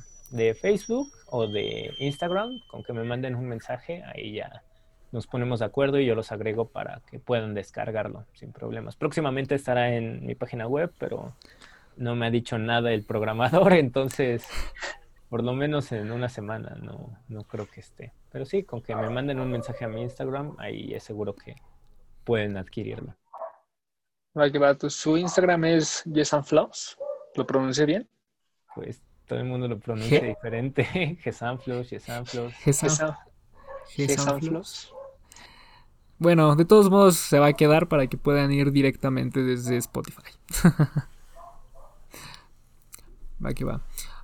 Facebook 0.61 1.09
o 1.27 1.49
de 1.49 1.91
Instagram, 1.99 2.61
con 2.71 2.85
que 2.85 2.93
me 2.93 3.03
manden 3.03 3.35
un 3.35 3.49
mensaje, 3.49 4.05
ahí 4.05 4.35
ya 4.35 4.63
nos 5.13 5.27
ponemos 5.27 5.61
de 5.61 5.67
acuerdo 5.67 5.99
y 5.99 6.07
yo 6.07 6.15
los 6.15 6.33
agrego 6.33 6.69
para 6.69 7.01
que 7.11 7.19
puedan 7.19 7.55
descargarlo 7.55 8.25
sin 8.35 8.53
problemas. 8.53 8.97
Próximamente 8.97 9.55
estará 9.55 9.95
en 9.95 10.27
mi 10.27 10.35
página 10.35 10.67
web, 10.67 10.93
pero 10.99 11.33
no 11.97 12.15
me 12.15 12.27
ha 12.27 12.31
dicho 12.31 12.59
nada 12.59 12.93
el 12.93 13.05
programador, 13.05 13.73
entonces 13.75 14.47
por 15.29 15.43
lo 15.43 15.55
menos 15.55 15.91
en 15.93 16.13
una 16.13 16.29
semana 16.29 16.77
no, 16.81 17.19
no 17.29 17.43
creo 17.45 17.67
que 17.67 17.81
esté. 17.81 18.13
Pero 18.31 18.45
sí, 18.45 18.63
con 18.63 18.83
que 18.83 18.95
me 18.95 19.11
manden 19.11 19.41
un 19.41 19.51
mensaje 19.51 19.85
a 19.85 19.89
mi 19.89 20.03
Instagram, 20.03 20.57
ahí 20.59 20.95
es 20.95 21.03
seguro 21.03 21.35
que 21.35 21.57
pueden 22.25 22.57
adquirirlo 22.57 23.15
su 24.89 25.17
Instagram 25.17 25.65
es 25.65 26.05
Yesanflows. 26.05 26.99
¿Lo 27.35 27.47
pronuncié 27.47 27.87
bien? 27.87 28.09
Pues 28.75 29.01
todo 29.27 29.39
el 29.39 29.47
mundo 29.47 29.67
lo 29.69 29.79
pronuncia 29.79 30.21
diferente. 30.21 31.19
Yesanflows, 31.25 31.91
Yesanflows. 31.91 32.55
Yesanflows. 33.97 34.93
Bueno, 36.19 36.57
de 36.57 36.65
todos 36.65 36.89
modos 36.91 37.17
se 37.17 37.39
va 37.39 37.49
a 37.49 37.53
quedar 37.53 37.89
para 37.89 38.07
que 38.07 38.17
puedan 38.17 38.51
ir 38.53 38.73
directamente 38.73 39.43
desde 39.43 39.77
Spotify. 39.77 40.23
va 43.45 43.53
que 43.53 43.65
va. 43.65 43.83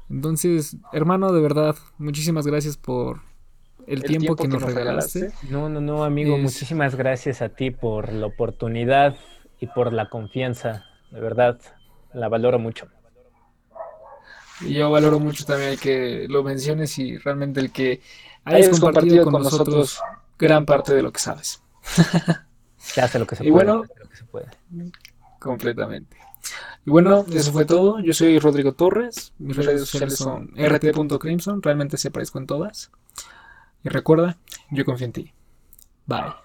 Entonces, 0.08 0.76
hermano, 0.92 1.32
de 1.32 1.40
verdad, 1.40 1.76
muchísimas 1.98 2.46
gracias 2.46 2.76
por 2.76 3.20
el, 3.86 4.02
tiempo, 4.02 4.36
que, 4.36 4.48
nos 4.48 4.62
regalaste. 4.62 5.32
No, 5.50 5.68
no, 5.68 5.80
no, 5.80 6.04
amigo, 6.04 6.38
muchísimas 6.38 6.94
gracias 6.94 7.42
a 7.42 7.50
ti 7.50 7.70
por 7.70 8.12
la 8.12 8.26
oportunidad 8.26 9.16
y 9.60 9.66
por 9.66 9.92
la 9.92 10.08
confianza. 10.08 10.84
De 11.10 11.20
verdad, 11.20 11.60
la 12.14 12.28
valoro 12.28 12.58
mucho. 12.58 12.88
Y 14.60 14.74
yo 14.74 14.90
valoro 14.90 15.18
mucho 15.18 15.44
también 15.44 15.70
el 15.70 15.80
que 15.80 16.26
lo 16.28 16.42
menciones 16.42 16.98
y 16.98 17.18
realmente 17.18 17.60
el 17.60 17.72
que 17.72 18.00
hayas 18.44 18.78
compartido, 18.80 19.24
con, 19.24 19.42
nosotros 19.42 20.00
gran 20.38 20.64
parte 20.64 20.94
de 20.94 21.02
lo 21.02 21.12
que 21.12 21.20
sabes. 21.20 21.62
Se 22.76 23.00
hace 23.00 23.18
lo 23.18 23.26
que 23.26 23.36
se 23.36 23.46
y 23.46 23.50
puede. 23.50 23.64
Bueno, 23.66 23.84
Completamente. 25.38 26.16
Y 26.84 26.90
bueno, 26.90 27.24
eso 27.32 27.52
fue 27.52 27.64
todo. 27.64 28.00
Yo 28.00 28.12
soy 28.12 28.38
Rodrigo 28.38 28.74
Torres. 28.74 29.32
Mis 29.38 29.56
redes 29.56 29.80
sociales 29.80 30.16
son 30.16 30.52
rt.crimson. 30.56 31.62
Realmente 31.62 31.96
se 31.96 32.08
aparezco 32.08 32.38
en 32.38 32.46
todas. 32.46 32.90
Y 33.84 33.88
recuerda, 33.88 34.38
yo 34.70 34.84
confío 34.84 35.06
en 35.06 35.12
ti. 35.12 35.32
Bye. 36.06 36.41